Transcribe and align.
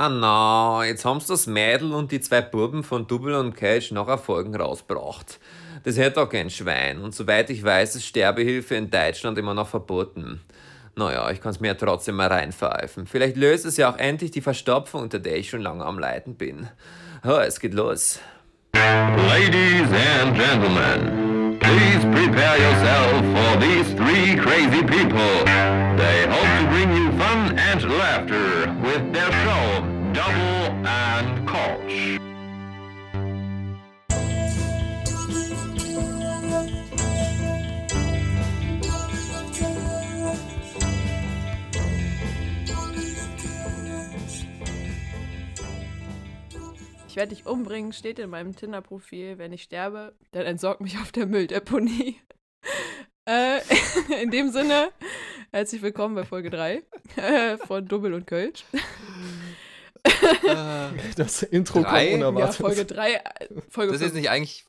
Ah 0.00 0.08
na, 0.08 0.82
jetzt 0.86 1.04
haben's 1.04 1.26
das 1.26 1.46
Mädel 1.46 1.92
und 1.92 2.10
die 2.10 2.22
zwei 2.22 2.40
Buben 2.40 2.84
von 2.84 3.06
Double 3.06 3.34
und 3.34 3.54
Cage 3.54 3.92
noch 3.92 4.08
Erfolgen 4.08 4.56
rausgebracht. 4.56 5.38
Das 5.82 5.98
hätte 5.98 6.20
doch 6.20 6.30
kein 6.30 6.48
Schwein. 6.48 7.02
Und 7.02 7.14
soweit 7.14 7.50
ich 7.50 7.62
weiß, 7.62 7.96
ist 7.96 8.06
Sterbehilfe 8.06 8.76
in 8.76 8.90
Deutschland 8.90 9.36
immer 9.36 9.52
noch 9.52 9.68
verboten. 9.68 10.40
Naja, 10.96 11.30
ich 11.30 11.42
kann's 11.42 11.60
mir 11.60 11.68
ja 11.68 11.74
trotzdem 11.74 12.14
mal 12.14 12.28
reinpfeifen. 12.28 13.06
Vielleicht 13.06 13.36
löst 13.36 13.66
es 13.66 13.76
ja 13.76 13.92
auch 13.92 13.98
endlich 13.98 14.30
die 14.30 14.40
Verstopfung, 14.40 15.02
unter 15.02 15.18
der 15.18 15.36
ich 15.36 15.50
schon 15.50 15.60
lange 15.60 15.84
am 15.84 15.98
Leiden 15.98 16.34
bin. 16.34 16.66
Oh, 17.22 17.32
es 17.32 17.60
geht 17.60 17.74
los. 17.74 18.20
Ladies 18.72 19.86
and 20.16 20.34
gentlemen, 20.34 21.58
please 21.60 22.06
prepare 22.06 22.56
yourself 22.58 23.20
for 23.34 23.60
these 23.60 23.94
three 23.96 24.34
crazy 24.34 24.82
people. 24.82 25.44
They 25.98 26.26
hope 26.26 26.58
to 26.58 26.66
bring 26.70 26.96
you 26.96 27.09
werde 47.20 47.34
dich 47.34 47.44
umbringen, 47.44 47.92
steht 47.92 48.18
in 48.18 48.30
meinem 48.30 48.56
Tinder-Profil. 48.56 49.36
Wenn 49.36 49.52
ich 49.52 49.64
sterbe, 49.64 50.14
dann 50.32 50.46
entsorg 50.46 50.80
mich 50.80 50.96
auf 50.96 51.12
der 51.12 51.26
Mülldeponie. 51.26 52.18
äh, 53.28 53.60
in 54.22 54.30
dem 54.30 54.50
Sinne, 54.50 54.88
herzlich 55.52 55.82
willkommen 55.82 56.14
bei 56.14 56.24
Folge 56.24 56.48
3 56.48 56.82
äh, 57.16 57.58
von 57.58 57.86
Double 57.86 58.14
und 58.14 58.26
Kölsch. 58.26 58.64
Das 61.16 61.42
Intro 61.42 61.82
Drei? 61.82 62.08
kommt 62.08 62.22
Ja, 62.22 62.28
unerwartet. 62.28 62.56
Folge 62.56 62.86
3, 62.86 63.22
Folge 63.68 63.92
Das 63.92 64.00
ist 64.00 64.06
jetzt 64.06 64.12
5. 64.12 64.14
nicht 64.14 64.30
eigentlich. 64.30 64.64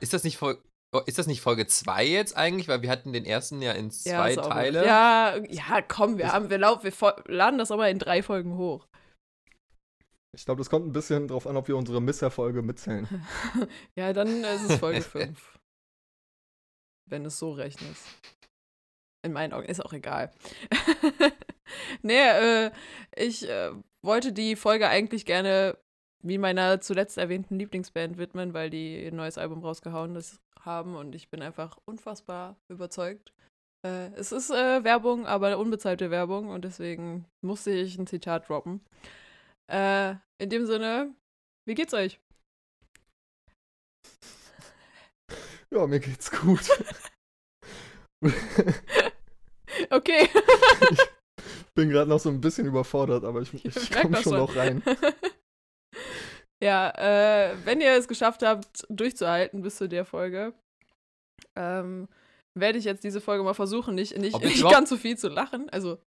Ist 0.00 0.14
das 0.14 0.24
nicht 0.24 0.38
Folge. 0.38 0.62
Ist 1.04 1.18
das 1.18 1.26
nicht 1.26 1.42
Folge 1.42 1.66
2 1.66 2.06
jetzt 2.06 2.34
eigentlich? 2.34 2.66
Weil 2.66 2.80
wir 2.80 2.88
hatten 2.88 3.12
den 3.12 3.26
ersten 3.26 3.60
ja 3.60 3.72
in 3.72 3.90
zwei 3.90 4.36
gut. 4.36 4.44
Teile. 4.46 4.86
Ja, 4.86 5.36
ja, 5.50 5.82
komm, 5.86 6.16
wir, 6.16 6.32
haben, 6.32 6.48
wir, 6.48 6.56
lau- 6.56 6.82
wir 6.82 6.92
fo- 6.94 7.12
laden 7.30 7.58
das 7.58 7.70
aber 7.70 7.90
in 7.90 7.98
drei 7.98 8.22
Folgen 8.22 8.56
hoch. 8.56 8.86
Ich 10.38 10.44
glaube, 10.44 10.60
das 10.60 10.70
kommt 10.70 10.86
ein 10.86 10.92
bisschen 10.92 11.26
drauf 11.26 11.48
an, 11.48 11.56
ob 11.56 11.66
wir 11.66 11.76
unsere 11.76 12.00
Misserfolge 12.00 12.62
mitzählen. 12.62 13.08
Ja, 13.96 14.12
dann 14.12 14.44
ist 14.44 14.70
es 14.70 14.76
Folge 14.76 15.02
5. 15.02 15.58
Wenn 17.06 17.24
es 17.24 17.40
so 17.40 17.50
rechnest. 17.50 18.06
In 19.24 19.32
meinen 19.32 19.52
Augen 19.52 19.66
ist 19.66 19.84
auch 19.84 19.92
egal. 19.92 20.30
nee, 22.02 22.14
äh, 22.14 22.70
ich 23.16 23.48
äh, 23.48 23.72
wollte 24.00 24.32
die 24.32 24.54
Folge 24.54 24.88
eigentlich 24.88 25.26
gerne 25.26 25.76
wie 26.22 26.38
meiner 26.38 26.80
zuletzt 26.80 27.18
erwähnten 27.18 27.58
Lieblingsband 27.58 28.16
widmen, 28.16 28.54
weil 28.54 28.70
die 28.70 29.08
ein 29.08 29.16
neues 29.16 29.38
Album 29.38 29.64
rausgehauen 29.64 30.16
haben 30.60 30.94
und 30.94 31.16
ich 31.16 31.30
bin 31.30 31.42
einfach 31.42 31.78
unfassbar 31.84 32.54
überzeugt. 32.68 33.32
Äh, 33.84 34.12
es 34.12 34.30
ist 34.30 34.50
äh, 34.50 34.84
Werbung, 34.84 35.26
aber 35.26 35.58
unbezahlte 35.58 36.12
Werbung 36.12 36.48
und 36.48 36.64
deswegen 36.64 37.26
musste 37.40 37.72
ich 37.72 37.98
ein 37.98 38.06
Zitat 38.06 38.48
droppen. 38.48 38.82
Äh, 39.66 40.14
in 40.38 40.50
dem 40.50 40.66
Sinne, 40.66 41.14
wie 41.66 41.74
geht's 41.74 41.94
euch? 41.94 42.20
Ja, 45.70 45.86
mir 45.86 46.00
geht's 46.00 46.30
gut. 46.30 46.68
Okay. 49.90 50.28
Bin 51.74 51.90
gerade 51.90 52.10
noch 52.10 52.18
so 52.18 52.28
ein 52.28 52.40
bisschen 52.40 52.66
überfordert, 52.66 53.24
aber 53.24 53.42
ich, 53.42 53.54
ich 53.54 53.90
merk 53.90 54.02
komme 54.02 54.22
schon 54.22 54.36
noch 54.36 54.56
rein. 54.56 54.82
ja, 56.62 56.90
äh, 56.90 57.56
wenn 57.64 57.80
ihr 57.80 57.92
es 57.92 58.08
geschafft 58.08 58.42
habt, 58.42 58.86
durchzuhalten 58.88 59.62
bis 59.62 59.76
zu 59.76 59.88
der 59.88 60.04
Folge, 60.04 60.54
ähm, 61.56 62.08
werde 62.54 62.78
ich 62.78 62.84
jetzt 62.84 63.04
diese 63.04 63.20
Folge 63.20 63.44
mal 63.44 63.54
versuchen, 63.54 63.94
nicht, 63.94 64.16
nicht, 64.18 64.42
nicht 64.42 64.68
ganz 64.68 64.88
so 64.88 64.96
viel 64.96 65.16
zu 65.16 65.28
lachen. 65.28 65.70
Also, 65.70 65.98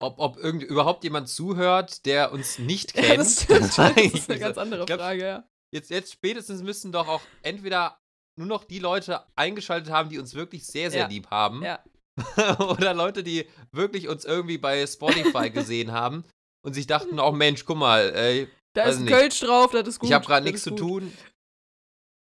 Ob, 0.00 0.18
ob 0.18 0.36
irgend, 0.36 0.62
überhaupt 0.62 1.02
jemand 1.04 1.28
zuhört, 1.28 2.06
der 2.06 2.32
uns 2.32 2.58
nicht 2.58 2.94
ja, 2.96 3.02
kennt. 3.02 3.20
das, 3.20 3.42
stimmt, 3.42 3.60
das 3.62 3.78
eigentlich 3.78 4.14
ist 4.14 4.30
eine 4.30 4.38
ganz 4.38 4.58
andere 4.58 4.84
glaub, 4.86 5.00
Frage, 5.00 5.22
ja. 5.22 5.44
Jetzt, 5.72 5.90
jetzt 5.90 6.12
spätestens 6.12 6.62
müssen 6.62 6.92
doch 6.92 7.08
auch 7.08 7.20
entweder 7.42 7.98
nur 8.38 8.46
noch 8.46 8.64
die 8.64 8.78
Leute 8.78 9.22
eingeschaltet 9.36 9.90
haben, 9.92 10.08
die 10.08 10.18
uns 10.18 10.34
wirklich 10.34 10.66
sehr, 10.66 10.90
sehr 10.90 11.02
Ja. 11.02 11.08
lieb 11.08 11.30
haben. 11.30 11.62
Ja. 11.62 11.80
Oder 12.70 12.94
Leute, 12.94 13.22
die 13.22 13.46
wirklich 13.72 14.08
uns 14.08 14.24
irgendwie 14.24 14.58
bei 14.58 14.86
Spotify 14.86 15.50
gesehen 15.54 15.92
haben 15.92 16.24
und 16.64 16.74
sich 16.74 16.86
dachten, 16.86 17.18
oh 17.20 17.32
Mensch, 17.32 17.64
guck 17.64 17.76
mal, 17.78 18.12
ey, 18.14 18.48
Da 18.74 18.84
ist 18.84 18.98
ein. 19.00 19.06
Kölsch 19.06 19.40
drauf, 19.40 19.72
das 19.72 19.88
ist 19.88 19.98
gut. 19.98 20.08
ich 20.08 20.14
habe 20.14 20.24
gerade 20.24 20.44
das 20.44 20.52
nichts 20.52 20.62
zu 20.62 20.70
tun. 20.70 21.12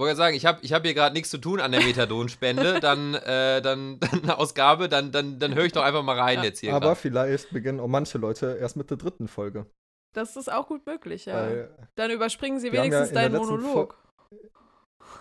Wollte 0.00 0.16
gerade 0.16 0.16
sagen, 0.16 0.36
ich 0.36 0.46
habe 0.46 0.60
ich 0.62 0.72
hab 0.72 0.82
hier 0.82 0.94
gerade 0.94 1.14
nichts 1.14 1.28
zu 1.28 1.36
tun 1.36 1.60
an 1.60 1.72
der 1.72 1.82
Methadonspende, 1.82 2.80
dann, 2.80 3.12
äh, 3.12 3.60
dann, 3.60 4.00
dann 4.00 4.30
Ausgabe, 4.30 4.88
dann, 4.88 5.12
dann, 5.12 5.38
dann 5.38 5.54
höre 5.54 5.66
ich 5.66 5.72
doch 5.72 5.82
einfach 5.84 6.02
mal 6.02 6.18
rein 6.18 6.38
Ja. 6.38 6.44
jetzt 6.44 6.60
hier. 6.60 6.74
Aber 6.74 6.86
grad. 6.86 6.98
vielleicht 6.98 7.52
beginnen 7.52 7.80
auch 7.80 7.86
manche 7.86 8.16
Leute 8.16 8.56
erst 8.58 8.78
mit 8.78 8.88
der 8.88 8.96
dritten 8.96 9.28
Folge. 9.28 9.66
Das 10.14 10.36
ist 10.36 10.50
auch 10.50 10.68
gut 10.68 10.86
möglich, 10.86 11.26
ja. 11.26 11.34
Weil 11.34 11.76
Dann 11.96 12.10
überspringen 12.10 12.58
sie 12.58 12.68
ja 12.68 12.72
wenigstens 12.72 13.10
der 13.10 13.28
deinen 13.28 13.36
Monolog. 13.36 13.94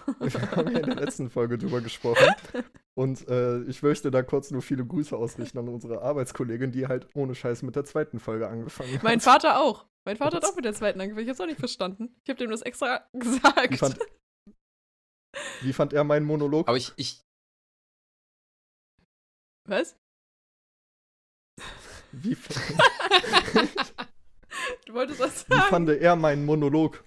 wir 0.20 0.52
haben 0.56 0.72
ja 0.72 0.80
in 0.80 0.86
der 0.86 0.96
letzten 0.96 1.30
Folge 1.30 1.58
drüber 1.58 1.82
gesprochen. 1.82 2.34
Und 2.96 3.28
äh, 3.28 3.60
ich 3.64 3.84
möchte 3.84 4.12
da 4.12 4.24
kurz 4.24 4.50
nur 4.50 4.62
viele 4.62 4.86
Grüße 4.86 5.14
ausrichten 5.14 5.58
an 5.58 5.68
unsere 5.68 6.04
Arbeitskollegin, 6.04 6.72
die 6.72 6.88
halt 6.88 7.06
ohne 7.16 7.36
Scheiß 7.36 7.64
mit 7.64 7.76
der 7.76 7.84
zweiten 7.84 8.22
Folge 8.22 8.48
angefangen 8.48 8.94
hat. 8.94 9.04
Mein 9.04 9.20
Vater 9.20 9.60
auch. 9.60 9.88
Mein 10.06 10.16
Vater 10.16 10.38
hat 10.38 10.46
auch 10.46 10.56
mit 10.56 10.64
der 10.64 10.74
zweiten 10.74 11.02
angefangen. 11.02 11.26
Ich 11.26 11.30
hab's 11.30 11.42
auch 11.42 11.48
nicht 11.48 11.60
verstanden. 11.60 12.16
Ich 12.24 12.30
habe 12.30 12.40
dem 12.40 12.50
das 12.50 12.62
extra 12.62 13.02
gesagt. 13.12 13.72
Wie 13.72 13.78
fand, 13.78 14.00
wie 15.62 15.74
fand 15.74 15.94
er 15.94 16.04
meinen 16.04 16.26
Monolog? 16.26 16.68
Aber 16.68 16.78
ich, 16.78 16.92
ich, 16.96 17.22
Was? 19.68 19.96
Wie, 22.12 22.36
Du 24.86 24.94
wolltest 24.94 25.20
was 25.20 25.48
wie 25.50 25.54
sagen? 25.56 25.70
fand 25.70 25.90
er 25.90 26.16
meinen 26.16 26.46
Monolog? 26.46 27.04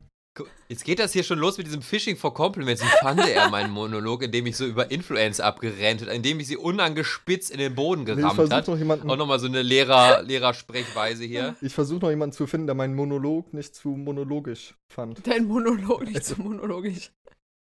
jetzt 0.68 0.84
geht 0.84 0.98
das 0.98 1.12
hier 1.12 1.22
schon 1.24 1.38
los 1.38 1.58
mit 1.58 1.66
diesem 1.66 1.82
Phishing 1.82 2.16
for 2.16 2.32
Compliments. 2.32 2.82
Wie 2.82 2.86
fand 3.02 3.20
er 3.20 3.50
meinen 3.50 3.70
Monolog, 3.70 4.22
in 4.22 4.32
dem 4.32 4.46
ich 4.46 4.56
so 4.56 4.64
über 4.64 4.90
Influence 4.90 5.40
abgerennt 5.40 6.02
in 6.02 6.22
dem 6.22 6.40
ich 6.40 6.46
sie 6.46 6.56
unangespitzt 6.56 7.50
in 7.50 7.58
den 7.58 7.74
Boden 7.74 8.04
Nee, 8.04 8.12
ich 8.12 8.16
gerammt 8.18 8.36
versuche 8.36 8.56
hat. 8.56 8.68
noch 8.68 8.78
jemanden. 8.78 9.10
Auch 9.10 9.16
nochmal 9.16 9.40
so 9.40 9.46
eine 9.46 9.60
Lehrer, 9.62 10.22
Lehrersprechweise 10.22 11.24
hier. 11.24 11.54
Ich 11.60 11.74
versuche 11.74 12.00
noch 12.00 12.10
jemanden 12.10 12.34
zu 12.34 12.46
finden, 12.46 12.66
der 12.66 12.74
meinen 12.74 12.94
Monolog 12.94 13.52
nicht 13.52 13.74
zu 13.74 13.90
monologisch 13.90 14.74
fand. 14.88 15.26
Dein 15.26 15.44
Monolog, 15.44 16.04
nicht 16.04 16.24
so 16.24 16.36
monologisch. 16.36 17.10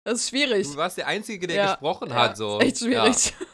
Das 0.04 0.20
ist 0.20 0.28
schwierig. 0.28 0.66
Du 0.70 0.76
warst 0.76 0.98
der 0.98 1.06
Einzige, 1.06 1.46
der 1.46 1.56
Ja, 1.56 1.66
gesprochen 1.72 2.10
ja, 2.10 2.16
hat. 2.16 2.36
So. 2.36 2.58
Ist 2.58 2.66
echt 2.66 2.78
schwierig. 2.78 3.34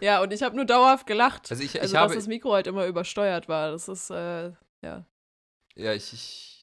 Ja, 0.00 0.22
und 0.22 0.32
ich 0.32 0.42
habe 0.42 0.56
nur 0.56 0.64
dauerhaft 0.64 1.06
gelacht. 1.06 1.50
Also 1.50 1.62
ich, 1.62 1.74
ich 1.74 1.80
also, 1.80 1.96
habe, 1.98 2.14
dass 2.14 2.24
das 2.24 2.28
Mikro 2.28 2.52
halt 2.54 2.66
immer 2.66 2.86
übersteuert 2.86 3.48
war. 3.48 3.70
Das 3.70 3.88
ist, 3.88 4.10
äh, 4.10 4.52
ja. 4.82 5.04
ja, 5.76 5.92
ich, 5.92 6.12
ich, 6.12 6.62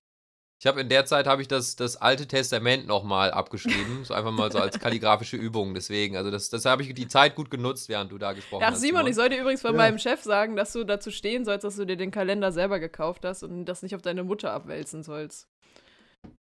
ich 0.59 0.67
habe 0.67 0.81
in 0.81 0.89
der 0.89 1.05
Zeit 1.05 1.27
habe 1.27 1.41
ich 1.41 1.47
das, 1.47 1.75
das 1.75 1.97
Alte 1.97 2.27
Testament 2.27 2.87
nochmal 2.87 3.31
abgeschrieben, 3.31 4.03
so 4.03 4.13
einfach 4.13 4.31
mal 4.31 4.51
so 4.51 4.59
als 4.59 4.79
kalligraphische 4.79 5.37
Übung. 5.37 5.73
Deswegen, 5.73 6.17
also 6.17 6.31
das, 6.31 6.49
das 6.49 6.65
habe 6.65 6.81
ich 6.81 6.93
die 6.93 7.07
Zeit 7.07 7.35
gut 7.35 7.51
genutzt, 7.51 7.87
während 7.89 8.11
du 8.11 8.17
da 8.17 8.33
gesprochen 8.33 8.63
Ach, 8.65 8.71
hast. 8.71 8.81
Simon, 8.81 9.07
ich 9.07 9.15
sollte 9.15 9.35
übrigens 9.35 9.61
von 9.61 9.71
Ja. 9.71 9.77
meinem 9.77 9.99
Chef 9.99 10.23
sagen, 10.23 10.55
dass 10.55 10.73
du 10.73 10.83
dazu 10.83 11.11
stehen 11.11 11.45
sollst, 11.45 11.63
dass 11.63 11.75
du 11.75 11.85
dir 11.85 11.97
den 11.97 12.11
Kalender 12.11 12.51
selber 12.51 12.79
gekauft 12.79 13.23
hast 13.25 13.43
und 13.43 13.65
das 13.65 13.83
nicht 13.83 13.95
auf 13.95 14.01
deine 14.01 14.23
Mutter 14.23 14.51
abwälzen 14.51 15.03
sollst. 15.03 15.47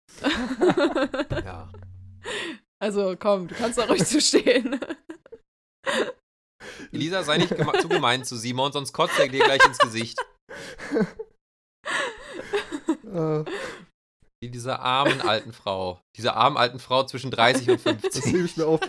ja. 1.45 1.69
Also 2.79 3.15
komm, 3.17 3.47
du 3.47 3.55
kannst 3.55 3.77
da 3.77 3.85
ruhig 3.85 4.05
zu 4.05 4.21
stehen. 4.21 4.79
Elisa, 6.91 7.23
sei 7.23 7.37
nicht 7.37 7.55
geme 7.55 7.73
zu 7.79 7.89
gemein 7.89 8.23
zu 8.23 8.35
Simon, 8.37 8.71
sonst 8.71 8.93
kotzt 8.93 9.17
er 9.19 9.27
dir 9.27 9.43
gleich 9.43 9.65
ins 9.65 9.77
Gesicht. 9.79 10.19
Äh, 13.13 13.43
Wie 14.41 14.49
dieser 14.49 14.79
armen 14.79 15.21
alten 15.21 15.53
Frau. 15.53 15.99
Diese 16.15 16.33
armen 16.35 16.57
alten 16.57 16.79
Frau 16.79 17.03
zwischen 17.03 17.31
30 17.31 17.69
und 17.71 17.85
das 17.85 17.93
hebe 17.93 18.01
50. 18.01 18.33
ich 18.45 18.57
mir 18.57 18.67
auf, 18.67 18.81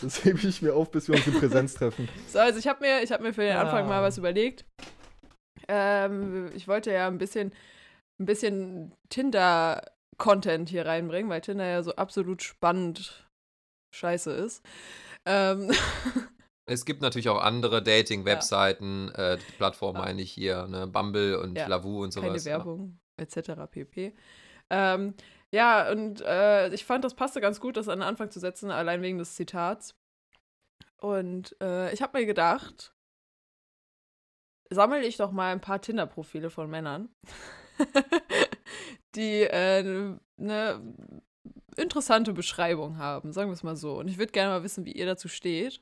das 0.00 0.24
hebe 0.24 0.46
ich 0.48 0.62
mir 0.62 0.74
auf, 0.74 0.90
bis 0.90 1.08
wir 1.08 1.16
uns 1.16 1.26
in 1.26 1.34
Präsenz 1.34 1.74
treffen. 1.74 2.08
So, 2.28 2.38
also 2.38 2.58
ich 2.58 2.66
habe 2.66 2.80
mir, 2.80 3.02
ich 3.02 3.12
hab 3.12 3.20
mir 3.20 3.34
für 3.34 3.42
den 3.42 3.56
Anfang 3.56 3.84
Ah. 3.84 3.88
mal 3.88 4.02
was 4.02 4.16
überlegt. 4.18 4.64
Ähm, 5.68 6.50
ich 6.54 6.66
wollte 6.68 6.92
ja 6.92 7.06
ein 7.08 7.18
bisschen, 7.18 7.52
ein 8.20 8.26
bisschen 8.26 8.92
Tinder-Content 10.18 10.68
hier 10.68 10.86
reinbringen, 10.86 11.30
weil 11.30 11.40
Tinder 11.40 11.66
ja 11.66 11.82
so 11.82 11.94
absolut 11.96 12.42
spannend 12.42 13.28
scheiße 13.94 14.32
ist. 14.32 14.64
Ähm, 15.26 15.70
Es 16.66 16.86
gibt 16.86 17.02
natürlich 17.02 17.28
auch 17.28 17.42
andere 17.42 17.82
Dating-Webseiten, 17.82 19.10
äh, 19.10 19.36
Plattformen 19.58 20.00
meine 20.00 20.22
ich 20.22 20.32
hier, 20.32 20.66
ne? 20.66 20.86
Bumble 20.86 21.38
und 21.38 21.58
Ja, 21.58 21.66
Lavu 21.66 22.02
und 22.02 22.10
sowas. 22.10 22.28
keine 22.28 22.38
ja. 22.38 22.44
Werbung, 22.44 22.98
etc. 23.18 23.70
pp. 23.70 24.14
Ähm, 24.70 25.14
ja, 25.50 25.90
und 25.90 26.22
äh, 26.22 26.72
ich 26.72 26.86
fand, 26.86 27.04
das 27.04 27.14
passte 27.14 27.42
ganz 27.42 27.60
gut, 27.60 27.76
das 27.76 27.90
an 27.90 27.98
den 27.98 28.08
Anfang 28.08 28.30
zu 28.30 28.40
setzen, 28.40 28.70
allein 28.70 29.02
wegen 29.02 29.18
des 29.18 29.34
Zitats. 29.34 29.94
Und 30.96 31.54
äh, 31.60 31.92
ich 31.92 32.00
habe 32.00 32.18
mir 32.18 32.24
gedacht, 32.24 32.94
sammle 34.70 35.04
ich 35.04 35.18
doch 35.18 35.32
mal 35.32 35.52
ein 35.52 35.60
paar 35.60 35.82
Tinder-Profile 35.82 36.48
von 36.48 36.70
Männern, 36.70 37.10
die 39.14 39.42
äh, 39.42 40.16
eine 40.38 40.94
interessante 41.76 42.32
Beschreibung 42.32 42.98
haben, 42.98 43.32
sagen 43.32 43.50
wir 43.50 43.54
es 43.54 43.62
mal 43.62 43.76
so. 43.76 43.98
Und 43.98 44.08
ich 44.08 44.18
würde 44.18 44.32
gerne 44.32 44.50
mal 44.50 44.62
wissen, 44.62 44.84
wie 44.84 44.92
ihr 44.92 45.06
dazu 45.06 45.28
steht. 45.28 45.80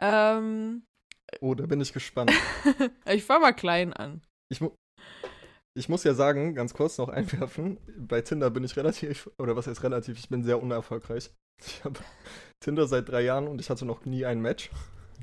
Ähm, 0.00 0.82
Oh, 1.40 1.54
da 1.54 1.66
bin 1.66 1.80
ich 1.80 1.92
gespannt. 1.92 2.32
ich 3.06 3.24
fange 3.24 3.40
mal 3.40 3.52
klein 3.52 3.92
an. 3.92 4.22
Ich, 4.50 4.60
mu 4.60 4.70
ich 5.76 5.88
muss 5.88 6.04
ja 6.04 6.14
sagen, 6.14 6.54
ganz 6.54 6.74
kurz 6.74 6.98
noch 6.98 7.08
einwerfen, 7.08 7.78
bei 7.96 8.20
Tinder 8.22 8.50
bin 8.50 8.64
ich 8.64 8.76
relativ, 8.76 9.30
oder 9.38 9.54
was 9.54 9.66
heißt 9.66 9.82
relativ, 9.82 10.18
ich 10.18 10.28
bin 10.28 10.42
sehr 10.42 10.62
unerfolgreich. 10.62 11.30
Ich 11.60 11.84
habe 11.84 12.00
Tinder 12.60 12.86
seit 12.86 13.08
drei 13.08 13.22
Jahren 13.22 13.48
und 13.48 13.60
ich 13.60 13.68
hatte 13.68 13.84
noch 13.84 14.04
nie 14.04 14.24
ein 14.24 14.40
Match. 14.40 14.70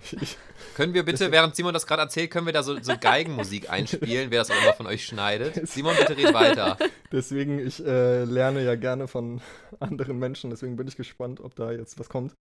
Können 0.75 0.93
wir 0.93 1.03
bitte, 1.03 1.31
während 1.31 1.55
Simon 1.55 1.73
das 1.73 1.87
gerade 1.87 2.01
erzählt, 2.01 2.31
können 2.31 2.45
wir 2.45 2.53
da 2.53 2.63
so, 2.63 2.81
so 2.81 2.93
Geigenmusik 2.99 3.69
einspielen, 3.69 4.31
wer 4.31 4.39
das 4.39 4.51
auch 4.51 4.61
immer 4.61 4.73
von 4.73 4.87
euch 4.87 5.05
schneidet? 5.05 5.67
Simon, 5.67 5.95
bitte 5.97 6.17
red 6.17 6.33
weiter. 6.33 6.77
deswegen, 7.11 7.59
ich 7.59 7.85
äh, 7.85 8.23
lerne 8.23 8.63
ja 8.63 8.75
gerne 8.75 9.07
von 9.07 9.41
anderen 9.79 10.19
Menschen, 10.19 10.49
deswegen 10.49 10.75
bin 10.75 10.87
ich 10.87 10.95
gespannt, 10.95 11.39
ob 11.39 11.55
da 11.55 11.71
jetzt 11.71 11.99
was 11.99 12.09
kommt. 12.09 12.35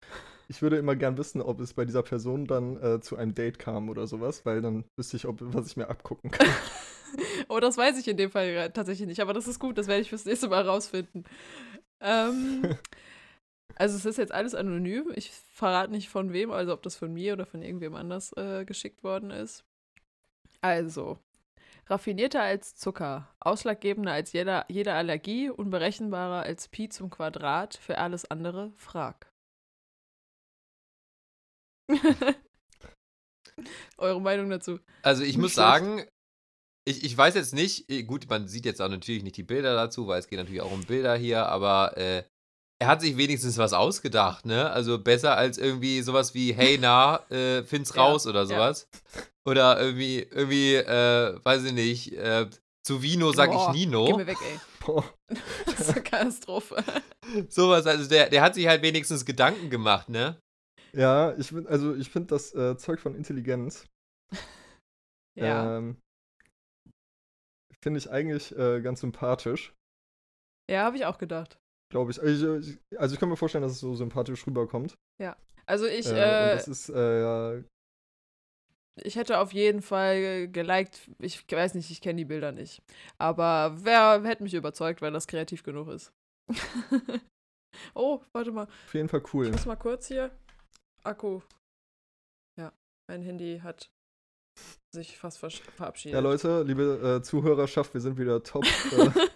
Ich 0.47 0.61
würde 0.61 0.77
immer 0.77 0.95
gern 0.95 1.17
wissen, 1.17 1.41
ob 1.41 1.59
es 1.59 1.73
bei 1.73 1.85
dieser 1.85 2.03
Person 2.03 2.45
dann 2.45 2.81
äh, 2.81 2.99
zu 3.01 3.17
einem 3.17 3.33
Date 3.33 3.59
kam 3.59 3.89
oder 3.89 4.07
sowas, 4.07 4.45
weil 4.45 4.61
dann 4.61 4.83
wüsste 4.95 5.17
ich, 5.17 5.27
ob, 5.27 5.37
was 5.39 5.67
ich 5.67 5.77
mir 5.77 5.89
abgucken 5.89 6.31
kann. 6.31 6.47
Oh, 7.47 7.59
das 7.59 7.77
weiß 7.77 7.99
ich 7.99 8.07
in 8.07 8.17
dem 8.17 8.31
Fall 8.31 8.71
tatsächlich 8.71 9.07
nicht, 9.07 9.21
aber 9.21 9.33
das 9.33 9.47
ist 9.47 9.59
gut, 9.59 9.77
das 9.77 9.87
werde 9.87 10.01
ich 10.01 10.09
fürs 10.09 10.25
nächste 10.25 10.47
Mal 10.47 10.67
rausfinden. 10.67 11.23
Ähm, 12.01 12.63
also 13.75 13.95
es 13.95 14.05
ist 14.05 14.17
jetzt 14.17 14.31
alles 14.31 14.55
anonym. 14.55 15.11
Ich 15.15 15.31
verrate 15.31 15.91
nicht 15.91 16.09
von 16.09 16.33
wem, 16.33 16.51
also 16.51 16.73
ob 16.73 16.83
das 16.83 16.95
von 16.95 17.11
mir 17.11 17.33
oder 17.33 17.45
von 17.45 17.61
irgendwem 17.61 17.95
anders 17.95 18.31
äh, 18.37 18.65
geschickt 18.65 19.03
worden 19.03 19.31
ist. 19.31 19.65
Also, 20.61 21.19
raffinierter 21.87 22.41
als 22.41 22.75
Zucker, 22.75 23.27
ausschlaggebender 23.39 24.13
als 24.13 24.31
jeder, 24.31 24.65
jede 24.69 24.93
Allergie, 24.93 25.49
unberechenbarer 25.49 26.43
als 26.43 26.67
Pi 26.67 26.89
zum 26.89 27.09
Quadrat, 27.09 27.75
für 27.75 27.97
alles 27.97 28.25
andere 28.25 28.71
frag. 28.77 29.31
Eure 33.97 34.21
Meinung 34.21 34.49
dazu? 34.49 34.79
Also 35.01 35.23
ich 35.23 35.37
muss 35.37 35.53
sagen, 35.53 36.05
ich, 36.85 37.03
ich 37.03 37.17
weiß 37.17 37.35
jetzt 37.35 37.53
nicht, 37.53 37.89
eh, 37.89 38.03
gut, 38.03 38.29
man 38.29 38.47
sieht 38.47 38.65
jetzt 38.65 38.81
auch 38.81 38.89
natürlich 38.89 39.23
nicht 39.23 39.37
die 39.37 39.43
Bilder 39.43 39.75
dazu, 39.75 40.07
weil 40.07 40.19
es 40.19 40.27
geht 40.27 40.39
natürlich 40.39 40.61
auch 40.61 40.71
um 40.71 40.85
Bilder 40.85 41.15
hier, 41.15 41.45
aber 41.47 41.97
äh, 41.97 42.23
er 42.83 42.87
hat 42.87 43.01
sich 43.01 43.17
wenigstens 43.17 43.57
was 43.57 43.73
ausgedacht, 43.73 44.45
ne? 44.45 44.69
Also 44.71 44.99
besser 44.99 45.37
als 45.37 45.57
irgendwie 45.57 46.01
sowas 46.01 46.33
wie, 46.33 46.53
hey 46.53 46.77
na, 46.81 47.17
äh, 47.29 47.63
find's 47.63 47.95
Ja, 47.95 48.03
raus 48.03 48.27
oder 48.27 48.41
ja. 48.41 48.45
sowas. 48.45 48.87
Oder 49.45 49.79
irgendwie, 49.79 50.19
irgendwie, 50.19 50.75
äh, 50.75 51.39
weiß 51.43 51.63
ich 51.65 51.73
nicht, 51.73 52.13
äh, 52.13 52.49
zu 52.85 53.01
Vino 53.01 53.31
sag 53.31 53.51
Boah, 53.51 53.69
ich 53.71 53.79
Nino. 53.79 54.05
Geh 54.05 54.13
mir 54.13 54.27
weg, 54.27 54.37
ey. 54.41 54.59
Boah. 54.85 55.03
Das 55.65 55.79
ist 55.79 55.89
eine 55.91 56.03
Katastrophe. 56.03 56.83
Sowas, 57.49 57.87
also 57.87 58.07
der, 58.07 58.29
der 58.29 58.41
hat 58.41 58.53
sich 58.55 58.67
halt 58.67 58.81
wenigstens 58.83 59.25
Gedanken 59.25 59.69
gemacht, 59.69 60.09
ne? 60.09 60.37
Ja, 60.95 61.33
ich 61.37 61.49
bin, 61.51 61.65
also 61.67 61.95
ich 61.95 62.09
finde 62.09 62.27
das 62.27 62.53
äh, 62.53 62.77
Zeug 62.77 62.99
von 62.99 63.15
Intelligenz. 63.15 63.85
Ja. 65.35 65.77
Ähm, 65.77 65.97
finde 67.81 67.97
ich 67.97 68.11
eigentlich 68.11 68.55
äh, 68.55 68.81
ganz 68.81 68.99
sympathisch, 69.01 69.73
Ja, 70.69 70.83
habe 70.83 70.95
ich 70.97 71.05
auch 71.05 71.17
gedacht. 71.17 71.57
Glaube 71.93 72.11
ich. 72.11 72.21
Also 72.21 72.57
ich, 72.57 72.77
also 72.97 73.13
ich 73.13 73.19
kann 73.19 73.29
mir 73.29 73.37
vorstellen, 73.37 73.61
dass 73.61 73.71
es 73.73 73.79
so 73.79 73.95
sympathisch 73.95 74.45
rüberkommt. 74.45 74.95
Also 75.65 75.85
ich, 75.85 76.07
äh, 76.07 76.11
und 76.11 76.17
äh, 76.17 76.55
das 76.55 76.67
ist, 76.67 76.89
äh, 76.89 77.21
ja, 77.21 77.63
ich 79.01 79.15
hätte 79.15 79.39
auf 79.39 79.53
jeden 79.53 79.81
Fall 79.81 80.47
geliked, 80.49 81.09
ich 81.19 81.49
weiß 81.49 81.73
nicht, 81.73 81.89
ich 81.89 82.01
kenne 82.01 82.17
die 82.17 82.25
Bilder 82.25 82.51
nicht. 82.51 82.83
Aber 83.17 83.75
wer 83.83 84.21
hätte 84.23 84.43
mich 84.43 84.53
überzeugt, 84.53 85.01
weil 85.01 85.11
das 85.11 85.27
kreativ 85.27 85.63
genug 85.63 85.87
ist. 85.87 86.13
oh, 87.95 88.21
warte 88.33 88.51
mal. 88.51 88.65
auf 88.65 88.93
jeden 88.93 89.09
Fall 89.09 89.23
cool. 89.33 89.47
Ich 89.47 89.51
muss 89.51 89.65
mal 89.65 89.75
kurz 89.77 90.07
hier. 90.07 90.29
Akku. 91.03 91.41
Ja, 92.59 92.71
mein 93.09 93.23
Handy 93.23 93.59
hat 93.63 93.89
sich 94.93 95.17
fast 95.17 95.39
verabschiedet. 95.39 96.13
Ja, 96.13 96.19
Leute, 96.19 96.61
liebe 96.61 97.17
äh, 97.19 97.23
Zuhörerschaft, 97.23 97.95
wir 97.95 98.01
sind 98.01 98.19
wieder 98.19 98.43
top 98.43 98.63
äh, 98.91 99.27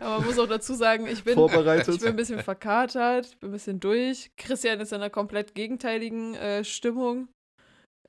Aber 0.00 0.18
man 0.18 0.26
muss 0.26 0.38
auch 0.38 0.46
dazu 0.48 0.74
sagen, 0.74 1.06
ich 1.06 1.24
bin, 1.24 1.34
vorbereitet. 1.34 1.94
ich 1.94 2.00
bin 2.00 2.10
ein 2.10 2.16
bisschen 2.16 2.42
verkatert, 2.42 3.38
bin 3.40 3.50
ein 3.50 3.52
bisschen 3.52 3.80
durch. 3.80 4.30
Christian 4.36 4.80
ist 4.80 4.92
in 4.92 4.96
einer 4.96 5.10
komplett 5.10 5.54
gegenteiligen 5.54 6.34
äh, 6.34 6.64
Stimmung. 6.64 7.28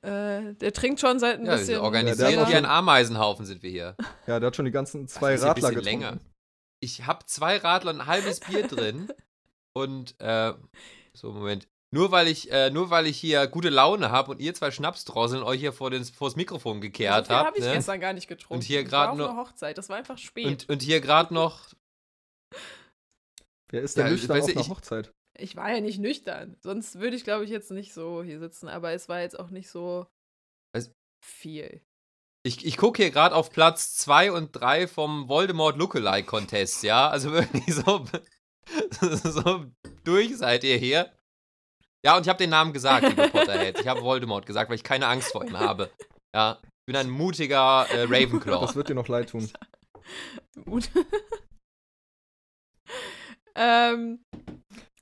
Äh, 0.02 0.54
der 0.54 0.72
trinkt 0.72 1.00
schon 1.00 1.18
seit 1.18 1.40
ein 1.40 1.46
Ja, 1.46 1.56
bisschen. 1.56 1.78
organisiert 1.80 2.30
Ja, 2.30 2.48
wie 2.48 2.54
ein 2.54 2.64
Ameisenhaufen 2.66 3.44
sind 3.46 3.62
wir 3.62 3.70
hier. 3.70 3.96
ja, 4.26 4.38
der 4.38 4.46
hat 4.48 4.56
schon 4.56 4.64
die 4.64 4.70
ganzen 4.70 5.08
zwei 5.08 5.34
ja 5.34 5.40
ein 5.42 5.48
Radler 5.48 5.68
getrunken. 5.70 5.84
länger. 5.84 6.18
Ich 6.80 7.06
habe 7.06 7.26
zwei 7.26 7.56
Radler 7.56 7.90
und 7.92 8.02
ein 8.02 8.06
halbes 8.06 8.38
Bier 8.40 8.66
drin. 8.68 9.08
Und, 9.76 10.14
äh, 10.20 10.52
so, 11.14 11.32
Moment. 11.32 11.66
Nur 11.90 12.10
weil 12.12 12.28
ich, 12.28 12.52
äh, 12.52 12.70
nur 12.70 12.90
weil 12.90 13.06
ich 13.06 13.16
hier 13.18 13.46
gute 13.46 13.70
Laune 13.70 14.10
habe 14.10 14.30
und 14.30 14.40
ihr 14.40 14.52
zwei 14.54 14.70
Schnapsdrosseln 14.70 15.42
euch 15.42 15.58
hier 15.58 15.72
vor 15.72 15.90
das 15.90 16.10
vors 16.10 16.36
Mikrofon 16.36 16.80
gekehrt 16.82 17.26
viel 17.26 17.34
habe 17.36 17.48
habt. 17.48 17.58
ich 17.58 17.64
Ne? 17.64 17.72
gestern 17.72 17.98
gar 17.98 18.12
nicht 18.12 18.28
getrunken. 18.28 18.54
Und 18.54 18.62
hier 18.62 18.82
auf 19.10 19.16
noch- 19.16 19.36
Hochzeit, 19.36 19.78
das 19.78 19.88
war 19.88 19.96
einfach 19.96 20.18
spät. 20.18 20.46
Und, 20.46 20.68
und 20.68 20.82
hier 20.82 21.00
gerade 21.00 21.32
noch. 21.34 21.62
Wer 23.70 23.82
ist 23.82 23.96
denn 23.96 24.06
Ja, 24.06 24.12
nüchtern 24.12 24.36
weißt 24.36 24.44
auf 24.48 24.56
einer 24.56 24.60
ich- 24.62 24.68
Hochzeit? 24.70 25.12
ich 25.38 25.56
war 25.56 25.70
ja 25.72 25.80
nicht 25.80 25.98
nüchtern. 25.98 26.56
Sonst 26.62 26.98
würde 26.98 27.16
ich, 27.16 27.24
glaube 27.24 27.44
ich, 27.44 27.50
jetzt 27.50 27.70
nicht 27.70 27.92
so 27.92 28.22
hier 28.22 28.38
sitzen. 28.40 28.68
Aber 28.68 28.92
es 28.92 29.08
war 29.08 29.20
jetzt 29.20 29.38
auch 29.38 29.50
nicht 29.50 29.68
so 29.70 30.06
Also- 30.74 30.90
viel. 31.24 31.82
Ich, 32.46 32.64
ich 32.64 32.76
gucke 32.76 33.02
hier 33.02 33.10
gerade 33.10 33.34
auf 33.34 33.50
Platz 33.50 33.94
2 33.96 34.32
und 34.32 34.52
3 34.52 34.86
vom 34.88 35.28
Voldemort 35.28 35.76
Lookalike 35.76 36.26
Contest, 36.26 36.82
ja? 36.82 37.08
Also 37.10 37.30
wirklich 37.32 37.74
so, 37.74 38.06
so 39.30 39.66
durch 40.04 40.36
seid 40.36 40.64
ihr 40.64 40.76
hier. 40.76 41.12
Ja, 42.04 42.16
und 42.16 42.22
ich 42.22 42.28
habe 42.28 42.38
den 42.38 42.50
Namen 42.50 42.72
gesagt, 42.72 43.06
liebe 43.08 43.28
Potterheads. 43.32 43.80
Ich 43.80 43.88
habe 43.88 44.02
Voldemort 44.02 44.46
gesagt, 44.46 44.70
weil 44.70 44.76
ich 44.76 44.84
keine 44.84 45.08
Angst 45.08 45.32
vor 45.32 45.44
ihm 45.44 45.58
habe. 45.58 45.90
Ja, 46.34 46.58
ich 46.62 46.86
bin 46.86 46.96
ein 46.96 47.10
mutiger 47.10 47.86
äh, 47.90 48.02
Ravenclaw. 48.04 48.60
Das 48.64 48.76
wird 48.76 48.88
dir 48.88 48.94
noch 48.94 49.08
leid 49.08 49.30
tun. 49.30 49.50
Gut. 50.64 50.90
Ähm, 53.54 54.24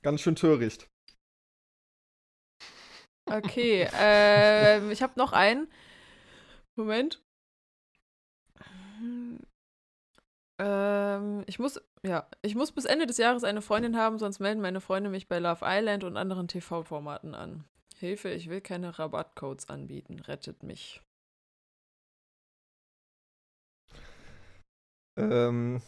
Ganz 0.01 0.21
schön 0.21 0.35
töricht. 0.35 0.89
okay. 3.29 3.89
ähm, 3.93 4.91
ich 4.91 5.01
habe 5.01 5.13
noch 5.17 5.33
einen. 5.33 5.71
Moment. 6.75 7.21
Ähm, 10.59 11.43
ich 11.45 11.59
muss, 11.59 11.79
ja, 12.03 12.27
ich 12.41 12.55
muss 12.55 12.71
bis 12.71 12.85
Ende 12.85 13.05
des 13.05 13.17
Jahres 13.17 13.43
eine 13.43 13.61
Freundin 13.61 13.97
haben, 13.97 14.17
sonst 14.17 14.39
melden 14.39 14.61
meine 14.61 14.81
Freunde 14.81 15.09
mich 15.09 15.27
bei 15.27 15.39
Love 15.39 15.63
Island 15.63 16.03
und 16.03 16.17
anderen 16.17 16.47
TV-Formaten 16.47 17.35
an. 17.35 17.63
Hilfe, 17.95 18.29
ich 18.29 18.49
will 18.49 18.61
keine 18.61 18.97
Rabattcodes 18.97 19.69
anbieten. 19.69 20.19
Rettet 20.19 20.63
mich. 20.63 21.01
Ähm, 25.17 25.81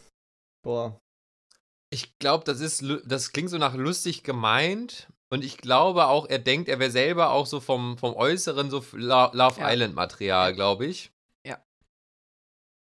boah. 0.62 1.00
Ich 1.92 2.18
glaube, 2.18 2.44
das 2.44 2.60
ist, 2.60 2.84
das 3.04 3.32
klingt 3.32 3.50
so 3.50 3.58
nach 3.58 3.74
lustig 3.74 4.22
gemeint. 4.22 5.08
Und 5.32 5.44
ich 5.44 5.58
glaube 5.58 6.06
auch, 6.06 6.28
er 6.28 6.38
denkt, 6.40 6.68
er 6.68 6.78
wäre 6.80 6.90
selber 6.90 7.30
auch 7.30 7.46
so 7.46 7.60
vom, 7.60 7.98
vom 7.98 8.14
Äußeren 8.14 8.68
so 8.70 8.84
Lo- 8.92 9.30
Love 9.32 9.60
Ja. 9.60 9.72
Island 9.72 9.94
Material, 9.94 10.50
Ja. 10.50 10.54
glaube 10.56 10.86
ich. 10.86 11.12
Ja. 11.46 11.64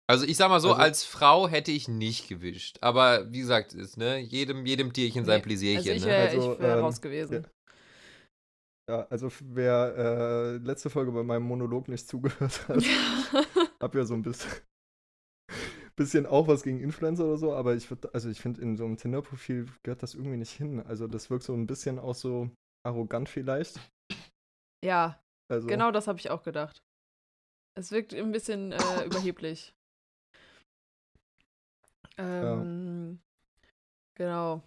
Also 0.07 0.25
ich 0.25 0.37
sag 0.37 0.49
mal 0.49 0.59
so, 0.59 0.69
Also- 0.69 0.81
als 0.81 1.03
Frau 1.03 1.47
hätte 1.47 1.71
ich 1.71 1.87
nicht 1.87 2.27
gewischt. 2.27 2.77
Aber 2.81 3.31
wie 3.31 3.39
gesagt, 3.39 3.73
ist, 3.73 3.97
ne, 3.97 4.19
jedem, 4.19 4.65
jedem 4.65 4.93
Tierchen 4.93 5.25
sein 5.25 5.37
Nee, 5.39 5.43
Pläsierchen, 5.43 5.91
Also 5.91 5.91
ich 5.93 6.01
ne? 6.05 6.07
wäre 6.07 6.29
Also, 6.29 6.53
ich 6.53 6.59
wär 6.59 6.77
ähm, 6.77 6.83
raus 6.83 7.01
gewesen. 7.01 7.47
Ja, 8.87 9.07
also 9.09 9.27
f- 9.27 9.43
wer 9.47 9.95
äh, 9.97 10.57
letzte 10.57 10.91
Folge 10.91 11.11
bei 11.11 11.23
meinem 11.23 11.43
Monolog 11.43 11.87
nicht 11.87 12.07
zugehört 12.07 12.67
hat, 12.67 12.83
hab 13.81 13.95
ja 13.95 14.05
so 14.05 14.13
ein 14.13 14.21
bisschen, 14.21 14.51
bisschen 15.95 16.25
auch 16.25 16.47
was 16.47 16.63
gegen 16.63 16.79
Influencer 16.79 17.25
oder 17.25 17.37
so, 17.37 17.53
aber 17.53 17.75
ich 17.75 17.89
würde, 17.89 18.13
also 18.13 18.29
ich 18.29 18.41
finde, 18.41 18.61
in 18.61 18.77
so 18.77 18.85
einem 18.85 18.97
Tinder-Profil 18.97 19.67
gehört 19.83 20.03
das 20.03 20.13
irgendwie 20.13 20.37
nicht 20.37 20.51
hin. 20.51 20.81
Also 20.81 21.07
das 21.07 21.29
wirkt 21.29 21.43
so 21.43 21.53
ein 21.53 21.67
bisschen 21.67 21.99
auch 21.99 22.15
so 22.15 22.49
arrogant 22.85 23.29
vielleicht. 23.29 23.79
ja, 24.83 25.19
Also, 25.49 25.67
genau 25.67 25.91
das 25.91 26.07
habe 26.07 26.19
ich 26.19 26.29
auch 26.29 26.43
gedacht. 26.43 26.77
Es 27.77 27.91
wirkt 27.91 28.13
ein 28.13 28.31
bisschen 28.31 28.71
äh, 28.71 29.05
überheblich. 29.05 29.73
Ähm, 32.17 33.19
Genau. 34.15 34.61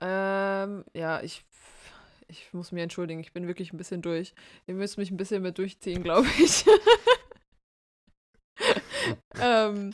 Ähm, 0.00 0.84
ja, 0.94 1.20
ich, 1.22 1.44
ich 2.28 2.52
muss 2.52 2.72
mich 2.72 2.82
entschuldigen, 2.82 3.20
ich 3.20 3.32
bin 3.32 3.46
wirklich 3.46 3.72
ein 3.72 3.76
bisschen 3.76 4.02
durch. 4.02 4.34
Ihr 4.66 4.74
müsst 4.74 4.96
mich 4.96 5.10
ein 5.10 5.16
bisschen 5.16 5.42
mit 5.42 5.58
durchziehen, 5.58 6.02
glaube 6.02 6.28
ich. 6.38 6.64
ähm, 9.40 9.92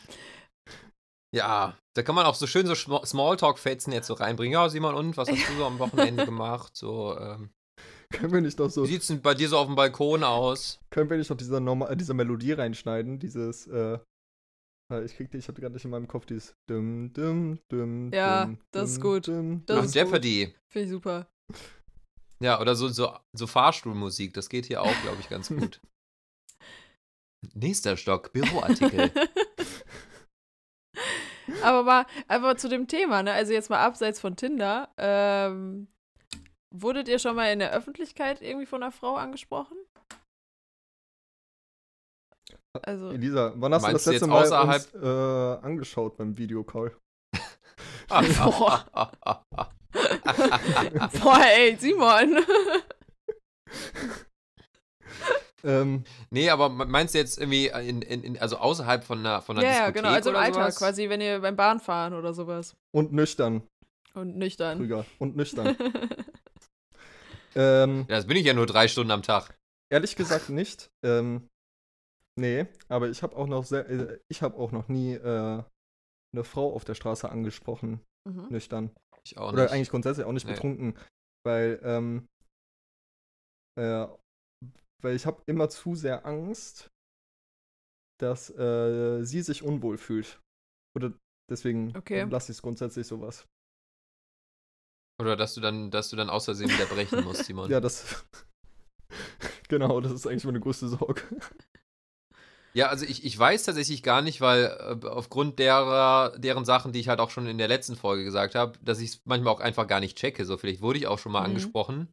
Ja, 1.35 1.77
da 1.95 2.03
kann 2.03 2.15
man 2.15 2.27
auch 2.27 2.35
so 2.35 2.47
schön 2.47 2.67
so 2.67 2.75
Smalltalk-Fetzen 2.75 3.93
jetzt 3.93 4.07
so 4.07 4.15
reinbringen. 4.15 4.55
Ja, 4.55 4.69
Simon, 4.69 4.95
und 4.95 5.17
was 5.17 5.29
hast 5.29 5.49
du 5.49 5.57
so 5.57 5.67
am 5.67 5.79
Wochenende 5.79 6.25
gemacht? 6.25 6.75
So, 6.77 7.19
ähm, 7.19 7.51
können 8.11 8.33
wir 8.33 8.41
nicht 8.41 8.59
noch 8.59 8.71
so, 8.71 8.85
Wie 8.85 8.89
sieht's 8.89 9.09
denn 9.09 9.21
bei 9.21 9.35
dir 9.35 9.49
so 9.49 9.59
auf 9.59 9.67
dem 9.67 9.77
Balkon 9.77 10.25
aus? 10.25 10.81
können 10.91 11.11
wir 11.11 11.19
nicht 11.19 11.29
noch 11.29 11.37
dieser, 11.37 11.61
Norma 11.61 11.95
dieser 11.95 12.15
Melodie 12.15 12.53
reinschneiden? 12.53 13.19
Dieses, 13.19 13.67
äh, 13.67 13.99
äh, 14.91 15.05
ich 15.05 15.15
krieg 15.17 15.31
die, 15.31 15.39
ich 15.39 15.49
hatte 15.49 15.61
gerade 15.61 15.75
nicht 15.75 15.85
in 15.85 15.91
meinem 15.91 16.09
Kopf 16.09 16.25
dieses 16.25 16.55
dum, 16.69 17.13
dum, 17.13 17.59
dum, 17.69 18.11
Ja, 18.13 18.47
dum, 18.47 18.59
das 18.71 18.93
ist 18.93 19.01
gut. 19.01 19.29
Dum, 19.29 19.63
Das 19.67 19.79
Ach, 19.79 19.85
ist 19.85 19.95
Jeopardy. 19.95 20.55
Finde 20.73 20.87
ich 20.87 20.91
super. 20.93 21.29
Ja, 22.41 22.61
oder 22.61 22.75
so, 22.75 22.89
so, 22.89 23.15
so 23.37 23.47
Fahrstuhlmusik. 23.47 24.33
Das 24.33 24.49
geht 24.49 24.67
hier 24.67 24.83
auch, 24.83 25.03
glaube 25.03 25.19
ich, 25.21 25.29
ganz 25.29 25.49
gut. 25.49 25.81
Nächster 27.55 27.97
Stock, 27.97 28.33
Büroartikel. 28.33 29.11
Aber 31.63 31.83
mal 31.83 32.07
einfach 32.27 32.57
zu 32.57 32.69
dem 32.69 32.89
Thema, 32.89 33.23
ne? 33.23 33.33
Also 33.33 33.53
jetzt 33.53 33.71
mal 33.71 33.79
abseits 33.79 34.21
von 34.21 34.37
Tinder. 34.37 34.89
Ähm, 34.97 35.89
wurdet 36.75 37.09
ihr 37.09 37.19
schon 37.19 37.37
mal 37.37 37.53
in 37.53 37.59
der 37.59 37.73
Öffentlichkeit 37.73 38.43
irgendwie 38.43 38.67
von 38.67 38.83
einer 38.83 38.93
Frau 38.93 39.17
angesprochen? 39.17 39.77
Also, 42.83 43.11
Elisa, 43.11 43.53
wann 43.57 43.75
hast 43.75 43.87
du 43.87 43.93
das 43.93 44.07
letzte 44.07 44.27
Mal 44.27 44.45
außerhalb- 44.45 44.95
uns, 44.95 45.03
äh, 45.03 45.67
angeschaut 45.67 46.17
beim 46.17 46.37
Videocall? 46.37 46.97
boah, 48.09 48.85
ey, 51.57 51.77
Simon. 51.77 52.39
Ähm, 55.65 56.05
nee, 56.31 56.51
aber 56.51 56.69
meinst 56.69 57.15
du 57.15 57.19
jetzt 57.19 57.39
irgendwie, 57.39 57.67
in, 57.67 58.03
in, 58.03 58.23
in, 58.23 58.39
also 58.39 58.59
außerhalb 58.59 59.03
von 59.05 59.19
einer, 59.19 59.43
von 59.43 59.57
einer 59.59 59.67
ja, 59.67 59.73
ja, 59.73 59.79
Diskothek 59.91 60.03
genau. 60.03 60.15
Also 60.15 60.31
im 60.31 60.37
oder 60.37 60.45
Alltag, 60.45 60.63
sowas? 60.73 60.77
quasi, 60.79 61.09
wenn 61.09 61.21
ihr 61.21 61.41
beim 61.41 61.57
Bahnfahren 61.57 62.15
oder 62.15 62.33
sowas. 62.33 62.77
und 62.95 63.13
nüchtern, 63.13 63.63
Und 64.15 64.37
nüchtern. 64.37 64.79
Krüger. 64.79 65.05
Und 65.19 65.37
nüchtern. 65.37 65.77
ähm, 67.55 68.07
Ja, 68.09 68.17
das 68.17 68.27
bin 68.27 68.37
ich 68.37 68.45
ja 68.47 68.55
nur 68.55 68.67
drei 68.67 68.89
Stunden 68.89 69.11
am 69.11 69.23
Tag. 69.23 69.57
ehrlich 69.91 70.17
gesagt 70.17 70.49
nicht. 70.51 70.91
Ähm, 71.05 71.49
nee, 72.37 72.67
aber 72.89 73.09
ich 73.09 73.23
habe 73.23 73.37
auch 73.37 73.47
noch 73.47 73.65
sehr, 73.65 73.89
äh, 73.89 74.19
ich 74.29 74.43
habe 74.43 74.57
auch 74.59 74.71
noch 74.73 74.89
nie 74.89 75.15
äh, 75.15 75.63
eine 76.33 76.45
Frau 76.45 76.73
auf 76.75 76.85
der 76.85 76.95
Straße 76.95 77.29
angesprochen, 77.29 78.01
mhm. 78.29 78.47
nüchtern. 78.51 78.91
Ich 79.25 79.39
auch 79.39 79.53
Oder 79.53 79.65
nicht. 79.65 79.73
eigentlich 79.73 79.91
grundsätzlich 79.91 80.27
auch 80.27 80.33
nicht 80.33 80.47
Nee. 80.47 80.53
betrunken, 80.53 80.97
weil 81.45 81.81
ähm, 81.83 82.29
äh, 83.77 84.07
weil 85.03 85.15
ich 85.15 85.27
habe 85.27 85.43
immer 85.47 85.69
zu 85.69 85.95
sehr 85.95 86.27
Angst, 86.27 86.91
dass 88.21 88.51
äh, 88.51 89.25
sie 89.25 89.43
sich 89.43 89.63
unwohl 89.63 89.97
fühlt. 89.99 90.41
Oder 90.97 91.13
deswegen 91.49 91.95
Okay. 91.97 92.25
lasse 92.25 92.53
ich 92.53 92.59
es 92.59 92.63
grundsätzlich 92.63 93.07
sowas. 93.07 93.47
Oder 95.21 95.37
dass 95.37 95.55
du 95.55 95.61
dann, 95.61 95.91
dass 95.91 96.11
du 96.11 96.17
dann 96.17 96.31
aus 96.31 96.45
Versehen 96.45 96.71
wieder 96.71 96.87
brechen 96.87 97.25
musst, 97.25 97.45
Simon. 97.45 97.69
Ja, 97.73 97.81
das 97.81 98.25
genau, 99.69 100.01
das 100.01 100.13
ist 100.13 100.27
eigentlich 100.27 100.45
meine 100.45 100.61
größte 100.61 100.89
Sorge. 100.89 101.23
Ja, 102.75 102.89
also 102.89 103.05
ich, 103.05 103.25
ich 103.25 103.37
weiß 103.37 103.65
tatsächlich 103.65 104.03
gar 104.03 104.23
nicht, 104.23 104.41
weil 104.41 104.65
äh, 105.03 105.07
aufgrund 105.07 105.59
derer, 105.59 106.39
deren 106.39 106.65
Sachen, 106.65 106.93
die 106.93 107.01
ich 107.01 107.09
halt 107.09 107.19
auch 107.19 107.31
schon 107.31 107.47
in 107.47 107.59
der 107.59 107.67
letzten 107.67 107.97
Folge 107.97 108.25
gesagt 108.25 108.55
habe, 108.55 108.79
dass 108.83 109.01
ich 109.01 109.11
es 109.11 109.23
manchmal 109.25 109.53
auch 109.55 109.61
einfach 109.61 109.87
gar 109.89 110.01
nicht 110.01 110.17
checke. 110.19 110.45
So, 110.45 110.57
vielleicht 110.59 110.83
wurde 110.83 110.99
ich 110.99 111.07
auch 111.07 111.19
schon 111.19 111.33
mal 111.33 111.41
Mhm. 111.41 111.47
angesprochen. 111.47 112.09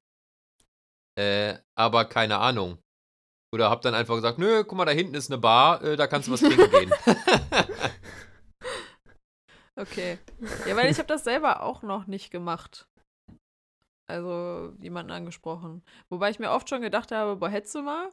Äh, 1.17 1.57
aber 1.75 2.05
keine 2.05 2.37
Ahnung. 2.37 2.79
Oder 3.53 3.69
hab 3.69 3.81
dann 3.81 3.95
einfach 3.95 4.15
gesagt, 4.15 4.37
nö, 4.37 4.63
guck 4.63 4.77
mal, 4.77 4.85
da 4.85 4.91
hinten 4.91 5.15
ist 5.15 5.31
eine 5.31 5.39
Bar, 5.39 5.81
äh, 5.81 5.95
da 5.95 6.07
kannst 6.07 6.27
du 6.27 6.33
was 6.33 6.41
trinken 6.41 6.69
gehen. 6.71 6.93
Okay. 9.77 10.17
Ja, 10.65 10.75
weil 10.75 10.89
ich 10.89 10.97
habe 10.99 11.07
das 11.07 11.23
selber 11.23 11.61
auch 11.61 11.81
noch 11.81 12.07
nicht 12.07 12.31
gemacht. 12.31 12.87
Also 14.07 14.73
jemanden 14.79 15.11
angesprochen. 15.11 15.83
Wobei 16.09 16.29
ich 16.29 16.39
mir 16.39 16.51
oft 16.51 16.69
schon 16.69 16.81
gedacht 16.81 17.11
habe, 17.11 17.35
boah, 17.35 17.49
hättest 17.49 17.75
du 17.75 17.81
mal? 17.81 18.09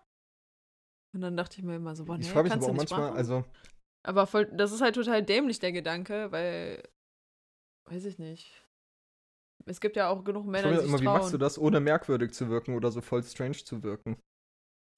Und 1.15 1.21
dann 1.21 1.37
dachte 1.37 1.59
ich 1.59 1.63
mir 1.63 1.77
immer 1.77 1.95
so, 1.95 2.05
boah, 2.05 2.17
nee, 2.17 2.23
ich 2.23 2.31
frage 2.31 2.45
mich 2.45 2.53
kannst 2.53 2.67
aber 2.67 2.75
du 2.75 2.79
auch 2.79 2.83
nicht 2.83 2.91
manchmal, 2.91 3.11
machen. 3.11 3.19
also 3.19 3.45
Aber 4.05 4.27
voll, 4.27 4.47
das 4.47 4.73
ist 4.73 4.81
halt 4.81 4.95
total 4.95 5.23
dämlich, 5.23 5.61
der 5.61 5.73
Gedanke, 5.73 6.33
weil, 6.33 6.83
weiß 7.89 8.07
ich 8.07 8.19
nicht. 8.19 8.67
Es 9.67 9.81
gibt 9.81 9.97
ja 9.97 10.09
auch 10.09 10.25
genug 10.25 10.47
Männer, 10.47 10.73
die 10.73 10.79
sich 10.79 10.89
immer, 10.89 11.01
wie 11.01 11.09
machst 11.09 11.33
du 11.33 11.39
trauen. 11.39 11.39
das, 11.39 11.59
ohne 11.59 11.81
merkwürdig 11.81 12.33
zu 12.33 12.49
wirken 12.49 12.75
oder 12.75 12.91
so 12.91 13.01
voll 13.01 13.23
strange 13.23 13.53
zu 13.65 13.83
wirken? 13.83 14.17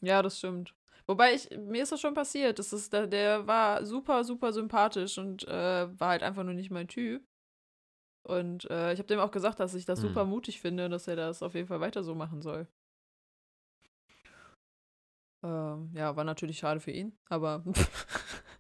Ja, 0.01 0.23
das 0.23 0.39
stimmt. 0.39 0.75
Wobei 1.07 1.35
ich, 1.35 1.51
mir 1.51 1.83
ist 1.83 1.93
das 1.93 2.01
schon 2.01 2.15
passiert. 2.15 2.59
Das 2.59 2.73
ist, 2.73 2.93
der, 2.93 3.07
der 3.07 3.47
war 3.47 3.85
super, 3.85 4.25
super 4.25 4.53
sympathisch 4.53 5.19
und 5.19 5.47
äh, 5.49 6.01
war 6.01 6.09
halt 6.11 6.23
einfach 6.23 6.45
nur 6.45 6.55
nicht 6.55 6.71
mein 6.71 6.89
Typ. 6.89 7.25
Und 8.23 8.71
äh, 8.71 8.93
ich 8.93 8.99
habe 8.99 9.07
dem 9.07 9.21
auch 9.21 9.31
gesagt, 9.31 9.61
dass 9.61 9.75
ich 9.75 9.85
das 9.85 10.01
Hm. 10.01 10.09
super 10.09 10.25
mutig 10.25 10.61
finde 10.61 10.87
und 10.87 10.91
dass 10.93 11.09
er 11.09 11.17
das 11.17 11.43
auf 11.43 11.55
jeden 11.55 11.69
Fall 11.69 11.81
weiter 11.81 12.03
so 12.03 12.15
machen 12.15 12.41
soll. 12.43 12.67
Ähm, 15.43 15.91
ja, 15.95 16.17
war 16.17 16.25
natürlich 16.25 16.59
schade 16.59 16.81
für 16.81 16.91
ihn, 16.91 17.17
aber 17.29 17.63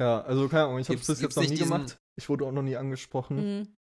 Ja, 0.00 0.20
also 0.22 0.48
keine 0.48 0.64
Ahnung, 0.64 0.78
ich 0.80 0.88
habe 0.88 0.98
das 0.98 1.06
gibt's 1.06 1.20
jetzt 1.20 1.36
noch 1.36 1.42
nie 1.44 1.50
diesen- 1.50 1.64
gemacht. 1.70 1.98
Ich 2.16 2.28
wurde 2.28 2.44
auch 2.46 2.52
noch 2.52 2.62
nie 2.62 2.76
angesprochen. 2.76 3.36
mhm. 3.60 3.76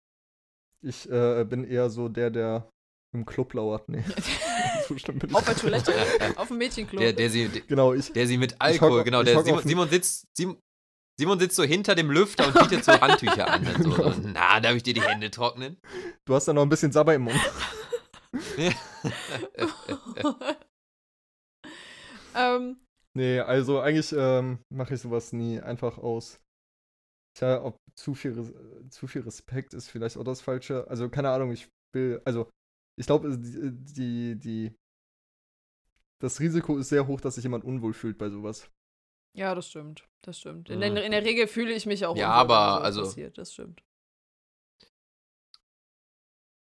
Ich 0.83 1.09
äh, 1.11 1.45
bin 1.45 1.65
eher 1.65 1.91
so 1.91 2.09
der, 2.09 2.31
der 2.31 2.71
im 3.15 3.27
Club 3.27 3.53
lauert. 3.55 3.89
Nee, 3.89 4.03
so 4.89 4.97
schlimm 4.99 5.19
bin 5.19 5.31
ich. 5.31 5.37
auf 5.37 5.45
der 5.45 5.57
Toilette, 5.57 5.93
auf 6.37 6.49
dem 6.49 6.59
Mädchenklo. 6.59 6.99
der, 6.99 7.13
der, 7.13 7.29
sie, 7.31 7.49
der, 7.49 7.63
Genau, 7.63 7.93
ich. 7.93 8.13
der 8.13 8.27
sie 8.27 8.39
mit 8.39 8.61
Alkohol, 8.61 9.01
auf- 9.01 9.05
genau, 9.05 9.23
der 9.23 9.43
Simon, 9.45 9.63
Simon 9.63 9.89
sitzt, 9.91 10.25
Simon, 10.37 10.59
Simon 11.19 11.39
sitzt 11.39 11.57
so 11.57 11.63
hinter 11.65 11.95
dem 11.95 12.11
Lüfter 12.11 12.47
und 12.47 12.55
bietet 12.59 12.85
so 12.85 12.93
Handtücher 12.99 13.47
an. 13.51 13.65
So, 13.83 13.91
Genau. 13.91 14.11
so, 14.13 14.21
na, 14.25 14.59
darf 14.61 14.75
ich 14.75 14.83
dir 14.83 14.95
die 14.95 15.03
Hände 15.03 15.31
trocknen? 15.31 15.77
Du 16.25 16.35
hast 16.35 16.47
da 16.49 16.53
noch 16.55 16.63
ein 16.63 16.69
bisschen 16.71 16.93
Sabber 16.93 17.15
im 17.15 17.23
Mund. 17.23 17.41
ähm, 22.35 22.77
Nee, 23.17 23.41
also 23.41 23.81
eigentlich 23.81 24.13
ähm, 24.17 24.61
mache 24.73 24.95
ich 24.95 25.01
sowas 25.01 25.33
nie. 25.33 25.61
Einfach 25.61 25.99
aus. 25.99 26.41
Tja, 27.37 27.63
ob 27.63 27.77
zu 27.95 28.15
viel, 28.15 28.33
Res- 28.33 28.55
zu 28.91 29.07
viel 29.07 29.23
Respekt 29.23 29.75
ist 29.75 29.89
vielleicht 29.89 30.17
auch 30.17 30.25
das 30.25 30.41
Falsche. 30.41 30.87
Also 30.89 31.09
keine 31.09 31.31
Ahnung, 31.31 31.51
ich 31.53 31.69
will. 31.95 32.21
Also 32.25 32.49
ich 32.99 33.07
glaube, 33.07 33.37
die, 33.37 33.73
die, 33.73 34.37
die. 34.39 34.75
Das 36.21 36.39
Risiko 36.41 36.77
ist 36.79 36.91
sehr 36.91 37.07
hoch, 37.07 37.21
dass 37.21 37.37
sich 37.37 37.45
jemand 37.45 37.65
unwohl 37.65 37.95
fühlt 37.95 38.19
bei 38.19 38.29
sowas. 38.29 38.71
ja, 39.37 39.55
das 39.55 39.69
stimmt. 39.69 40.07
Das 40.23 40.39
stimmt. 40.39 40.69
In, 40.69 40.77
Mhm. 40.79 40.95
der, 40.95 41.05
in 41.05 41.13
der 41.13 41.25
Regel 41.25 41.47
fühle 41.47 41.73
ich 41.73 41.87
mich 41.87 42.05
auch 42.05 42.17
Ja, 42.17 42.43
unwohl, 42.43 42.49
wenn 42.49 42.57
aber 42.57 42.75
sowas 42.77 42.85
also- 42.85 43.03
Passiert. 43.03 43.39
Das 43.39 43.53
stimmt. 43.53 43.83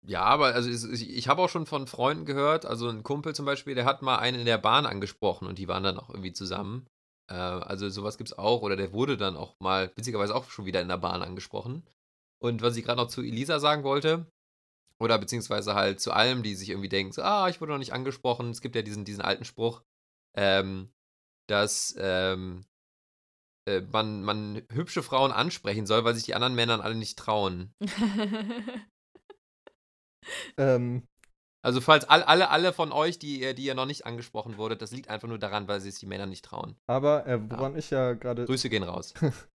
Ja, 0.05 0.21
aber 0.23 0.53
also 0.55 0.69
es- 0.69 0.85
ich, 0.85 1.09
ich 1.09 1.27
habe 1.27 1.41
auch 1.41 1.49
schon 1.49 1.65
von 1.65 1.87
Freunden 1.87 2.25
gehört, 2.25 2.65
also 2.65 2.87
ein 2.89 3.03
Kumpel 3.03 3.35
zum 3.35 3.45
Beispiel, 3.45 3.75
der 3.75 3.85
hat 3.85 4.01
mal 4.01 4.17
einen 4.17 4.39
in 4.39 4.45
der 4.45 4.57
Bahn 4.57 4.85
angesprochen 4.85 5.47
und 5.47 5.57
die 5.59 5.67
waren 5.67 5.83
dann 5.83 5.97
auch 5.99 6.09
irgendwie 6.09 6.33
zusammen. 6.33 6.87
Äh, 7.29 7.33
also 7.35 7.89
sowas 7.89 8.17
gibt's 8.17 8.33
auch 8.37 8.61
oder 8.61 8.75
der 8.77 8.93
wurde 8.93 9.17
dann 9.17 9.35
auch 9.35 9.55
mal, 9.59 9.91
witzigerweise 9.95 10.33
auch 10.35 10.49
schon 10.49 10.65
wieder 10.65 10.81
in 10.81 10.87
der 10.87 10.97
Bahn 10.97 11.21
angesprochen. 11.21 11.83
Und 12.41 12.61
was 12.61 12.77
ich 12.77 12.85
gerade 12.85 13.01
noch 13.01 13.09
zu 13.09 13.21
Elisa 13.21 13.59
sagen 13.59 13.83
wollte, 13.83 14.25
oder 14.99 15.17
beziehungsweise 15.19 15.75
halt 15.75 16.01
zu 16.01 16.11
allem, 16.13 16.43
die 16.43 16.55
sich 16.55 16.69
irgendwie 16.69 16.89
denken, 16.89 17.13
so, 17.13 17.23
ah, 17.23 17.49
ich 17.49 17.61
wurde 17.61 17.73
noch 17.73 17.79
nicht 17.79 17.93
angesprochen. 17.93 18.51
Es 18.51 18.61
gibt 18.61 18.75
ja 18.75 18.81
diesen, 18.83 19.05
diesen 19.05 19.21
alten 19.23 19.45
Spruch, 19.45 19.83
ähm, 20.35 20.91
dass 21.47 21.95
ähm, 21.99 22.65
äh, 23.65 23.81
man, 23.81 24.23
man 24.23 24.61
hübsche 24.71 25.03
Frauen 25.03 25.31
ansprechen 25.31 25.85
soll, 25.85 26.03
weil 26.03 26.15
sich 26.15 26.23
die 26.25 26.35
anderen 26.35 26.55
Männern 26.55 26.81
alle 26.81 26.95
nicht 26.95 27.17
trauen. 27.17 27.73
Ähm, 30.57 31.03
Also 31.61 31.81
falls 31.81 32.05
all, 32.05 32.23
alle, 32.23 32.49
alle 32.49 32.71
von 32.71 32.91
euch, 32.93 33.19
die, 33.19 33.53
die 33.53 33.65
ihr 33.65 33.75
noch 33.75 33.85
nicht 33.85 34.05
angesprochen 34.05 34.57
wurdet, 34.57 34.81
das 34.81 34.91
liegt 34.91 35.09
einfach 35.09 35.27
nur 35.27 35.39
daran, 35.39 35.67
weil 35.67 35.81
sich 35.81 35.99
die 35.99 36.05
Männer 36.05 36.25
nicht 36.25 36.45
trauen. 36.45 36.75
aber 36.87 37.25
äh, 37.27 37.39
woran 37.51 37.75
ich 37.77 37.89
ja 37.89 38.13
gerade. 38.13 38.45
Grüße 38.45 38.69
gehen 38.69 38.83
raus. 38.83 39.13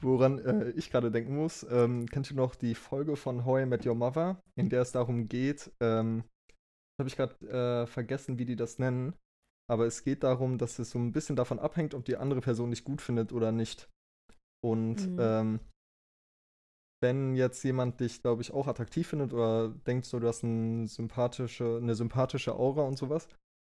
Woran 0.00 0.38
äh, 0.40 0.70
ich 0.70 0.90
gerade 0.90 1.10
denken 1.12 1.36
muss, 1.36 1.64
ähm, 1.70 2.06
kennt 2.06 2.28
ihr 2.30 2.36
noch 2.36 2.56
die 2.56 2.74
Folge 2.74 3.14
von 3.16 3.44
How 3.44 3.62
I 3.62 3.66
Met 3.66 3.86
Your 3.86 3.94
Mother, 3.94 4.42
in 4.56 4.68
der 4.68 4.82
es 4.82 4.90
darum 4.90 5.28
geht, 5.28 5.70
ähm, 5.80 6.24
habe 7.00 7.08
ich 7.08 7.16
gerade 7.16 7.34
äh, 7.46 7.86
vergessen, 7.86 8.36
wie 8.38 8.44
die 8.44 8.56
das 8.56 8.78
nennen, 8.80 9.14
aber 9.70 9.86
es 9.86 10.02
geht 10.02 10.24
darum, 10.24 10.58
dass 10.58 10.80
es 10.80 10.90
so 10.90 10.98
ein 10.98 11.12
bisschen 11.12 11.36
davon 11.36 11.60
abhängt, 11.60 11.94
ob 11.94 12.04
die 12.04 12.16
andere 12.16 12.40
Person 12.40 12.70
dich 12.70 12.82
gut 12.84 13.00
findet 13.00 13.32
oder 13.32 13.52
nicht. 13.52 13.88
Und 14.64 15.06
Mhm. 15.08 15.16
ähm, 15.20 15.60
wenn 17.02 17.34
jetzt 17.34 17.62
jemand 17.64 18.00
dich, 18.00 18.22
glaube 18.22 18.42
ich, 18.42 18.52
auch 18.52 18.68
attraktiv 18.68 19.08
findet 19.08 19.32
oder 19.32 19.68
denkt 19.68 20.06
so, 20.06 20.20
du 20.20 20.28
hast 20.28 20.42
ein 20.42 20.86
sympathische, 20.86 21.78
eine 21.82 21.94
sympathische 21.94 22.54
Aura 22.54 22.82
und 22.82 22.96
sowas, 22.96 23.28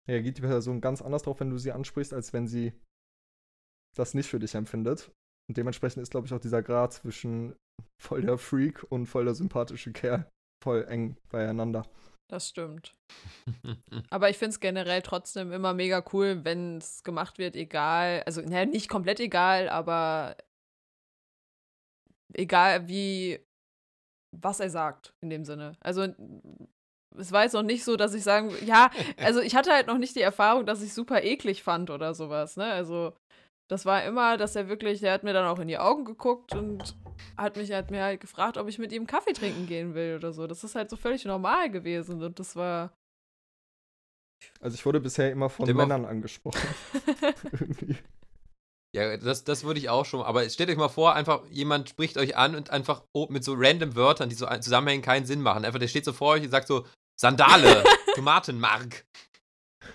reagiert 0.08 0.36
die 0.36 0.42
Person 0.42 0.80
ganz 0.80 1.02
anders 1.02 1.22
drauf, 1.22 1.40
wenn 1.40 1.50
du 1.50 1.58
sie 1.58 1.72
ansprichst, 1.72 2.12
als 2.12 2.32
wenn 2.32 2.46
sie 2.46 2.72
das 3.96 4.14
nicht 4.14 4.28
für 4.28 4.38
dich 4.38 4.54
empfindet. 4.54 5.10
Und 5.48 5.56
dementsprechend 5.56 6.02
ist, 6.02 6.10
glaube 6.10 6.26
ich, 6.26 6.32
auch 6.32 6.40
dieser 6.40 6.62
Grad 6.62 6.92
zwischen 6.92 7.54
voll 8.00 8.22
der 8.22 8.38
Freak 8.38 8.84
und 8.90 9.06
voll 9.06 9.24
der 9.24 9.34
sympathische 9.34 9.92
Kerl 9.92 10.28
voll 10.62 10.84
eng 10.84 11.16
beieinander. 11.30 11.86
Das 12.30 12.48
stimmt. 12.48 12.94
Aber 14.10 14.30
ich 14.30 14.38
finde 14.38 14.50
es 14.50 14.60
generell 14.60 15.02
trotzdem 15.02 15.52
immer 15.52 15.74
mega 15.74 16.02
cool, 16.12 16.44
wenn 16.44 16.78
es 16.78 17.02
gemacht 17.02 17.38
wird, 17.38 17.54
egal, 17.54 18.22
also 18.24 18.40
naja, 18.40 18.64
nicht 18.64 18.88
komplett 18.88 19.20
egal, 19.20 19.68
aber 19.68 20.36
egal 22.34 22.88
wie, 22.88 23.40
was 24.36 24.60
er 24.60 24.70
sagt 24.70 25.14
in 25.20 25.30
dem 25.30 25.44
Sinne. 25.44 25.76
Also 25.80 26.06
es 27.16 27.30
war 27.32 27.44
jetzt 27.44 27.52
noch 27.52 27.62
nicht 27.62 27.84
so, 27.84 27.96
dass 27.96 28.14
ich 28.14 28.22
sagen, 28.24 28.50
ja, 28.66 28.90
also 29.18 29.40
ich 29.40 29.54
hatte 29.54 29.72
halt 29.72 29.86
noch 29.86 29.98
nicht 29.98 30.16
die 30.16 30.20
Erfahrung, 30.22 30.66
dass 30.66 30.82
ich 30.82 30.92
super 30.92 31.22
eklig 31.22 31.62
fand 31.62 31.90
oder 31.90 32.14
sowas, 32.14 32.56
ne? 32.56 32.64
Also 32.66 33.14
das 33.70 33.86
war 33.86 34.04
immer, 34.04 34.36
dass 34.36 34.56
er 34.56 34.68
wirklich, 34.68 35.00
der 35.00 35.12
hat 35.12 35.22
mir 35.24 35.32
dann 35.32 35.46
auch 35.46 35.58
in 35.58 35.68
die 35.68 35.78
Augen 35.78 36.04
geguckt 36.04 36.54
und 36.54 36.94
hat 37.36 37.56
mich 37.56 37.72
hat 37.72 37.90
mir 37.90 38.02
halt 38.02 38.20
gefragt, 38.20 38.58
ob 38.58 38.68
ich 38.68 38.78
mit 38.78 38.92
ihm 38.92 39.06
Kaffee 39.06 39.32
trinken 39.32 39.66
gehen 39.66 39.94
will 39.94 40.16
oder 40.16 40.32
so. 40.32 40.46
Das 40.46 40.64
ist 40.64 40.74
halt 40.74 40.90
so 40.90 40.96
völlig 40.96 41.24
normal 41.24 41.70
gewesen 41.70 42.22
und 42.22 42.38
das 42.38 42.56
war 42.56 42.92
Also 44.60 44.74
ich 44.74 44.84
wurde 44.84 45.00
bisher 45.00 45.30
immer 45.32 45.48
von 45.48 45.66
Immer- 45.68 45.82
Männern 45.86 46.04
angesprochen. 46.04 46.60
Ja, 48.94 49.16
das, 49.16 49.42
das 49.42 49.64
würde 49.64 49.80
ich 49.80 49.88
auch 49.88 50.04
schon. 50.04 50.22
Aber 50.22 50.48
stellt 50.48 50.70
euch 50.70 50.76
mal 50.76 50.88
vor, 50.88 51.14
einfach 51.14 51.42
jemand 51.50 51.88
spricht 51.88 52.16
euch 52.16 52.36
an 52.36 52.54
und 52.54 52.70
einfach 52.70 53.02
oh, 53.12 53.26
mit 53.28 53.42
so 53.42 53.54
random 53.56 53.96
Wörtern, 53.96 54.28
die 54.28 54.36
so 54.36 54.46
zusammenhängen, 54.46 55.02
keinen 55.02 55.26
Sinn 55.26 55.42
machen. 55.42 55.64
Einfach, 55.64 55.80
der 55.80 55.88
steht 55.88 56.04
so 56.04 56.12
vor 56.12 56.34
euch 56.34 56.44
und 56.44 56.50
sagt 56.50 56.68
so: 56.68 56.86
Sandale, 57.20 57.82
Tomatenmark, 58.14 59.04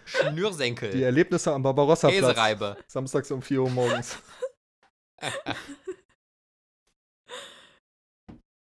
Schnürsenkel, 0.04 0.92
Die 0.92 1.04
Erlebnisse 1.04 1.54
am 1.54 1.64
Barbarossa-Platz. 1.64 2.20
Käsereibe. 2.20 2.76
Samstags 2.88 3.32
um 3.32 3.42
4 3.42 3.62
Uhr 3.62 3.70
morgens. 3.70 4.18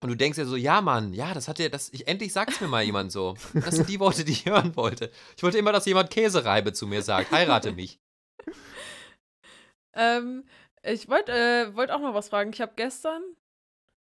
Und 0.01 0.10
du 0.10 0.15
denkst 0.15 0.38
ja 0.38 0.44
so, 0.44 0.58
ja, 0.58 0.82
Mann, 0.82 1.13
ja, 1.13 1.34
das 1.34 1.48
hat 1.48 1.60
ja, 1.60 1.70
das, 1.70 1.88
ich, 1.94 2.10
endlich 2.10 2.34
sagt's 2.34 2.60
mir 2.60 2.68
mal 2.68 2.84
jemand 2.84 3.13
so. 3.13 3.36
Das 3.53 3.75
sind 3.75 3.88
die 3.88 4.01
Worte, 4.01 4.25
die 4.25 4.34
ich 4.34 4.46
hören 4.46 4.75
wollte. 4.75 5.10
Ich 5.38 5.44
wollte 5.44 5.58
immer, 5.58 5.72
dass 5.72 5.86
jemand 5.86 6.10
Käsereibe 6.10 6.74
zu 6.74 6.88
mir 6.88 7.01
sagt. 7.01 7.32
Heirate 7.32 7.72
mich. 7.72 8.01
Ähm, 9.96 10.46
ich 10.84 11.08
wollte 11.10 11.32
äh, 11.32 11.76
wollt 11.76 11.92
auch 11.92 12.00
noch 12.00 12.14
was 12.14 12.30
fragen. 12.30 12.52
Ich 12.54 12.62
habe 12.62 12.74
gestern, 12.76 13.22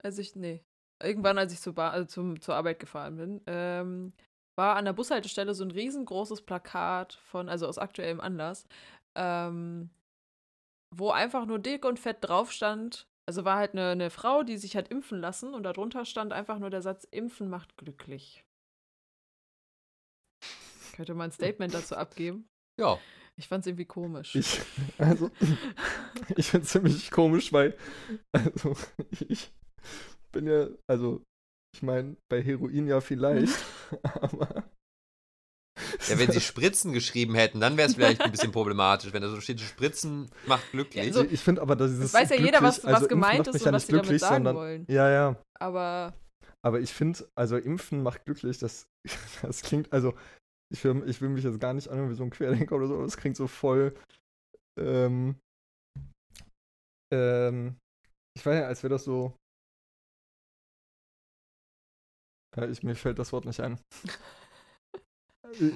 als 0.03 0.17
ich, 0.17 0.35
nee, 0.35 0.63
irgendwann, 1.01 1.37
als 1.37 1.53
ich 1.53 1.61
zur, 1.61 1.73
Ba- 1.73 1.91
also 1.91 2.07
zum, 2.07 2.41
zur 2.41 2.55
Arbeit 2.55 2.79
gefahren 2.79 3.17
bin, 3.17 3.41
ähm, 3.47 4.13
war 4.55 4.75
an 4.75 4.85
der 4.85 4.93
Bushaltestelle 4.93 5.53
so 5.53 5.63
ein 5.63 5.71
riesengroßes 5.71 6.43
Plakat 6.43 7.13
von, 7.13 7.49
also 7.49 7.67
aus 7.67 7.77
aktuellem 7.77 8.19
Anlass, 8.21 8.67
ähm, 9.15 9.89
wo 10.95 11.09
einfach 11.09 11.45
nur 11.45 11.59
dick 11.59 11.85
und 11.85 11.99
fett 11.99 12.17
drauf 12.21 12.51
stand. 12.51 13.07
Also 13.25 13.45
war 13.45 13.57
halt 13.57 13.71
eine, 13.71 13.91
eine 13.91 14.09
Frau, 14.09 14.43
die 14.43 14.57
sich 14.57 14.75
hat 14.75 14.89
impfen 14.89 15.19
lassen 15.19 15.53
und 15.53 15.63
darunter 15.63 16.05
stand 16.05 16.33
einfach 16.33 16.59
nur 16.59 16.69
der 16.69 16.81
Satz, 16.81 17.05
Impfen 17.09 17.49
macht 17.49 17.77
glücklich. 17.77 18.43
Könnte 20.95 21.13
man 21.15 21.29
ein 21.29 21.31
Statement 21.31 21.73
dazu 21.73 21.95
abgeben? 21.95 22.47
Ja. 22.79 22.99
Ich 23.39 23.47
fand's 23.47 23.65
irgendwie 23.67 23.85
komisch. 23.85 24.35
Ich, 24.35 24.61
also, 24.99 25.31
ich 26.35 26.47
finde 26.47 26.65
es 26.65 26.71
ziemlich 26.71 27.09
komisch, 27.11 27.51
weil, 27.51 27.75
also, 28.31 28.75
ich 29.27 29.51
bin 30.31 30.47
ja, 30.47 30.67
also, 30.87 31.23
ich 31.75 31.81
meine, 31.81 32.15
bei 32.29 32.41
Heroin 32.43 32.87
ja 32.87 33.01
vielleicht, 33.01 33.57
aber. 34.03 34.63
Ja, 36.07 36.19
wenn 36.19 36.31
sie 36.31 36.41
Spritzen 36.41 36.93
geschrieben 36.93 37.33
hätten, 37.33 37.59
dann 37.59 37.77
wäre 37.77 37.87
es 37.89 37.95
vielleicht 37.95 38.21
ein 38.21 38.31
bisschen 38.31 38.51
problematisch. 38.51 39.11
Wenn 39.11 39.23
da 39.23 39.29
so 39.29 39.41
steht, 39.41 39.59
Spritzen 39.61 40.29
macht 40.45 40.69
glücklich. 40.71 41.03
Ja, 41.07 41.13
so- 41.13 41.23
ich 41.23 41.39
finde 41.39 41.61
aber, 41.63 41.75
dass 41.75 41.89
dieses. 41.89 42.05
Es 42.07 42.13
weiß 42.13 42.29
ja 42.29 42.35
jeder, 42.35 42.61
was- 42.61 42.75
glücklich- 42.75 42.85
was 42.91 42.95
also, 42.95 43.07
gemeint 43.07 43.47
ist 43.47 43.55
und 43.55 43.65
ja 43.65 43.71
was 43.71 43.81
nicht 43.81 43.85
sie 43.87 43.91
damit 43.93 44.03
glücklich, 44.03 44.21
sagen 44.21 44.35
sondern, 44.35 44.55
wollen. 44.55 44.85
Ja, 44.87 45.09
ja. 45.09 45.41
Aber 45.59 46.13
Aber 46.61 46.79
ich 46.79 46.93
finde, 46.93 47.27
also 47.35 47.57
Impfen 47.57 48.03
macht 48.03 48.25
glücklich, 48.25 48.59
das, 48.59 48.85
das 49.41 49.61
klingt, 49.63 49.91
also 49.91 50.13
ich 50.73 50.83
will, 50.83 51.07
ich 51.07 51.21
will 51.21 51.29
mich 51.29 51.43
jetzt 51.43 51.59
gar 51.59 51.73
nicht 51.73 51.87
anhören 51.89 52.09
wie 52.09 52.15
so 52.15 52.23
ein 52.23 52.29
Querdenker 52.31 52.75
oder 52.75 52.87
so, 52.87 52.95
aber 52.95 53.05
es 53.05 53.17
klingt 53.17 53.37
so 53.37 53.47
voll, 53.47 53.95
ähm, 54.79 55.35
ähm, 57.13 57.77
ich 58.35 58.45
weiß 58.45 58.59
ja, 58.59 58.67
als 58.67 58.81
wäre 58.83 58.93
das 58.93 59.03
so, 59.03 59.35
ja, 62.57 62.67
ich, 62.67 62.83
mir 62.83 62.95
fällt 62.95 63.19
das 63.19 63.31
Wort 63.31 63.45
nicht 63.45 63.59
ein. 63.59 63.79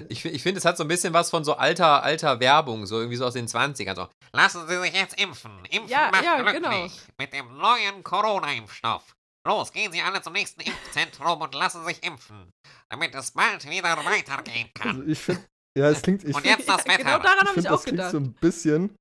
Ich, 0.08 0.24
ich 0.24 0.42
finde, 0.42 0.58
es 0.58 0.64
hat 0.64 0.76
so 0.76 0.82
ein 0.82 0.88
bisschen 0.88 1.14
was 1.14 1.30
von 1.30 1.44
so 1.44 1.54
alter, 1.54 2.02
alter 2.02 2.40
Werbung, 2.40 2.84
so 2.84 2.98
irgendwie 2.98 3.14
so 3.16 3.24
aus 3.24 3.34
den 3.34 3.46
20ern. 3.46 3.94
So. 3.94 4.08
Lassen 4.32 4.66
Sie 4.66 4.76
sich 4.80 4.92
jetzt 4.92 5.20
impfen. 5.20 5.52
Impfen 5.66 5.88
Ja, 5.88 6.10
macht 6.10 6.24
ja, 6.24 6.42
glücklich. 6.42 6.62
genau. 6.62 6.88
Mit 7.16 7.32
dem 7.32 7.56
neuen 7.56 8.02
Corona-Impfstoff. 8.02 9.14
Los, 9.46 9.72
gehen 9.72 9.90
Sie 9.92 10.00
alle 10.02 10.20
zum 10.20 10.32
nächsten 10.34 10.60
Impfzentrum 10.60 11.40
und 11.40 11.54
lassen 11.54 11.84
sich 11.84 12.02
impfen. 12.04 12.50
Damit 12.90 13.14
es 13.14 13.30
bald 13.32 13.64
wieder 13.68 13.96
weitergehen 14.04 14.70
Also 14.80 15.00
kann. 15.00 15.08
ich 15.10 15.18
finde, 15.18 15.44
ja, 15.76 15.90
es 15.90 16.02
klingt, 16.02 16.24
ich 16.24 16.34
Und 16.34 16.42
finde, 16.42 16.58
jetzt 16.58 16.68
das 16.68 16.84
Ja, 16.84 16.92
Wetter. 16.92 17.04
genau 17.04 17.18
daran 17.18 17.38
ich 17.42 17.48
habe 17.48 17.48
ich 17.48 17.54
find, 17.54 17.66
auch 17.68 17.72
das 17.72 17.82
klingt 17.84 17.96
gedacht. 17.98 18.10
so 18.12 18.18
ein 18.18 18.32
bisschen, 18.34 18.96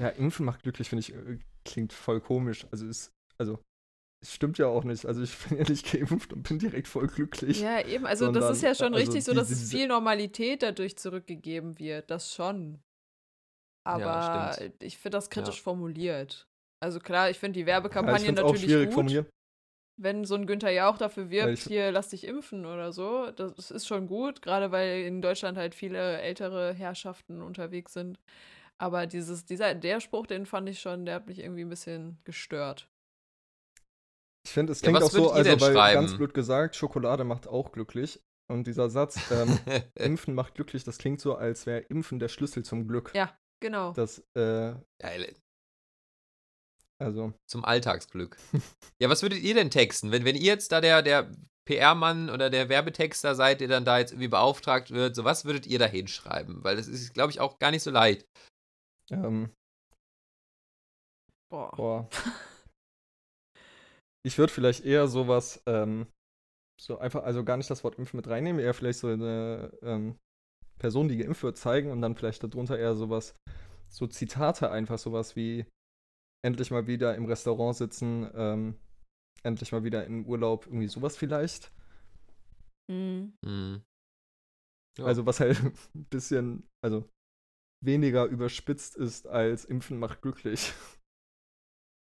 ja, 0.00 0.08
Impfen 0.10 0.46
macht 0.46 0.62
glücklich, 0.62 0.88
finde 0.88 1.00
ich, 1.00 1.12
äh, 1.14 1.38
klingt 1.64 1.92
voll 1.92 2.20
komisch. 2.20 2.66
Also 2.70 2.86
es, 2.86 3.10
also, 3.38 3.60
es 4.24 4.32
stimmt 4.34 4.58
ja 4.58 4.66
auch 4.66 4.84
nicht. 4.84 5.04
Also 5.06 5.22
ich 5.22 5.36
bin 5.36 5.58
ja 5.58 5.64
nicht 5.68 5.90
geimpft 5.92 6.32
und 6.32 6.42
bin 6.42 6.58
direkt 6.58 6.88
voll 6.88 7.06
glücklich. 7.08 7.60
ja, 7.60 7.84
eben, 7.84 8.06
also 8.06 8.26
das 8.32 8.34
sondern, 8.34 8.52
ist 8.52 8.62
ja 8.62 8.74
schon 8.74 8.94
also 8.94 9.04
richtig 9.04 9.24
so, 9.24 9.34
dass 9.34 9.50
es 9.50 9.70
viel 9.70 9.88
Normalität 9.88 10.62
dadurch 10.62 10.96
zurückgegeben 10.96 11.78
wird. 11.78 12.10
Das 12.10 12.32
schon. 12.32 12.80
Aber 13.86 14.52
stimmt. 14.54 14.82
ich 14.82 14.98
finde 14.98 15.16
das 15.18 15.30
kritisch 15.30 15.56
Ja. 15.58 15.62
formuliert. 15.62 16.47
Also 16.80 17.00
klar, 17.00 17.30
ich 17.30 17.38
finde 17.38 17.58
die 17.58 17.66
Ja, 18.06 18.12
es 18.34 18.42
auch 18.42 18.54
natürlich 18.54 18.70
schwierig 18.70 18.90
gut. 18.94 18.94
Wenn 20.00 20.24
so 20.24 20.36
ein 20.36 20.46
Günther 20.46 20.70
ja 20.70 20.88
auch 20.88 20.96
dafür 20.96 21.28
wirbt, 21.28 21.58
ich- 21.58 21.64
hier 21.64 21.90
lass 21.90 22.08
dich 22.10 22.24
impfen 22.24 22.66
oder 22.66 22.92
so, 22.92 23.30
das 23.32 23.70
ist 23.72 23.86
schon 23.88 24.06
gut, 24.06 24.42
gerade 24.42 24.70
weil 24.70 25.02
in 25.02 25.20
Deutschland 25.20 25.58
halt 25.58 25.74
viele 25.74 26.20
ältere 26.20 26.72
Herrschaften 26.72 27.42
unterwegs 27.42 27.94
sind. 27.94 28.20
Aber 28.78 29.06
dieses, 29.06 29.44
dieser, 29.44 29.74
der 29.74 30.00
Spruch, 30.00 30.26
den 30.28 30.46
fand 30.46 30.68
ich 30.68 30.80
schon, 30.80 31.04
der 31.04 31.16
hat 31.16 31.26
mich 31.26 31.40
irgendwie 31.40 31.62
ein 31.62 31.68
bisschen 31.68 32.18
gestört. 32.24 32.88
Ich 34.46 34.52
finde, 34.52 34.72
es 34.72 34.80
Ja, 34.80 34.84
klingt 34.84 35.02
was 35.02 35.08
auch 35.08 35.10
so, 35.10 35.30
also 35.32 35.60
weil 35.60 35.72
schreiben? 35.74 36.00
ganz 36.02 36.16
blöd 36.16 36.32
gesagt, 36.32 36.76
Schokolade 36.76 37.24
macht 37.24 37.48
auch 37.48 37.72
glücklich. 37.72 38.22
Und 38.50 38.66
dieser 38.66 38.88
Satz, 38.88 39.18
ähm, 39.30 39.58
Impfen 39.96 40.34
macht 40.34 40.54
glücklich, 40.54 40.84
das 40.84 40.98
klingt 40.98 41.20
so, 41.20 41.34
als 41.34 41.66
wäre 41.66 41.80
Impfen 41.80 42.18
der 42.18 42.28
Schlüssel 42.28 42.64
zum 42.64 42.86
Glück. 42.88 43.12
Ja. 43.14 43.36
Genau. 43.60 43.92
Das, 43.92 44.20
äh, 44.34 44.74
Geil. 45.00 45.34
Also, 46.98 47.32
Zum 47.46 47.64
Alltagsglück. 47.64 48.36
Ja, 49.00 49.08
was 49.08 49.22
würdet 49.22 49.40
ihr 49.40 49.54
denn 49.54 49.70
texten? 49.70 50.10
Wenn, 50.10 50.24
wenn 50.24 50.34
ihr 50.34 50.42
jetzt 50.42 50.72
da 50.72 50.80
der, 50.80 51.02
der 51.02 51.30
PR-Mann 51.68 52.30
oder 52.30 52.50
der 52.50 52.68
Werbetexter 52.68 53.34
seid, 53.34 53.60
der 53.60 53.68
dann 53.68 53.84
da 53.84 53.98
jetzt 53.98 54.10
irgendwie 54.12 54.28
beauftragt 54.28 54.90
wird, 54.90 55.14
so 55.14 55.24
was 55.24 55.44
würdet 55.44 55.66
ihr 55.66 55.78
da 55.78 55.86
hinschreiben? 55.86 56.64
Weil 56.64 56.76
das 56.76 56.88
ist, 56.88 57.14
glaube 57.14 57.30
ich, 57.30 57.40
auch 57.40 57.58
gar 57.58 57.70
nicht 57.70 57.82
so 57.82 57.90
leicht. 57.90 58.26
ähm, 59.10 59.50
Boah. 61.50 61.70
boah. 61.76 62.08
Ich 64.26 64.36
würde 64.36 64.52
vielleicht 64.52 64.84
eher 64.84 65.06
sowas, 65.08 65.62
ähm, 65.66 66.06
so 66.80 66.98
einfach, 66.98 67.22
also 67.22 67.44
gar 67.44 67.56
nicht 67.56 67.70
das 67.70 67.84
Wort 67.84 67.98
Impfen 67.98 68.16
mit 68.16 68.28
reinnehmen, 68.28 68.60
eher 68.60 68.74
vielleicht 68.74 68.98
so 68.98 69.08
eine 69.08 69.72
ähm, 69.82 70.18
Person, 70.78 71.08
die 71.08 71.16
geimpft 71.16 71.42
wird, 71.42 71.56
zeigen 71.56 71.90
und 71.90 72.02
dann 72.02 72.16
vielleicht 72.16 72.42
darunter 72.42 72.78
eher 72.78 72.94
sowas, 72.94 73.34
so 73.88 74.06
Zitate 74.06 74.70
einfach, 74.70 74.98
sowas 74.98 75.36
wie 75.36 75.66
endlich 76.44 76.70
mal 76.70 76.86
wieder 76.86 77.14
im 77.14 77.26
Restaurant 77.26 77.76
sitzen, 77.76 78.30
ähm, 78.34 78.78
endlich 79.42 79.72
mal 79.72 79.84
wieder 79.84 80.04
in 80.06 80.26
Urlaub, 80.26 80.66
irgendwie 80.66 80.88
sowas 80.88 81.16
vielleicht. 81.16 81.72
Mhm. 82.90 83.34
Hm. 83.44 83.82
Ja. 84.98 85.04
Also 85.04 85.26
was 85.26 85.40
halt 85.40 85.62
ein 85.62 85.72
bisschen, 86.10 86.68
also 86.84 87.08
weniger 87.84 88.24
überspitzt 88.24 88.96
ist 88.96 89.26
als 89.26 89.64
Impfen 89.64 89.98
macht 89.98 90.22
glücklich. 90.22 90.72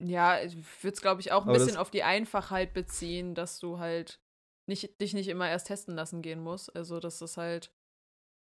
Ja, 0.00 0.40
ich 0.40 0.54
würde 0.54 0.94
es, 0.94 1.00
glaube 1.00 1.20
ich, 1.20 1.32
auch 1.32 1.42
ein 1.42 1.48
Aber 1.48 1.58
bisschen 1.58 1.76
auf 1.76 1.90
die 1.90 2.04
Einfachheit 2.04 2.72
beziehen, 2.72 3.34
dass 3.34 3.58
du 3.58 3.78
halt 3.78 4.20
nicht, 4.68 5.00
dich 5.00 5.12
nicht 5.12 5.28
immer 5.28 5.48
erst 5.48 5.66
testen 5.66 5.96
lassen 5.96 6.22
gehen 6.22 6.40
musst. 6.40 6.74
Also, 6.76 7.00
das 7.00 7.20
ist 7.20 7.36
halt. 7.36 7.72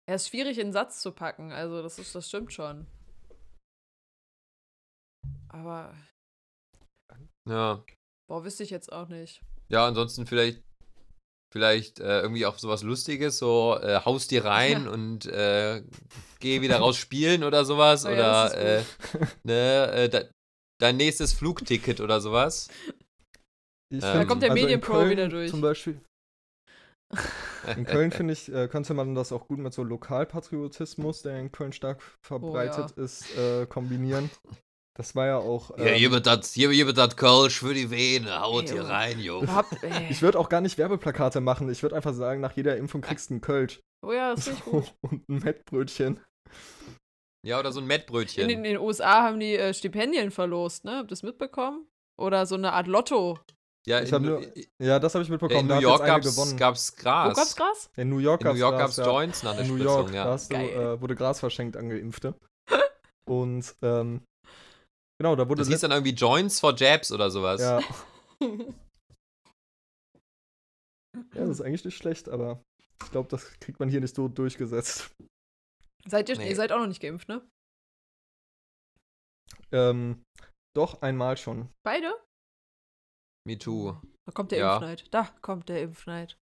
Er 0.08 0.16
ist 0.16 0.30
schwierig 0.30 0.58
in 0.58 0.66
einen 0.66 0.74
Satz 0.74 1.02
zu 1.02 1.12
packen. 1.12 1.52
Also, 1.52 1.84
das 1.84 2.00
ist, 2.00 2.16
das 2.16 2.30
stimmt 2.30 2.52
schon. 2.52 2.88
Aber, 5.56 5.96
Ja. 7.48 7.82
boah, 8.28 8.44
wüsste 8.44 8.64
ich 8.64 8.72
jetzt 8.72 8.92
auch 8.92 9.08
nicht. 9.08 9.42
Ja, 9.70 9.88
ansonsten 9.88 10.28
vielleicht, 10.28 10.62
vielleicht 11.54 12.02
äh, 12.02 12.20
irgendwie 12.20 12.46
auch 12.46 12.58
sowas 12.58 12.84
Lustiges, 12.84 13.38
so 13.38 13.80
äh, 13.82 14.02
haust 14.04 14.32
dir 14.32 14.44
rein 14.44 14.84
Ja. 14.84 14.92
und 14.92 15.26
äh, 15.28 15.82
geh 16.40 16.60
wieder 16.62 16.80
raus 16.80 16.98
spielen 16.98 17.46
oder 17.46 17.64
sowas. 17.64 18.06
Oh 18.06 18.10
ja, 18.10 18.48
oder 18.48 18.58
äh, 18.58 18.84
ne, 19.44 19.92
äh, 19.94 20.10
de, 20.10 20.30
dein 20.82 20.98
nächstes 20.98 21.32
Flugticket 21.32 22.02
oder 22.02 22.20
sowas. 22.20 22.68
Ich 23.90 24.02
Da 24.02 24.12
find, 24.18 24.28
kommt 24.28 24.42
der 24.42 24.52
also 24.52 24.62
Medienpro 24.62 25.10
wieder 25.10 25.30
durch. 25.30 25.52
Zum 25.52 25.62
Beispiel. 25.62 26.02
In 27.78 27.86
Köln, 27.86 28.12
finde 28.12 28.34
ich, 28.34 28.52
äh, 28.52 28.68
könnte 28.68 28.94
man 28.94 29.16
das 29.16 29.32
auch 29.32 29.48
gut 29.48 29.60
mit 29.60 29.74
so 29.74 29.84
Lokalpatriotismus, 29.84 31.22
der 31.22 31.40
in 31.40 31.52
Köln 31.52 31.72
stark 31.72 32.02
verbreitet 32.22 32.92
ist, 32.92 33.32
äh, 33.38 33.66
kombinieren. 33.66 34.30
Das 34.98 35.14
war 35.16 35.26
ja 35.28 35.38
auch. 35.38 35.78
Ja, 35.78 35.86
hier 35.92 36.08
Ähm, 36.08 36.14
wird 36.14 36.26
das, 36.26 36.54
hier, 36.54 36.72
hier 36.72 36.88
wird 36.88 36.98
das 36.98 37.18
Kölsch 37.18 37.60
für 37.60 37.74
die 37.74 37.92
Vene, 37.92 38.40
haut 38.40 38.70
hier 38.70 38.78
Junge. 38.78 38.90
rein, 38.90 39.20
ey. 39.82 40.08
ich 40.10 40.22
würde 40.22 40.40
auch 40.40 40.48
gar 40.50 40.62
nicht 40.62 40.78
Werbeplakate 40.78 41.42
machen. 41.42 41.70
Ich 41.70 41.84
würde 41.84 41.96
einfach 41.98 42.14
sagen, 42.14 42.40
nach 42.42 42.54
jeder 42.54 42.78
Impfung 42.78 43.02
kriegst 43.02 43.30
du 43.30 43.34
einen 43.36 43.42
Kölsch. 43.42 43.82
oh 44.06 44.14
ja, 44.14 44.34
das 44.34 44.46
finde 44.48 44.60
ich 44.62 44.66
gut. 44.66 44.94
und 45.02 45.28
ein 45.30 45.40
Mettbrötchen. 45.40 46.20
Ja, 47.46 47.60
oder 47.60 47.72
so 47.72 47.80
ein 47.80 47.84
In, 47.84 47.88
Mettbrötchen. 47.90 48.48
den- 48.48 48.58
in 48.60 48.64
den 48.64 48.78
USA 48.80 49.22
haben 49.24 49.40
die 49.40 49.56
äh, 49.56 49.74
Stipendien 49.74 50.32
verlost, 50.32 50.86
ne? 50.86 50.94
Habt 50.98 51.08
ihr 51.08 51.10
das 51.10 51.24
mitbekommen? 51.24 51.88
Oder 52.20 52.46
so 52.46 52.56
eine 52.56 52.72
Art 52.74 52.88
Lotto. 52.88 53.38
Ja, 53.86 54.02
Ich 54.02 54.12
in, 54.12 54.22
nur- 54.24 54.42
in, 54.42 54.66
Ja, 54.82 54.98
das 54.98 55.14
habe 55.14 55.24
ich 55.24 55.30
mitbekommen. 55.30 55.60
in 55.60 55.68
da 55.68 55.76
New 55.76 55.82
York 55.82 56.06
gab's, 56.06 56.26
gewonnen. 56.34 56.58
gab's 56.58 56.94
Wo 56.98 57.04
Gras. 57.04 57.36
gab's 57.36 57.56
Gras? 57.56 57.90
In 57.98 58.10
New 58.10 58.18
York 58.20 58.42
in 58.42 58.48
New 58.48 58.52
gab's 58.54 58.60
York 58.62 58.72
Gras, 58.78 58.82
gab's 58.82 58.98
ja. 58.98 59.06
Joints 59.06 59.44
nach 59.44 59.52
der 59.56 59.62
In 59.66 59.68
New 59.68 59.76
Spritzung, 59.78 59.96
York, 59.98 60.08
da 60.12 60.16
ja. 60.16 60.24
hast 60.26 60.52
du, 60.52 60.56
äh, 60.56 61.02
wurde 61.02 61.16
Gras 61.16 61.40
verschenkt 61.42 61.76
an 61.78 61.90
Geimpfte. 61.90 62.34
Und 63.30 63.76
ähm, 63.84 64.22
genau, 65.20 65.36
da 65.36 65.48
wurde 65.48 65.60
Das 65.62 65.68
hieß 65.70 65.82
dann 65.82 65.92
irgendwie 65.92 66.14
Joints 66.14 66.60
for 66.60 66.76
Jabs 66.76 67.12
oder 67.12 67.30
sowas. 67.32 67.62
ja, 67.62 67.80
ja, 68.44 68.66
das 71.34 71.50
ist 71.50 71.62
eigentlich 71.62 71.86
nicht 71.86 71.98
schlecht, 71.98 72.30
aber 72.30 72.62
ich 73.04 73.12
glaube, 73.12 73.30
das 73.30 73.60
kriegt 73.60 73.80
man 73.80 73.90
hier 73.90 74.02
nicht 74.02 74.16
so 74.16 74.28
durchgesetzt. 74.28 75.12
seid 76.08 76.30
ihr, 76.30 76.38
Nee. 76.38 76.50
ihr 76.50 76.56
seid 76.56 76.72
auch 76.72 76.80
noch 76.80 76.88
nicht 76.88 77.02
geimpft, 77.02 77.28
ne? 77.30 77.48
Ähm, 79.72 80.24
doch 80.76 81.02
einmal 81.02 81.38
schon. 81.38 81.70
Beide? 81.86 82.14
Me 83.48 83.58
too. 83.58 83.94
Da 84.28 84.32
kommt 84.34 84.52
der 84.52 84.60
Ja. 84.60 84.74
Impfneid. 84.76 85.14
Da 85.14 85.24
kommt 85.42 85.70
der 85.70 85.82
Impfneid. 85.82 86.38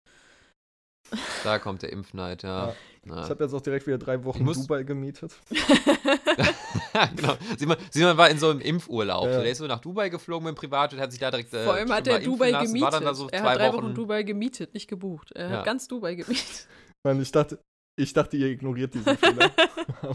Da 1.43 1.59
kommt 1.59 1.81
der 1.81 1.91
Impfneid, 1.91 2.43
ja. 2.43 2.69
Ja. 2.69 2.75
Ja. 3.05 3.23
Ich 3.23 3.29
habe 3.29 3.43
jetzt 3.43 3.53
auch 3.53 3.61
direkt 3.61 3.85
wieder 3.85 3.97
drei 3.97 4.23
Wochen 4.23 4.43
muss- 4.43 4.61
Dubai 4.61 4.83
gemietet. 4.83 5.33
genau. 7.15 7.35
Simon, 7.57 7.77
Simon 7.89 8.17
war 8.17 8.29
in 8.29 8.37
so 8.39 8.49
einem 8.49 8.61
Impfurlaub. 8.61 9.25
Ja. 9.27 9.33
So, 9.35 9.41
der 9.41 9.51
ist 9.51 9.57
so 9.57 9.67
nach 9.67 9.79
Dubai 9.79 10.09
geflogen 10.09 10.45
mit 10.45 10.55
dem 10.55 10.57
Privatjet, 10.59 10.99
hat 10.99 11.11
sich 11.11 11.19
da 11.19 11.29
direkt 11.31 11.53
äh, 11.53 11.63
Vor 11.65 11.73
allem 11.73 11.91
hat 11.91 12.07
er 12.07 12.19
Dubai 12.19 12.51
lassen, 12.51 12.67
gemietet. 12.67 12.81
War 12.83 12.91
dann 12.91 13.03
da 13.05 13.13
so 13.13 13.27
er 13.29 13.43
hat 13.43 13.57
drei 13.57 13.73
Wochen. 13.73 13.83
Wochen 13.85 13.93
Dubai 13.93 14.23
gemietet, 14.23 14.73
nicht 14.73 14.87
gebucht. 14.87 15.31
Er 15.33 15.49
Ja. 15.49 15.57
hat 15.57 15.65
ganz 15.65 15.87
Dubai 15.87 16.15
gemietet. 16.15 16.67
Mann, 17.03 17.21
ich 17.21 17.31
dachte, 17.31 17.59
ich 17.95 18.13
dachte, 18.13 18.37
ihr 18.37 18.47
ignoriert 18.47 18.93
diesen 18.93 19.17
Fehler. 19.17 19.51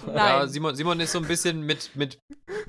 Ja, 0.06 0.40
Nein. 0.40 0.48
Simon, 0.48 0.74
Simon 0.76 1.00
ist 1.00 1.12
so 1.12 1.18
ein 1.18 1.26
bisschen 1.26 1.62
mit, 1.62 1.94
mit 1.94 2.18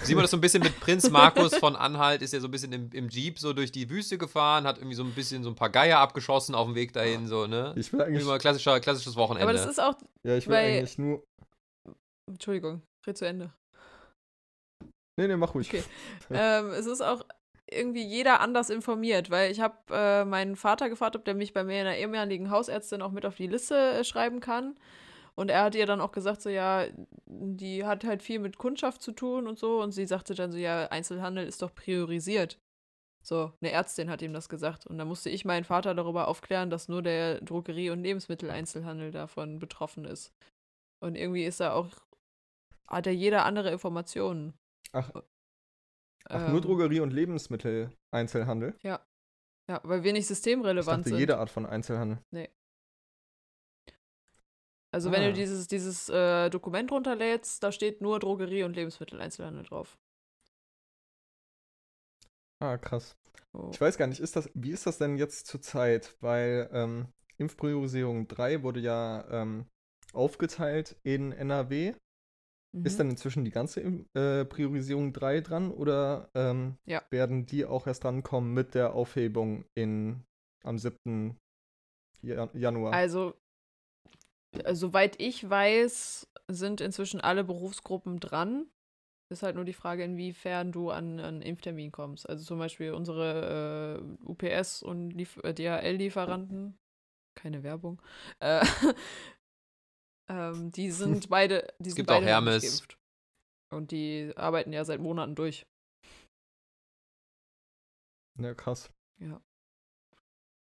Simon 0.03 0.23
ist 0.23 0.31
so 0.31 0.37
ein 0.37 0.41
bisschen 0.41 0.63
mit 0.63 0.79
Prinz 0.79 1.09
Markus 1.09 1.55
von 1.55 1.75
Anhalt, 1.75 2.21
ist 2.21 2.31
ja 2.33 2.39
so 2.39 2.47
ein 2.47 2.51
bisschen 2.51 2.71
im, 2.71 2.89
im 2.93 3.09
Jeep 3.09 3.39
so 3.39 3.51
durch 3.51 3.71
die 3.71 3.89
Wüste 3.89 4.17
gefahren, 4.17 4.65
hat 4.65 4.77
irgendwie 4.77 4.95
so 4.95 5.03
ein 5.03 5.11
bisschen 5.11 5.43
so 5.43 5.49
ein 5.49 5.55
paar 5.55 5.69
Geier 5.69 5.99
abgeschossen 5.99 6.55
auf 6.55 6.65
dem 6.67 6.75
Weg 6.75 6.93
dahin, 6.93 7.27
so, 7.27 7.45
ne? 7.47 7.73
Ich 7.77 7.91
will 7.91 8.01
eigentlich, 8.01 8.23
Immer 8.23 8.37
klassischer, 8.37 8.79
klassisches 8.79 9.15
Wochenende. 9.15 9.43
Aber 9.43 9.53
das 9.53 9.65
ist 9.65 9.79
auch. 9.79 9.95
ja, 10.25 10.37
ich 10.37 10.47
will 10.47 10.55
weil- 10.55 10.77
eigentlich 10.77 10.97
nur. 10.97 11.23
Entschuldigung, 12.29 12.81
red 13.05 13.17
zu 13.17 13.25
Ende. 13.25 13.53
Nee, 15.17 15.27
nee, 15.27 15.35
mach 15.35 15.53
ruhig. 15.53 15.67
Okay. 15.67 15.83
ähm, 16.29 16.69
es 16.69 16.85
ist 16.85 17.01
auch 17.01 17.25
irgendwie 17.71 18.03
jeder 18.03 18.39
anders 18.39 18.69
informiert, 18.69 19.29
weil 19.29 19.51
ich 19.51 19.59
habe 19.59 19.75
äh, 19.91 20.25
meinen 20.25 20.55
Vater 20.55 20.89
gefragt, 20.89 21.15
ob 21.15 21.25
der 21.25 21.35
mich 21.35 21.53
bei 21.53 21.63
mir 21.63 21.81
in 21.81 21.87
einer 21.87 21.97
ehemaligen 21.97 22.49
Hausärztin 22.49 23.01
auch 23.01 23.11
mit 23.11 23.25
auf 23.25 23.35
die 23.35 23.47
Liste 23.47 23.75
äh, 23.75 24.03
schreiben 24.03 24.39
kann. 24.39 24.75
Und 25.35 25.49
er 25.49 25.63
hat 25.63 25.75
ihr 25.75 25.85
dann 25.85 26.01
auch 26.01 26.11
gesagt, 26.11 26.41
so 26.41 26.49
ja, 26.49 26.85
die 27.25 27.85
hat 27.85 28.03
halt 28.03 28.21
viel 28.23 28.39
mit 28.39 28.57
Kundschaft 28.57 29.01
zu 29.01 29.13
tun 29.13 29.47
und 29.47 29.57
so. 29.57 29.81
Und 29.81 29.93
sie 29.93 30.05
sagte 30.05 30.35
dann 30.35 30.51
so, 30.51 30.57
ja, 30.57 30.87
Einzelhandel 30.87 31.47
ist 31.47 31.61
doch 31.61 31.73
priorisiert. 31.73 32.59
So, 33.23 33.53
eine 33.61 33.71
Ärztin 33.71 34.09
hat 34.09 34.21
ihm 34.21 34.33
das 34.33 34.49
gesagt. 34.49 34.85
Und 34.85 34.97
da 34.97 35.05
musste 35.05 35.29
ich 35.29 35.45
meinen 35.45 35.63
Vater 35.63 35.93
darüber 35.95 36.27
aufklären, 36.27 36.69
dass 36.69 36.89
nur 36.89 37.01
der 37.01 37.41
Drogerie- 37.41 37.91
und 37.91 38.03
Lebensmitteleinzelhandel 38.03 39.11
davon 39.11 39.59
betroffen 39.59 40.05
ist. 40.05 40.33
Und 41.01 41.15
irgendwie 41.15 41.45
ist 41.45 41.59
da 41.59 41.73
auch, 41.73 41.89
hat 42.87 43.05
ja 43.05 43.11
jeder 43.11 43.45
andere 43.45 43.71
Informationen. 43.71 44.53
Ach, 44.91 45.11
ach 46.29 46.47
nur 46.49 46.57
Ähm, 46.57 46.61
Drogerie 46.61 46.99
und 47.01 47.11
Lebensmittel-Einzelhandel. 47.11 48.75
Ja, 48.83 49.05
weil 49.83 50.03
wir 50.03 50.13
nicht 50.13 50.21
Ich 50.21 50.27
systemrelevant 50.27 50.99
dachte, 51.01 51.09
sind. 51.09 51.19
jede 51.19 51.37
Art 51.37 51.49
von 51.49 51.65
Einzelhandel. 51.65 52.19
Also 54.91 55.11
wenn 55.11 55.21
Ah. 55.21 55.27
du 55.27 55.33
dieses, 55.33 55.67
dieses 55.67 56.09
äh, 56.09 56.49
Dokument 56.49 56.91
runterlädst, 56.91 57.61
da 57.61 57.71
steht 57.71 58.01
nur 58.01 58.19
Drogerie 58.19 58.63
und 58.63 58.75
Lebensmitteleinzelhandel 58.75 59.63
drauf. 59.65 59.97
Ah, 62.61 62.77
krass. 62.77 63.15
So. 63.53 63.69
Ich 63.71 63.79
weiß 63.79 63.97
gar 63.97 64.07
nicht, 64.07 64.19
ist 64.19 64.35
das, 64.35 64.49
wie 64.53 64.71
ist 64.71 64.85
das 64.87 64.97
denn 64.97 65.17
jetzt 65.17 65.47
zur 65.47 65.61
Zeit? 65.61 66.15
Weil 66.19 66.69
ähm, 66.73 67.07
Impfpriorisierung 67.37 68.27
3 68.27 68.63
wurde 68.63 68.79
ja 68.79 69.25
ähm, 69.29 69.65
aufgeteilt 70.13 70.97
in 71.03 71.31
NRW. 71.31 71.93
Mhm. 72.71 72.85
Ist 72.85 72.99
dann 72.99 73.09
inzwischen 73.09 73.45
die 73.45 73.51
ganze 73.51 73.81
äh, 74.13 74.45
Priorisierung 74.45 75.11
3 75.11 75.41
dran 75.41 75.71
oder 75.71 76.29
ähm, 76.35 76.77
Ja. 76.85 77.01
werden 77.09 77.45
die 77.45 77.65
auch 77.65 77.87
erst 77.87 78.03
drankommen 78.03 78.53
mit 78.53 78.75
der 78.75 78.93
Aufhebung 78.93 79.65
in, 79.75 80.23
am 80.63 80.77
7. 80.77 81.35
Ja- 82.21 82.49
Januar? 82.53 82.93
Also, 82.93 83.33
äh, 84.63 84.75
soweit 84.75 85.19
ich 85.19 85.49
weiß, 85.49 86.27
sind 86.47 86.81
inzwischen 86.81 87.21
alle 87.21 87.43
Berufsgruppen 87.43 88.19
dran. 88.19 88.67
Ist 89.31 89.43
halt 89.43 89.55
nur 89.55 89.65
die 89.65 89.73
Frage, 89.73 90.03
inwiefern 90.03 90.71
du 90.71 90.89
an 90.89 91.19
einen 91.19 91.41
Impftermin 91.43 91.91
kommst. 91.91 92.27
Also 92.27 92.43
zum 92.43 92.57
Beispiel 92.57 92.93
unsere 92.93 93.99
äh, 94.01 94.25
UPS 94.25 94.81
und 94.81 95.15
äh, 95.43 95.53
DHL-Lieferanten, 95.53 96.77
keine 97.35 97.61
Werbung, 97.63 98.01
äh, 98.39 98.61
ähm, 100.29 100.71
die 100.71 100.91
sind 100.91 101.29
beide, 101.29 101.67
die 101.79 101.89
sind 101.89 101.97
gibt 101.97 102.11
auch 102.11 102.21
Hermes. 102.21 102.63
geimpft. 102.63 102.97
Und 103.71 103.91
die 103.91 104.31
arbeiten 104.35 104.73
ja 104.73 104.83
seit 104.85 104.99
Monaten 104.99 105.35
durch. 105.35 105.65
ja, 108.39 108.53
krass. 108.53 108.89
Ja. 109.19 109.41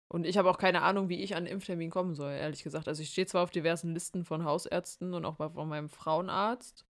Und 0.09 0.25
ich 0.25 0.37
habe 0.37 0.49
auch 0.49 0.57
keine 0.57 0.81
Ahnung, 0.83 1.09
wie 1.09 1.21
ich 1.21 1.33
an 1.35 1.39
einen 1.39 1.47
Impftermin 1.47 1.89
kommen 1.89 2.15
soll, 2.15 2.31
ehrlich 2.31 2.63
gesagt. 2.63 2.87
Also 2.87 3.01
ich 3.03 3.09
stehe 3.09 3.27
zwar 3.27 3.43
auf 3.43 3.51
diversen 3.51 3.93
Listen 3.93 4.23
von 4.25 4.45
Hausärzten 4.45 5.13
und 5.13 5.25
auch 5.25 5.35
bei- 5.35 5.49
von 5.49 5.67
meinem 5.69 5.89
Frauenarzt, 5.89 6.85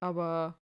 aber 0.00 0.58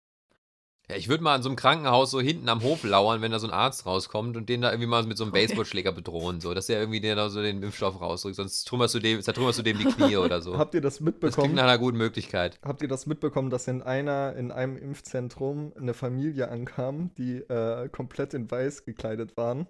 Ja, 0.92 0.98
ich 0.98 1.08
würde 1.08 1.24
mal 1.24 1.34
an 1.34 1.42
so 1.42 1.48
einem 1.48 1.56
Krankenhaus 1.56 2.10
so 2.10 2.20
hinten 2.20 2.50
am 2.50 2.62
Hof 2.62 2.84
lauern, 2.84 3.22
wenn 3.22 3.32
da 3.32 3.38
so 3.38 3.46
ein 3.46 3.52
Arzt 3.52 3.86
rauskommt 3.86 4.36
und 4.36 4.50
den 4.50 4.60
da 4.60 4.70
irgendwie 4.70 4.88
mal 4.88 5.02
mit 5.04 5.16
so 5.16 5.24
einem. 5.24 5.32
Baseballschläger 5.32 5.90
bedrohen, 5.90 6.42
so, 6.42 6.52
dass 6.52 6.66
der 6.66 6.80
irgendwie 6.80 7.00
den 7.00 7.16
da 7.16 7.30
so 7.30 7.40
den 7.40 7.62
Impfstoff 7.62 7.98
rausdrückt, 7.98 8.36
sonst 8.36 8.64
trümmerst 8.64 8.94
du 8.94 8.98
dem, 8.98 9.22
zertrümmerst 9.22 9.58
du 9.58 9.62
dem 9.62 9.78
die 9.78 9.86
Knie 9.86 10.18
oder 10.18 10.42
so. 10.42 10.58
Habt 10.58 10.74
ihr 10.74 10.82
das 10.82 10.94
Das 10.94 10.98
klingt 10.98 11.22
mitbekommen? 11.22 11.54
nach 11.54 11.62
einer 11.62 11.78
guten 11.78 11.96
Möglichkeit. 11.96 12.58
Habt 12.62 12.82
ihr 12.82 12.88
das 12.88 13.06
mitbekommen, 13.06 13.48
dass 13.48 13.68
in 13.68 13.80
einer, 13.80 14.36
in 14.36 14.52
einem 14.52 14.76
Impfzentrum 14.76 15.72
eine 15.78 15.94
Familie 15.94 16.50
ankam, 16.50 17.14
die 17.16 17.38
äh, 17.38 17.88
komplett 17.88 18.34
in 18.34 18.50
weiß 18.50 18.84
gekleidet 18.84 19.34
waren? 19.38 19.68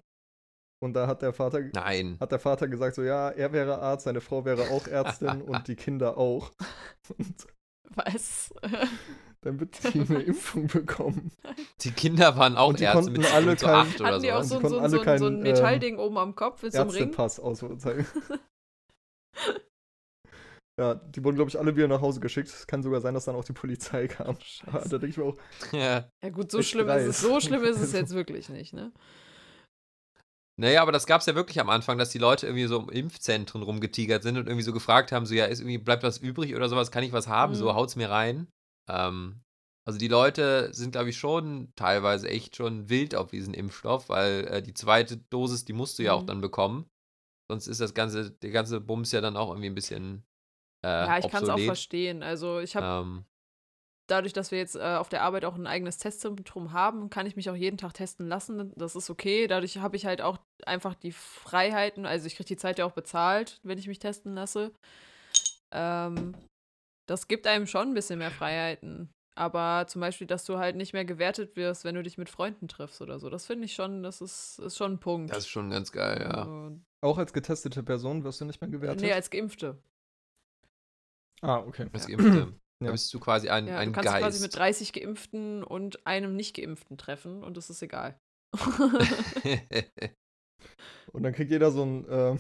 Und 0.83 0.95
da 0.95 1.07
hat 1.07 1.23
der 1.23 1.33
Vater 1.33 1.61
Nein. 1.73 2.17
hat 2.19 2.33
der 2.33 2.41
Vater 2.41 2.67
gesagt, 2.67 2.97
so 2.97 3.05
ja, 3.05 3.31
er 3.31 3.53
wäre 3.53 3.81
Arzt, 3.81 4.05
seine 4.05 4.21
Frau 4.21 4.45
wäre 4.45 4.71
auch 4.71 4.87
Ärztin 4.89 5.41
und 5.41 5.69
die 5.69 5.77
Kinder 5.77 6.19
auch. 6.19 6.51
Und 7.17 7.47
was? 7.95 8.53
damit 9.43 9.79
die 9.95 10.01
eine 10.01 10.23
Impfung 10.23 10.67
bekommen. 10.69 11.31
Die 11.81 11.91
Kinder 11.91 12.37
waren 12.37 12.57
auch 12.57 12.69
Und 12.71 12.81
die 12.81 12.85
Ärzte 12.85 13.11
mit, 13.11 13.33
alle 13.33 13.47
mit 13.47 13.61
so 13.61 13.67
kein- 13.67 13.75
acht 13.75 14.01
oder 14.01 14.11
Hatten 14.11 14.23
die 14.23 14.33
auch 14.33 14.43
so. 14.43 14.55
so, 14.55 14.61
Die 14.61 14.69
so, 14.69 14.69
so, 14.71 14.79
alle 14.81 14.91
so 14.91 14.99
ein 15.01 15.05
kein, 15.05 15.23
ähm, 15.23 15.41
Metallding 15.41 15.99
oben 15.99 16.17
am 16.19 16.35
Kopf 16.35 16.63
mit 16.63 16.73
so 16.73 16.81
einem 16.81 16.91
Ring? 16.91 17.15
Ausweichen. 17.17 18.07
ja, 20.81 20.95
die 20.95 21.23
wurden, 21.25 21.37
glaube 21.37 21.49
ich, 21.51 21.59
alle 21.59 21.77
wieder 21.77 21.89
nach 21.89 22.01
Hause 22.01 22.21
geschickt. 22.21 22.49
Es 22.49 22.67
kann 22.67 22.83
sogar 22.83 23.01
sein, 23.01 23.15
dass 23.15 23.25
dann 23.27 23.37
auch 23.37 23.45
die 23.45 23.53
Polizei 23.53 24.09
kam. 24.09 24.37
Aber 24.67 24.81
da 24.81 24.89
denke 24.89 25.07
ich 25.09 25.17
mir 25.17 25.25
auch, 25.25 25.37
Ja. 25.73 26.09
Ja 26.25 26.31
gut, 26.31 26.51
so 26.51 26.63
schlimm 26.63 26.89
ist 26.89 27.07
es. 27.07 27.21
So 27.21 27.41
schlimm 27.41 27.63
ist 27.65 27.77
es 27.77 27.83
Also- 27.83 27.97
jetzt 27.99 28.15
wirklich 28.15 28.49
nicht, 28.49 28.73
ne? 28.73 28.93
Naja, 30.61 30.83
aber 30.83 30.93
das 30.93 31.07
gab 31.07 31.21
es 31.23 31.27
ja 31.27 31.35
wirklich 31.35 31.59
am 31.61 31.71
Anfang, 31.71 31.97
dass 31.97 32.11
die 32.11 32.19
Leute 32.19 32.47
irgendwie 32.47 32.67
so 32.67 32.79
im 32.79 32.91
Impfzentren 32.91 33.63
rumgetigert 33.63 34.23
sind 34.23 34.37
und 34.37 34.47
irgendwie 34.47 34.63
so 34.63 34.73
gefragt 34.75 35.11
haben, 35.11 35.25
so 35.25 35.35
ja, 35.35 35.47
ist 35.47 35.61
irgendwie, 35.61 35.79
bleibt 35.79 36.03
was 36.03 36.19
übrig 36.19 36.55
oder 36.55 36.69
sowas, 36.69 36.91
kann 36.91 37.03
ich 37.03 37.13
was 37.13 37.27
haben? 37.27 37.53
Mhm. 37.55 37.57
So, 37.57 37.75
haut's 37.75 37.97
mir 37.97 38.11
rein. 38.11 38.47
Ähm, 38.89 39.43
also 39.85 39.99
die 39.99 40.09
Leute 40.09 40.73
sind, 40.73 40.93
glaube 40.93 41.11
ich, 41.11 41.19
schon 41.19 41.73
teilweise 41.77 42.29
echt 42.29 42.57
schon 42.57 42.89
wild 42.89 43.15
auf 43.15 43.31
diesen 43.31 43.55
Impfstoff, 43.55 44.09
weil 44.09 44.47
äh, 44.47 44.63
die 44.63 44.75
zweite 44.75 45.17
Dosis, 45.17 45.65
die 45.65 45.73
musst 45.73 45.99
du 45.99 46.05
ja 46.05 46.13
auch 46.15 46.23
Mhm. 46.23 46.27
dann 46.29 46.41
bekommen. 46.41 46.87
Sonst 47.51 47.67
ist 47.67 47.81
das 47.81 47.95
ganze, 47.95 48.31
der 48.31 48.51
ganze 48.51 48.81
Bums 48.81 49.13
ja 49.13 49.21
dann 49.21 49.37
auch 49.37 49.49
irgendwie 49.51 49.69
ein 49.69 49.75
bisschen 49.75 50.25
äh, 50.85 51.07
Ja, 51.07 51.19
ich 51.19 51.29
kann 51.29 51.43
es 51.43 51.51
auch 51.51 51.59
verstehen. 51.59 52.23
Also 52.23 52.61
ich 52.61 52.77
habe 52.77 52.87
Ähm, 52.87 53.25
dadurch, 54.09 54.33
dass 54.33 54.51
wir 54.51 54.59
jetzt 54.59 54.77
äh, 54.77 54.97
auf 54.97 55.09
der 55.09 55.23
Arbeit 55.23 55.45
auch 55.45 55.55
ein 55.55 55.67
eigenes 55.67 55.99
Testzentrum 55.99 56.73
haben, 56.73 57.11
kann 57.11 57.27
ich 57.27 57.37
mich 57.37 57.51
auch 57.51 57.55
jeden 57.57 57.79
Tag 57.79 57.95
testen 57.95 58.29
lassen. 58.29 58.73
Das 58.77 58.95
ist 58.97 59.11
okay. 59.11 59.47
Dadurch 59.47 59.79
habe 59.79 59.97
ich 59.97 60.07
halt 60.07 60.21
auch 60.23 60.39
einfach 60.65 60.95
die 60.95 61.13
Freiheiten. 61.13 62.07
Also 62.07 62.27
ich 62.27 62.37
kriege 62.37 62.49
die 62.49 62.57
Zeit 62.57 62.79
ja 62.79 62.85
auch 62.85 62.93
bezahlt, 62.93 63.59
wenn 63.63 63.79
ich 63.79 63.87
mich 63.89 63.99
testen 63.99 64.35
lasse. 64.35 64.73
Ähm, 65.73 66.35
das 67.07 67.29
gibt 67.29 67.47
einem 67.47 67.67
schon 67.67 67.89
ein 67.89 67.95
bisschen 67.95 68.19
mehr 68.19 68.31
Freiheiten. 68.31 69.13
Aber 69.35 69.87
zum 69.89 70.01
Beispiel, 70.03 70.27
dass 70.27 70.45
du 70.45 70.59
halt 70.59 70.77
nicht 70.77 70.93
mehr 70.93 71.07
gewertet 71.07 71.57
wirst, 71.57 71.85
wenn 71.85 71.95
du 71.95 72.03
dich 72.03 72.19
mit 72.19 72.29
Freunden 72.29 72.69
triffst 72.69 73.01
oder 73.01 73.19
so. 73.19 73.31
Das 73.31 73.47
finde 73.47 73.65
ich 73.65 73.73
schon, 73.75 74.03
das 74.03 74.21
ist, 74.21 74.59
ist 74.59 74.77
schon 74.77 74.93
ein 74.93 75.01
Punkt. 75.01 75.31
das 75.31 75.39
ist 75.39 75.49
schon 75.49 75.71
ganz 75.71 75.91
geil, 75.91 76.21
ja. 76.21 76.43
Also, 76.43 76.79
auch 77.03 77.19
als 77.19 77.33
getestete 77.33 77.83
Person 77.83 78.25
wirst 78.25 78.41
du 78.41 78.45
nicht 78.45 78.61
mehr 78.61 78.69
gewertet. 78.71 79.01
nee, 79.01 79.13
als 79.13 79.31
Geimpfte. 79.31 79.83
ah, 81.41 81.59
okay. 81.59 81.89
Das 81.93 82.09
Ja. 82.09 82.17
Geimpfte. 82.17 82.53
Da 82.83 82.87
Ja. 82.87 82.93
bist 82.93 83.15
du 83.15 83.21
quasi 83.21 83.49
ein, 83.49 83.69
Ja, 83.69 83.79
ein 83.79 83.91
du 83.91 83.93
kannst 83.93 84.13
dich 84.13 84.19
quasi 84.21 84.43
mit 84.43 84.57
30 84.57 84.93
Geimpften 84.93 85.63
und 85.63 86.05
einem 86.05 86.35
Nicht-Geimpften 86.35 86.99
treffen 86.99 87.45
und 87.45 87.57
das 87.57 87.71
ist 87.71 87.81
egal. 87.81 88.19
Und 91.13 91.23
dann 91.23 91.33
kriegt 91.33 91.51
jeder 91.53 91.71
so 91.71 91.85
ein, 91.85 92.09
äh, 92.09 92.37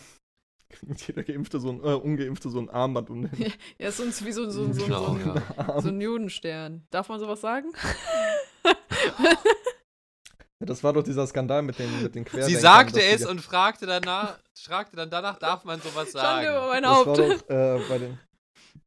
kriegt 0.72 1.00
jeder 1.06 1.22
Geimpfte 1.22 1.60
so 1.60 1.70
ein, 1.70 1.80
äh, 1.80 1.94
Ungeimpfte 1.94 2.50
so 2.50 2.58
ein 2.58 2.68
Armband 2.70 3.10
um 3.10 3.22
den 3.22 3.52
Ja, 3.78 3.88
ist 3.88 4.00
uns 4.00 4.24
wie 4.24 4.32
so, 4.32 4.48
so, 4.50 4.66
so, 4.66 4.72
so, 4.72 4.84
Genau, 4.84 5.16
so, 5.16 5.34
ja. 5.34 5.80
so 5.80 5.88
ein 5.88 6.00
Judenstern. 6.00 6.86
Darf 6.90 7.08
man 7.08 7.20
sowas 7.20 7.40
sagen? 7.40 7.72
Ja, 8.64 8.74
das 10.66 10.82
war 10.84 10.92
doch 10.92 11.02
dieser 11.02 11.26
Skandal 11.26 11.62
mit 11.62 11.78
den, 11.78 12.02
mit 12.02 12.14
den 12.14 12.24
Querdenkern. 12.24 12.54
Sie 12.54 12.60
sagte 12.60 13.02
es 13.02 13.26
und 13.26 13.40
fragte 13.40 13.86
danach, 13.86 14.38
fragte 14.58 14.96
dann 14.96 15.10
danach, 15.10 15.38
darf 15.38 15.64
man 15.64 15.80
sowas 15.80 16.12
Schande 16.12 16.48
über 16.48 16.68
sagen? 16.68 16.68
mein 16.68 16.82
Das 16.82 16.90
war 16.92 17.06
Haupt. 17.06 17.18
doch 17.18 17.48
äh, 17.50 17.88
bei 17.88 17.98
den. 17.98 18.18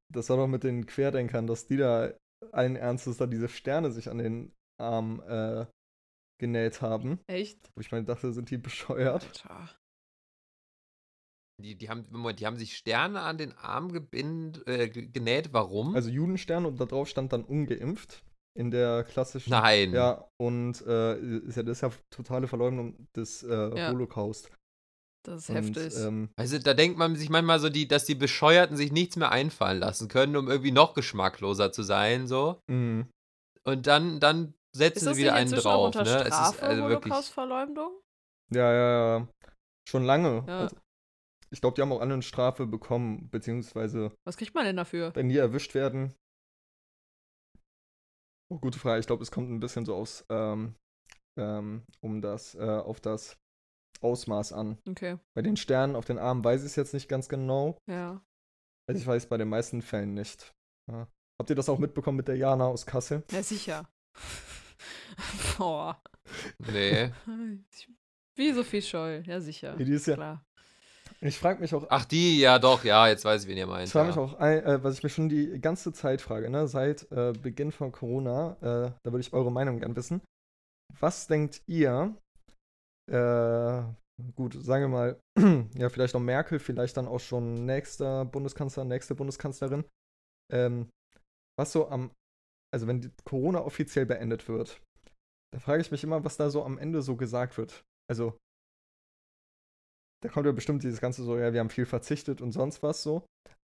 Das 0.09 0.29
war 0.29 0.37
doch 0.37 0.47
mit 0.47 0.63
den 0.63 0.85
Querdenkern, 0.85 1.47
dass 1.47 1.67
die 1.67 1.77
da 1.77 2.11
allen 2.51 2.75
Ernstes 2.75 3.17
da 3.17 3.25
diese 3.27 3.49
Sterne 3.49 3.91
sich 3.91 4.09
an 4.09 4.17
den 4.19 4.53
Arm 4.81 5.21
äh, 5.27 5.65
genäht 6.39 6.81
haben. 6.81 7.19
Echt? 7.27 7.69
Wo 7.75 7.81
ich 7.81 7.91
meine, 7.91 8.05
dachte, 8.05 8.31
sind 8.31 8.49
die 8.49 8.57
bescheuert? 8.57 9.23
Alter. 9.25 9.69
Die, 11.61 11.75
die, 11.75 11.89
haben, 11.89 12.05
Moment, 12.11 12.39
die 12.39 12.45
haben 12.45 12.57
sich 12.57 12.75
Sterne 12.75 13.21
an 13.21 13.37
den 13.37 13.53
Arm 13.57 13.93
gebind, 13.93 14.67
äh, 14.67 14.89
ge- 14.89 15.07
genäht. 15.07 15.53
Warum? 15.53 15.95
Also 15.95 16.09
Judenstern 16.09 16.65
und 16.65 16.79
da 16.79 16.85
drauf 16.85 17.07
stand 17.07 17.31
dann 17.31 17.43
ungeimpft. 17.45 18.23
In 18.57 18.71
der 18.71 19.03
klassischen. 19.03 19.49
Nein. 19.49 19.93
Ja, 19.93 20.27
und 20.37 20.81
äh, 20.85 21.17
ist 21.17 21.55
ja, 21.57 21.63
das 21.63 21.77
ist 21.77 21.81
ja 21.81 21.91
totale 22.09 22.47
Verleugnung 22.47 23.07
des 23.15 23.43
äh, 23.43 23.77
Ja. 23.77 23.91
Holocaust. 23.91 24.49
Das 25.25 25.43
ist 25.43 25.49
Und, 25.49 25.75
heftig. 25.75 25.93
ähm, 25.97 26.29
Also 26.35 26.59
da 26.59 26.73
denkt 26.73 26.97
man 26.97 27.15
sich 27.15 27.29
manchmal 27.29 27.59
so, 27.59 27.69
die, 27.69 27.87
dass 27.87 28.05
die 28.05 28.15
Bescheuerten 28.15 28.77
sich 28.77 28.91
nichts 28.91 29.15
mehr 29.15 29.31
einfallen 29.31 29.79
lassen 29.79 30.07
können, 30.07 30.35
um 30.35 30.47
irgendwie 30.49 30.71
noch 30.71 30.93
geschmackloser 30.93 31.71
zu 31.71 31.83
sein, 31.83 32.27
so. 32.27 32.59
mh. 32.69 33.07
Und 33.63 33.87
dann, 33.87 34.19
dann 34.19 34.53
setzen 34.75 35.13
sie 35.15 35.21
wieder 35.21 35.33
einen 35.33 35.47
inzwischen 35.47 35.67
auch 35.67 35.91
drauf, 35.91 36.01
unter 36.01 36.03
ne? 36.03 36.21
Es 36.21 36.27
Strafe, 36.27 36.55
ist 36.57 36.63
also 36.63 36.81
wirklich. 36.83 37.11
Holocaust-Verleumdung? 37.11 37.99
Ja, 38.53 38.71
ja, 38.71 39.17
ja. 39.17 39.27
Schon 39.89 40.03
lange. 40.03 40.43
Ja. 40.47 40.59
Also, 40.59 40.75
ich 41.51 41.61
glaube, 41.61 41.75
die 41.75 41.81
haben 41.81 41.91
auch 41.91 42.01
alle 42.01 42.13
eine 42.13 42.21
Strafe 42.23 42.65
bekommen, 42.67 43.29
beziehungsweise, 43.29 44.11
Was 44.25 44.37
kriegt 44.37 44.53
man 44.55 44.65
denn 44.65 44.75
dafür? 44.77 45.11
wenn 45.15 45.29
die 45.29 45.37
erwischt 45.37 45.73
werden. 45.73 46.13
Oh, 48.51 48.59
gute 48.59 48.77
Frage. 48.79 48.99
Ich 48.99 49.07
glaube, 49.07 49.23
es 49.23 49.31
kommt 49.31 49.49
ein 49.49 49.59
bisschen 49.59 49.85
so 49.85 49.95
aus, 49.95 50.23
ähm, 50.29 50.75
ähm, 51.37 51.83
um 52.01 52.21
das, 52.21 52.53
äh, 52.55 52.59
auf 52.61 53.01
das 53.01 53.37
Ausmaß 54.01 54.53
an. 54.53 54.77
Okay, 54.87 55.17
Bei 55.33 55.41
den 55.41 55.57
Sternen 55.57 55.95
auf 55.95 56.05
den 56.05 56.19
Armen 56.19 56.43
weiß 56.43 56.61
ich 56.61 56.67
es 56.67 56.75
jetzt 56.75 56.93
nicht 56.93 57.09
ganz 57.09 57.29
genau. 57.29 57.77
ja. 57.87 58.21
Also 58.87 59.01
ich 59.01 59.07
weiß 59.07 59.25
bei 59.29 59.37
den 59.37 59.49
meisten 59.49 59.81
Fällen 59.81 60.13
nicht. 60.13 60.53
Ja. 60.91 61.07
Habt 61.39 61.49
ihr 61.49 61.55
das 61.55 61.69
auch 61.69 61.79
mitbekommen 61.79 62.17
mit 62.17 62.27
der 62.27 62.37
Jana 62.37 62.67
aus 62.67 62.85
Kassel? 62.85 63.23
Ja, 63.31 63.41
sicher. 63.41 63.89
Boah. 65.57 65.99
Nee. 66.59 67.11
Wie 68.35 68.53
Sophie 68.53 68.83
Scholl, 68.83 69.23
ja 69.25 69.41
sicher. 69.41 69.75
Die 69.75 69.91
ist 69.91 70.05
ja, 70.05 70.13
Klar. 70.13 70.45
Ich 71.27 71.39
frage 71.39 71.61
mich 71.61 71.73
auch, 71.73 71.85
Ach, 71.89 72.05
die, 72.05 72.39
ja 72.39 72.59
doch, 72.59 72.83
ja, 72.83 73.07
jetzt 73.07 73.25
weiß 73.25 73.43
ich, 73.43 73.49
wen 73.49 73.57
ihr 73.57 73.67
meint. 73.67 73.87
Ich 73.87 73.93
frage 73.93 74.07
mich 74.07 74.15
ja. 74.15 74.21
auch, 74.21 74.39
äh, 74.39 74.83
was 74.83 74.95
ich 74.95 75.03
mir 75.03 75.09
schon 75.09 75.29
die 75.29 75.59
ganze 75.59 75.93
Zeit 75.93 76.21
frage, 76.21 76.49
ne, 76.49 76.67
seit 76.67 77.11
äh, 77.11 77.33
Beginn 77.33 77.71
von 77.71 77.91
Corona, 77.91 78.57
äh, 78.61 78.91
da 79.03 79.11
würde 79.11 79.21
ich 79.21 79.33
eure 79.33 79.51
Meinung 79.51 79.79
gern 79.79 79.95
wissen. 79.95 80.21
Was 80.99 81.27
denkt 81.27 81.61
ihr, 81.67 82.15
äh, 83.11 83.83
gut, 84.35 84.53
sagen 84.53 84.83
wir 84.83 84.87
mal, 84.87 85.19
ja, 85.77 85.89
vielleicht 85.89 86.13
noch 86.13 86.21
Merkel, 86.21 86.59
vielleicht 86.59 86.97
dann 86.97 87.07
auch 87.07 87.19
schon 87.19 87.65
nächster 87.65 88.25
Bundeskanzler, 88.25 88.83
nächste 88.83 89.15
Bundeskanzlerin, 89.15 89.85
ähm, 90.51 90.89
was 91.57 91.71
so 91.71 91.89
am, 91.89 92.11
also 92.73 92.87
wenn 92.87 93.01
die 93.01 93.11
Corona 93.23 93.61
offiziell 93.61 94.05
beendet 94.05 94.47
wird, 94.47 94.81
da 95.53 95.59
frage 95.59 95.81
ich 95.81 95.91
mich 95.91 96.03
immer, 96.03 96.23
was 96.23 96.37
da 96.37 96.49
so 96.49 96.63
am 96.63 96.77
Ende 96.77 97.01
so 97.01 97.15
gesagt 97.15 97.57
wird. 97.57 97.83
Also, 98.09 98.37
da 100.25 100.31
kommt 100.31 100.45
ja 100.45 100.51
bestimmt 100.51 100.83
dieses 100.83 100.99
ganze 101.01 101.23
so, 101.23 101.37
ja, 101.37 101.53
wir 101.53 101.59
haben 101.59 101.69
viel 101.69 101.85
verzichtet 101.85 102.41
und 102.41 102.51
sonst 102.51 102.81
was 102.83 103.03
so. 103.03 103.25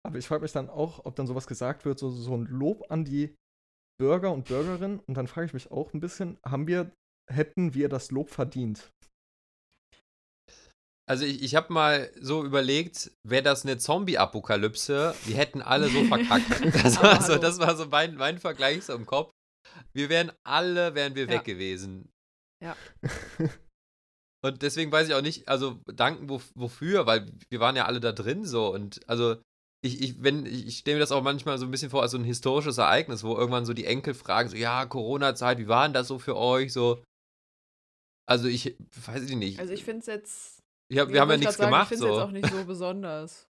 Aber 0.06 0.18
ich 0.18 0.26
frage 0.26 0.42
mich 0.42 0.52
dann 0.52 0.68
auch, 0.70 1.04
ob 1.04 1.16
dann 1.16 1.26
sowas 1.26 1.46
gesagt 1.46 1.84
wird, 1.84 1.98
so, 1.98 2.10
so 2.10 2.36
ein 2.36 2.44
Lob 2.46 2.90
an 2.90 3.04
die 3.04 3.34
Bürger 4.00 4.32
und 4.32 4.44
Bürgerinnen. 4.46 5.00
Und 5.06 5.14
dann 5.16 5.26
frage 5.26 5.46
ich 5.46 5.54
mich 5.54 5.70
auch 5.70 5.92
ein 5.94 6.00
bisschen, 6.00 6.38
haben 6.46 6.66
wir, 6.66 6.90
hätten 7.32 7.74
wir 7.74 7.88
das 7.88 8.10
Lob 8.10 8.30
verdient? 8.30 8.90
Also 11.06 11.24
ich, 11.24 11.42
ich 11.42 11.54
habe 11.54 11.72
mal 11.72 12.10
so 12.20 12.44
überlegt, 12.44 13.12
wäre 13.26 13.42
das 13.42 13.64
eine 13.64 13.76
Zombie-Apokalypse, 13.78 15.14
wir 15.24 15.36
hätten 15.36 15.60
alle 15.60 15.88
so 15.88 16.04
verkackt. 16.04 16.44
Das 16.82 17.02
war 17.02 17.20
so, 17.22 17.36
das 17.36 17.58
war 17.58 17.76
so 17.76 17.86
mein, 17.86 18.14
mein 18.14 18.38
Vergleich 18.38 18.84
so 18.84 18.94
im 18.94 19.04
Kopf. 19.04 19.30
Wir 19.92 20.08
wären 20.08 20.32
alle, 20.46 20.94
wären 20.94 21.14
wir 21.14 21.24
Ja. 21.24 21.30
weg 21.30 21.44
gewesen. 21.44 22.10
Ja. 22.62 22.76
Und 24.44 24.60
deswegen 24.60 24.92
weiß 24.92 25.08
ich 25.08 25.14
auch 25.14 25.22
nicht, 25.22 25.48
also 25.48 25.80
danken 25.86 26.28
wo, 26.28 26.40
wofür, 26.54 27.06
weil 27.06 27.32
wir 27.48 27.60
waren 27.60 27.76
ja 27.76 27.86
alle 27.86 27.98
da 27.98 28.12
drin 28.12 28.44
so 28.44 28.74
und 28.74 29.00
also 29.08 29.36
ich, 29.82 30.02
ich, 30.02 30.22
wenn, 30.22 30.44
ich, 30.44 30.66
ich 30.66 30.78
stelle 30.78 30.96
mir 30.96 31.00
das 31.00 31.12
auch 31.12 31.22
manchmal 31.22 31.56
so 31.56 31.64
ein 31.64 31.70
bisschen 31.70 31.88
vor 31.88 32.02
als 32.02 32.12
so 32.12 32.18
ein 32.18 32.24
historisches 32.24 32.76
Ereignis, 32.76 33.24
wo 33.24 33.36
irgendwann 33.36 33.64
so 33.64 33.72
die 33.72 33.86
Enkel 33.86 34.12
fragen, 34.12 34.50
so, 34.50 34.56
ja, 34.56 34.84
Corona-Zeit, 34.84 35.58
wie 35.58 35.68
war 35.68 35.86
denn 35.86 35.94
das 35.94 36.08
so 36.08 36.18
für 36.18 36.36
euch? 36.36 36.74
So, 36.74 37.02
also 38.28 38.48
ich 38.48 38.76
weiß 39.06 39.22
ich 39.22 39.36
nicht. 39.36 39.60
Also 39.60 39.72
ich 39.72 39.84
finde 39.84 40.00
es 40.00 40.06
jetzt. 40.06 40.60
ich 40.90 40.98
hab, 40.98 41.08
wir 41.08 41.20
haben 41.22 41.30
ja 41.30 41.36
nichts 41.38 41.56
gemacht. 41.56 41.90
Ich 41.90 41.98
finde 41.98 42.04
es 42.04 42.10
So. 42.10 42.18
jetzt 42.18 42.28
auch 42.28 42.32
nicht 42.32 42.50
so 42.50 42.64
besonders. 42.64 43.46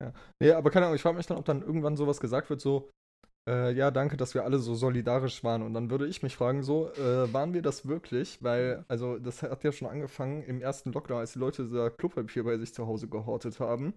Nee, 0.42 0.50
aber 0.50 0.70
keine 0.70 0.86
Ahnung, 0.86 0.96
ich 0.96 1.02
frage 1.02 1.16
mich 1.16 1.24
dann, 1.26 1.38
ob 1.38 1.46
dann 1.46 1.62
irgendwann 1.62 1.96
sowas 1.96 2.20
gesagt 2.20 2.50
wird, 2.50 2.60
so, 2.60 2.90
äh, 3.48 3.72
ja, 3.72 3.90
danke, 3.90 4.16
dass 4.16 4.34
wir 4.34 4.44
alle 4.44 4.58
so 4.58 4.74
solidarisch 4.74 5.44
waren. 5.44 5.62
Und 5.62 5.74
dann 5.74 5.90
würde 5.90 6.06
ich 6.06 6.22
mich 6.22 6.36
fragen, 6.36 6.62
so, 6.62 6.90
äh, 6.92 7.32
waren 7.32 7.52
wir 7.54 7.62
das 7.62 7.86
wirklich? 7.86 8.42
Weil, 8.42 8.84
also, 8.88 9.18
das 9.18 9.42
hat 9.42 9.64
ja 9.64 9.72
schon 9.72 9.88
angefangen 9.88 10.42
im 10.42 10.60
ersten 10.60 10.92
Lockdown, 10.92 11.18
als 11.18 11.32
die 11.34 11.38
Leute 11.38 11.68
da 11.68 11.90
Klopapier 11.90 12.44
bei 12.44 12.56
sich 12.58 12.72
zu 12.72 12.86
Hause 12.86 13.08
gehortet 13.08 13.60
haben. 13.60 13.94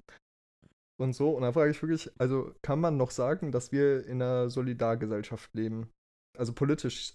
Und 1.00 1.14
so. 1.14 1.32
Und 1.32 1.44
dann 1.44 1.54
frage 1.54 1.72
ich 1.72 1.82
wirklich, 1.82 2.12
also, 2.18 2.54
kann 2.62 2.80
man 2.80 2.98
noch 2.98 3.12
sagen, 3.12 3.52
dass 3.52 3.72
wir 3.72 4.06
in 4.06 4.22
einer 4.22 4.50
Solidargesellschaft 4.50 5.54
leben? 5.54 5.90
Also, 6.38 6.54
politisch 6.54 7.14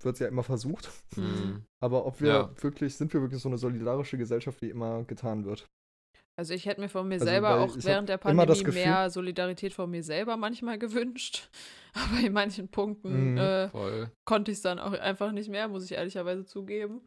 wird 0.00 0.14
es 0.14 0.20
ja 0.20 0.28
immer 0.28 0.42
versucht. 0.42 0.90
Mhm. 1.16 1.64
Aber 1.82 2.06
ob 2.06 2.20
wir 2.20 2.28
Ja. 2.28 2.62
wirklich, 2.62 2.96
sind 2.96 3.12
wir 3.12 3.20
wirklich 3.20 3.40
so 3.40 3.48
eine 3.48 3.58
solidarische 3.58 4.18
Gesellschaft, 4.18 4.60
wie 4.62 4.70
immer 4.70 5.04
getan 5.04 5.44
wird? 5.44 5.66
Also 6.40 6.54
ich 6.54 6.64
hätte 6.64 6.80
mir 6.80 6.88
von 6.88 7.06
mir 7.06 7.16
Also, 7.16 7.26
selber 7.26 7.60
auch 7.60 7.76
während 7.80 8.08
der 8.08 8.16
Pandemie 8.16 8.62
Gefühl- 8.62 8.72
mehr 8.72 9.10
Solidarität 9.10 9.74
von 9.74 9.90
mir 9.90 10.02
selber 10.02 10.38
manchmal 10.38 10.78
gewünscht. 11.04 11.50
Aber 11.92 12.18
in 12.26 12.32
manchen 12.32 12.68
Punkten 12.70 13.32
Mhm. 13.32 13.36
äh, 13.38 14.06
konnte 14.26 14.50
ich 14.50 14.56
es 14.56 14.62
dann 14.62 14.78
auch 14.78 14.92
einfach 14.94 15.32
nicht 15.32 15.50
mehr, 15.50 15.68
muss 15.68 15.84
ich 15.84 15.92
ehrlicherweise 15.92 16.46
zugeben. 16.46 17.06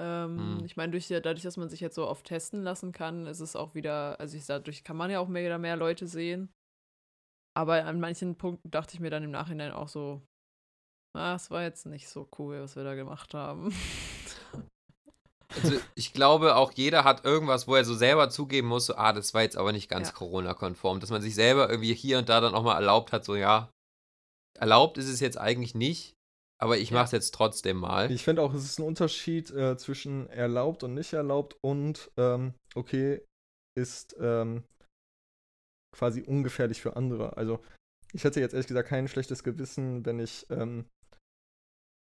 Ähm, 0.00 0.58
Hm. 0.60 0.64
Ich 0.64 0.76
meine, 0.76 0.92
durch, 0.92 1.08
dadurch, 1.08 1.42
dass 1.42 1.56
man 1.56 1.68
sich 1.68 1.80
jetzt 1.80 1.96
so 1.96 2.06
oft 2.06 2.24
testen 2.24 2.62
lassen 2.62 2.92
kann, 2.92 3.26
ist 3.26 3.40
es 3.40 3.56
auch 3.56 3.74
wieder, 3.74 4.20
also 4.20 4.36
ich 4.36 4.46
dadurch 4.46 4.84
kann 4.84 4.96
man 4.96 5.10
ja 5.10 5.18
auch 5.18 5.26
mehr, 5.28 5.42
wieder 5.44 5.58
mehr 5.58 5.74
Leute 5.76 6.06
sehen. 6.06 6.52
Aber 7.56 7.84
an 7.84 7.98
manchen 7.98 8.36
Punkten 8.36 8.70
dachte 8.70 8.94
ich 8.94 9.00
mir 9.00 9.10
dann 9.10 9.24
im 9.24 9.32
Nachhinein 9.32 9.72
auch 9.72 9.88
so, 9.88 10.22
ah, 11.18 11.34
es 11.34 11.50
war 11.50 11.64
jetzt 11.64 11.84
nicht 11.86 12.08
so 12.08 12.28
cool, 12.38 12.60
was 12.62 12.76
wir 12.76 12.84
da 12.84 12.94
gemacht 12.94 13.34
haben. 13.34 13.74
Also 15.56 15.80
ich 15.94 16.12
glaube, 16.12 16.56
auch 16.56 16.72
jeder 16.72 17.04
hat 17.04 17.24
irgendwas, 17.24 17.66
wo 17.66 17.74
er 17.74 17.84
so 17.84 17.94
selber 17.94 18.30
zugeben 18.30 18.68
muss, 18.68 18.86
so, 18.86 18.94
ah, 18.94 19.12
das 19.12 19.34
war 19.34 19.42
jetzt 19.42 19.56
aber 19.56 19.72
nicht 19.72 19.88
ganz 19.88 20.08
Ja. 20.08 20.14
Corona-konform. 20.14 21.00
Dass 21.00 21.10
man 21.10 21.22
sich 21.22 21.34
selber 21.34 21.68
irgendwie 21.68 21.94
hier 21.94 22.18
und 22.18 22.28
da 22.28 22.40
dann 22.40 22.54
auch 22.54 22.62
mal 22.62 22.74
erlaubt 22.74 23.12
hat, 23.12 23.24
so, 23.24 23.34
ja, 23.36 23.70
erlaubt 24.58 24.98
ist 24.98 25.08
es 25.08 25.20
jetzt 25.20 25.38
eigentlich 25.38 25.74
nicht, 25.74 26.14
aber 26.60 26.78
ich 26.78 26.90
Ja. 26.90 26.96
mache 26.96 27.06
es 27.06 27.12
jetzt 27.12 27.34
trotzdem 27.34 27.78
mal. 27.78 28.10
Ich 28.10 28.22
finde 28.24 28.42
auch, 28.42 28.54
es 28.54 28.64
ist 28.64 28.78
ein 28.78 28.86
Unterschied 28.86 29.50
äh, 29.50 29.76
zwischen 29.76 30.28
erlaubt 30.28 30.82
und 30.84 30.94
nicht 30.94 31.12
erlaubt 31.12 31.56
und 31.62 32.10
ähm, 32.16 32.54
okay, 32.74 33.24
ist 33.76 34.16
ähm, 34.20 34.64
quasi 35.96 36.22
ungefährlich 36.22 36.80
für 36.80 36.96
andere. 36.96 37.36
Also 37.36 37.60
ich 38.12 38.24
hätte 38.24 38.40
jetzt 38.40 38.52
ehrlich 38.52 38.66
gesagt 38.66 38.88
kein 38.88 39.08
schlechtes 39.08 39.42
Gewissen, 39.42 40.04
wenn 40.04 40.18
ich 40.20 40.46
ähm, 40.50 40.88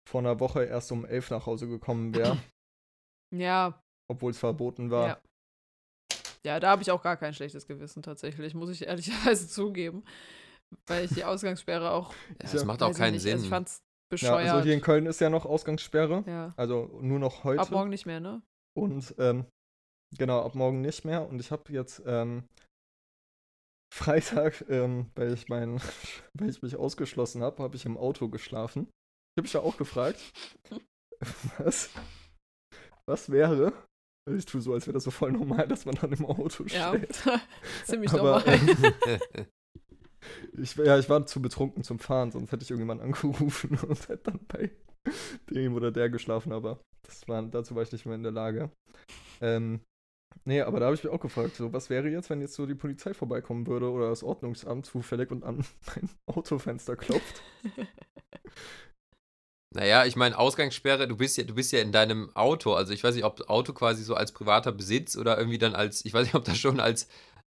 vor 0.09 0.20
einer 0.20 0.40
Woche 0.40 0.64
erst 0.64 0.92
um 0.92 1.05
elf 1.05 1.31
nach 1.31 1.46
Hause 1.46 1.68
gekommen 1.68 2.14
wäre, 2.14 2.37
ja, 3.33 3.83
obwohl 4.09 4.31
es 4.31 4.38
verboten 4.38 4.90
war. 4.90 5.09
Ja. 5.09 5.18
Ja, 6.45 6.59
da 6.59 6.71
habe 6.71 6.83
ich 6.83 6.90
auch 6.90 7.03
gar 7.03 7.16
kein 7.16 7.33
schlechtes 7.35 7.66
Gewissen 7.66 8.03
tatsächlich, 8.03 8.55
muss 8.55 8.71
ich 8.71 8.87
ehrlicherweise 8.87 9.49
zugeben. 9.49 10.05
Weil 10.87 11.05
ich 11.05 11.12
die 11.12 11.25
Ausgangssperre 11.25 11.90
auch. 11.90 12.12
Ja, 12.42 12.51
das 12.51 12.64
macht 12.64 12.83
auch 12.83 12.95
keinen 12.95 13.12
nicht, 13.12 13.23
Sinn. 13.23 13.35
Also 13.35 13.45
ich 13.45 13.51
fand's 13.51 13.79
Ja, 13.79 14.09
bescheuert. 14.11 14.51
also 14.51 14.64
hier 14.64 14.75
in 14.75 14.81
Köln 14.81 15.07
ist 15.07 15.21
ja 15.21 15.31
noch 15.31 15.45
Ausgangssperre, 15.45 16.25
ja. 16.27 16.55
also 16.57 16.99
nur 17.01 17.18
noch 17.18 17.45
heute. 17.45 17.61
Ab 17.61 17.71
morgen 17.71 17.90
nicht 17.90 18.07
mehr, 18.07 18.21
ne? 18.21 18.42
Und 18.75 19.14
ähm, 19.18 19.47
genau, 20.16 20.42
ab 20.42 20.55
morgen 20.55 20.81
nicht 20.81 21.05
mehr. 21.05 21.29
Und 21.29 21.40
ich 21.40 21.51
habe 21.51 21.73
jetzt 21.73 22.03
ähm, 22.07 22.45
Freitag, 23.95 24.64
ähm, 24.68 25.11
weil, 25.14 25.35
ich 25.35 25.49
mein, 25.49 25.79
weil 26.35 26.49
ich 26.49 26.62
mich 26.62 26.77
ausgeschlossen 26.77 27.42
habe, 27.42 27.62
habe 27.62 27.77
ich 27.77 27.85
im 27.85 27.99
Auto 27.99 28.29
geschlafen. 28.29 28.88
Ich 28.88 29.40
habe 29.40 29.42
mich 29.42 29.53
da 29.53 29.61
auch 29.61 29.77
gefragt, 29.77 30.18
was, 31.59 31.90
was 33.09 33.31
wäre. 33.31 33.73
Also 34.29 34.38
Ich 34.38 34.47
tue 34.47 34.61
so, 34.61 34.73
als 34.73 34.87
wäre 34.87 34.95
das 34.95 35.05
so 35.05 35.11
voll 35.11 35.33
normal, 35.33 35.67
dass 35.67 35.85
man 35.85 35.97
dann 35.97 36.12
im 36.12 36.25
Auto 36.27 36.65
Ja, 36.69 36.91
schläft. 36.91 37.29
ziemlich 37.85 38.12
Aber, 38.12 38.41
normal. 38.41 38.45
ähm, 38.47 39.47
ich, 40.62 40.77
ja, 40.77 40.99
ich 40.99 41.09
war 41.09 41.27
zu 41.27 41.43
betrunken 41.43 41.83
zum 41.83 41.99
Fahren, 41.99 42.31
sonst 42.31 42.53
hätte 42.53 42.62
ich 42.62 42.71
irgendjemanden 42.71 43.07
angerufen 43.07 43.77
und 43.88 44.09
hätte 44.09 44.31
dann 44.31 44.41
bei 44.47 44.71
dem 45.51 45.75
oder 45.75 45.91
der 45.91 46.09
geschlafen, 46.11 46.53
aber 46.53 46.81
das 47.03 47.27
war, 47.27 47.43
dazu 47.43 47.75
war 47.75 47.83
ich 47.83 47.91
nicht 47.93 48.07
mehr 48.07 48.15
in 48.15 48.23
der 48.23 48.31
Lage. 48.33 48.71
Ähm, 49.41 49.81
nee, 50.45 50.61
aber 50.61 50.79
da 50.79 50.87
habe 50.87 50.95
ich 50.95 51.03
mich 51.03 51.12
auch 51.12 51.21
gefragt, 51.21 51.57
so, 51.57 51.73
was 51.73 51.91
wäre 51.91 52.09
jetzt, 52.09 52.31
wenn 52.31 52.41
jetzt 52.41 52.55
so 52.55 52.67
die 52.67 52.77
Polizei 52.77 53.12
vorbeikommen 53.15 53.67
würde 53.67 53.91
oder 53.91 54.09
das 54.09 54.23
Ordnungsamt 54.23 54.87
zufällig 54.87 55.33
und 55.33 55.43
an 55.43 55.65
mein 55.88 56.09
Autofenster 56.27 56.95
klopft? 56.95 57.43
Naja, 59.75 60.05
ich 60.05 60.17
meine, 60.17 60.37
Ausgangssperre, 60.39 61.09
du 61.09 61.17
bist 61.17 61.37
ja, 61.39 61.45
du 61.45 61.55
bist 61.55 61.73
ja 61.73 61.81
in 61.81 61.93
deinem 61.93 62.35
Auto. 62.37 62.75
Also 62.75 62.93
ich 62.93 63.03
weiß 63.03 63.15
nicht, 63.15 63.25
ob 63.25 63.49
Auto 63.49 63.73
quasi 63.73 64.03
so 64.05 64.15
als 64.15 64.33
privater 64.33 64.71
Besitz 64.73 65.17
oder 65.17 65.39
irgendwie 65.39 65.59
dann 65.59 65.75
als, 65.75 66.05
ich 66.05 66.13
weiß 66.13 66.25
nicht, 66.27 66.35
ob 66.35 66.45
das 66.45 66.59
schon 66.59 66.79
als, 66.81 67.09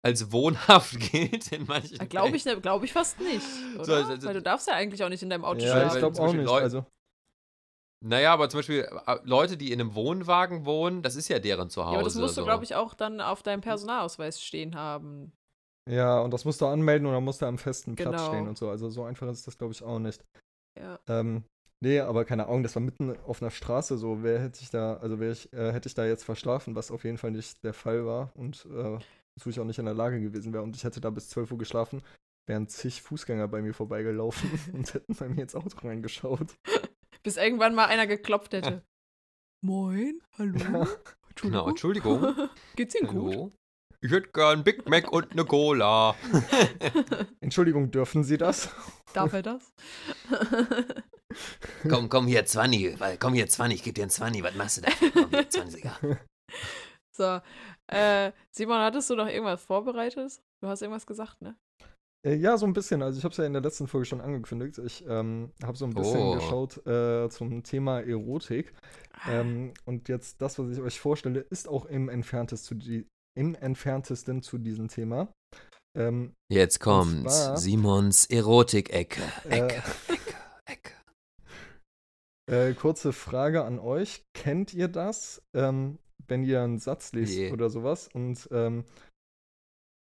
als 0.03 0.33
wohnhaft 0.33 0.99
gilt 1.13 1.53
in 1.53 1.67
manchen 1.67 1.99
Glaube 2.09 2.29
Fällen. 2.29 2.35
ich, 2.37 2.45
ne- 2.47 2.61
glaub 2.61 2.83
ich 2.85 2.93
fast 2.93 3.21
nicht. 3.21 3.45
Oder? 3.75 3.85
So, 3.85 3.93
also- 3.95 4.27
Weil 4.27 4.35
du 4.35 4.43
darfst 4.43 4.67
ja 4.67 4.75
eigentlich 4.75 5.05
auch 5.05 5.09
nicht 5.11 5.23
in 5.23 5.31
deinem 5.31 5.45
Auto 5.45 5.61
Ja, 5.65 5.75
weil- 5.75 5.87
ich 5.87 5.93
schlafen. 5.93 6.13
glaube 6.15 6.21
auch 6.23 6.33
nicht. 6.33 6.49
Also, 6.51 6.87
Naja, 8.05 8.33
aber 8.33 8.49
zum 8.49 8.59
Beispiel 8.61 8.89
äh, 9.07 9.19
Leute, 9.25 9.57
die 9.57 9.73
in 9.73 9.81
einem 9.81 9.95
Wohnwagen 9.95 10.65
wohnen, 10.65 11.03
das 11.03 11.17
ist 11.17 11.29
ja 11.29 11.39
deren 11.39 11.71
Zuhause. 11.71 11.93
ja, 11.93 11.99
aber 11.99 12.05
das 12.05 12.15
musst 12.15 12.37
du, 12.37 12.43
so. 12.43 12.45
glaube 12.47 12.65
ich, 12.65 12.75
auch 12.75 12.95
dann 12.95 13.21
auf 13.21 13.43
deinem 13.43 13.61
Personalausweis 13.63 14.41
stehen 14.41 14.75
haben. 14.75 15.33
ja, 15.91 16.21
und 16.21 16.31
das 16.33 16.45
musst 16.45 16.61
du 16.61 16.67
anmelden 16.67 17.07
und 17.07 17.13
dann 17.15 17.25
musst 17.25 17.43
du 17.43 17.47
am 17.47 17.59
festen 17.59 17.95
Platz 17.95 18.11
Genau. 18.17 18.29
stehen 18.29 18.49
und 18.49 18.57
so. 18.59 18.69
Also 18.71 18.89
so 18.91 19.05
einfach 19.05 19.29
ist 19.29 19.47
das, 19.47 19.59
glaube 19.59 19.73
ich, 19.73 19.83
auch 19.83 19.99
nicht. 19.99 20.25
Ja. 20.79 20.99
Ähm, 21.09 21.45
nee, 21.81 22.01
aber 22.01 22.25
keine 22.25 22.47
Ahnung, 22.47 22.63
das 22.63 22.75
war 22.75 22.83
mitten 22.83 23.17
auf 23.27 23.43
einer 23.43 23.51
Straße 23.51 23.99
so. 23.99 24.23
Wer 24.23 24.41
hätte 24.41 24.61
ich 24.63 24.71
da, 24.71 24.95
also 24.97 25.21
wäre 25.21 25.33
ich, 25.33 25.53
äh, 25.53 25.73
hätte 25.73 25.89
ich 25.89 25.95
da 25.95 26.05
jetzt 26.07 26.25
verschlafen, 26.25 26.75
was 26.75 26.91
auf 26.91 27.05
jeden 27.05 27.19
Fall 27.19 27.31
nicht 27.31 27.63
der 27.65 27.75
Fall 27.75 28.07
war 28.07 28.33
und 28.35 28.67
äh, 28.67 28.99
wozu 29.37 29.51
ich 29.51 29.61
auch 29.61 29.65
nicht 29.65 29.79
in 29.79 29.85
der 29.85 29.95
Lage 29.95 30.21
gewesen 30.21 30.53
wäre. 30.53 30.63
Und 30.63 30.77
ich 30.77 30.85
hätte 30.85 31.01
da 31.01 31.11
bis 31.11 31.29
12 31.29 31.53
Uhr 31.53 31.59
geschlafen, 31.59 32.03
wären 32.47 32.69
zig 32.69 33.03
Fußgänger 33.03 33.49
bei 33.49 33.63
mir 33.63 33.75
vorbeigelaufen 33.75 34.51
und 34.73 34.95
hätten 34.95 35.15
bei 35.15 35.29
mir 35.29 35.43
ins 35.43 35.55
Auto 35.55 35.87
reingeschaut. 35.87 36.57
Bis 37.23 37.37
irgendwann 37.37 37.75
mal 37.75 37.87
einer 37.87 38.07
geklopft 38.07 38.53
hätte. 38.53 38.85
Moin, 39.65 40.23
hallo. 40.39 40.87
Genau, 41.35 41.69
Entschuldigung. 41.69 42.49
Geht's 42.77 42.95
Ihnen 42.95 43.09
gut? 43.09 43.53
Ich 44.07 44.13
hätte 44.13 44.29
gern 44.33 44.63
Big 44.63 44.89
Mac 44.89 45.11
und 45.11 45.33
eine 45.33 45.45
Cola. 45.45 46.15
Entschuldigung, 47.41 47.91
dürfen 47.91 48.23
Sie 48.23 48.39
das? 48.39 48.69
Darf 49.13 49.33
er 49.33 49.43
das? 49.43 49.73
Komm, 51.89 52.09
komm 52.09 52.29
hier, 52.29 52.47
20. 52.47 53.01
weil- 53.01 53.19
Komm 53.19 53.35
hier, 53.35 53.49
20. 53.49 53.79
Ich 53.79 53.83
geb 53.83 53.97
dir 53.97 54.03
einen 54.03 54.11
20. 54.11 54.45
Was 54.45 54.55
machst 54.55 54.77
du 54.77 54.83
da? 54.83 54.91
Komm 55.13 55.29
hier, 55.31 55.49
20er. 55.51 56.19
so. 57.17 57.41
Äh, 57.93 58.31
Simon, 58.53 58.79
hattest 58.79 59.11
du 59.11 59.17
noch 59.17 59.27
irgendwas 59.27 59.65
vorbereitet? 59.65 60.41
Du 60.63 60.69
hast 60.69 60.83
irgendwas 60.83 61.05
gesagt, 61.07 61.43
ne? 61.43 61.57
Äh, 62.25 62.37
ja, 62.37 62.57
so 62.57 62.65
ein 62.67 62.73
bisschen. 62.73 63.03
Also 63.03 63.19
ich 63.19 63.25
habe 63.25 63.33
es 63.33 63.39
ja 63.39 63.45
in 63.45 63.53
der 63.55 63.63
letzten 63.63 63.89
Folge 63.89 64.07
schon 64.07 64.21
angekündigt. 64.21 64.79
Ich 64.79 65.05
ähm, 65.09 65.53
habe 65.65 65.77
so 65.77 65.85
ein 65.85 65.95
bisschen 65.95 66.21
Oh. 66.21 66.35
geschaut 66.37 66.87
äh, 66.87 67.29
zum 67.29 67.65
Thema 67.65 68.01
Erotik. 68.03 68.73
Ähm, 69.29 69.75
und 69.85 70.09
jetzt 70.09 70.41
das, 70.41 70.59
was 70.61 70.71
ich 70.71 70.81
euch 70.81 71.01
vorstelle, 71.01 71.41
ist 71.41 71.69
auch 71.69 71.87
im, 71.87 72.09
Entferntest 72.09 72.65
zu 72.67 72.77
die, 72.77 73.07
im 73.37 73.55
entferntesten 73.55 74.43
zu 74.43 74.59
diesem 74.59 74.89
Thema. 74.89 75.33
Ähm, 75.97 76.35
Jetzt 76.51 76.81
kommt 76.81 77.31
zwar- 77.31 77.57
Simons 77.57 78.27
Erotik-Ecke. 78.27 79.23
Ecke, 79.49 79.83
äh, 80.09 80.13
Ecke, 80.13 80.35
Ecke. 80.67 80.93
äh, 82.51 82.75
kurze 82.75 83.13
Frage 83.13 83.65
an 83.65 83.79
euch. 83.79 84.25
Kennt 84.35 84.75
ihr 84.75 84.89
das, 84.89 85.43
ähm, 85.55 85.99
wenn 86.29 86.43
ihr 86.45 86.63
einen 86.63 86.79
Satz 86.79 87.13
liest 87.13 87.37
Nee. 87.37 87.53
oder 87.53 87.71
sowas 87.71 88.09
und 88.13 88.49
ähm, 88.51 88.85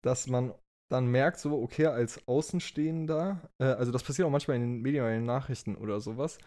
dass 0.03 0.27
man 0.27 0.53
dann 0.91 1.07
merkt, 1.07 1.39
so, 1.39 1.61
okay, 1.61 1.85
als 1.87 2.27
Außenstehender, 2.27 3.49
äh, 3.61 3.65
also 3.65 3.91
das 3.91 4.03
passiert 4.03 4.25
auch 4.27 4.31
manchmal 4.31 4.57
in 4.57 4.63
den 4.63 4.81
Medien, 4.81 5.05
in 5.05 5.11
den 5.11 5.25
Nachrichten 5.25 5.75
oder 5.75 5.99
sowas, 5.99 6.39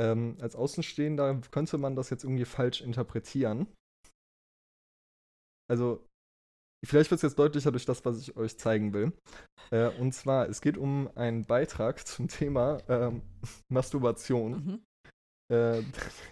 ähm, 0.00 0.36
als 0.40 0.56
Außenstehender 0.56 1.40
könnte 1.52 1.78
man 1.78 1.94
das 1.94 2.10
jetzt 2.10 2.24
irgendwie 2.24 2.44
falsch 2.44 2.80
interpretieren. 2.80 3.68
Also, 5.70 6.04
vielleicht 6.84 7.10
wird 7.10 7.18
es 7.18 7.22
jetzt 7.22 7.38
deutlicher 7.38 7.70
durch 7.70 7.84
das, 7.86 8.04
was 8.04 8.20
ich 8.20 8.36
euch 8.36 8.58
zeigen 8.58 8.92
will. 8.92 9.12
Äh, 9.70 9.88
und 9.98 10.12
zwar, 10.12 10.48
es 10.48 10.60
geht 10.60 10.76
um 10.78 11.08
einen 11.14 11.44
Beitrag 11.44 12.06
zum 12.06 12.28
Thema 12.28 12.78
ähm, 12.88 13.22
Masturbation, 13.72 14.52
Mhm. 14.52 15.54
äh, 15.54 15.82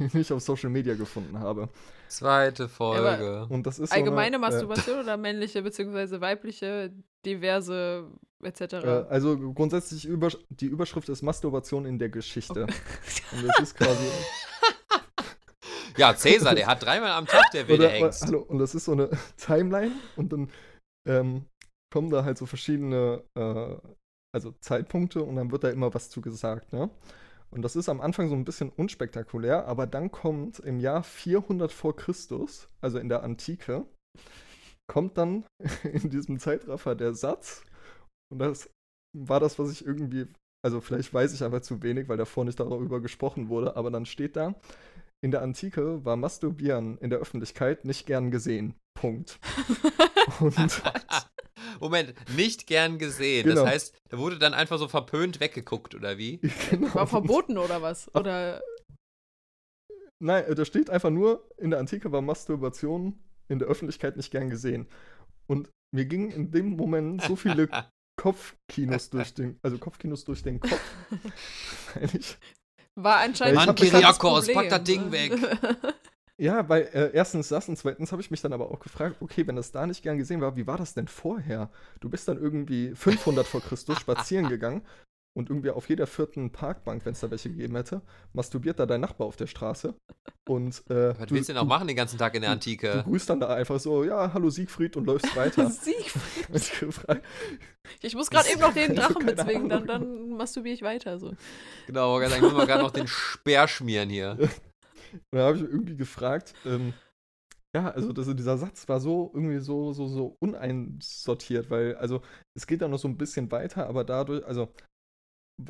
den 0.13 0.21
ich 0.21 0.33
auf 0.33 0.43
Social 0.43 0.71
Media 0.71 0.95
gefunden 0.95 1.39
habe. 1.39 1.69
Zweite 2.09 2.69
Folge. 2.69 3.47
Und 3.49 3.67
das 3.67 3.79
ist 3.79 3.91
so 3.91 3.97
Allgemeine 3.97 4.37
eine, 4.37 4.47
äh, 4.47 4.51
Masturbation 4.51 5.01
oder 5.03 5.17
männliche 5.17 5.63
bzw. 5.63 6.21
weibliche, 6.21 6.93
diverse 7.25 8.11
etc. 8.43 8.61
Äh, 8.61 8.87
also 9.09 9.39
grundsätzlich 9.53 10.05
über, 10.05 10.29
die 10.51 10.67
Überschrift 10.67 11.09
ist 11.09 11.23
Masturbation 11.23 11.87
in 11.87 11.99
der 11.99 12.11
Geschichte. 12.11 12.63
Und 13.33 13.47
das 13.47 13.61
ist 13.61 13.77
quasi. 13.77 14.07
Ja, 15.97 16.15
Cäsar, 16.15 16.55
der 16.55 16.67
hat 16.67 16.83
dreimal 16.83 17.13
am 17.13 17.27
Tag 17.27 17.51
der 17.53 17.69
wilde 17.69 17.85
oder, 17.85 17.93
Hengst. 17.93 18.27
hallo, 18.27 18.41
und 18.41 18.59
das 18.59 18.75
ist 18.75 18.87
so 18.87 18.93
eine 18.93 19.11
Timeline 19.37 19.93
und 20.17 20.33
dann 20.33 20.51
ähm, 21.09 21.47
kommen 21.93 22.11
da 22.11 22.25
halt 22.25 22.39
so 22.39 22.47
verschiedene 22.47 23.23
äh, 23.39 23.77
also 24.35 24.53
Zeitpunkte 24.61 25.23
und 25.23 25.37
dann 25.37 25.51
wird 25.51 25.65
da 25.65 25.71
immer 25.71 25.93
was 25.95 26.11
zu 26.11 26.21
gesagt, 26.21 26.73
ne? 26.73 26.91
Und 27.51 27.61
das 27.61 27.77
ist 27.77 27.91
am 27.91 28.01
Anfang 28.01 28.31
so 28.31 28.35
ein 28.35 28.47
bisschen 28.47 28.71
unspektakulär, 28.71 29.67
aber 29.67 29.87
dann 29.87 30.11
kommt 30.11 30.59
im 30.61 30.81
Jahr 30.81 31.03
400 31.03 31.71
vor 31.71 31.95
Christus, 31.95 32.67
also 32.81 32.99
in 32.99 33.11
der 33.11 33.23
Antike, 33.23 33.85
kommt 34.91 35.19
dann 35.19 35.45
in 35.85 36.09
diesem 36.09 36.39
Zeitraffer 36.39 36.95
der 36.95 37.15
Satz 37.15 37.63
und 38.33 38.39
das 38.39 38.71
war 39.15 39.41
das, 39.41 39.59
was 39.59 39.71
ich 39.71 39.85
irgendwie, 39.85 40.27
also 40.65 40.81
vielleicht 40.81 41.13
weiß 41.13 41.35
ich 41.35 41.45
einfach 41.45 41.61
zu 41.61 41.83
wenig, 41.83 42.09
weil 42.09 42.17
davor 42.17 42.47
nicht 42.47 42.59
darüber 42.59 43.01
gesprochen 43.03 43.51
wurde, 43.51 43.77
aber 43.77 43.91
dann 43.91 44.07
steht 44.07 44.37
da, 44.37 44.55
in 45.23 45.31
der 45.31 45.43
Antike 45.43 46.05
war 46.05 46.17
Masturbieren 46.17 46.99
in 46.99 47.11
der 47.11 47.21
Öffentlichkeit 47.21 47.85
nicht 47.85 48.07
gern 48.07 48.31
gesehen. 48.31 48.75
Punkt. 48.95 49.39
Und 50.41 50.83
Moment, 51.81 52.15
nicht 52.37 52.67
gern 52.67 52.99
gesehen. 52.99 53.45
Genau. 53.45 53.63
Das 53.63 53.73
heißt, 53.73 53.95
da 54.09 54.19
wurde 54.19 54.39
dann 54.39 54.55
einfach 54.55 54.79
so 54.79 54.89
verpönt 54.89 55.41
weggeguckt, 55.41 55.95
oder 55.95 56.19
wie? 56.19 56.39
genau. 56.71 56.95
War 56.95 57.07
verboten 57.07 57.59
oder 57.59 57.83
was? 57.83 58.13
Oder 58.15 58.61
Nein, 60.23 60.45
äh, 60.45 60.55
da 60.55 60.65
steht 60.65 60.89
einfach 60.89 61.11
nur, 61.11 61.49
in 61.59 61.71
der 61.71 61.81
Antike 61.81 62.13
war 62.13 62.23
Masturbation 62.23 63.19
in 63.49 63.59
der 63.59 63.67
Öffentlichkeit 63.67 64.17
nicht 64.17 64.31
gern 64.31 64.51
gesehen. 64.51 64.87
Und 65.49 65.69
mir 65.93 66.05
gingen 66.05 66.31
in 66.31 66.53
dem 66.53 66.77
Moment 66.77 67.23
so 67.23 67.35
viele 67.35 67.69
Kopfkinos 68.17 69.11
durch 69.11 69.35
den, 69.35 69.59
also 69.63 69.79
Kopfkinos 69.79 70.25
durch 70.25 70.43
den 70.43 70.61
Kopf. 70.61 70.81
War 72.95 73.19
anscheinend 73.21 73.57
Mann, 73.57 73.75
Kyriakos, 73.75 74.47
Problem. 74.47 74.55
pack 74.55 74.69
das 74.69 74.83
Ding 74.85 75.13
weg. 75.13 75.33
ja, 76.37 76.69
weil 76.69 76.83
äh, 76.93 77.11
erstens 77.13 77.49
das 77.49 77.69
und 77.69 77.77
zweitens 77.77 78.13
habe 78.13 78.21
ich 78.21 78.31
mich 78.31 78.43
dann 78.43 78.53
aber 78.53 78.71
auch 78.71 78.81
gefragt, 78.81 79.17
okay, 79.21 79.47
wenn 79.47 79.57
das 79.57 79.73
da 79.73 79.87
nicht 79.87 80.03
gern 80.03 80.19
gesehen 80.19 80.41
war, 80.41 80.57
wie 80.57 80.67
war 80.67 80.77
das 80.77 80.95
denn 80.95 81.09
vorher? 81.09 81.71
Du 82.01 82.11
bist 82.11 82.29
dann 82.29 82.39
irgendwie 82.39 82.95
500 82.95 83.47
vor 83.47 83.63
Christus 83.63 83.99
spazieren 83.99 84.49
gegangen 84.51 84.83
und 85.35 85.49
irgendwie 85.51 85.71
auf 85.71 85.89
jeder 85.89 86.07
vierten 86.07 86.53
Parkbank, 86.53 87.05
wenn 87.07 87.13
es 87.13 87.21
da 87.21 87.31
welche 87.31 87.51
gegeben 87.51 87.77
hätte, 87.77 88.03
masturbiert 88.33 88.79
da 88.79 88.87
dein 88.87 89.01
Nachbar 89.01 89.27
auf 89.27 89.37
der 89.37 89.47
Straße. 89.47 89.95
Und 90.49 90.83
äh, 90.91 91.19
Was 91.19 91.31
willst 91.31 91.49
du 91.49 91.53
denn 91.55 91.63
auch 91.63 91.67
machen 91.67 91.87
den 91.87 91.97
ganzen 91.97 92.19
Tag 92.19 92.35
in 92.35 92.43
der 92.43 92.51
Du 92.51 92.55
Antike? 92.55 93.03
grüßt 93.07 93.31
dann 93.31 93.41
da 93.41 93.55
einfach 93.55 93.81
so, 93.81 94.05
ja, 94.05 94.33
hallo 94.35 94.51
Siegfried 94.51 94.97
und 94.97 95.07
läufst 95.07 95.35
weiter. 95.37 95.71
Siegfried. 95.71 97.23
Ich 98.03 98.15
muss 98.15 98.31
gerade 98.31 98.51
eben 98.51 98.61
noch 98.61 98.75
den 98.75 98.91
Also, 98.99 99.15
Drachen 99.15 99.27
bezwingen, 99.27 99.69
dann, 99.69 99.87
dann 99.87 100.29
masturbiere 100.31 100.75
ich 100.75 100.83
weiter. 100.83 101.19
So. 101.19 101.35
Genau, 101.87 102.21
ich 102.21 102.41
muss 102.41 102.53
mal 102.53 102.67
gerade 102.67 102.83
noch 102.83 102.91
den 102.91 103.07
Speer 103.07 103.69
schmieren 103.69 104.11
hier. 104.11 104.37
Und 105.13 105.39
dann 105.39 105.43
habe 105.43 105.57
ich 105.59 105.63
irgendwie 105.63 105.97
gefragt, 105.97 106.55
ähm, 106.65 106.95
ja, 107.75 107.91
also 107.91 108.13
das, 108.13 108.35
dieser 108.35 108.59
Satz 108.59 108.89
war 108.89 109.01
so 109.01 109.31
irgendwie 109.35 109.61
so, 109.61 109.93
so, 109.93 110.07
so 110.07 110.37
uneinsortiert, 110.41 111.71
weil, 111.71 111.97
also 111.97 112.23
es 112.55 112.67
geht 112.67 112.83
dann 112.83 112.91
noch 112.91 112.99
so 112.99 113.09
ein 113.09 113.17
bisschen 113.17 113.51
weiter, 113.51 113.87
aber 113.87 114.05
dadurch, 114.05 114.45
also, 114.45 114.73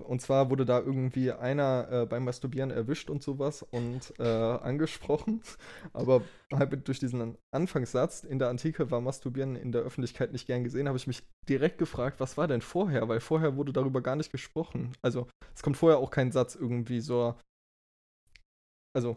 und 0.00 0.20
zwar 0.20 0.50
wurde 0.50 0.64
da 0.64 0.80
irgendwie 0.80 1.32
einer 1.32 1.88
äh, 1.90 2.06
beim 2.06 2.24
Masturbieren 2.24 2.70
erwischt 2.70 3.10
und 3.10 3.22
sowas 3.22 3.62
und 3.62 4.12
äh, 4.18 4.22
angesprochen, 4.22 5.42
aber 5.92 6.22
halt 6.52 6.88
durch 6.88 6.98
diesen 6.98 7.36
Anfangssatz, 7.52 8.24
in 8.24 8.38
der 8.38 8.48
Antike 8.48 8.90
war 8.90 9.00
Masturbieren 9.00 9.56
in 9.56 9.72
der 9.72 9.82
Öffentlichkeit 9.82 10.32
nicht 10.32 10.46
gern 10.46 10.64
gesehen, 10.64 10.88
habe 10.88 10.98
ich 10.98 11.06
mich 11.06 11.22
direkt 11.48 11.78
gefragt, 11.78 12.20
was 12.20 12.36
war 12.36 12.48
denn 12.48 12.62
vorher, 12.62 13.08
weil 13.08 13.20
vorher 13.20 13.56
wurde 13.56 13.72
darüber 13.72 14.00
gar 14.00 14.16
nicht 14.16 14.32
gesprochen. 14.32 14.96
Also 15.02 15.28
es 15.54 15.62
kommt 15.62 15.76
vorher 15.76 15.98
auch 15.98 16.10
kein 16.10 16.32
Satz 16.32 16.54
irgendwie 16.54 17.00
so, 17.00 17.34
also 18.94 19.16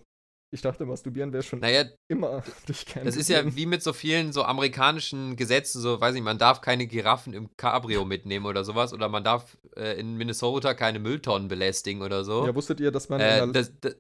ich 0.56 0.62
dachte, 0.62 0.86
Masturbieren 0.86 1.32
wäre 1.32 1.44
schon 1.44 1.60
Naja, 1.60 1.84
immer 2.08 2.44
nicht 2.68 2.92
gern 2.92 3.06
das 3.06 3.16
ist 3.16 3.30
ja 3.30 3.56
wie 3.56 3.66
mit 3.68 3.84
so 3.84 3.94
vielen 3.94 4.34
so 4.34 4.44
amerikanischen 4.44 5.36
Gesetzen, 5.36 5.82
so, 5.82 6.02
weiß 6.02 6.16
ich, 6.16 6.22
man 6.24 6.38
darf 6.40 6.62
keine 6.62 6.88
Giraffen 6.88 7.34
im 7.34 7.56
Cabrio 7.58 8.06
mitnehmen 8.06 8.46
oder 8.48 8.64
sowas, 8.64 8.94
oder 8.94 9.10
man 9.10 9.24
darf 9.24 9.58
äh, 9.76 10.00
in 10.00 10.16
Minnesota 10.18 10.74
keine 10.74 11.00
Mülltonnen 11.00 11.48
belästigen 11.48 12.02
oder 12.02 12.24
so. 12.24 12.46
Ja, 12.48 12.56
wusstet 12.56 12.80
ihr, 12.80 12.92
dass 12.92 13.10
man 13.10 13.22
Äh, 13.22 13.52
das, 13.52 13.72
das, 13.82 13.96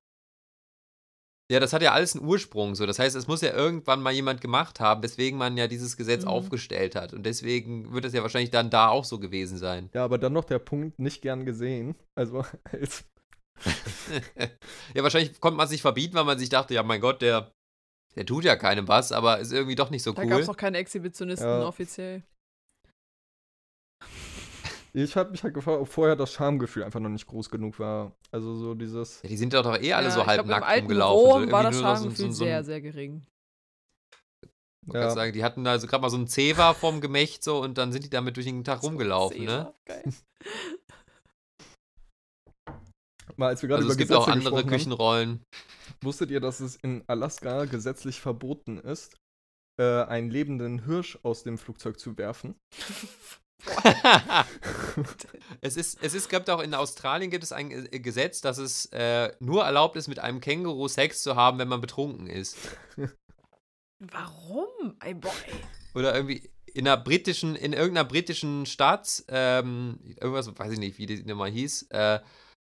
ja, 1.52 1.60
das 1.60 1.74
hat 1.74 1.84
ja 1.84 1.92
alles 1.92 2.16
einen 2.16 2.26
Ursprung 2.26 2.74
so. 2.74 2.88
Das 2.88 2.98
heißt, 2.98 3.16
es 3.16 3.28
muss 3.28 3.42
ja 3.42 3.54
irgendwann 3.54 4.02
mal 4.02 4.12
jemand 4.12 4.42
gemacht 4.42 4.80
haben, 4.80 5.04
weswegen 5.04 5.38
man 5.38 5.58
ja 5.58 5.68
dieses 5.68 5.96
Gesetz 5.96 6.24
Mhm. 6.24 6.30
aufgestellt 6.30 6.96
hat. 6.96 7.14
Und 7.14 7.24
deswegen 7.24 7.94
wird 7.94 8.06
es 8.06 8.14
ja 8.14 8.24
wahrscheinlich 8.24 8.50
dann 8.50 8.72
da 8.72 8.90
auch 8.90 9.06
so 9.06 9.20
gewesen 9.20 9.58
sein. 9.60 9.90
ja, 9.94 10.04
aber 10.04 10.18
dann 10.18 10.34
noch 10.34 10.46
der 10.46 10.58
Punkt, 10.58 10.98
nicht 10.98 11.22
gern 11.22 11.46
gesehen. 11.46 11.94
Also 12.16 12.44
als 12.72 13.06
ja, 14.94 15.04
wahrscheinlich 15.04 15.40
konnte 15.40 15.58
man 15.58 15.66
es 15.66 15.72
nicht 15.72 15.82
verbieten, 15.82 16.16
weil 16.16 16.26
man 16.26 16.38
sich 16.40 16.50
dachte, 16.50 16.74
ja, 16.74 16.84
mein 16.84 17.02
Gott, 17.02 17.22
der, 17.22 17.52
der 18.16 18.26
tut 18.26 18.44
ja 18.44 18.56
keinem 18.56 18.88
was, 18.88 19.12
aber 19.12 19.40
ist 19.40 19.52
irgendwie 19.52 19.76
doch 19.76 19.90
nicht 19.90 20.04
so 20.04 20.12
Da 20.14 20.24
gab 20.24 20.34
cool. 20.34 20.42
es 20.42 20.48
noch 20.48 20.58
keine 20.58 20.78
Exhibitionisten 20.78 21.48
Ja. 21.48 21.66
offiziell. 21.66 22.24
Ich 24.94 25.16
habe 25.18 25.32
mich 25.32 25.44
halt 25.44 25.54
gefragt, 25.54 25.82
ob 25.82 25.90
vorher 25.90 26.16
das 26.16 26.32
Schamgefühl 26.32 26.84
einfach 26.84 27.02
noch 27.02 27.10
nicht 27.10 27.28
groß 27.28 27.50
genug 27.50 27.80
war. 27.80 28.14
Also 28.32 28.56
so 28.56 28.76
dieses. 28.76 29.22
Ja, 29.24 29.30
die 29.30 29.36
sind 29.38 29.54
doch, 29.54 29.64
doch 29.64 29.78
eh 29.78 29.92
alle 29.92 30.08
Ja, 30.08 30.14
so 30.14 30.26
halb 30.26 30.46
glaub, 30.46 30.48
nackt 30.48 30.66
alten 30.66 30.86
rumgelaufen. 30.86 31.32
Rom 31.32 31.44
so 31.46 31.52
war 31.52 31.64
das 31.64 31.80
Schamgefühl 31.80 32.16
so, 32.16 32.24
so, 32.32 32.32
so 32.32 32.44
sehr, 32.46 32.64
sehr 32.64 32.80
gering. 32.80 33.26
ich 34.42 34.50
wollte 34.88 35.00
gerade 35.00 35.14
sagen, 35.14 35.34
die 35.34 35.44
hatten 35.44 35.66
da 35.66 35.78
so 35.80 35.88
gerade 35.88 36.02
mal 36.02 36.10
so 36.10 36.16
einen 36.16 36.28
Zewa 36.28 36.74
vorm 36.74 37.02
Gemächt 37.02 37.44
so 37.44 37.62
und 37.62 37.78
dann 37.78 37.92
sind 37.92 38.06
die 38.06 38.10
damit 38.10 38.38
durch 38.38 38.46
den 38.46 38.64
Tag 38.64 38.84
rumgelaufen, 38.84 39.44
ne? 39.44 39.74
Geil. 39.86 40.04
Mal 43.38 43.50
als 43.50 43.62
wir 43.62 43.70
gerade 43.70 43.84
Also 43.84 43.88
über 43.88 43.94
es 43.94 43.98
gibt 43.98 44.10
Gesetze 44.10 44.20
auch 44.20 44.28
andere 44.28 44.50
gesprochen 44.50 44.64
haben, 44.64 44.70
Küchenrollen. 44.70 45.44
wusstet 46.02 46.32
ihr, 46.32 46.40
dass 46.40 46.60
es 46.60 46.76
in 46.76 47.04
Alaska 47.08 47.66
gesetzlich 47.66 48.22
verboten 48.22 48.78
ist, 48.78 49.18
äh, 49.80 50.04
einen 50.04 50.30
lebenden 50.30 50.86
Hirsch 50.86 51.18
aus 51.24 51.44
dem 51.44 51.58
Flugzeug 51.58 52.00
zu 52.00 52.18
werfen? 52.18 52.56
es 55.62 55.78
ist, 55.78 55.98
es 56.02 56.14
ist, 56.14 56.30
gibt 56.30 56.50
auch 56.50 56.62
in 56.62 56.74
Australien 56.74 57.32
gibt 57.32 57.44
es 57.44 57.52
ein 57.52 57.72
äh, 57.72 58.00
Gesetz, 58.00 58.42
dass 58.42 58.58
es 58.58 58.86
äh, 58.88 59.34
nur 59.40 59.64
erlaubt 59.64 59.96
ist, 59.96 60.08
mit 60.08 60.20
einem 60.20 60.40
Känguru 60.40 60.88
Sex 60.88 61.24
zu 61.24 61.36
haben, 61.36 61.58
wenn 61.58 61.68
man 61.68 61.82
betrunken 61.82 62.28
ist. 62.28 62.58
Warum? 64.00 64.98
Ey, 65.02 65.14
boy. 65.14 65.32
Oder 65.94 66.14
irgendwie 66.16 66.50
in 66.74 66.88
einer 66.88 66.98
britischen, 66.98 67.56
in 67.56 67.74
irgendeiner 67.74 68.08
britischen 68.08 68.66
Stadt, 68.66 69.24
ähm, 69.30 70.00
irgendwas, 70.20 70.48
weiß 70.58 70.74
ich 70.74 70.80
nicht, 70.80 70.98
wie 70.98 71.06
die 71.06 71.24
nochmal 71.24 71.50
hieß, 71.50 71.84
äh, 71.92 72.20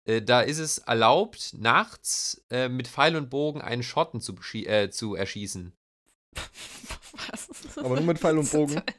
äh, 0.08 0.22
da 0.22 0.40
ist 0.40 0.58
es 0.58 0.78
erlaubt, 0.78 1.54
nachts 1.58 2.42
äh, 2.50 2.68
mit 2.68 2.88
Pfeil 2.88 3.14
und 3.16 3.30
Bogen 3.30 3.60
einen 3.60 3.82
Schotten 3.82 4.20
zu, 4.20 4.34
äh, 4.54 4.90
zu 4.90 5.14
erschießen. 5.14 5.72
Was? 6.34 7.76
Aber 7.78 7.96
nur 7.96 8.04
mit 8.04 8.18
Pfeil 8.18 8.38
und 8.38 8.50
Bogen. 8.50 8.82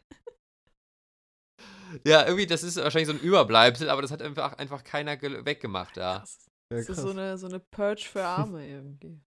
Ja, 2.06 2.24
irgendwie, 2.26 2.46
das 2.46 2.62
ist 2.62 2.76
wahrscheinlich 2.78 3.08
so 3.08 3.14
ein 3.14 3.20
Überbleibsel, 3.20 3.90
aber 3.90 4.04
das 4.04 4.12
hat 4.12 4.22
einfach, 4.22 4.54
einfach 4.60 4.84
keiner 4.84 5.20
weggemacht 5.20 5.98
da. 5.98 6.20
Krass. 6.20 6.46
Ja, 6.72 6.78
Das 6.78 6.80
ist 6.82 6.86
krass. 6.88 6.98
so 6.98 7.10
eine, 7.10 7.38
so 7.40 7.48
eine 7.48 7.60
Purge 7.60 8.04
für 8.04 8.24
Arme 8.24 8.68
irgendwie. 8.68 9.20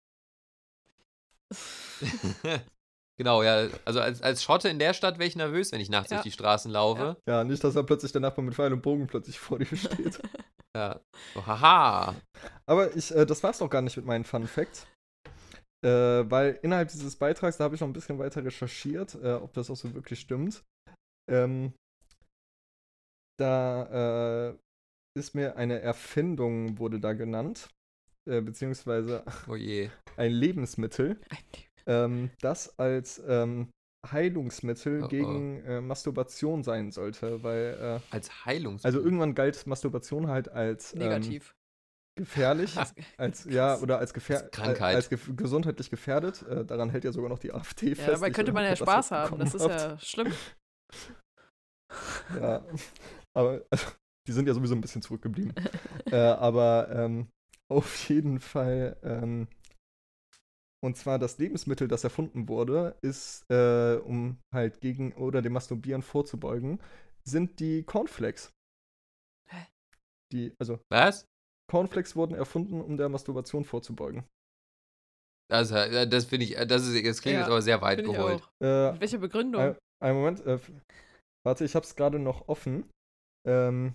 genau, 3.19 3.43
ja. 3.43 3.67
Also 3.87 4.01
als, 4.03 4.21
als 4.21 4.43
Schotte 4.43 4.69
in 4.69 4.79
der 4.79 4.93
Stadt 4.93 5.19
wäre 5.19 5.27
ich 5.27 5.37
nervös, 5.37 5.73
wenn 5.73 5.81
ich 5.81 5.89
nachts 5.89 6.11
Ja. 6.11 6.19
durch 6.19 6.25
die 6.25 6.33
Straßen 6.33 6.71
laufe. 6.71 7.17
ja, 7.27 7.45
nicht, 7.45 7.65
dass 7.65 7.73
dann 7.73 7.87
plötzlich 7.87 8.13
der 8.13 8.21
Nachbar 8.21 8.45
mit 8.45 8.55
Pfeil 8.55 8.75
und 8.75 8.83
Bogen 8.83 9.07
plötzlich 9.07 9.39
vor 9.39 9.59
dir 9.59 9.75
steht. 9.77 10.21
Ja. 10.77 11.01
So, 11.35 11.47
haha. 11.47 12.15
Aber 12.67 12.95
ich, 12.97 13.15
äh, 13.15 13.27
das 13.27 13.43
war's 13.43 13.59
doch 13.59 13.71
gar 13.71 13.83
nicht 13.83 13.97
mit 13.97 14.07
meinen 14.07 14.25
Fun 14.25 14.47
Facts. 14.47 14.87
Äh, 15.85 16.31
weil 16.31 16.59
innerhalb 16.63 16.89
dieses 16.91 17.17
Beitrags, 17.17 17.57
da 17.57 17.65
habe 17.65 17.75
ich 17.75 17.81
noch 17.81 17.89
ein 17.89 17.95
bisschen 17.95 18.19
weiter 18.19 18.45
recherchiert, 18.45 19.15
äh, 19.17 19.33
ob 19.33 19.53
das 19.55 19.71
auch 19.71 19.77
so 19.77 19.95
wirklich 19.95 20.21
stimmt. 20.21 20.63
Ähm, 21.31 21.73
da 23.39 24.51
äh, 24.51 24.59
ist 25.19 25.35
mir 25.35 25.57
eine 25.57 25.81
Erfindung, 25.81 26.79
wurde 26.79 27.01
da 27.01 27.15
genannt, 27.15 27.71
äh, 28.29 28.43
beziehungsweise 28.43 29.25
Oh 29.49 29.57
je. 29.57 29.91
ein 30.17 30.33
Lebensmittel, 30.33 31.19
ähm, 31.87 32.31
das 32.43 32.79
als 32.79 33.21
ähm, 33.27 33.71
Heilungsmittel 34.07 35.03
Oh, 35.03 35.05
oh. 35.05 35.09
gegen 35.09 35.63
äh, 35.65 35.81
Masturbation 35.81 36.63
sein 36.63 36.91
sollte, 36.91 37.43
weil, 37.43 38.01
äh, 38.11 38.15
Als 38.15 38.45
Heilungs. 38.47 38.85
also 38.85 39.01
irgendwann 39.01 39.35
galt 39.35 39.67
Masturbation 39.67 40.29
halt 40.29 40.49
als 40.49 40.93
ähm, 40.95 41.01
Negativ. 41.01 41.55
gefährlich, 42.17 42.77
als 43.19 43.45
ja 43.45 43.79
oder 43.79 43.99
als, 43.99 44.15
gefähr 44.15 44.43
Als 44.43 44.51
Krankheit. 44.53 44.97
als 44.97 45.09
gef 45.11 45.31
gesundheitlich 45.37 45.91
gefährdet. 45.91 46.43
Äh, 46.43 46.65
daran 46.65 46.91
hält 46.91 47.05
ja 47.05 47.13
sogar 47.13 47.29
noch 47.29 47.39
die 47.39 47.53
AfD 47.53 47.95
fest. 47.95 48.09
Ja, 48.09 48.15
dabei 48.15 48.29
Ich 48.29 48.35
könnte 48.35 48.53
man 48.53 48.65
ja 48.65 48.77
Spaß 48.77 49.11
haben. 49.11 49.39
Das 49.39 49.55
ist 49.55 49.67
ja 49.67 49.99
schlimm. 49.99 50.33
Ja, 52.41 52.65
aber 53.35 53.63
also, 53.71 53.87
die 54.29 54.33
sind 54.33 54.47
ja 54.49 54.55
sowieso 54.55 54.75
ein 54.75 54.81
bisschen 54.81 55.03
zurückgeblieben. 55.03 55.53
äh, 56.11 56.17
aber 56.17 56.89
ähm, 56.93 57.29
auf 57.69 58.09
jeden 58.09 58.41
Fall. 58.41 58.97
Ähm, 59.03 59.49
und 60.83 60.97
zwar 60.97 61.19
das 61.19 61.39
Lebensmittel, 61.39 61.89
das 61.89 62.05
erfunden 62.05 62.49
wurde, 62.49 62.97
ist, 63.03 63.45
äh, 63.51 63.97
um 63.97 64.39
halt 64.55 64.81
gegen 64.81 65.13
oder 65.15 65.43
dem 65.43 65.53
Masturbieren 65.53 66.03
vorzubeugen, 66.03 66.81
sind 67.25 67.61
die 67.61 67.83
Cornflakes. 67.83 68.51
Hä? 69.51 69.67
Die, 70.33 70.55
also 70.59 70.81
Was? 70.91 71.27
Cornflakes 71.71 72.17
wurden 72.17 72.35
erfunden, 72.35 72.81
um 72.81 72.97
der 72.97 73.09
Masturbation 73.09 73.65
vorzubeugen. 73.65 74.25
Das, 75.51 75.71
äh, 75.73 76.07
das 76.09 76.25
finde 76.27 76.47
ich, 76.47 76.57
äh, 76.57 76.67
das, 76.67 76.87
ist, 76.87 77.05
das 77.07 77.21
klingt 77.21 77.35
Ja, 77.35 77.41
jetzt 77.41 77.49
aber 77.51 77.63
sehr 77.63 77.83
weit 77.83 78.05
geholt. 78.05 78.43
auch. 78.43 78.49
Äh, 78.61 78.93
Mit 78.93 79.01
welcher 79.01 79.19
Begründung? 79.19 79.61
Ein, 79.61 79.77
einen 80.03 80.17
Moment. 80.17 80.41
Äh, 80.47 80.59
warte, 81.45 81.65
ich 81.65 81.75
hab's 81.75 81.97
gerade 81.97 82.19
noch 82.19 82.49
offen. 82.49 82.89
Ähm, 83.47 83.95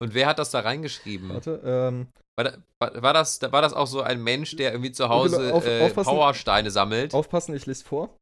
Und 0.00 0.14
wer 0.14 0.26
hat 0.26 0.38
das 0.38 0.50
da 0.50 0.60
reingeschrieben? 0.60 1.28
warte. 1.28 1.60
Ähm, 1.64 2.08
War, 2.38 2.44
da, 2.44 3.02
war, 3.02 3.12
das, 3.12 3.40
war 3.42 3.60
das 3.62 3.74
auch 3.74 3.86
so 3.86 4.00
ein 4.00 4.22
Mensch, 4.22 4.56
der 4.56 4.72
irgendwie 4.72 4.92
zu 4.92 5.08
Hause 5.08 5.36
Genau, 5.38 5.54
auf- 5.56 5.66
äh. 5.66 5.90
Powersteine 5.90 6.70
sammelt? 6.70 7.14
aufpassen, 7.14 7.54
ich 7.54 7.66
lese 7.66 7.84
vor. 7.84 8.16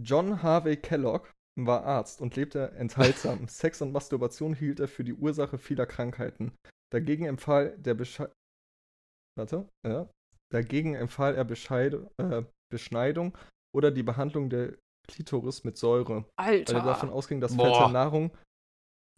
John 0.00 0.42
Harvey 0.42 0.76
Kellogg 0.76 1.28
war 1.58 1.84
Arzt 1.84 2.20
und 2.20 2.36
lebte 2.36 2.72
enthaltsam. 2.72 3.46
Sex 3.48 3.80
und 3.80 3.92
Masturbation 3.92 4.54
hielt 4.54 4.80
er 4.80 4.88
für 4.88 5.04
die 5.04 5.14
Ursache 5.14 5.56
vieler 5.58 5.86
Krankheiten. 5.86 6.52
Dagegen 6.92 7.24
empfahl 7.26 7.76
der 7.78 7.94
Besche 7.94 8.30
Warte, 9.36 9.68
ja. 9.86 10.08
Dagegen 10.52 10.94
empfahl 10.94 11.34
er 11.34 11.44
Bescheid 11.44 11.94
äh, 12.18 12.42
Beschneidung 12.70 13.36
oder 13.74 13.90
die 13.90 14.02
Behandlung 14.04 14.50
der 14.50 14.74
Klitoris 15.08 15.64
mit 15.64 15.76
Säure. 15.76 16.24
weil 16.36 16.60
er 16.60 16.64
davon 16.64 17.08
Alter. 17.08 17.12
ausging, 17.12 17.40
dass 17.40 17.56
Boah. 17.56 17.80
fette 17.80 17.92
Nahrung, 17.92 18.30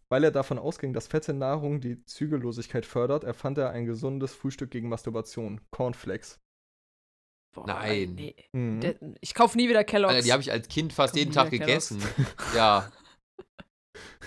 weil 0.08 0.24
er 0.24 0.30
davon 0.30 0.58
ausging, 0.58 0.92
dass 0.92 1.06
fette 1.06 1.32
Nahrung 1.32 1.80
die 1.80 2.04
Zügellosigkeit 2.04 2.86
fördert, 2.86 3.24
erfand 3.24 3.58
er 3.58 3.70
ein 3.70 3.86
gesundes 3.86 4.34
Frühstück 4.34 4.70
gegen 4.70 4.88
Masturbation, 4.88 5.60
Cornflakes. 5.70 6.40
Boah, 7.54 7.66
Nein. 7.66 8.14
Nee. 8.14 8.36
Mhm. 8.52 8.80
Der, 8.80 8.96
ich 9.20 9.34
kaufe 9.34 9.56
nie 9.56 9.68
wieder 9.68 9.82
Kellogg's. 9.82 10.14
Alter, 10.14 10.24
die 10.24 10.32
habe 10.32 10.42
ich 10.42 10.52
als 10.52 10.68
Kind 10.68 10.92
fast 10.92 11.16
jeden 11.16 11.32
Tag 11.32 11.50
gegessen. 11.50 12.02
ja. 12.54 12.90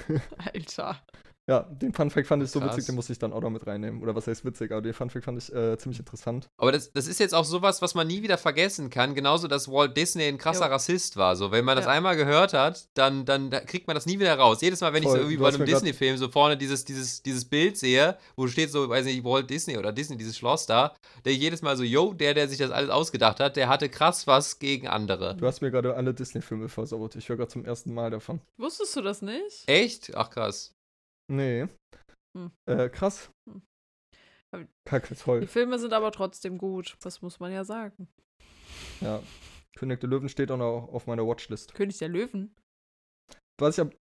Alter. 0.53 1.01
Ja, 1.49 1.61
den 1.61 1.93
Funfact 1.93 2.27
fand 2.27 2.43
ich 2.43 2.51
so 2.51 2.59
Krass. 2.59 2.73
witzig, 2.73 2.85
den 2.85 2.95
musste 2.95 3.11
ich 3.11 3.17
dann 3.17 3.33
auch 3.33 3.41
noch 3.41 3.49
mit 3.49 3.65
reinnehmen. 3.65 4.03
Oder 4.03 4.13
was 4.13 4.27
heißt 4.27 4.45
witzig, 4.45 4.71
aber 4.71 4.81
den 4.83 4.93
Funfact 4.93 5.25
fand 5.25 5.41
ich 5.41 5.51
äh, 5.51 5.77
ziemlich 5.79 5.97
interessant. 5.99 6.47
Aber 6.57 6.71
das, 6.71 6.93
das 6.93 7.07
ist 7.07 7.19
jetzt 7.19 7.33
auch 7.33 7.43
sowas, 7.43 7.81
was 7.81 7.95
man 7.95 8.05
nie 8.05 8.21
wieder 8.21 8.37
vergessen 8.37 8.91
kann. 8.91 9.15
Genauso, 9.15 9.47
dass 9.47 9.67
Walt 9.67 9.97
Disney 9.97 10.25
ein 10.27 10.37
krasser 10.37 10.67
Jo. 10.67 10.71
Rassist 10.71 11.17
war. 11.17 11.35
So, 11.35 11.51
wenn 11.51 11.65
man 11.65 11.75
das 11.75 11.85
Ja. 11.87 11.91
einmal 11.93 12.15
gehört 12.15 12.53
hat, 12.53 12.87
dann, 12.93 13.25
dann 13.25 13.49
da 13.49 13.61
kriegt 13.61 13.87
man 13.87 13.95
das 13.95 14.05
nie 14.05 14.19
wieder 14.19 14.35
raus. 14.37 14.61
Jedes 14.61 14.81
Mal, 14.81 14.93
wenn 14.93 15.01
ich 15.01 15.09
Voll, 15.09 15.17
so 15.17 15.23
irgendwie 15.23 15.37
bei 15.37 15.49
einem 15.49 15.65
Disney-Film 15.65 16.17
so 16.17 16.29
vorne 16.29 16.55
dieses, 16.55 16.85
dieses, 16.85 17.23
dieses 17.23 17.45
Bild 17.45 17.77
sehe, 17.77 18.17
wo 18.35 18.45
steht 18.47 18.69
so, 18.71 18.87
weiß 18.87 19.05
nicht, 19.05 19.23
Walt 19.23 19.49
Disney 19.49 19.77
oder 19.77 19.91
Disney, 19.91 20.17
dieses 20.17 20.37
Schloss 20.37 20.67
da, 20.67 20.93
der 21.25 21.33
jedes 21.33 21.63
Mal 21.63 21.75
so, 21.75 21.83
yo, 21.83 22.13
der, 22.13 22.35
der 22.35 22.47
sich 22.47 22.59
das 22.59 22.69
alles 22.69 22.91
ausgedacht 22.91 23.39
hat, 23.39 23.55
der 23.55 23.69
hatte 23.69 23.89
krass 23.89 24.27
was 24.27 24.59
gegen 24.59 24.87
andere. 24.87 25.35
Du 25.35 25.47
hast 25.47 25.61
mir 25.61 25.71
gerade 25.71 25.95
alle 25.95 26.13
Disney-Filme 26.13 26.69
versaut. 26.69 27.15
Ich 27.15 27.27
höre 27.27 27.37
gerade 27.37 27.49
zum 27.51 27.65
ersten 27.65 27.93
Mal 27.93 28.11
davon. 28.11 28.39
Wusstest 28.57 28.95
du 28.95 29.01
das 29.01 29.23
nicht? 29.23 29.63
Echt? 29.67 30.15
Ach 30.15 30.29
krass. 30.29 30.75
Nee. 31.29 31.67
Hm. 32.37 32.51
Äh, 32.69 32.89
krass. 32.89 33.31
Hm. 33.49 33.61
Aber- 34.53 34.65
Kacke, 34.87 35.13
Die 35.13 35.19
toll. 35.19 35.47
Filme 35.47 35.77
sind 35.79 35.93
aber 35.93 36.11
trotzdem 36.11 36.57
gut. 36.57 36.97
Das 37.01 37.21
muss 37.21 37.39
man 37.39 37.51
ja 37.51 37.63
sagen. 37.63 38.07
Ja. 39.01 39.21
König 39.77 39.99
der 39.99 40.09
Löwen 40.09 40.29
steht 40.29 40.51
auch 40.51 40.57
noch 40.57 40.89
auf 40.91 41.07
meiner 41.07 41.25
Watchlist. 41.25 41.73
König 41.73 41.97
der 41.99 42.09
Löwen. 42.09 42.53
Was 43.59 43.77
ich 43.77 43.79
hab. 43.85 43.95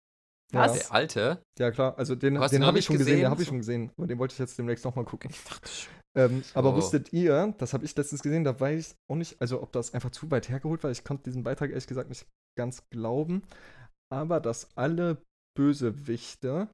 Was? 0.53 0.75
Ja, 0.77 0.83
Der 0.83 0.93
Alte? 0.93 1.43
ja 1.59 1.71
klar, 1.71 1.99
also 1.99 2.15
den, 2.15 2.35
den 2.35 2.65
habe 2.65 2.79
ich 2.79 2.87
schon 2.87 2.97
gesehen, 2.97 3.07
den 3.07 3.17
gesehen? 3.17 3.31
habe 3.31 3.43
ich 3.43 3.49
schon 3.49 3.59
gesehen. 3.59 3.93
Aber 3.99 4.07
den 4.07 4.19
wollte 4.19 4.33
ich 4.33 4.39
jetzt 4.39 4.57
demnächst 4.59 4.83
nochmal 4.85 5.05
gucken. 5.05 5.31
Ähm, 6.17 6.43
Aber 6.55 6.71
So. 6.71 6.77
wusstet 6.77 7.13
ihr, 7.13 7.55
das 7.59 7.75
habe 7.75 7.85
ich 7.85 7.95
letztens 7.95 8.23
gesehen, 8.23 8.45
da 8.45 8.59
weiß 8.59 8.93
ich 8.93 8.95
auch 9.11 9.17
nicht, 9.17 9.39
also 9.43 9.61
ob 9.63 9.73
das 9.73 9.93
einfach 9.93 10.11
zu 10.11 10.31
weit 10.31 10.49
hergeholt 10.49 10.83
war, 10.83 10.91
ich 10.91 11.05
konnte 11.05 11.25
diesen 11.25 11.43
Beitrag 11.43 11.69
ehrlich 11.69 11.87
gesagt 11.87 12.09
nicht 12.09 12.27
ganz 12.59 12.83
glauben, 12.91 13.43
aber 14.11 14.41
dass 14.41 14.75
alle 14.75 15.23
Bösewichte 15.55 16.69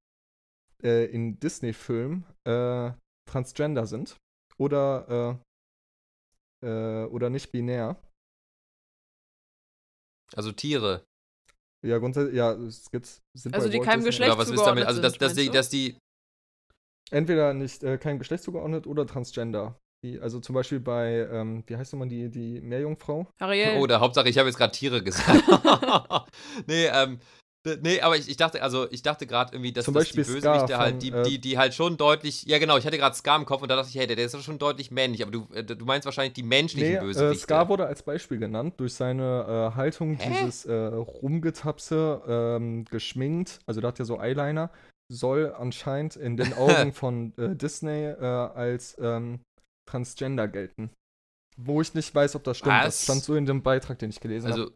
äh, 0.82 1.06
in 1.06 1.38
Disney-Filmen 1.38 2.24
äh, 2.44 2.92
Transgender 3.30 3.86
sind 3.86 4.16
oder, 4.58 5.40
äh, 6.62 6.66
äh, 6.66 7.06
oder 7.06 7.30
nicht 7.30 7.52
binär. 7.52 7.96
Also 10.36 10.52
Tiere. 10.52 11.04
Ja, 11.84 11.98
grundsätzlich, 11.98 12.36
ja, 12.36 12.52
es 12.52 12.90
gibt, 12.90 13.06
sind 13.34 13.54
Also 13.54 13.68
die 13.68 13.78
keinem 13.78 14.04
Geschlecht 14.04 14.30
Oder 14.30 14.38
was 14.38 14.50
ist 14.50 14.62
damit? 14.62 14.86
Also, 14.86 15.02
dass, 15.02 15.12
zugeordnet 15.12 15.30
dass, 15.30 15.34
sind, 15.34 15.44
die, 15.44 15.50
dass 15.50 15.68
die. 15.68 15.98
Entweder 17.10 17.52
nicht 17.52 17.82
äh, 17.84 17.98
kein 17.98 18.18
Geschlecht 18.18 18.42
zugeordnet 18.42 18.86
oder 18.86 19.06
Transgender. 19.06 19.78
Die, 20.02 20.18
also 20.18 20.40
zum 20.40 20.54
Beispiel 20.54 20.80
bei, 20.80 21.28
ähm, 21.30 21.62
wie 21.66 21.76
heißt 21.76 21.92
nochmal 21.92 22.08
die, 22.08 22.30
die 22.30 22.60
Meerjungfrau? 22.60 23.26
Ariel. 23.38 23.78
Oh, 23.78 23.86
der 23.86 24.00
Hauptsache, 24.00 24.28
ich 24.28 24.38
habe 24.38 24.48
jetzt 24.48 24.56
gerade 24.56 24.72
Tiere 24.72 25.02
gesagt. 25.02 25.44
nee, 26.66 26.86
ähm. 26.86 27.20
Nee, 27.80 28.00
aber 28.02 28.16
ich, 28.16 28.28
ich 28.28 28.36
dachte, 28.36 28.62
also 28.62 28.90
ich 28.90 29.02
dachte 29.02 29.26
gerade 29.26 29.54
irgendwie, 29.54 29.72
dass, 29.72 29.86
Zum 29.86 29.94
dass 29.94 30.10
die 30.10 30.22
Scar 30.22 30.34
Bösewichte 30.34 30.78
halt, 30.78 30.90
von, 30.92 30.98
die, 31.00 31.10
äh, 31.10 31.22
die, 31.22 31.40
die 31.40 31.56
halt 31.56 31.72
schon 31.72 31.96
deutlich, 31.96 32.44
ja 32.44 32.58
genau, 32.58 32.76
ich 32.76 32.84
hatte 32.84 32.98
gerade 32.98 33.16
Scar 33.16 33.38
im 33.38 33.46
Kopf 33.46 33.62
und 33.62 33.70
da 33.70 33.76
dachte 33.76 33.88
ich, 33.88 33.96
hey, 33.96 34.06
der, 34.06 34.16
der 34.16 34.26
ist 34.26 34.44
schon 34.44 34.58
deutlich 34.58 34.90
männlich, 34.90 35.22
aber 35.22 35.30
du, 35.30 35.48
äh, 35.54 35.64
du 35.64 35.84
meinst 35.86 36.04
wahrscheinlich 36.04 36.34
die 36.34 36.42
menschlichen 36.42 36.90
Nee, 36.90 36.96
äh, 36.96 37.00
Bösewichte. 37.00 37.42
Scar 37.42 37.68
wurde 37.70 37.86
als 37.86 38.02
Beispiel 38.02 38.38
genannt 38.38 38.74
durch 38.76 38.94
seine 38.94 39.70
äh, 39.72 39.76
Haltung, 39.76 40.16
Hä? 40.16 40.28
dieses 40.30 40.66
äh, 40.66 40.74
Rumgetapse, 40.74 42.22
ähm, 42.28 42.84
geschminkt, 42.84 43.60
also 43.64 43.80
der 43.80 43.88
hat 43.88 43.98
ja 43.98 44.04
so 44.04 44.20
Eyeliner, 44.20 44.70
soll 45.10 45.54
anscheinend 45.56 46.16
in 46.16 46.36
den 46.36 46.52
Augen 46.58 46.92
von 46.92 47.32
äh, 47.38 47.56
Disney 47.56 48.04
äh, 48.04 48.24
als 48.24 48.96
ähm, 49.00 49.40
Transgender 49.88 50.48
gelten. 50.48 50.90
Wo 51.56 51.80
ich 51.80 51.94
nicht 51.94 52.14
weiß, 52.14 52.36
ob 52.36 52.44
das 52.44 52.58
stimmt. 52.58 52.74
Das 52.74 52.86
Was? 52.86 53.02
stand 53.04 53.22
so 53.22 53.36
in 53.36 53.46
dem 53.46 53.62
Beitrag, 53.62 53.98
den 53.98 54.10
ich 54.10 54.20
gelesen 54.20 54.52
habe. 54.52 54.72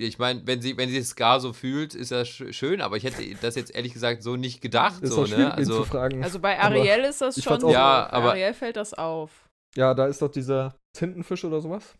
Ich 0.00 0.18
meine, 0.18 0.46
wenn 0.46 0.62
sie, 0.62 0.76
wenn 0.76 0.88
sie 0.88 0.96
es 0.98 1.16
gar 1.16 1.40
so 1.40 1.52
fühlt, 1.52 1.94
ist 1.94 2.12
das 2.12 2.28
sch 2.28 2.52
schön, 2.54 2.80
aber 2.80 2.96
ich 2.96 3.02
hätte 3.02 3.34
das 3.40 3.56
jetzt 3.56 3.74
ehrlich 3.74 3.92
gesagt 3.92 4.22
so 4.22 4.36
nicht 4.36 4.60
gedacht. 4.60 5.02
Ist 5.02 5.12
so, 5.12 5.24
ne? 5.24 5.34
ihn 5.36 5.42
Also, 5.46 5.78
zu 5.78 5.84
fragen. 5.84 6.22
Also 6.22 6.38
bei 6.38 6.56
Aber 6.60 6.76
Ariel 6.76 7.00
ist 7.04 7.20
das 7.20 7.42
schon 7.42 7.60
so. 7.60 7.70
Ja, 7.70 8.04
Bei 8.04 8.12
aber- 8.12 8.30
Ariel 8.30 8.54
fällt 8.54 8.76
das 8.76 8.94
auf. 8.94 9.48
ja, 9.74 9.94
da 9.94 10.06
ist 10.06 10.22
doch 10.22 10.30
dieser 10.30 10.78
Tintenfisch 10.96 11.44
oder 11.44 11.60
sowas. 11.60 11.98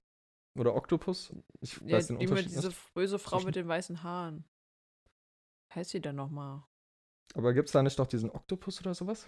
Oder 0.56 0.74
Oktopus. 0.76 1.32
Ich 1.60 1.76
Ja, 1.84 1.96
weiß 1.96 2.06
den 2.08 2.16
Unterschied 2.18 2.50
diese 2.50 2.68
nicht. 2.68 2.94
böse 2.94 3.18
Frau 3.18 3.40
mit 3.40 3.56
den 3.56 3.66
weißen 3.66 4.02
Haaren. 4.04 4.44
Heißt 5.74 5.90
sie 5.90 6.00
denn 6.00 6.16
nochmal? 6.16 6.62
Aber 7.34 7.52
gibt 7.52 7.68
es 7.68 7.72
da 7.72 7.82
nicht 7.82 7.98
noch 7.98 8.06
diesen 8.06 8.30
Oktopus 8.30 8.80
oder 8.80 8.94
sowas? 8.94 9.26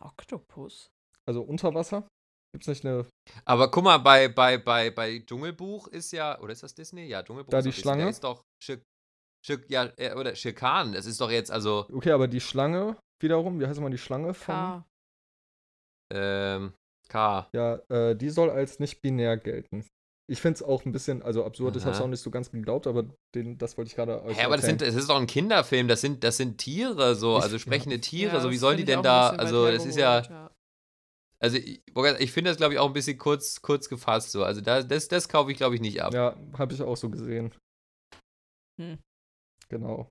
Oktopus? 0.00 0.90
Also 1.26 1.42
unter 1.42 1.74
Wasser? 1.74 2.06
Gibt 2.52 2.64
es 2.64 2.68
nicht 2.68 2.84
eine. 2.84 3.06
aber 3.46 3.70
guck 3.70 3.84
mal, 3.84 3.98
bei, 3.98 4.28
bei, 4.28 4.58
bei, 4.58 4.90
bei 4.90 5.20
Dschungelbuch 5.20 5.88
ist 5.88 6.12
ja, 6.12 6.38
oder 6.40 6.52
ist 6.52 6.62
das 6.62 6.74
Disney? 6.74 7.06
Ja, 7.06 7.22
Dschungelbuch 7.22 7.50
Da 7.50 7.58
ist 7.58 7.64
die 7.64 7.70
doch 7.70 7.76
Disney. 7.76 7.90
Da 7.90 7.94
Schlange? 7.96 8.10
ist 8.10 8.24
doch 8.24 8.42
Schick, 8.62 8.82
Schick, 9.44 9.70
ja, 9.70 9.90
äh, 9.96 10.14
oder 10.14 10.34
Schirkan. 10.34 10.92
Das 10.92 11.06
ist 11.06 11.20
doch 11.20 11.30
jetzt, 11.30 11.50
also, 11.50 11.86
Okay, 11.92 12.10
aber 12.12 12.28
die 12.28 12.40
Schlange 12.40 12.96
wiederum, 13.22 13.58
wie 13.60 13.66
heißt 13.66 13.80
mal 13.80 13.90
die 13.90 13.96
Schlange 13.98 14.34
von. 14.34 14.54
K. 14.54 14.84
ähm, 16.12 16.74
K. 17.08 17.48
Ja, 17.54 17.76
äh, 17.88 18.16
die 18.16 18.30
soll 18.30 18.50
als 18.50 18.78
nicht 18.80 19.00
binär 19.02 19.36
gelten. 19.36 19.86
Ich 20.30 20.40
finde 20.40 20.56
es 20.56 20.62
auch 20.62 20.84
ein 20.84 20.92
bisschen, 20.92 21.22
also 21.22 21.44
absurd, 21.44 21.76
ich 21.76 21.82
habe 21.82 21.92
es 21.92 21.98
Aha. 21.98 22.04
auch 22.04 22.08
nicht 22.08 22.20
so 22.22 22.30
ganz 22.30 22.50
geglaubt, 22.50 22.86
aber 22.86 23.04
den, 23.34 23.58
das 23.58 23.76
wollte 23.76 23.88
ich 23.90 23.96
gerade 23.96 24.22
euch 24.22 24.38
Hä, 24.38 24.44
aber 24.44 24.56
das, 24.56 24.64
sind, 24.64 24.80
das 24.80 24.94
ist 24.94 25.10
doch 25.10 25.18
ein 25.18 25.26
Kinderfilm, 25.26 25.88
das 25.88 26.00
sind, 26.00 26.22
das 26.24 26.36
sind 26.36 26.58
Tiere, 26.58 27.14
so, 27.16 27.36
Ich- 27.38 27.42
also 27.42 27.58
sprechende 27.58 28.00
Tiere, 28.00 28.34
Ja, 28.34 28.40
so, 28.40 28.48
wie 28.50 28.54
das 28.54 28.60
sollen 28.60 28.76
die 28.76 28.82
ich 28.84 28.86
denn 28.88 29.02
da, 29.02 29.30
also, 29.30 29.66
das 29.70 29.84
ist 29.84 29.96
ja, 29.96 30.41
also, 31.42 31.56
ich, 31.56 31.82
ich 32.20 32.32
finde 32.32 32.50
das, 32.50 32.56
glaube 32.56 32.74
ich, 32.74 32.78
auch 32.78 32.86
ein 32.86 32.92
bisschen 32.92 33.18
kurz, 33.18 33.60
kurz 33.60 33.88
gefasst, 33.88 34.30
so, 34.30 34.44
also, 34.44 34.60
da, 34.60 34.82
das, 34.82 35.08
das 35.08 35.28
kaufe 35.28 35.50
ich, 35.50 35.56
glaube 35.56 35.74
ich, 35.74 35.80
nicht 35.80 36.00
ab. 36.02 36.14
Ja, 36.14 36.36
habe 36.56 36.72
ich 36.72 36.80
auch 36.80 36.96
so 36.96 37.10
gesehen. 37.10 37.52
Hm. 38.80 38.98
Genau. 39.68 40.08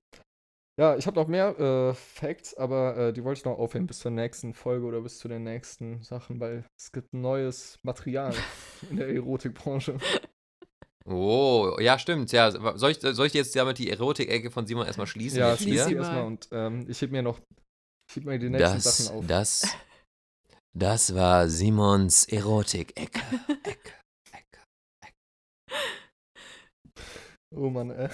Ja, 0.78 0.96
ich 0.96 1.06
habe 1.06 1.20
noch 1.20 1.28
mehr 1.28 1.58
äh, 1.58 1.94
Facts, 1.94 2.54
aber 2.54 2.96
äh, 2.96 3.12
die 3.12 3.24
wollte 3.24 3.38
ich 3.38 3.44
noch 3.44 3.58
aufheben 3.58 3.86
bis 3.86 3.98
zur 3.98 4.10
nächsten 4.10 4.54
Folge 4.54 4.86
oder 4.86 5.00
bis 5.02 5.18
zu 5.18 5.28
den 5.28 5.42
nächsten 5.42 6.02
Sachen, 6.02 6.40
weil 6.40 6.64
es 6.78 6.92
gibt 6.92 7.12
neues 7.12 7.78
Material 7.82 8.34
in 8.90 8.96
der 8.96 9.08
Erotikbranche. 9.08 9.98
Oh, 11.04 11.76
ja, 11.80 11.98
stimmt, 11.98 12.30
ja, 12.32 12.50
soll 12.76 12.92
ich, 12.92 13.00
soll 13.00 13.26
ich 13.26 13.34
jetzt 13.34 13.54
damit 13.56 13.78
die 13.78 13.90
Erotik-Ecke 13.90 14.50
von 14.50 14.66
Simon 14.66 14.86
erstmal 14.86 15.06
schließen? 15.06 15.38
Ja, 15.38 15.50
jetzt 15.50 15.62
schließ 15.62 15.82
schließ 15.82 15.84
sie 15.84 15.88
die 15.90 15.94
hier? 15.94 16.00
mal. 16.00 16.06
erstmal 16.06 16.26
und 16.26 16.48
ähm, 16.52 16.86
ich 16.88 17.00
heb 17.00 17.10
mir 17.10 17.22
noch, 17.22 17.40
ich 18.08 18.16
heb 18.16 18.24
mir 18.24 18.38
die 18.38 18.48
nächsten 18.50 18.76
Das, 18.76 18.98
Sachen 18.98 19.18
auf. 19.18 19.26
das, 19.26 19.76
das 20.74 21.14
war 21.14 21.48
Simons 21.48 22.24
Erotik-Ecke. 22.28 23.20
Ecke, 23.64 23.92
Ecke. 24.32 24.60
Oh 27.54 27.68
Mann, 27.70 27.90
ey. 27.90 28.08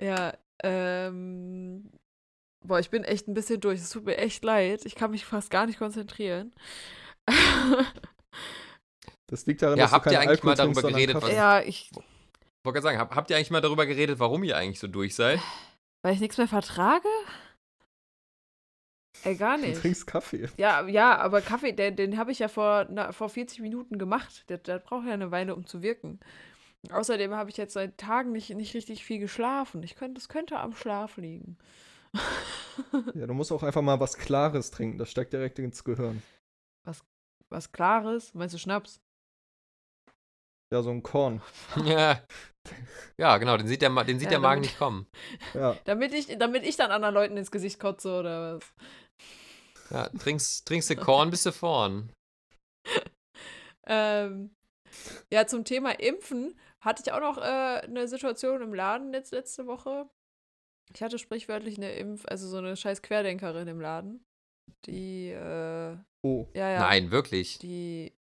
Ja, 0.00 0.34
ähm. 0.62 1.90
Boah, 2.64 2.78
ich 2.78 2.90
bin 2.90 3.02
echt 3.04 3.26
ein 3.26 3.34
bisschen 3.34 3.60
durch. 3.60 3.80
Es 3.80 3.90
tut 3.90 4.04
mir 4.04 4.16
echt 4.18 4.44
leid. 4.44 4.86
Ich 4.86 4.94
kann 4.94 5.10
mich 5.10 5.24
fast 5.24 5.50
gar 5.50 5.66
nicht 5.66 5.78
konzentrieren. 5.78 6.54
Das 9.28 9.46
liegt 9.46 9.62
daran, 9.62 9.78
Ja, 9.78 9.84
dass 9.84 9.92
du 9.92 9.96
habt 9.96 10.06
ihr 10.06 10.12
keinen 10.12 10.28
eigentlich 10.28 10.42
mal 10.42 10.50
Alkohol 10.50 10.56
darüber 10.56 10.80
trinkst, 10.82 10.82
sondern 10.82 11.00
geredet, 11.00 11.20
Kaffee. 11.22 11.34
ja, 11.34 11.60
ich. 11.62 11.90
wollte 11.94 12.80
gerade 12.80 12.82
sagen, 12.82 12.98
hab, 12.98 13.14
habt 13.16 13.30
ihr 13.30 13.36
eigentlich 13.36 13.50
mal 13.50 13.62
darüber 13.62 13.86
geredet, 13.86 14.18
warum 14.18 14.44
ihr 14.44 14.58
eigentlich 14.58 14.78
so 14.78 14.88
durch 14.88 15.14
seid? 15.14 15.40
Weil 16.04 16.12
ich 16.12 16.20
nichts 16.20 16.36
mehr 16.36 16.48
vertrage? 16.48 17.08
Ey, 19.24 19.36
gar 19.36 19.56
Du 19.58 19.66
nicht. 19.66 19.80
trinkst 19.80 20.06
Kaffee. 20.06 20.48
Ja, 20.56 20.86
ja, 20.88 21.16
aber 21.18 21.40
Kaffee, 21.40 21.72
den, 21.72 21.96
den 21.96 22.18
habe 22.18 22.32
ich 22.32 22.38
ja 22.40 22.48
vor, 22.48 22.86
na, 22.90 23.12
vor 23.12 23.28
40 23.28 23.60
Minuten 23.60 23.98
gemacht. 23.98 24.48
Der, 24.48 24.58
der 24.58 24.78
braucht 24.78 25.06
ja 25.06 25.12
eine 25.14 25.30
Weile, 25.30 25.54
um 25.54 25.66
zu 25.66 25.82
wirken. 25.82 26.18
Außerdem 26.90 27.32
habe 27.34 27.48
ich 27.50 27.56
jetzt 27.56 27.74
seit 27.74 27.96
Tagen 27.98 28.32
nicht, 28.32 28.50
nicht 28.50 28.74
richtig 28.74 29.04
viel 29.04 29.20
geschlafen. 29.20 29.82
Ich 29.84 29.94
könnte, 29.94 30.14
das 30.14 30.28
könnte 30.28 30.58
am 30.58 30.74
Schlaf 30.74 31.16
liegen. 31.16 31.56
Ja, 33.14 33.26
du 33.26 33.34
musst 33.34 33.52
auch 33.52 33.62
einfach 33.62 33.82
mal 33.82 34.00
was 34.00 34.16
Klares 34.16 34.70
trinken. 34.70 34.96
Das 34.96 35.10
steigt 35.10 35.34
direkt 35.34 35.58
ins 35.58 35.84
Gehirn. 35.84 36.22
Was 37.50 37.70
Klares? 37.70 38.32
Meinst 38.32 38.54
du 38.54 38.58
Schnaps? 38.58 38.98
Ja, 40.72 40.80
so 40.82 40.88
ein 40.90 41.02
Korn. 41.02 41.42
ja. 41.84 42.18
ja, 43.18 43.36
genau, 43.36 43.58
den 43.58 43.66
sieht 43.66 43.82
der, 43.82 43.90
den 44.04 44.18
sieht 44.18 44.26
Ja, 44.26 44.30
der 44.30 44.40
Magen 44.40 44.62
damit- 44.62 44.70
nicht 44.70 44.78
kommen. 44.78 45.06
Ja, 45.52 45.76
Damit 45.84 46.14
ich, 46.14 46.38
damit 46.38 46.64
ich 46.64 46.76
dann 46.76 46.90
anderen 46.90 47.12
Leuten 47.14 47.36
ins 47.36 47.50
Gesicht 47.50 47.78
kotze 47.78 48.18
oder 48.18 48.56
was? 48.56 48.72
Ja, 49.92 50.08
trinkst, 50.08 50.66
trinkst 50.66 50.90
du 50.90 50.96
Korn, 50.96 51.30
bist 51.30 51.46
du 51.46 51.52
vorn. 51.52 52.12
Ähm, 53.84 54.54
ja, 55.32 55.44
zum 55.48 55.64
Thema 55.64 55.98
Impfen 55.98 56.56
hatte 56.80 57.02
ich 57.04 57.12
auch 57.12 57.20
noch 57.20 57.36
äh, 57.38 57.80
eine 57.80 58.06
Situation 58.06 58.62
im 58.62 58.74
Laden 58.74 59.12
jetzt 59.12 59.32
letzte 59.32 59.66
Woche. 59.66 60.08
Ich 60.94 61.02
hatte 61.02 61.18
sprichwörtlich 61.18 61.78
eine 61.78 61.92
Impf, 61.94 62.24
also 62.26 62.46
so 62.46 62.58
eine 62.58 62.76
scheiß 62.76 63.02
Querdenkerin 63.02 63.66
im 63.66 63.80
Laden. 63.80 64.24
Die, 64.86 65.30
äh, 65.30 65.96
oh. 66.22 66.46
ja, 66.54 66.70
ja. 66.70 66.78
Nein, 66.78 67.10
wirklich. 67.10 67.58
Die. 67.58 68.12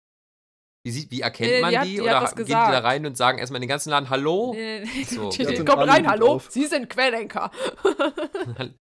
Wie, 0.84 0.90
sieht, 0.92 1.12
wie 1.12 1.22
erkennt 1.22 1.50
Nee, 1.52 1.56
die 1.58 1.62
man 1.62 1.76
hat- 1.78 1.86
die? 1.86 1.92
die 1.94 2.02
Oder 2.02 2.16
hat 2.16 2.24
was 2.24 2.32
ha- 2.32 2.36
gehen 2.36 2.46
die 2.46 2.52
da 2.52 2.80
rein 2.80 3.06
und 3.06 3.16
sagen 3.16 3.38
erstmal 3.38 3.58
in 3.58 3.62
den 3.62 3.70
ganzen 3.70 3.92
Laden 3.92 4.10
Hallo? 4.10 4.52
Nee, 4.56 4.80
nee, 4.80 4.90
nee. 4.98 5.04
So. 5.04 5.30
Die, 5.30 5.46
Die 5.46 5.54
die 5.56 5.66
kommen 5.66 5.88
rein, 5.88 6.10
hallo, 6.10 6.28
auf. 6.34 6.50
Sie 6.50 6.66
sind 6.66 6.90
Querdenker. 6.90 7.52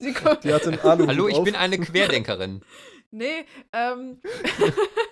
Sie 0.00 0.12
kommen, 0.12 0.38
Die 0.42 0.52
hat 0.52 0.66
einen 0.66 0.80
Aluhut 0.80 1.08
Hallo, 1.08 1.28
ich 1.28 1.36
auf. 1.36 1.44
bin 1.44 1.54
eine 1.54 1.78
Querdenkerin. 1.78 2.62
nee, 3.12 3.44
ähm. 3.72 4.20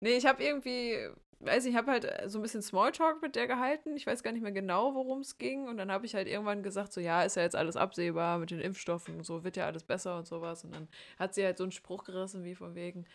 nee, 0.00 0.16
ich 0.16 0.26
habe 0.26 0.42
irgendwie, 0.42 0.96
weiß 1.40 1.64
ich, 1.64 1.72
ich 1.72 1.76
habe 1.76 1.90
halt 1.90 2.06
so 2.26 2.38
ein 2.38 2.42
bisschen 2.42 2.62
Smalltalk 2.62 3.22
mit 3.22 3.36
der 3.36 3.46
gehalten. 3.46 3.96
Ich 3.96 4.06
weiß 4.06 4.22
gar 4.22 4.32
nicht 4.32 4.42
mehr 4.42 4.52
genau, 4.52 4.94
worum 4.94 5.20
es 5.20 5.38
ging. 5.38 5.68
Und 5.68 5.76
dann 5.76 5.90
habe 5.90 6.06
ich 6.06 6.14
halt 6.14 6.28
irgendwann 6.28 6.62
gesagt, 6.62 6.92
so, 6.92 7.00
ja, 7.00 7.22
ist 7.22 7.36
ja 7.36 7.42
jetzt 7.42 7.56
alles 7.56 7.76
absehbar 7.76 8.38
mit 8.38 8.50
den 8.50 8.60
Impfstoffen 8.60 9.16
und 9.16 9.24
so, 9.26 9.44
wird 9.44 9.56
ja 9.56 9.66
alles 9.66 9.84
besser 9.84 10.16
und 10.18 10.26
sowas. 10.26 10.64
Und 10.64 10.74
dann 10.74 10.88
hat 11.18 11.34
sie 11.34 11.44
halt 11.44 11.58
so 11.58 11.64
einen 11.64 11.72
Spruch 11.72 12.04
gerissen, 12.04 12.44
wie 12.44 12.54
von 12.54 12.74
wegen, 12.74 13.06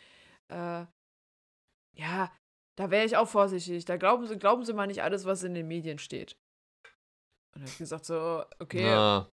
äh, 0.50 0.86
ja, 1.96 2.32
da 2.76 2.92
wäre 2.92 3.06
ich 3.06 3.18
auch 3.18 3.28
vorsichtig. 3.28 3.86
Da 3.86 3.98
glauben 3.98 4.28
sie, 4.28 4.38
glauben 4.38 4.66
sie 4.66 4.74
mal 4.74 4.88
nicht 4.88 5.04
alles, 5.04 5.26
was 5.26 5.44
in 5.44 5.54
den 5.54 5.68
Medien 5.68 5.98
steht. 5.98 6.36
Und 7.54 7.62
dann 7.62 7.62
habe 7.64 7.72
ich 7.72 7.78
gesagt, 7.78 8.06
so, 8.06 8.44
okay. 8.60 8.86
Ja. 8.86 9.30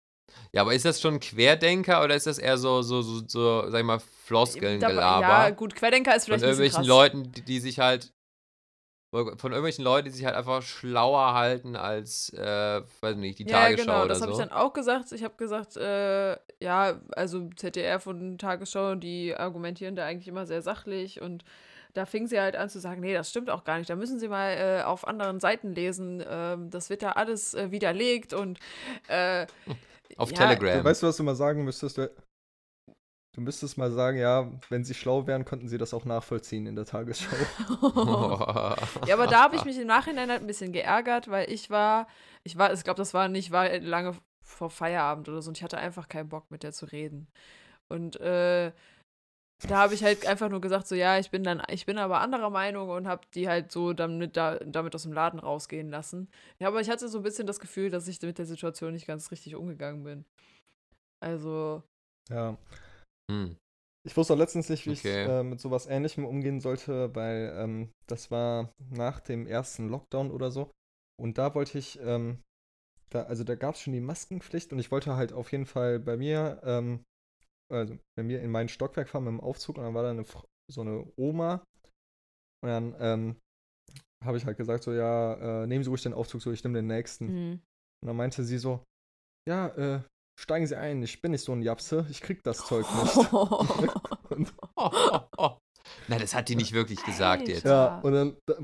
ja, 0.53 0.61
aber 0.61 0.73
ist 0.73 0.85
das 0.85 1.01
schon 1.01 1.19
Querdenker 1.19 2.03
oder 2.03 2.15
ist 2.15 2.27
das 2.27 2.37
eher 2.37 2.57
so, 2.57 2.81
so, 2.83 3.01
so, 3.01 3.27
so 3.27 3.69
sag 3.69 3.79
ich 3.79 3.85
mal, 3.85 3.99
Floskeln-Gelaber? 3.99 5.27
Ja, 5.27 5.49
gut, 5.49 5.75
Querdenker 5.75 6.15
ist 6.15 6.27
von 6.27 6.39
vielleicht 6.39 6.57
bisschen 6.57 6.63
irgendwelchen. 6.63 6.87
Leuten, 6.87 7.31
die, 7.31 7.41
die 7.41 7.59
sich 7.59 7.79
halt 7.79 8.13
von 9.13 9.51
irgendwelchen 9.51 9.83
Leuten, 9.83 10.05
die 10.05 10.11
sich 10.11 10.23
halt 10.23 10.35
einfach 10.37 10.61
schlauer 10.61 11.33
halten 11.33 11.75
als, 11.75 12.29
äh, 12.29 12.81
weiß 13.01 13.17
nicht, 13.17 13.39
die 13.39 13.43
Ja, 13.43 13.63
Tagesschau 13.63 13.83
genau, 13.83 13.99
oder 14.05 14.07
das 14.07 14.21
habe 14.21 14.31
so. 14.31 14.39
ich 14.39 14.47
dann 14.47 14.55
auch 14.57 14.71
gesagt. 14.71 15.11
Ich 15.11 15.23
habe 15.25 15.35
gesagt, 15.35 15.75
äh, 15.75 16.37
ja, 16.61 17.01
also 17.11 17.49
ZDR 17.57 17.99
von 17.99 18.37
Tagesschau, 18.37 18.95
die 18.95 19.35
argumentieren 19.35 19.97
da 19.97 20.05
eigentlich 20.05 20.29
immer 20.29 20.45
sehr 20.45 20.61
sachlich 20.61 21.19
und 21.19 21.43
da 21.93 22.05
fing 22.05 22.27
sie 22.27 22.39
halt 22.39 22.55
an 22.55 22.69
zu 22.69 22.79
sagen, 22.79 23.01
nee, 23.01 23.13
das 23.13 23.29
stimmt 23.29 23.49
auch 23.49 23.63
gar 23.63 23.77
nicht. 23.77 23.89
Da 23.89 23.95
müssen 23.95 24.19
Sie 24.19 24.27
mal 24.27 24.51
äh, 24.51 24.83
auf 24.83 25.07
anderen 25.07 25.39
Seiten 25.39 25.73
lesen. 25.73 26.23
Ähm, 26.27 26.69
das 26.69 26.89
wird 26.89 27.03
da 27.03 27.13
alles 27.13 27.53
äh, 27.53 27.71
widerlegt 27.71 28.33
und 28.33 28.59
äh, 29.07 29.45
Auf 30.17 30.31
ja, 30.31 30.37
Telegram. 30.37 30.83
Weißt 30.83 31.03
du, 31.03 31.07
was 31.07 31.17
du 31.17 31.23
mal 31.23 31.35
sagen 31.35 31.63
müsstest? 31.63 31.97
Du 31.97 32.09
du 33.33 33.41
müsstest 33.41 33.77
mal 33.77 33.91
sagen, 33.91 34.17
ja, 34.17 34.51
wenn 34.69 34.83
sie 34.83 34.93
schlau 34.93 35.25
wären, 35.25 35.45
könnten 35.45 35.69
sie 35.69 35.77
das 35.77 35.93
auch 35.93 36.05
nachvollziehen 36.05 36.65
in 36.67 36.75
der 36.75 36.85
Tagesschau. 36.85 37.35
Ja, 39.07 39.15
aber 39.15 39.27
da 39.27 39.43
habe 39.43 39.55
ich 39.55 39.65
mich 39.65 39.77
im 39.77 39.87
Nachhinein 39.87 40.29
halt 40.29 40.41
ein 40.41 40.47
bisschen 40.47 40.73
geärgert, 40.73 41.29
weil 41.29 41.49
ich 41.49 41.69
war, 41.69 42.07
ich 42.43 42.57
war, 42.57 42.73
ich 42.73 42.83
glaube, 42.83 42.97
das 42.97 43.13
war 43.13 43.27
nicht, 43.27 43.51
war 43.51 43.79
lange 43.79 44.17
vor 44.43 44.69
Feierabend 44.69 45.29
oder 45.29 45.41
so 45.41 45.49
und 45.49 45.57
ich 45.57 45.63
hatte 45.63 45.77
einfach 45.77 46.07
keinen 46.07 46.29
Bock 46.29 46.51
mit 46.51 46.63
der 46.63 46.73
zu 46.73 46.85
reden. 46.85 47.27
Und 47.87 48.19
äh, 48.19 48.71
da 49.67 49.77
habe 49.77 49.93
ich 49.93 50.03
halt 50.03 50.25
einfach 50.25 50.49
nur 50.49 50.61
gesagt, 50.61 50.87
so 50.87 50.95
ja, 50.95 51.19
ich 51.19 51.29
bin 51.31 51.43
dann, 51.43 51.61
ich 51.69 51.85
bin 51.85 51.97
aber 51.97 52.21
anderer 52.21 52.49
Meinung 52.49 52.89
und 52.89 53.07
habe 53.07 53.21
die 53.35 53.47
halt 53.47 53.71
so 53.71 53.93
damit, 53.93 54.35
da, 54.37 54.57
damit 54.59 54.95
aus 54.95 55.03
dem 55.03 55.13
Laden 55.13 55.39
rausgehen 55.39 55.89
lassen. 55.89 56.29
Ja, 56.59 56.67
aber 56.67 56.81
ich 56.81 56.89
hatte 56.89 57.07
so 57.09 57.19
ein 57.19 57.23
bisschen 57.23 57.47
das 57.47 57.59
Gefühl, 57.59 57.89
dass 57.89 58.07
ich 58.07 58.21
mit 58.21 58.37
der 58.37 58.45
Situation 58.45 58.93
nicht 58.93 59.07
ganz 59.07 59.31
richtig 59.31 59.55
umgegangen 59.55 60.03
bin. 60.03 60.25
Also, 61.19 61.83
Ja. 62.29 62.57
Hm. 63.29 63.57
Ich 64.03 64.17
wusste 64.17 64.33
auch 64.33 64.37
letztens 64.37 64.69
nicht, 64.69 64.87
wie 64.87 64.91
Okay. 64.91 65.23
ich 65.23 65.29
äh, 65.29 65.43
mit 65.43 65.59
sowas 65.59 65.85
Ähnlichem 65.85 66.25
umgehen 66.25 66.59
sollte, 66.59 67.13
weil 67.15 67.53
ähm, 67.55 67.91
das 68.07 68.31
war 68.31 68.73
nach 68.89 69.19
dem 69.19 69.45
ersten 69.45 69.89
Lockdown 69.89 70.31
oder 70.31 70.49
so. 70.49 70.71
Und 71.21 71.37
da 71.37 71.53
wollte 71.53 71.77
ich, 71.77 71.99
ähm, 72.01 72.41
da, 73.11 73.23
also 73.23 73.43
da 73.43 73.55
gab 73.55 73.75
es 73.75 73.81
schon 73.81 73.93
die 73.93 74.01
Maskenpflicht 74.01 74.73
und 74.73 74.79
ich 74.79 74.89
wollte 74.91 75.15
halt 75.15 75.33
auf 75.33 75.51
jeden 75.51 75.67
Fall 75.67 75.99
bei 75.99 76.17
mir, 76.17 76.61
ähm, 76.63 77.03
also 77.71 77.97
bei 78.17 78.23
mir 78.23 78.41
in 78.41 78.51
mein 78.51 78.67
Stockwerk 78.69 79.09
fahren 79.09 79.23
mit 79.25 79.31
dem 79.31 79.39
Aufzug 79.41 79.77
und 79.77 79.83
dann 79.83 79.93
war 79.93 80.03
da 80.03 80.11
eine, 80.11 80.25
so 80.71 80.81
eine 80.81 81.11
Oma 81.17 81.63
und 82.63 82.69
dann 82.69 82.95
ähm, 82.99 83.35
habe 84.23 84.37
ich 84.37 84.45
halt 84.45 84.57
gesagt, 84.57 84.83
so 84.83 84.93
ja, 84.93 85.63
äh, 85.63 85.67
nehmen 85.67 85.83
Sie 85.83 85.89
ruhig 85.89 86.03
den 86.03 86.13
Aufzug, 86.13 86.41
so 86.41 86.51
ich 86.51 86.63
nehme 86.63 86.77
den 86.79 86.87
nächsten. 86.87 87.27
hm. 87.27 87.61
Und 88.03 88.07
dann 88.07 88.15
meinte 88.15 88.43
sie 88.43 88.57
so, 88.57 88.83
ja, 89.47 89.67
äh, 89.69 90.01
steigen 90.39 90.65
Sie 90.67 90.75
ein, 90.77 91.01
ich 91.03 91.21
bin 91.21 91.31
nicht 91.31 91.43
so 91.43 91.51
ein 91.53 91.61
Japse, 91.61 92.05
ich 92.09 92.21
krieg 92.21 92.43
das 92.43 92.65
Zeug 92.65 92.85
nicht. 93.03 93.33
und, 94.31 94.53
Oh, 94.75 94.89
oh, 94.93 95.19
oh. 95.37 95.57
Nein, 96.07 96.19
das 96.19 96.33
hat 96.33 96.49
die 96.49 96.55
nicht 96.55 96.73
wirklich 96.73 97.03
gesagt 97.03 97.47
jetzt. 97.47 97.65
ja, 97.65 97.99
und 97.99 98.13
dann, 98.13 98.37
da- 98.47 98.57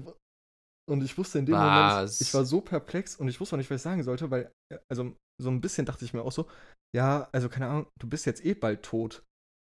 und 0.89 1.03
ich 1.03 1.17
wusste 1.17 1.39
in 1.39 1.45
dem 1.45 1.59
Moment, 1.59 1.91
Was? 1.91 2.21
ich 2.21 2.33
war 2.33 2.45
so 2.45 2.61
perplex 2.61 3.15
und 3.15 3.27
ich 3.27 3.39
wusste 3.39 3.55
auch 3.55 3.57
nicht, 3.57 3.69
was 3.69 3.77
ich 3.77 3.83
sagen 3.83 4.03
sollte, 4.03 4.31
weil, 4.31 4.51
äh, 4.71 4.77
also 4.89 5.15
so 5.41 5.49
ein 5.49 5.61
bisschen 5.61 5.85
dachte 5.85 6.05
ich 6.05 6.13
mir 6.13 6.23
auch 6.23 6.31
so, 6.31 6.47
ja, 6.95 7.29
also 7.31 7.49
keine 7.49 7.67
Ahnung, 7.67 7.87
du 7.99 8.07
bist 8.09 8.25
jetzt 8.25 8.43
eh 8.45 8.53
bald 8.53 8.83
tot. 8.83 9.23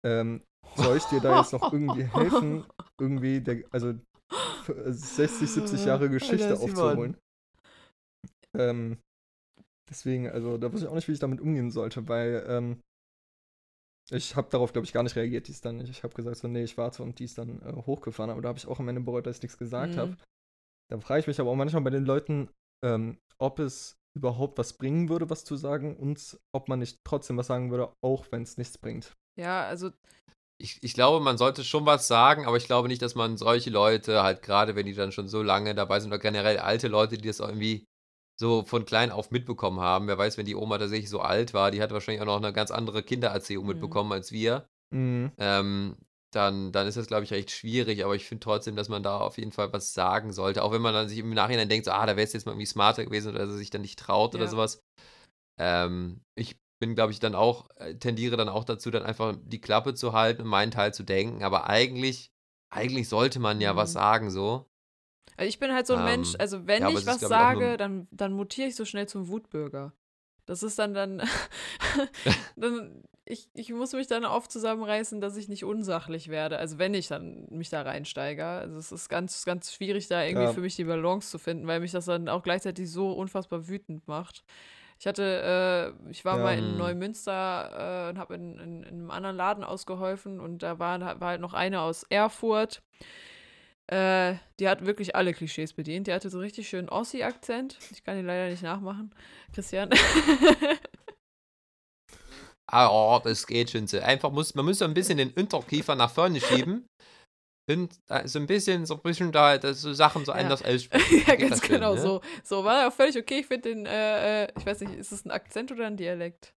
Ähm, 0.05 0.43
soll 0.75 0.97
ich 0.97 1.07
dir 1.07 1.19
da 1.21 1.35
jetzt 1.35 1.51
noch 1.53 1.71
irgendwie 1.71 2.03
helfen, 2.03 2.63
irgendwie, 3.01 3.41
der, 3.41 3.63
also 3.71 3.89
f- 4.31 4.69
äh, 4.69 4.93
60, 4.93 5.49
70 5.49 5.85
Jahre 5.85 6.09
Geschichte 6.09 6.59
aufzuholen? 6.59 7.17
Ähm, 8.57 8.97
deswegen, 9.89 10.29
also 10.29 10.57
da 10.57 10.71
wusste 10.71 10.85
ich 10.85 10.91
auch 10.91 10.95
nicht, 10.95 11.07
wie 11.07 11.13
ich 11.13 11.19
damit 11.19 11.41
umgehen 11.41 11.71
sollte, 11.71 12.07
weil 12.07 12.45
ähm, 12.47 12.81
ich 14.11 14.35
habe 14.35 14.49
darauf, 14.49 14.73
glaube 14.73 14.85
ich, 14.85 14.93
gar 14.93 15.03
nicht 15.03 15.15
reagiert, 15.15 15.47
die 15.47 15.51
ist 15.51 15.65
dann 15.65 15.77
nicht. 15.77 15.89
Ich 15.89 16.03
habe 16.03 16.15
gesagt, 16.15 16.37
so, 16.37 16.47
nee, 16.47 16.63
ich 16.63 16.77
warte 16.77 17.03
und 17.03 17.19
die 17.19 17.25
ist 17.25 17.37
dann 17.37 17.61
äh, 17.61 17.73
hochgefahren, 17.85 18.31
aber 18.31 18.41
da 18.41 18.49
habe 18.49 18.57
ich 18.57 18.67
auch 18.67 18.79
am 18.79 18.87
Ende 18.87 19.01
bereut, 19.01 19.27
dass 19.27 19.37
ich 19.37 19.43
nichts 19.43 19.57
gesagt 19.57 19.95
Mhm. 19.95 19.99
habe. 20.01 20.17
Da 20.91 20.99
frage 20.99 21.21
ich 21.21 21.27
mich 21.27 21.39
aber 21.39 21.51
auch 21.51 21.55
manchmal 21.55 21.83
bei 21.83 21.89
den 21.91 22.05
Leuten, 22.05 22.49
ähm, 22.83 23.19
ob 23.37 23.59
es 23.59 23.97
überhaupt 24.17 24.57
was 24.57 24.73
bringen 24.73 25.07
würde, 25.09 25.29
was 25.29 25.45
zu 25.45 25.55
sagen 25.55 25.95
und 25.95 26.39
ob 26.51 26.67
man 26.67 26.79
nicht 26.79 26.99
trotzdem 27.03 27.37
was 27.37 27.47
sagen 27.47 27.69
würde, 27.71 27.93
auch 28.01 28.25
wenn 28.31 28.41
es 28.41 28.57
nichts 28.57 28.77
bringt. 28.77 29.15
Ja, 29.39 29.65
also 29.67 29.91
Ich, 30.61 30.83
ich 30.83 30.93
glaube, 30.93 31.23
man 31.23 31.37
sollte 31.37 31.63
schon 31.63 31.85
was 31.85 32.07
sagen, 32.07 32.45
aber 32.45 32.57
ich 32.57 32.65
glaube 32.65 32.87
nicht, 32.89 33.01
dass 33.01 33.15
man 33.15 33.37
solche 33.37 33.69
Leute, 33.69 34.23
halt 34.23 34.41
gerade 34.41 34.75
wenn 34.75 34.85
die 34.85 34.93
dann 34.93 35.11
schon 35.13 35.29
so 35.29 35.41
lange 35.41 35.73
dabei 35.75 35.99
sind, 35.99 36.09
oder 36.11 36.19
generell 36.19 36.57
alte 36.57 36.87
Leute, 36.89 37.17
die 37.17 37.27
das 37.27 37.39
auch 37.39 37.47
irgendwie 37.47 37.85
so 38.37 38.63
von 38.65 38.85
klein 38.85 39.11
auf 39.11 39.31
mitbekommen 39.31 39.79
haben. 39.79 40.07
Wer 40.07 40.17
weiß, 40.17 40.37
wenn 40.37 40.45
die 40.45 40.55
Oma 40.55 40.77
tatsächlich 40.77 41.09
so 41.09 41.21
alt 41.21 41.53
war, 41.53 41.71
die 41.71 41.81
hat 41.81 41.91
wahrscheinlich 41.91 42.21
auch 42.21 42.25
noch 42.25 42.37
eine 42.37 42.51
ganz 42.51 42.71
andere 42.71 43.03
Kindererziehung 43.03 43.65
Mhm. 43.65 43.71
mitbekommen 43.73 44.11
als 44.11 44.31
wir. 44.31 44.67
Mhm. 44.93 45.31
Ähm, 45.37 45.97
dann, 46.31 46.71
dann 46.71 46.87
ist 46.87 46.97
das, 46.97 47.07
glaube 47.07 47.23
ich, 47.23 47.31
recht 47.33 47.51
schwierig, 47.51 48.03
aber 48.05 48.15
ich 48.15 48.25
finde 48.27 48.43
trotzdem, 48.43 48.75
dass 48.75 48.89
man 48.89 49.03
da 49.03 49.19
auf 49.19 49.37
jeden 49.37 49.51
Fall 49.51 49.73
was 49.73 49.93
sagen 49.93 50.31
sollte. 50.33 50.63
Auch 50.63 50.71
wenn 50.71 50.81
man 50.81 50.93
dann 50.93 51.09
sich 51.09 51.19
im 51.19 51.33
Nachhinein 51.33 51.69
denkt, 51.69 51.85
so, 51.85 51.91
ah, 51.91 52.05
da 52.05 52.15
wäre 52.15 52.25
es 52.25 52.33
jetzt 52.33 52.45
mal 52.45 52.51
irgendwie 52.53 52.65
smarter 52.67 53.05
gewesen 53.05 53.29
oder 53.31 53.39
dass 53.39 53.49
er 53.49 53.57
sich 53.57 53.69
dann 53.71 53.81
nicht 53.81 53.99
traut 53.99 54.35
oder 54.35 54.45
Ja. 54.45 54.51
sowas. 54.51 54.83
Ähm, 55.57 56.21
ich 56.35 56.57
bin, 56.79 56.95
glaube 56.95 57.11
ich, 57.11 57.19
dann 57.19 57.35
auch, 57.35 57.69
äh, 57.77 57.95
tendiere 57.95 58.37
dann 58.37 58.49
auch 58.49 58.63
dazu, 58.63 58.91
dann 58.91 59.03
einfach 59.03 59.35
die 59.41 59.59
Klappe 59.61 59.93
zu 59.95 60.13
halten 60.13 60.43
und 60.43 60.47
meinen 60.47 60.71
Teil 60.71 60.93
zu 60.93 61.03
denken. 61.03 61.43
Aber 61.43 61.67
eigentlich, 61.69 62.31
eigentlich 62.69 63.09
sollte 63.09 63.39
man 63.39 63.59
ja 63.61 63.75
was 63.75 63.89
Mhm. 63.91 63.93
sagen, 63.93 64.31
so. 64.31 64.65
Also 65.37 65.47
ich 65.49 65.59
bin 65.59 65.73
halt 65.73 65.87
so 65.87 65.93
ein 65.93 66.03
Mensch, 66.03 66.33
Ähm, 66.33 66.39
also 66.39 66.67
wenn 66.67 66.83
ja, 66.83 66.89
ich 66.89 66.95
ist, 66.95 67.07
was 67.07 67.21
nur- 67.21 67.29
sage, 67.29 67.77
dann, 67.77 68.07
dann 68.11 68.33
mutiere 68.33 68.67
ich 68.67 68.75
so 68.75 68.85
schnell 68.85 69.07
zum 69.07 69.27
Wutbürger. 69.29 69.93
Das 70.45 70.63
ist 70.63 70.79
dann 70.79 70.93
dann, 70.93 71.21
dann 72.55 73.03
ich, 73.29 73.47
ich 73.53 73.71
muss 73.71 73.93
mich 73.93 74.07
dann 74.07 74.25
oft 74.25 74.51
zusammenreißen, 74.51 75.21
dass 75.21 75.37
ich 75.37 75.47
nicht 75.47 75.63
unsachlich 75.63 76.29
werde. 76.29 76.57
Also 76.57 76.79
wenn 76.79 76.93
ich 76.95 77.07
dann 77.07 77.45
mich 77.49 77.69
da 77.69 77.83
reinsteige. 77.83 78.43
Also 78.43 78.77
es 78.77 78.91
ist 78.91 79.07
ganz, 79.07 79.45
ganz 79.45 79.71
schwierig, 79.73 80.07
da 80.07 80.23
irgendwie 80.23 80.47
Ja. 80.47 80.53
für 80.53 80.61
mich 80.61 80.75
die 80.75 80.83
Balance 80.83 81.29
zu 81.29 81.37
finden, 81.37 81.67
weil 81.67 81.79
mich 81.79 81.91
das 81.91 82.05
dann 82.05 82.27
auch 82.27 82.41
gleichzeitig 82.43 82.91
so 82.91 83.11
unfassbar 83.11 83.67
wütend 83.67 84.07
macht. 84.07 84.43
Ich 84.99 85.05
hatte, 85.07 85.93
äh, 86.05 86.09
ich 86.11 86.25
war 86.25 86.37
Ja. 86.37 86.43
mal 86.43 86.57
in 86.57 86.71
Hm. 86.71 86.77
Neumünster 86.77 88.07
äh, 88.07 88.09
und 88.09 88.17
habe 88.17 88.33
in, 88.35 88.57
in, 88.59 88.83
in 88.83 88.93
einem 88.95 89.11
anderen 89.11 89.35
Laden 89.37 89.63
ausgeholfen 89.63 90.39
und 90.39 90.63
da 90.63 90.79
war, 90.79 90.99
war 91.21 91.29
halt 91.29 91.41
noch 91.41 91.53
eine 91.53 91.81
aus 91.81 92.03
Erfurt. 92.09 92.81
Äh, 93.87 94.35
die 94.59 94.67
hat 94.67 94.85
wirklich 94.85 95.15
alle 95.15 95.33
Klischees 95.33 95.73
bedient. 95.73 96.07
Die 96.07 96.13
hatte 96.13 96.29
so 96.29 96.39
richtig 96.39 96.67
schönen 96.67 96.89
Ossi-Akzent. 96.89 97.77
Ich 97.91 98.03
kann 98.03 98.17
ihn 98.19 98.25
leider 98.25 98.49
nicht 98.49 98.63
nachmachen. 98.63 99.13
Christian. 99.53 99.89
Ah, 102.71 102.89
oh, 102.89 103.19
das 103.23 103.47
geht 103.47 103.71
schon 103.71 103.87
so. 103.87 103.99
Einfach 103.99 104.31
muss, 104.31 104.53
man 104.53 104.65
muss 104.65 104.79
so 104.79 104.85
ein 104.85 104.93
bisschen 104.93 105.17
den 105.17 105.31
Unterkiefer 105.31 105.95
nach 105.95 106.11
vorne 106.11 106.39
schieben. 106.39 106.87
Und 107.69 107.93
äh, 108.07 108.27
so 108.27 108.39
ein 108.39 108.47
bisschen, 108.47 108.85
so 108.85 108.95
ein 108.95 109.01
bisschen 109.01 109.31
da, 109.31 109.57
dass 109.57 109.81
so 109.81 109.93
Sachen 109.93 110.25
so 110.25 110.31
Ja. 110.31 110.39
anders 110.39 110.63
aussprechen. 110.65 111.23
ja, 111.27 111.35
ganz 111.35 111.61
genau 111.61 111.93
ne? 111.93 112.01
so. 112.01 112.21
So, 112.43 112.63
war 112.63 112.81
ja 112.83 112.91
völlig 112.91 113.17
okay. 113.17 113.39
Ich 113.39 113.47
finde 113.47 113.69
den, 113.69 113.85
äh, 113.85 114.45
äh, 114.45 114.47
ich 114.57 114.65
weiß 114.65 114.81
nicht, 114.81 114.93
ist 114.95 115.11
es 115.11 115.25
ein 115.25 115.31
Akzent 115.31 115.71
oder 115.71 115.87
ein 115.87 115.97
Dialekt? 115.97 116.53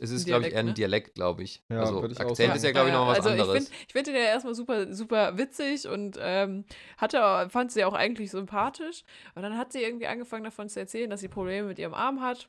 Es 0.00 0.10
ist, 0.10 0.26
glaube 0.26 0.46
ich, 0.46 0.52
eher 0.52 0.60
ein 0.60 0.66
ne? 0.66 0.74
Dialekt, 0.74 1.14
glaube 1.14 1.42
ich. 1.42 1.62
Ja, 1.70 1.80
also 1.80 2.04
ich 2.04 2.16
auch 2.18 2.20
Akzent 2.20 2.36
sagen. 2.36 2.56
ist 2.56 2.64
ja, 2.64 2.70
glaube 2.70 2.88
ich, 2.88 2.94
Ja, 2.94 3.00
noch 3.00 3.08
was 3.08 3.16
also 3.18 3.30
anderes. 3.30 3.48
Ich 3.48 3.62
finde 3.64 3.78
ich 3.86 3.92
find 3.92 4.06
den 4.06 4.14
ja 4.14 4.20
erstmal 4.20 4.54
super, 4.54 4.94
super 4.94 5.36
witzig 5.36 5.88
und 5.88 6.16
ähm, 6.20 6.64
hatte, 6.98 7.48
fand 7.50 7.72
sie 7.72 7.84
auch 7.84 7.94
eigentlich 7.94 8.30
sympathisch. 8.30 9.02
Und 9.34 9.42
dann 9.42 9.58
hat 9.58 9.72
sie 9.72 9.82
irgendwie 9.82 10.06
angefangen 10.06 10.44
davon 10.44 10.68
zu 10.68 10.78
erzählen, 10.78 11.10
dass 11.10 11.20
sie 11.20 11.28
Probleme 11.28 11.66
mit 11.66 11.80
ihrem 11.80 11.94
Arm 11.94 12.20
hat, 12.20 12.48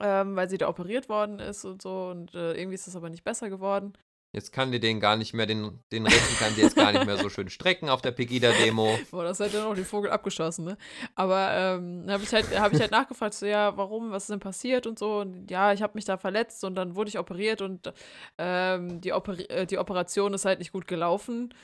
ähm, 0.00 0.36
weil 0.36 0.48
sie 0.48 0.58
da 0.58 0.68
operiert 0.68 1.08
worden 1.08 1.38
ist 1.38 1.64
und 1.64 1.82
so. 1.82 2.08
Und 2.08 2.34
äh, 2.34 2.54
irgendwie 2.54 2.74
ist 2.74 2.86
das 2.86 2.96
aber 2.96 3.10
nicht 3.10 3.24
besser 3.24 3.50
geworden. 3.50 3.96
Jetzt 4.34 4.52
kann 4.52 4.72
die 4.72 4.80
den 4.80 4.98
gar 4.98 5.16
nicht 5.16 5.32
mehr, 5.32 5.46
den, 5.46 5.78
den 5.92 6.04
rechten 6.04 6.36
kann 6.38 6.52
sie 6.54 6.62
jetzt 6.62 6.74
gar 6.74 6.90
nicht 6.90 7.06
mehr 7.06 7.16
so 7.16 7.28
schön 7.28 7.48
strecken 7.48 7.88
auf 7.88 8.02
der 8.02 8.10
Pegida-Demo. 8.10 8.98
Boah, 9.12 9.22
das 9.22 9.38
hat 9.38 9.54
dann 9.54 9.64
auch 9.64 9.76
den 9.76 9.84
Vogel 9.84 10.10
abgeschossen, 10.10 10.64
ne? 10.64 10.76
Aber 11.14 11.52
ähm, 11.52 12.06
habe 12.08 12.24
ich, 12.24 12.32
halt, 12.34 12.58
hab 12.58 12.72
ich 12.72 12.80
halt 12.80 12.90
nachgefragt, 12.90 13.34
so, 13.34 13.46
ja, 13.46 13.76
warum, 13.76 14.10
was 14.10 14.24
ist 14.24 14.30
denn 14.30 14.40
passiert 14.40 14.88
und 14.88 14.98
so. 14.98 15.20
Und 15.20 15.48
ja, 15.52 15.72
ich 15.72 15.82
habe 15.82 15.92
mich 15.94 16.04
da 16.04 16.16
verletzt 16.16 16.64
und 16.64 16.74
dann 16.74 16.96
wurde 16.96 17.10
ich 17.10 17.18
operiert 17.20 17.62
und 17.62 17.92
ähm, 18.36 19.00
die, 19.00 19.12
Oper 19.12 19.38
äh, 19.50 19.66
die 19.66 19.78
Operation 19.78 20.34
ist 20.34 20.46
halt 20.46 20.58
nicht 20.58 20.72
gut 20.72 20.88
gelaufen. 20.88 21.54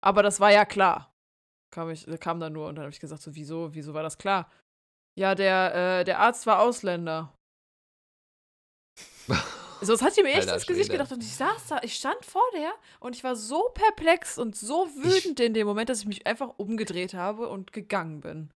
Aber 0.00 0.22
das 0.22 0.38
war 0.38 0.52
ja 0.52 0.64
klar. 0.64 1.12
Kam, 1.72 1.90
ich, 1.90 2.06
kam 2.20 2.38
dann 2.38 2.52
nur 2.52 2.68
und 2.68 2.76
dann 2.76 2.84
habe 2.84 2.92
ich 2.92 3.00
gesagt, 3.00 3.22
so, 3.22 3.34
wieso, 3.34 3.74
wieso 3.74 3.92
war 3.92 4.04
das 4.04 4.18
klar? 4.18 4.48
Ja, 5.18 5.34
der, 5.34 6.00
äh, 6.00 6.04
der 6.04 6.20
Arzt 6.20 6.46
war 6.46 6.60
Ausländer. 6.60 7.32
So, 9.82 9.92
das 9.92 10.02
hat 10.02 10.12
sie 10.12 10.22
mir 10.22 10.28
echt 10.28 10.40
Alter 10.40 10.56
ins 10.56 10.66
Gesicht 10.66 10.88
Schwede. 10.88 10.98
gedacht 10.98 11.12
und 11.12 11.22
ich 11.24 11.34
saß 11.34 11.68
da, 11.70 11.80
ich 11.82 11.94
stand 11.94 12.22
vor 12.26 12.42
der 12.54 12.70
und 12.98 13.16
ich 13.16 13.24
war 13.24 13.34
so 13.34 13.70
perplex 13.72 14.36
und 14.36 14.54
so 14.54 14.86
wütend 14.94 15.40
in 15.40 15.54
dem 15.54 15.66
Moment, 15.66 15.88
dass 15.88 16.00
ich 16.00 16.06
mich 16.06 16.26
einfach 16.26 16.50
umgedreht 16.58 17.14
habe 17.14 17.48
und 17.48 17.72
gegangen 17.72 18.20
bin. 18.20 18.50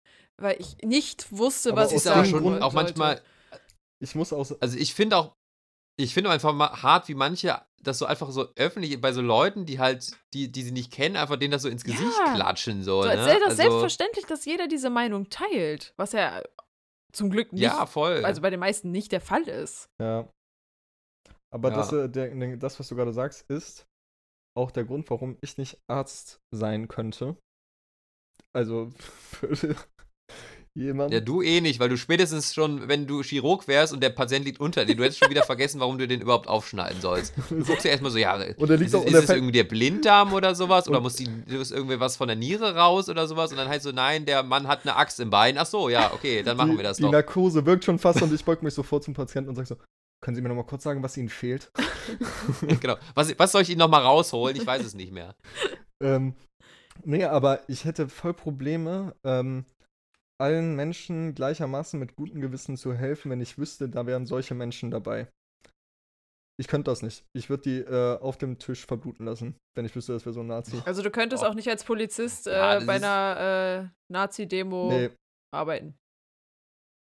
Weil 0.41 0.57
ich 0.59 0.79
nicht 0.83 1.31
wusste, 1.31 1.77
was 1.77 1.93
ich 1.93 2.01
sagen 2.01 2.25
schon 2.25 2.43
wollte. 2.43 2.65
auch 2.65 2.73
manchmal, 2.73 3.21
Ich 4.03 4.15
muss 4.15 4.33
auch, 4.33 4.47
so- 4.47 4.57
also 4.61 4.79
ich 4.79 4.95
finde 4.95 5.19
auch, 5.19 5.33
ich 5.99 6.15
finde 6.15 6.31
einfach 6.31 6.55
mal 6.55 6.71
hart, 6.83 7.09
wie 7.09 7.15
manche 7.15 7.61
das 7.83 7.99
so 7.99 8.07
einfach 8.07 8.31
so 8.31 8.49
öffentlich 8.57 8.99
bei 8.99 9.13
so 9.13 9.21
Leuten, 9.21 9.67
die 9.67 9.79
halt, 9.79 10.17
die, 10.33 10.51
die 10.51 10.63
sie 10.63 10.73
nicht 10.73 10.91
kennen, 10.91 11.17
einfach 11.17 11.37
denen 11.37 11.51
das 11.53 11.61
so 11.61 11.69
ins 11.69 11.85
Gesicht 11.85 12.19
Ja. 12.27 12.33
klatschen. 12.35 12.83
So, 12.83 13.03
So, 13.03 13.09
ne? 13.09 13.19
als 13.21 13.27
das 13.27 13.43
also, 13.43 13.57
selbstverständlich, 13.57 14.25
dass 14.25 14.47
jeder 14.47 14.69
diese 14.69 14.89
Meinung 14.89 15.29
teilt. 15.29 15.93
Was 15.99 16.13
ja 16.13 16.43
zum 17.13 17.31
Glück 17.31 17.53
nicht, 17.53 17.63
Ja, 17.63 17.87
voll. 17.87 18.25
also 18.25 18.41
bei 18.43 18.51
den 18.51 18.61
meisten 18.61 18.91
nicht 18.91 19.13
der 19.13 19.21
Fall 19.21 19.43
ist. 19.49 19.89
ja. 20.01 20.29
Aber 21.53 21.71
Ja. 21.71 21.77
Das, 21.77 21.93
äh, 21.93 22.09
der, 22.09 22.35
der, 22.35 22.57
das, 22.59 22.79
was 22.79 22.89
du 22.89 22.95
gerade 22.95 23.13
sagst, 23.13 23.51
ist 23.51 23.85
auch 24.57 24.71
der 24.71 24.85
Grund, 24.85 25.11
warum 25.11 25.37
ich 25.41 25.59
nicht 25.59 25.81
Arzt 25.89 26.39
sein 26.55 26.87
könnte. 26.87 27.37
Also, 28.53 28.93
jemand. 30.75 31.13
ja, 31.13 31.21
du 31.21 31.43
eh 31.43 31.61
nicht, 31.61 31.81
weil 31.81 31.89
du 31.89 31.97
spätestens 31.97 32.55
schon, 32.55 32.89
wenn 32.89 33.07
du 33.07 33.23
Chirurg 33.23 33.67
wärst 33.69 33.93
und 33.93 34.03
der 34.03 34.11
Patient 34.11 34.45
liegt 34.45 34.61
unter 34.61 34.85
dir, 34.85 34.95
du 34.97 35.03
hättest 35.03 35.19
schon 35.19 35.31
wieder 35.31 35.43
vergessen, 35.43 35.81
warum 35.81 35.99
du 35.99 36.07
den 36.07 36.21
überhaupt 36.21 36.49
aufschneiden 36.49 37.01
sollst. 37.01 37.35
Du 37.51 37.57
guckst 37.65 37.85
ja 37.85 37.91
erstmal 37.91 38.11
so, 38.11 38.19
ja, 38.19 38.35
Und 38.57 38.71
ist, 38.71 38.95
auch 38.95 39.05
ist 39.05 39.15
es 39.15 39.31
irgendwie 39.31 39.53
der 39.53 39.65
Blinddarm 39.65 40.33
oder 40.33 40.55
sowas? 40.55 40.89
Oder 40.89 41.01
muss, 41.01 41.17
die, 41.17 41.29
muss 41.49 41.71
irgendwie 41.71 41.99
was 42.01 42.17
von 42.17 42.29
der 42.29 42.37
Niere 42.37 42.77
raus 42.77 43.09
oder 43.09 43.27
sowas? 43.27 43.51
Und 43.51 43.57
dann 43.59 43.69
heißt 43.69 43.85
so, 43.85 43.93
nein, 43.93 44.27
der 44.27 44.43
Mann 44.43 44.69
hat 44.69 44.83
eine 44.83 44.97
Axt 44.97 45.21
im 45.21 45.31
Bein. 45.31 45.59
Ach 45.59 45.67
so, 45.67 45.89
ja, 45.89 46.13
okay, 46.13 46.43
dann 46.43 46.57
machen 46.57 46.73
die, 46.73 46.77
wir 46.79 46.85
das 46.85 46.99
Die 46.99 47.03
doch. 47.03 47.13
Narkose 47.13 47.65
wirkt 47.67 47.85
schon 47.85 47.99
fast 47.99 48.23
und 48.23 48.33
ich 48.33 48.45
beug 48.45 48.63
mich 48.63 48.75
sofort 48.81 49.05
zum 49.05 49.15
Patienten 49.15 49.51
und 49.51 49.57
sage 49.57 49.67
so: 49.69 49.77
Können 50.23 50.35
Sie 50.35 50.43
mir 50.43 50.49
noch 50.49 50.57
mal 50.57 50.65
kurz 50.65 50.83
sagen, 50.83 51.03
was 51.03 51.17
Ihnen 51.17 51.29
fehlt? 51.29 51.71
genau. 52.81 52.97
Was, 53.15 53.37
was 53.39 53.53
soll 53.53 53.63
ich 53.63 53.71
Ihnen 53.71 53.79
nochmal 53.79 54.03
rausholen? 54.03 54.57
Ich 54.57 54.67
weiß 54.67 54.85
es 54.85 54.95
nicht 54.95 55.13
mehr. 55.13 55.35
ähm, 56.03 56.35
nee, 57.05 57.25
aber 57.25 57.61
ich 57.69 57.85
hätte 57.85 58.09
voll 58.09 58.35
Probleme, 58.35 59.15
ähm, 59.25 59.65
allen 60.41 60.75
Menschen 60.77 61.35
gleichermaßen 61.35 61.99
mit 62.01 62.17
gutem 62.17 62.41
Gewissen 62.41 62.77
zu 62.77 62.95
helfen, 62.95 63.31
wenn 63.31 63.41
ich 63.41 63.59
wüsste, 63.59 63.89
da 63.89 64.07
wären 64.07 64.27
solche 64.27 64.55
Menschen 64.55 64.91
dabei. 64.91 65.29
Ich 66.59 66.69
könnte 66.69 66.91
das 66.91 67.03
nicht. 67.03 67.25
Ich 67.33 67.49
würde 67.49 67.63
die 67.63 67.79
äh, 67.79 68.19
auf 68.19 68.37
dem 68.37 68.59
Tisch 68.59 68.85
verbluten 68.85 69.25
lassen, 69.25 69.57
wenn 69.75 69.87
ich 69.87 69.97
wüsste, 69.97 70.13
das 70.13 70.27
wäre 70.27 70.35
so 70.35 70.41
ein 70.41 70.47
Nazi. 70.47 70.77
Also 70.87 71.03
du 71.03 71.11
könntest 71.11 71.43
Oh. 71.43 71.47
auch 71.47 71.55
nicht 71.55 71.69
als 71.69 71.85
Polizist 71.85 72.47
äh, 72.47 72.53
Ja, 72.53 72.81
bei 72.81 72.95
einer 72.97 73.89
äh, 73.91 74.13
Nazi-Demo 74.13 74.89
Nee, 74.91 75.11
arbeiten. 75.55 75.95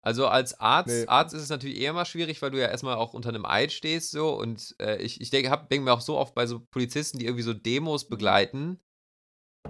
Also 0.02 0.28
als 0.28 0.58
Arzt, 0.62 0.88
Nee. 0.88 1.08
Arzt 1.08 1.34
ist 1.34 1.42
es 1.42 1.50
natürlich 1.50 1.78
eher 1.78 1.92
mal 1.92 2.06
schwierig, 2.06 2.42
weil 2.42 2.52
du 2.52 2.60
ja 2.60 2.68
erstmal 2.68 2.96
auch 2.96 3.14
unter 3.14 3.30
einem 3.30 3.46
Eid 3.46 3.74
stehst 3.74 4.12
so 4.12 4.34
und 4.40 4.76
äh, 4.80 4.96
ich, 5.02 5.20
ich 5.20 5.30
denke 5.30 5.50
hab, 5.50 5.68
denk 5.70 5.84
mir 5.84 5.92
auch 5.92 6.00
so 6.02 6.18
oft 6.18 6.34
bei 6.36 6.48
so 6.48 6.62
Polizisten, 6.72 7.20
die 7.20 7.26
irgendwie 7.26 7.44
so 7.44 7.54
Demos 7.54 8.08
begleiten, 8.08 8.80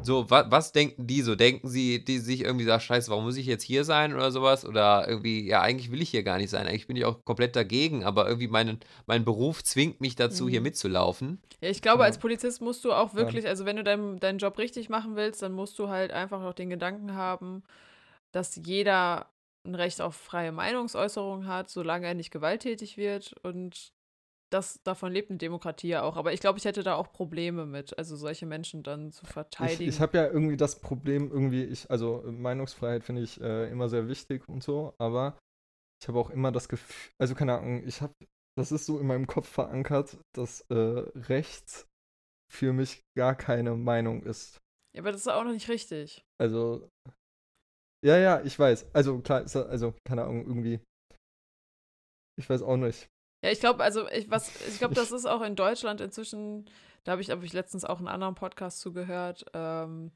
so, 0.02 0.30
wa, 0.30 0.46
was 0.50 0.72
denken 0.72 1.08
die 1.08 1.22
so? 1.22 1.36
Denken 1.36 1.68
sie, 1.68 2.04
die 2.04 2.20
sich 2.20 2.42
irgendwie 2.42 2.66
sagen, 2.66 2.82
scheiße, 2.82 3.10
warum 3.12 3.26
muss 3.26 3.38
ich 3.38 3.46
jetzt 3.46 3.64
hier 3.64 3.84
sein 3.84 4.14
oder 4.14 4.32
sowas? 4.32 4.66
Oder 4.66 5.08
irgendwie, 5.08 5.46
ja, 5.46 5.62
eigentlich 5.62 5.92
will 5.92 6.02
ich 6.02 6.10
hier 6.10 6.24
gar 6.24 6.38
nicht 6.38 6.50
sein, 6.50 6.68
eigentlich 6.68 6.88
bin 6.88 6.96
ich 6.96 7.06
auch 7.06 7.24
komplett 7.26 7.56
dagegen, 7.56 8.04
aber 8.04 8.28
irgendwie 8.28 8.48
mein, 8.48 8.80
mein 9.08 9.26
Beruf 9.26 9.64
zwingt 9.64 10.00
mich 10.00 10.16
dazu, 10.16 10.48
hier 10.48 10.62
Mhm. 10.62 10.66
mitzulaufen. 10.66 11.42
Ja, 11.62 11.70
ich 11.70 11.82
glaube, 11.82 12.00
Ja. 12.02 12.06
als 12.06 12.18
Polizist 12.18 12.62
musst 12.62 12.86
du 12.86 12.94
auch 12.94 13.14
wirklich, 13.14 13.48
also 13.48 13.66
wenn 13.66 13.76
du 13.76 13.84
deinen, 13.84 14.20
deinen 14.20 14.40
Job 14.40 14.58
richtig 14.58 14.88
machen 14.90 15.16
willst, 15.16 15.42
dann 15.42 15.52
musst 15.52 15.78
du 15.80 15.90
halt 15.90 16.12
einfach 16.12 16.42
auch 16.42 16.54
den 16.54 16.70
Gedanken 16.70 17.16
haben, 17.16 17.64
dass 18.32 18.56
jeder 18.64 19.28
ein 19.66 19.76
Recht 19.76 20.00
auf 20.02 20.16
freie 20.16 20.54
Meinungsäußerung 20.54 21.46
hat, 21.48 21.70
solange 21.70 22.08
er 22.08 22.14
nicht 22.14 22.32
gewalttätig 22.32 22.96
wird. 22.96 23.36
Und 23.44 23.92
das, 24.50 24.82
davon 24.84 25.12
lebt 25.12 25.30
eine 25.30 25.38
Demokratie 25.38 25.89
ja 25.89 26.04
auch. 26.04 26.18
Aber 26.18 26.34
ich 26.34 26.39
glaube, 26.39 26.58
ich 26.58 26.66
hätte 26.66 26.84
da 26.84 26.95
auch 26.95 27.12
Probleme 27.12 27.66
mit, 27.66 27.97
also 27.97 28.16
solche 28.16 28.45
Menschen 28.45 28.84
dann 28.84 29.12
zu 29.12 29.26
Ich, 29.26 29.32
verteidigen. 29.32 29.89
ich 29.89 30.00
habe 30.00 30.18
ja 30.18 30.28
irgendwie 30.28 30.58
das 30.58 30.80
Problem, 30.80 31.32
irgendwie, 31.32 31.64
ich, 31.64 31.89
also 31.89 32.24
Meinungsfreiheit 32.26 33.04
finde 33.04 33.22
ich 33.22 33.39
äh, 33.41 33.70
immer 33.70 33.89
sehr 33.89 34.08
wichtig 34.08 34.47
und 34.50 34.64
so, 34.64 34.93
aber 34.97 35.38
ich 36.02 36.08
habe 36.08 36.20
auch 36.20 36.30
immer 36.30 36.52
das 36.52 36.70
Gefühl, 36.70 37.14
also 37.20 37.36
keine 37.36 37.58
Ahnung, 37.58 37.84
ich 37.86 38.02
habe, 38.02 38.14
das 38.58 38.72
ist 38.72 38.86
so 38.86 39.00
in 39.00 39.08
meinem 39.08 39.28
Kopf 39.28 39.47
verankert, 39.47 40.18
dass 40.36 40.62
äh, 40.70 40.76
rechts 40.76 41.88
für 42.52 42.74
mich 42.74 43.02
gar 43.18 43.36
keine 43.36 43.76
Meinung 43.76 44.24
ist. 44.24 44.60
ja, 44.95 45.02
aber 45.02 45.12
das 45.12 45.22
ist 45.22 45.28
auch 45.28 45.43
noch 45.43 45.52
nicht 45.52 45.70
richtig. 45.70 46.24
Also, 46.41 46.89
ja, 48.04 48.18
ja, 48.18 48.41
ich 48.41 48.58
weiß. 48.58 48.95
Also 48.95 49.20
klar, 49.20 49.45
also 49.54 49.93
keine 50.08 50.24
Ahnung, 50.24 50.45
irgendwie. 50.47 50.80
Ich 52.39 52.50
weiß 52.50 52.62
auch 52.62 52.78
nicht. 52.78 53.10
Ja, 53.44 53.52
ich 53.52 53.60
glaube, 53.60 53.84
also 53.84 54.10
ich 54.10 54.30
was, 54.30 54.52
ich 54.68 54.80
glaube, 54.80 54.96
das 54.96 55.12
ist 55.12 55.26
auch 55.26 55.42
in 55.42 55.56
Deutschland 55.56 56.02
inzwischen, 56.02 56.70
da 57.04 57.14
habe 57.14 57.22
ich, 57.22 57.30
hab 57.30 57.44
ich 57.44 57.54
letztens 57.54 57.86
auch 57.86 58.00
einen 58.00 58.08
anderen 58.08 58.36
Podcast 58.36 58.80
zugehört, 58.80 59.46
ähm, 59.54 60.12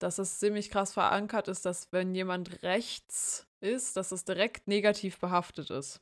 dass 0.00 0.18
es 0.18 0.40
ziemlich 0.40 0.70
krass 0.70 0.92
verankert 0.92 1.46
ist, 1.48 1.64
dass 1.64 1.92
wenn 1.92 2.14
jemand 2.14 2.62
rechts 2.64 3.46
ist, 3.60 3.96
dass 3.96 4.10
es 4.10 4.24
direkt 4.24 4.66
negativ 4.66 5.20
behaftet 5.20 5.70
ist. 5.70 6.00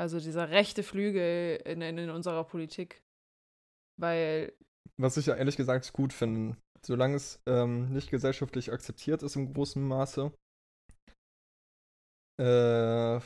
Also 0.00 0.20
dieser 0.20 0.48
rechte 0.48 0.82
Flügel 0.82 1.60
in, 1.64 1.82
in, 1.82 1.98
in 1.98 2.10
unserer 2.10 2.44
Politik. 2.44 3.02
Weil, 4.00 4.54
Was 4.96 5.16
ich 5.16 5.26
ja 5.26 5.34
ehrlich 5.34 5.56
gesagt 5.56 5.92
gut 5.92 6.12
finde, 6.12 6.56
solange 6.86 7.16
es 7.16 7.42
ähm, 7.46 7.92
nicht 7.92 8.10
gesellschaftlich 8.10 8.72
akzeptiert 8.72 9.22
ist 9.22 9.36
im 9.36 9.52
großen 9.52 9.86
Maße, 9.86 10.32
äh, 12.40 13.20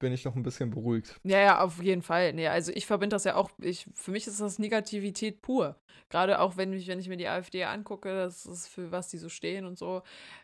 bin 0.00 0.12
ich 0.12 0.24
noch 0.24 0.34
ein 0.34 0.42
bisschen 0.42 0.70
beruhigt. 0.70 1.20
ja, 1.22 1.38
ja, 1.38 1.60
auf 1.60 1.80
jeden 1.80 2.02
Fall. 2.02 2.32
Nee, 2.32 2.48
also 2.48 2.72
ich 2.74 2.86
verbinde 2.86 3.14
das 3.14 3.24
ja 3.24 3.36
auch, 3.36 3.50
ich, 3.58 3.86
für 3.94 4.10
mich 4.10 4.26
ist 4.26 4.40
das 4.40 4.58
Negativität 4.58 5.42
pur. 5.42 5.76
Gerade 6.08 6.40
auch 6.40 6.56
wenn 6.56 6.72
ich, 6.72 6.88
wenn 6.88 6.98
ich 6.98 7.08
mir 7.08 7.16
die 7.16 7.28
AfD 7.28 7.64
angucke, 7.64 8.12
das 8.12 8.46
ist 8.46 8.66
für 8.66 8.90
was 8.90 9.08
die 9.08 9.18
so 9.18 9.28
stehen 9.28 9.64
und 9.64 9.78
so. 9.78 10.02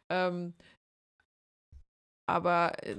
Ähm, 0.08 0.54
aber 2.26 2.72
äh, 2.84 2.96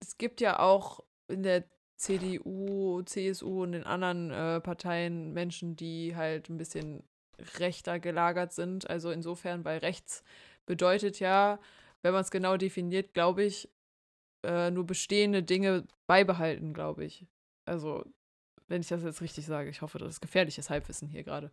es 0.00 0.18
gibt 0.18 0.40
ja 0.40 0.60
auch 0.60 1.02
in 1.28 1.42
der 1.42 1.64
CDU, 1.96 3.02
CSU 3.02 3.62
und 3.62 3.72
den 3.72 3.84
anderen 3.84 4.30
äh, 4.30 4.60
Parteien 4.60 5.32
Menschen, 5.32 5.74
die 5.74 6.14
halt 6.14 6.50
ein 6.50 6.58
bisschen 6.58 7.02
rechter 7.58 7.98
gelagert 7.98 8.52
sind. 8.52 8.88
Also 8.88 9.10
insofern, 9.10 9.64
weil 9.64 9.78
rechts 9.78 10.22
bedeutet 10.66 11.18
ja, 11.20 11.58
wenn 12.02 12.12
man 12.12 12.22
es 12.22 12.30
genau 12.30 12.56
definiert, 12.56 13.14
glaube 13.14 13.44
ich, 13.44 13.68
äh, 14.46 14.70
nur 14.70 14.86
bestehende 14.86 15.42
Dinge 15.42 15.86
beibehalten, 16.06 16.72
glaube 16.72 17.04
ich. 17.04 17.26
Also, 17.66 18.04
wenn 18.68 18.80
ich 18.80 18.88
das 18.88 19.02
jetzt 19.02 19.20
richtig 19.20 19.46
sage, 19.46 19.70
ich 19.70 19.82
hoffe, 19.82 19.98
das 19.98 20.14
ist 20.14 20.20
gefährliches 20.20 20.70
Halbwissen 20.70 21.08
hier 21.08 21.24
gerade. 21.24 21.50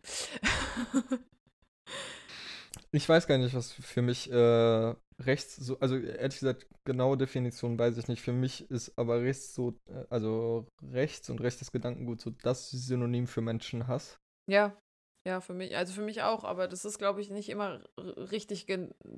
Ich 2.90 3.08
weiß 3.08 3.26
gar 3.26 3.38
nicht, 3.38 3.54
was 3.54 3.72
für 3.72 4.02
mich 4.02 4.30
äh, 4.30 4.94
rechts 5.20 5.56
so, 5.56 5.78
also 5.80 5.96
ehrlich 5.96 6.38
gesagt, 6.38 6.68
genaue 6.84 7.16
Definition 7.16 7.76
weiß 7.76 7.98
ich 7.98 8.06
nicht. 8.06 8.22
Für 8.22 8.32
mich 8.32 8.70
ist 8.70 8.96
aber 8.96 9.20
rechts 9.20 9.52
so, 9.52 9.80
äh, 9.86 10.04
also 10.10 10.68
rechts 10.92 11.28
und 11.28 11.40
rechtes 11.40 11.72
Gedankengut 11.72 12.20
so 12.20 12.30
das 12.30 12.70
Synonym 12.70 13.26
für 13.26 13.40
Menschenhass. 13.40 14.20
Ja, 14.48 14.76
ja, 15.26 15.40
für 15.40 15.54
mich, 15.54 15.76
also 15.76 15.92
für 15.92 16.02
mich 16.02 16.22
auch, 16.22 16.44
aber 16.44 16.68
das 16.68 16.84
ist, 16.84 16.98
glaube 16.98 17.20
ich, 17.20 17.30
nicht 17.30 17.48
immer 17.48 17.82
richtig, 17.98 18.66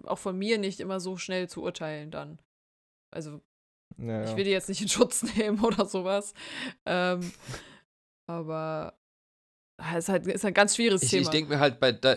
auch 0.05 0.19
von 0.19 0.39
mir 0.39 0.57
nicht 0.57 0.81
immer 0.81 1.01
so 1.01 1.17
schnell 1.17 1.49
zu 1.49 1.63
urteilen 1.63 2.11
dann. 2.11 2.41
Also, 3.11 3.43
Ja, 3.99 4.25
ich 4.25 4.37
will 4.37 4.45
die 4.45 4.51
jetzt 4.51 4.69
nicht 4.69 4.83
in 4.83 4.89
Schutz 4.89 5.23
nehmen 5.37 5.61
oder 5.65 5.87
sowas. 5.87 6.35
Ähm, 6.85 7.33
aber 8.29 8.99
es 9.79 9.99
ist 9.99 10.09
halt 10.09 10.27
ist 10.27 10.45
ein 10.45 10.55
ganz 10.55 10.77
schwieriges 10.77 11.03
Ich, 11.03 11.11
Thema. 11.11 11.23
ich 11.23 11.29
denke 11.31 11.51
mir 11.51 11.61
halt 11.61 11.81
bei. 11.81 11.93
Da, 11.93 12.17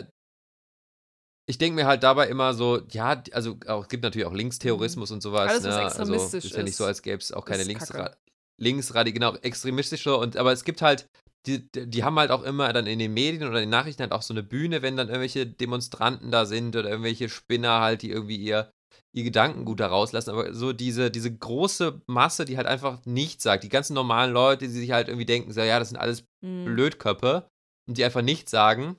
ich 1.47 1.57
denke 1.57 1.75
mir 1.75 1.87
halt 1.87 2.03
dabei 2.03 2.27
immer 2.27 2.53
so, 2.53 2.81
ja, 2.91 3.23
also 3.31 3.57
auch, 3.65 3.83
es 3.83 3.89
gibt 3.89 4.03
natürlich 4.03 4.27
auch 4.27 4.33
Linksterrorismus 4.33 5.09
und 5.09 5.21
sowas. 5.21 5.45
Mhm. 5.45 5.49
Alles, 5.49 5.63
was 5.63 5.75
ne? 5.75 5.83
extremistisch 5.85 6.33
also, 6.35 6.47
ist 6.47 6.57
ja 6.57 6.63
nicht 6.63 6.75
so, 6.75 6.85
als 6.85 7.01
gäbe 7.01 7.17
es 7.17 7.31
auch 7.31 7.45
keine 7.45 7.61
ist 7.63 7.67
Linksra 7.67 7.97
Kacke. 7.97 8.17
Linksradi, 8.59 9.13
genau, 9.13 9.35
extremistische 9.35 10.15
und 10.15 10.37
aber 10.37 10.51
es 10.51 10.63
gibt 10.63 10.81
halt, 10.81 11.09
die, 11.47 11.69
die 11.71 12.03
haben 12.03 12.19
halt 12.19 12.29
auch 12.29 12.43
immer 12.43 12.71
dann 12.73 12.87
in 12.87 12.99
den 12.99 13.13
Medien 13.13 13.47
oder 13.47 13.57
in 13.57 13.63
den 13.63 13.69
Nachrichten 13.69 14.01
halt 14.01 14.11
auch 14.11 14.21
so 14.21 14.33
eine 14.33 14.43
Bühne, 14.43 14.81
wenn 14.81 14.97
dann 14.97 15.07
irgendwelche 15.07 15.47
Demonstranten 15.47 16.29
da 16.29 16.45
sind 16.45 16.75
oder 16.75 16.89
irgendwelche 16.89 17.29
Spinner 17.29 17.79
halt, 17.79 18.01
die 18.01 18.11
irgendwie 18.11 18.35
ihr, 18.35 18.71
ihr 19.15 19.23
Gedankengut 19.23 19.79
da 19.79 19.87
rauslassen, 19.87 20.29
aber 20.29 20.53
so 20.53 20.71
diese, 20.73 21.09
diese 21.09 21.35
große 21.35 22.01
Masse, 22.07 22.45
die 22.45 22.57
halt 22.57 22.67
einfach 22.67 23.03
nichts 23.05 23.43
sagt, 23.43 23.63
die 23.63 23.69
ganzen 23.69 23.93
normalen 23.93 24.31
Leute, 24.31 24.67
die 24.67 24.71
sich 24.71 24.91
halt 24.91 25.07
irgendwie 25.07 25.25
denken, 25.25 25.51
so, 25.51 25.61
ja, 25.61 25.79
das 25.79 25.89
sind 25.89 25.97
alles 25.97 26.25
Mhm. 26.41 26.65
Blödköpfe 26.65 27.49
und 27.87 27.97
die 27.97 28.05
einfach 28.05 28.21
nichts 28.21 28.51
sagen, 28.51 28.97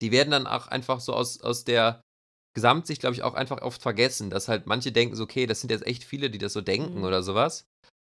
die 0.00 0.12
werden 0.12 0.30
dann 0.30 0.46
auch 0.46 0.68
einfach 0.68 1.00
so 1.00 1.12
aus, 1.14 1.40
aus 1.40 1.64
der 1.64 2.02
Gesamtsicht, 2.54 3.00
glaube 3.00 3.14
ich, 3.14 3.22
auch 3.22 3.34
einfach 3.34 3.62
oft 3.62 3.80
vergessen, 3.80 4.30
dass 4.30 4.48
halt 4.48 4.66
manche 4.66 4.92
denken 4.92 5.14
so, 5.14 5.24
okay, 5.24 5.46
das 5.46 5.60
sind 5.60 5.70
jetzt 5.70 5.86
echt 5.86 6.04
viele, 6.04 6.30
die 6.30 6.38
das 6.38 6.52
so 6.52 6.60
denken 6.60 6.98
Mhm. 6.98 7.04
oder 7.04 7.22
sowas. 7.22 7.66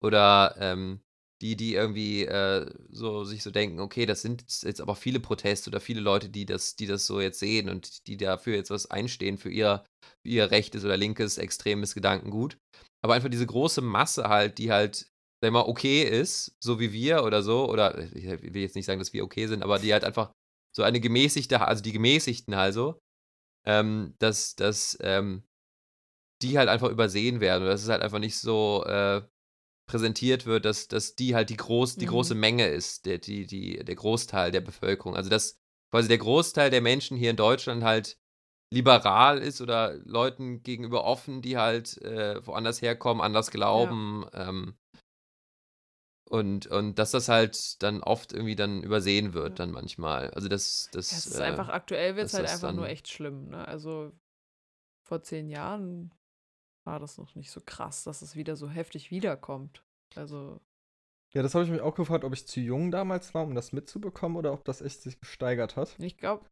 Oder 0.02 0.54
ähm, 0.58 1.00
die, 1.42 1.56
die 1.56 1.74
irgendwie 1.74 2.24
äh, 2.24 2.70
so 2.90 3.24
sich 3.24 3.42
so 3.42 3.50
denken, 3.50 3.80
okay, 3.80 4.04
das 4.04 4.22
sind 4.22 4.44
jetzt 4.62 4.80
aber 4.80 4.94
viele 4.94 5.20
Proteste 5.20 5.70
oder 5.70 5.80
viele 5.80 6.00
Leute, 6.00 6.28
die 6.28 6.44
das, 6.44 6.76
die 6.76 6.86
das 6.86 7.06
so 7.06 7.20
jetzt 7.20 7.38
sehen 7.38 7.68
und 7.68 8.06
die 8.06 8.16
dafür 8.16 8.56
jetzt 8.56 8.70
was 8.70 8.90
einstehen 8.90 9.38
für 9.38 9.50
ihr, 9.50 9.84
ihr 10.22 10.50
rechtes 10.50 10.84
oder 10.84 10.96
linkes, 10.96 11.38
extremes 11.38 11.94
Gedankengut. 11.94 12.58
Aber 13.02 13.14
einfach 13.14 13.30
diese 13.30 13.46
große 13.46 13.80
Masse 13.80 14.28
halt, 14.28 14.58
die 14.58 14.70
halt, 14.70 15.10
sag 15.42 15.52
mal, 15.52 15.62
okay 15.62 16.02
ist, 16.02 16.52
so 16.62 16.78
wie 16.78 16.92
wir 16.92 17.24
oder 17.24 17.42
so, 17.42 17.68
oder 17.70 17.98
ich 18.14 18.26
will 18.26 18.62
jetzt 18.62 18.76
nicht 18.76 18.84
sagen, 18.84 18.98
dass 18.98 19.14
wir 19.14 19.24
okay 19.24 19.46
sind, 19.46 19.62
aber 19.62 19.78
die 19.78 19.92
halt 19.94 20.04
einfach 20.04 20.32
so 20.76 20.82
eine 20.82 21.00
gemäßigte, 21.00 21.60
also 21.62 21.82
die 21.82 21.92
Gemäßigten 21.92 22.52
also, 22.52 23.00
ähm, 23.66 24.14
dass, 24.18 24.56
dass 24.56 24.98
ähm, 25.00 25.42
die 26.42 26.58
halt 26.58 26.68
einfach 26.68 26.88
übersehen 26.88 27.40
werden 27.40 27.66
dass 27.66 27.82
es 27.82 27.88
halt 27.88 28.02
einfach 28.02 28.18
nicht 28.18 28.38
so 28.38 28.84
äh, 28.86 29.22
präsentiert 29.90 30.46
wird, 30.46 30.64
dass, 30.64 30.86
dass 30.86 31.16
die 31.16 31.34
halt 31.34 31.50
die, 31.50 31.56
groß, 31.56 31.96
die 31.96 32.06
Mhm. 32.06 32.10
große 32.10 32.34
Menge 32.36 32.68
ist, 32.68 33.06
der, 33.06 33.18
die, 33.18 33.46
die, 33.46 33.84
der 33.84 33.96
Großteil 33.96 34.52
der 34.52 34.60
Bevölkerung. 34.60 35.16
Also 35.16 35.30
dass 35.30 35.58
quasi 35.90 36.06
der 36.06 36.18
Großteil 36.18 36.70
der 36.70 36.80
Menschen 36.80 37.16
hier 37.16 37.30
in 37.30 37.36
Deutschland 37.36 37.82
halt 37.82 38.16
liberal 38.72 39.38
ist 39.38 39.60
oder 39.60 39.94
Leuten 40.04 40.62
gegenüber 40.62 41.02
offen, 41.02 41.42
die 41.42 41.58
halt 41.58 42.00
äh, 42.02 42.46
woanders 42.46 42.80
herkommen, 42.80 43.20
anders 43.20 43.50
glauben. 43.50 44.26
Ähm, 44.32 44.78
und, 46.30 46.68
und 46.68 47.00
dass 47.00 47.10
das 47.10 47.28
halt 47.28 47.82
dann 47.82 48.00
oft 48.00 48.32
irgendwie 48.32 48.54
dann 48.54 48.84
übersehen 48.84 49.34
wird, 49.34 49.50
Ja. 49.50 49.54
dann 49.56 49.72
manchmal. 49.72 50.30
Also 50.30 50.46
das, 50.46 50.88
das, 50.92 51.10
Ja, 51.10 51.18
es 51.18 51.26
ist 51.26 51.40
äh, 51.40 51.42
einfach 51.42 51.68
aktuell 51.68 52.14
wird 52.14 52.28
es 52.28 52.34
halt 52.34 52.44
das 52.44 52.52
einfach 52.62 52.72
nur 52.76 52.88
echt 52.88 53.08
schlimm. 53.08 53.48
Ne? 53.48 53.66
Also 53.66 54.12
vor 55.02 55.20
zehn 55.24 55.48
Jahren 55.48 56.12
war 56.90 56.98
das 57.00 57.18
noch 57.18 57.34
nicht 57.36 57.50
so 57.52 57.60
krass, 57.64 58.04
dass 58.04 58.20
es 58.22 58.36
wieder 58.36 58.56
so 58.56 58.68
heftig 58.68 59.10
wiederkommt. 59.12 59.84
Also 60.16 60.60
Ja, 61.32 61.42
das 61.42 61.54
habe 61.54 61.64
ich 61.64 61.70
mich 61.70 61.80
auch 61.80 61.94
gefragt, 61.94 62.24
ob 62.24 62.32
ich 62.32 62.46
zu 62.46 62.60
jung 62.60 62.90
damals 62.90 63.34
war, 63.34 63.44
um 63.44 63.54
das 63.54 63.72
mitzubekommen 63.72 64.36
oder 64.36 64.52
ob 64.52 64.64
das 64.64 64.82
echt 64.82 65.02
sich 65.02 65.20
gesteigert 65.20 65.76
hat. 65.76 65.96
ich 66.00 66.16
glaube, 66.18 66.46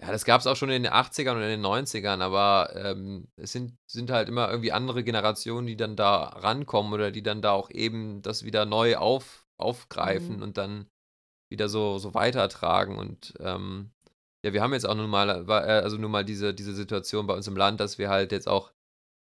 Ja, 0.00 0.10
das 0.10 0.24
gab 0.24 0.40
es 0.40 0.46
auch 0.46 0.56
schon 0.56 0.70
in 0.70 0.82
den 0.82 0.92
80ern 0.92 1.36
und 1.36 1.42
in 1.42 1.48
den 1.48 1.60
90ern, 1.60 2.20
aber 2.22 2.72
ähm, 2.74 3.28
es 3.36 3.52
sind, 3.52 3.76
sind 3.86 4.10
halt 4.10 4.28
immer 4.28 4.50
irgendwie 4.50 4.72
andere 4.72 5.04
Generationen, 5.04 5.66
die 5.66 5.76
dann 5.76 5.94
da 5.96 6.24
rankommen 6.24 6.92
oder 6.92 7.12
die 7.12 7.22
dann 7.22 7.40
da 7.40 7.52
auch 7.52 7.70
eben 7.70 8.20
das 8.22 8.42
wieder 8.44 8.64
neu 8.64 8.96
auf, 8.96 9.46
aufgreifen 9.58 10.36
Mhm. 10.36 10.42
und 10.42 10.56
dann 10.58 10.88
wieder 11.50 11.68
so, 11.68 11.98
so 11.98 12.14
weitertragen. 12.14 12.98
Und 12.98 13.34
ähm, 13.40 13.92
ja, 14.44 14.52
wir 14.52 14.62
haben 14.62 14.72
jetzt 14.72 14.86
auch 14.86 14.94
nun 14.94 15.10
mal, 15.10 15.46
wa- 15.46 15.60
äh, 15.64 15.82
also 15.82 15.96
nun 15.98 16.10
mal 16.10 16.24
diese, 16.24 16.54
diese 16.54 16.74
Situation 16.74 17.26
bei 17.26 17.34
uns 17.34 17.46
im 17.46 17.56
Land, 17.56 17.80
dass 17.80 17.98
wir 17.98 18.08
halt 18.10 18.32
jetzt 18.32 18.48
auch 18.48 18.72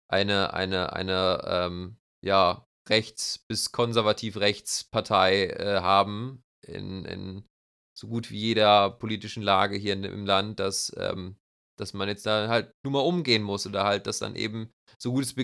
eine, 0.07 0.53
eine, 0.53 0.93
eine, 0.93 1.41
ähm, 1.45 1.97
ja, 2.23 2.67
rechts- 2.89 3.39
bis 3.47 3.71
konservativ-rechts-Partei 3.71 5.47
äh, 5.47 5.81
haben 5.81 6.43
in, 6.61 7.05
in 7.05 7.45
so 7.93 8.07
gut 8.07 8.31
wie 8.31 8.37
jeder 8.39 8.89
politischen 8.91 9.43
Lage 9.43 9.77
hier 9.77 9.93
in, 9.93 10.03
im 10.03 10.25
Land, 10.25 10.59
dass, 10.59 10.91
ähm, 10.97 11.37
dass 11.77 11.93
man 11.93 12.07
jetzt 12.09 12.25
da 12.25 12.47
halt 12.47 12.73
nur 12.83 12.93
mal 12.93 12.99
umgehen 12.99 13.43
muss 13.43 13.67
oder 13.67 13.83
halt 13.83 14.07
das 14.07 14.19
dann 14.19 14.35
eben 14.35 14.73
so 14.97 15.11
gut 15.11 15.23
es, 15.23 15.35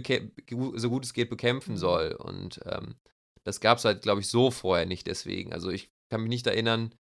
so 0.82 0.90
gut 0.90 1.06
es 1.06 1.14
geht 1.14 1.30
bekämpfen 1.30 1.74
Mhm. 1.74 1.78
soll. 1.78 2.14
Und 2.14 2.60
ähm, 2.66 2.96
das 3.44 3.60
gab 3.62 3.78
es 3.78 3.86
halt, 3.86 4.02
glaube 4.02 4.22
ich, 4.22 4.28
so 4.30 4.52
vorher 4.52 4.86
nicht 4.86 5.08
deswegen. 5.08 5.54
Also 5.54 5.70
ich 5.70 5.92
kann 6.10 6.22
mich 6.22 6.30
nicht 6.30 6.48
erinnern, 6.48 6.94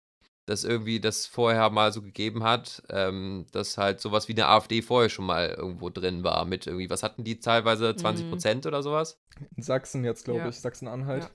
dass 0.45 0.63
irgendwie 0.63 0.99
das 0.99 1.25
vorher 1.25 1.69
mal 1.71 1.91
so 1.91 2.01
gegeben 2.01 2.43
hat, 2.43 2.83
ähm, 2.89 3.47
dass 3.51 3.77
halt 3.77 3.99
sowas 3.99 4.27
wie 4.27 4.33
eine 4.33 4.47
AfD 4.47 4.81
vorher 4.81 5.09
schon 5.09 5.25
mal 5.25 5.49
irgendwo 5.49 5.89
drin 5.89 6.23
war 6.23 6.45
mit 6.45 6.67
irgendwie, 6.67 6.89
was 6.89 7.01
hatten 7.03 7.23
die 7.23 7.39
teilweise, 7.39 7.95
20 7.95 8.25
Mhm. 8.25 8.29
Prozent 8.29 8.65
oder 8.67 8.83
sowas? 8.83 9.19
In 9.55 9.63
Sachsen 9.63 10.03
jetzt, 10.03 10.25
glaube 10.25 10.39
Ja. 10.41 10.49
ich, 10.49 10.59
Sachsen-Anhalt. 10.59 11.23
Ja. 11.23 11.29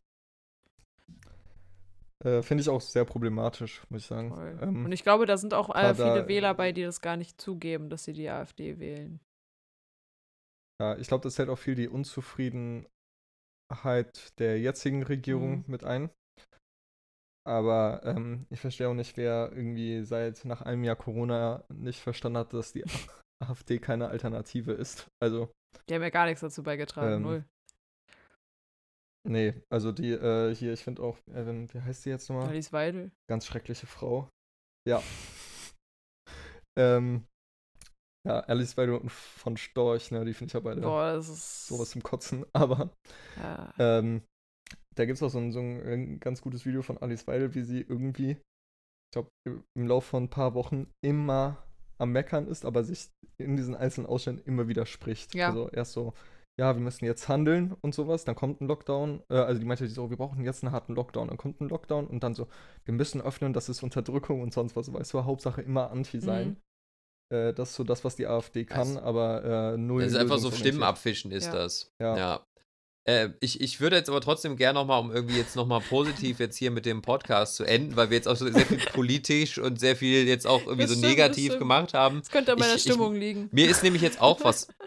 Äh, 2.39 2.43
Finde 2.43 2.61
ich 2.63 2.69
auch 2.69 2.81
sehr 2.83 3.05
problematisch, 3.05 3.83
muss 3.89 4.03
ich 4.03 4.07
sagen. 4.07 4.35
Ähm, 4.61 4.85
Und 4.85 4.93
ich 4.93 5.03
glaube, 5.03 5.25
da 5.27 5.37
sind 5.39 5.55
auch 5.55 5.75
äh, 5.75 5.95
viele 5.95 6.23
da- 6.23 6.29
Wähler 6.29 6.55
bei, 6.55 6.71
die 6.73 6.83
das 6.83 7.01
gar 7.01 7.17
nicht 7.17 7.41
zugeben, 7.41 7.89
dass 7.89 8.05
sie 8.05 8.13
die 8.13 8.29
AfD 8.29 8.79
wählen. 8.79 9.21
Ja, 10.81 10.97
ich 10.99 11.09
glaube, 11.09 11.23
das 11.25 11.39
hält 11.39 11.49
auch 11.49 11.59
viel 11.59 11.75
die 11.75 11.89
Unzufriedenheit 11.89 12.89
der 14.39 14.59
jetzigen 14.61 15.03
Regierung 15.03 15.59
Mhm. 15.59 15.65
mit 15.67 15.85
ein. 15.85 16.11
Aber 17.51 18.03
ähm, 18.05 18.47
ich 18.51 18.61
verstehe 18.61 18.89
auch 18.89 18.95
nicht, 18.95 19.17
wer 19.17 19.51
irgendwie 19.53 20.05
seit 20.05 20.45
nach 20.45 20.63
einem 20.63 20.85
Jahr 20.85 20.95
Corona 20.95 21.65
nicht 21.69 21.99
verstanden 22.01 22.39
hat, 22.39 22.53
dass 22.55 22.73
die 22.73 22.85
AfD 23.45 23.81
keine 23.81 24.07
Alternative 24.09 24.71
ist. 24.73 25.09
Also, 25.21 25.51
Die 25.89 25.95
haben 25.95 26.03
ja 26.03 26.11
gar 26.11 26.27
nichts 26.27 26.43
dazu 26.43 26.63
beigetragen, 26.63 27.15
Ähm, 27.17 27.23
null. 27.23 27.45
nee, 29.29 29.55
also 29.69 29.91
die 29.91 30.13
äh, 30.13 30.55
hier, 30.55 30.73
ich 30.73 30.85
finde 30.85 31.03
auch, 31.03 31.19
äh, 31.29 31.75
wie 31.75 31.81
heißt 31.81 32.05
die 32.05 32.11
jetzt 32.11 32.29
nochmal? 32.31 32.49
Alice 32.49 32.73
Weidel. 32.73 33.11
Ganz 33.29 33.47
schreckliche 33.47 33.87
Frau. 33.89 34.29
Ja. 34.89 35.03
ähm, 36.79 37.27
ja, 38.27 38.41
Alice 38.41 38.77
Weidel 38.77 38.97
und 38.97 39.11
von 39.11 39.57
Storch, 39.57 40.11
ne, 40.11 40.25
die 40.25 40.35
finde 40.35 40.51
ich 40.51 40.55
ja 40.55 40.61
beide 40.61 40.83
Boah, 40.83 41.15
das 41.15 41.29
ist. 41.29 41.67
sowas 41.67 41.91
zum 41.91 42.03
Kotzen. 42.03 42.45
Aber 42.53 42.91
Ja. 43.37 43.73
ähm, 43.79 44.23
da 44.97 45.05
gibt 45.05 45.17
es 45.17 45.23
auch 45.23 45.31
so 45.31 45.39
ein, 45.39 45.53
so 45.53 45.61
ein 45.61 46.15
äh, 46.15 46.17
ganz 46.19 46.41
gutes 46.41 46.67
Video 46.67 46.83
von 46.83 46.99
Alice 46.99 47.27
Weidel, 47.27 47.55
wie 47.55 47.63
sie 47.63 47.81
irgendwie, 47.81 48.31
ich 48.33 49.13
glaube, 49.13 49.29
im 49.77 49.87
Laufe 49.87 50.09
von 50.09 50.25
ein 50.25 50.31
paar 50.31 50.55
Wochen 50.55 50.89
immer 51.05 51.63
am 51.99 52.13
Meckern 52.13 52.47
ist, 52.47 52.65
aber 52.65 52.83
sich 52.83 53.09
in 53.39 53.57
diesen 53.57 53.75
einzelnen 53.75 54.07
Ausständen 54.07 54.45
immer 54.47 54.69
widerspricht. 54.69 55.35
Ja. 55.35 55.49
Also 55.49 55.69
erst 55.71 55.93
so, 55.93 56.15
ja, 56.59 56.75
wir 56.75 56.83
müssen 56.83 57.05
jetzt 57.05 57.29
handeln 57.29 57.75
und 57.83 57.95
sowas, 57.95 58.25
dann 58.25 58.35
kommt 58.35 58.61
ein 58.61 58.67
Lockdown, 58.69 59.23
äh, 59.31 59.35
also 59.37 59.59
die 59.61 59.67
meinte 59.67 59.87
so, 59.89 60.11
wir 60.11 60.17
brauchen 60.17 60.45
jetzt 60.45 60.63
einen 60.65 60.73
harten 60.73 60.95
Lockdown, 60.95 61.29
dann 61.29 61.37
kommt 61.37 61.61
ein 61.61 61.69
Lockdown 61.69 62.07
und 62.07 62.23
dann 62.23 62.35
so, 62.35 62.49
wir 62.85 62.95
müssen 62.95 63.21
öffnen, 63.21 63.53
das 63.53 63.69
ist 63.69 63.83
Unterdrückung 63.83 64.41
und 64.43 64.53
sonst 64.53 64.77
was, 64.77 64.93
weißt 64.93 65.13
du, 65.15 65.25
Hauptsache 65.25 65.63
immer 65.63 65.91
Anti 65.91 66.21
sein. 66.21 66.49
Mhm. 66.49 66.57
Äh, 67.37 67.55
das 67.55 67.71
ist 67.71 67.77
so 67.77 67.85
das, 67.85 68.05
was 68.05 68.17
die 68.17 68.27
AfD 68.27 68.65
kann, 68.65 68.95
Das- 68.95 69.03
aber 69.03 69.73
äh, 69.75 69.77
null. 69.77 70.03
Das 70.03 70.13
ist 70.13 70.19
einfach 70.19 70.39
so. 70.39 70.51
Stimmen 70.51 70.83
abfischen, 70.83 71.31
ist 71.33 71.47
Ja. 71.47 71.53
das. 71.53 71.93
Ja. 72.01 72.17
ja. 72.17 72.47
Äh, 73.05 73.31
ich, 73.41 73.61
ich 73.61 73.81
würde 73.81 73.97
jetzt 73.97 74.09
aber 74.11 74.21
trotzdem 74.21 74.57
gerne 74.57 74.79
nochmal, 74.79 75.01
um 75.01 75.11
irgendwie 75.11 75.37
jetzt 75.39 75.57
nochmal 75.57 75.81
positiv 75.81 76.39
jetzt 76.39 76.57
hier 76.57 76.71
mit 76.71 76.85
dem 76.87 77.01
Podcast 77.03 77.57
zu 77.57 77.65
enden, 77.65 77.97
weil 77.97 78.11
wir 78.11 78.17
jetzt 78.17 78.29
auch 78.29 78.37
so 78.37 78.51
sehr 78.51 78.67
viel 78.67 78.79
politisch 78.93 79.59
und 79.59 79.81
sehr 79.81 79.97
viel 79.97 80.27
jetzt 80.29 80.47
auch 80.47 80.61
irgendwie 80.63 80.83
Das 80.83 80.91
so 80.91 80.97
stimmt, 80.99 81.11
negativ 81.11 81.59
gemacht 81.59 81.95
haben. 81.95 82.21
Das 82.21 82.31
könnte 82.31 82.53
an 82.53 82.59
meiner 82.59 82.73
Ich- 82.75 82.85
ich- 82.87 82.93
Stimmung 82.93 83.15
liegen. 83.15 83.49
Mir 83.53 83.71
ist 83.71 83.83
nämlich 83.83 84.03
jetzt 84.03 84.21
auch 84.21 84.43
was. 84.45 84.69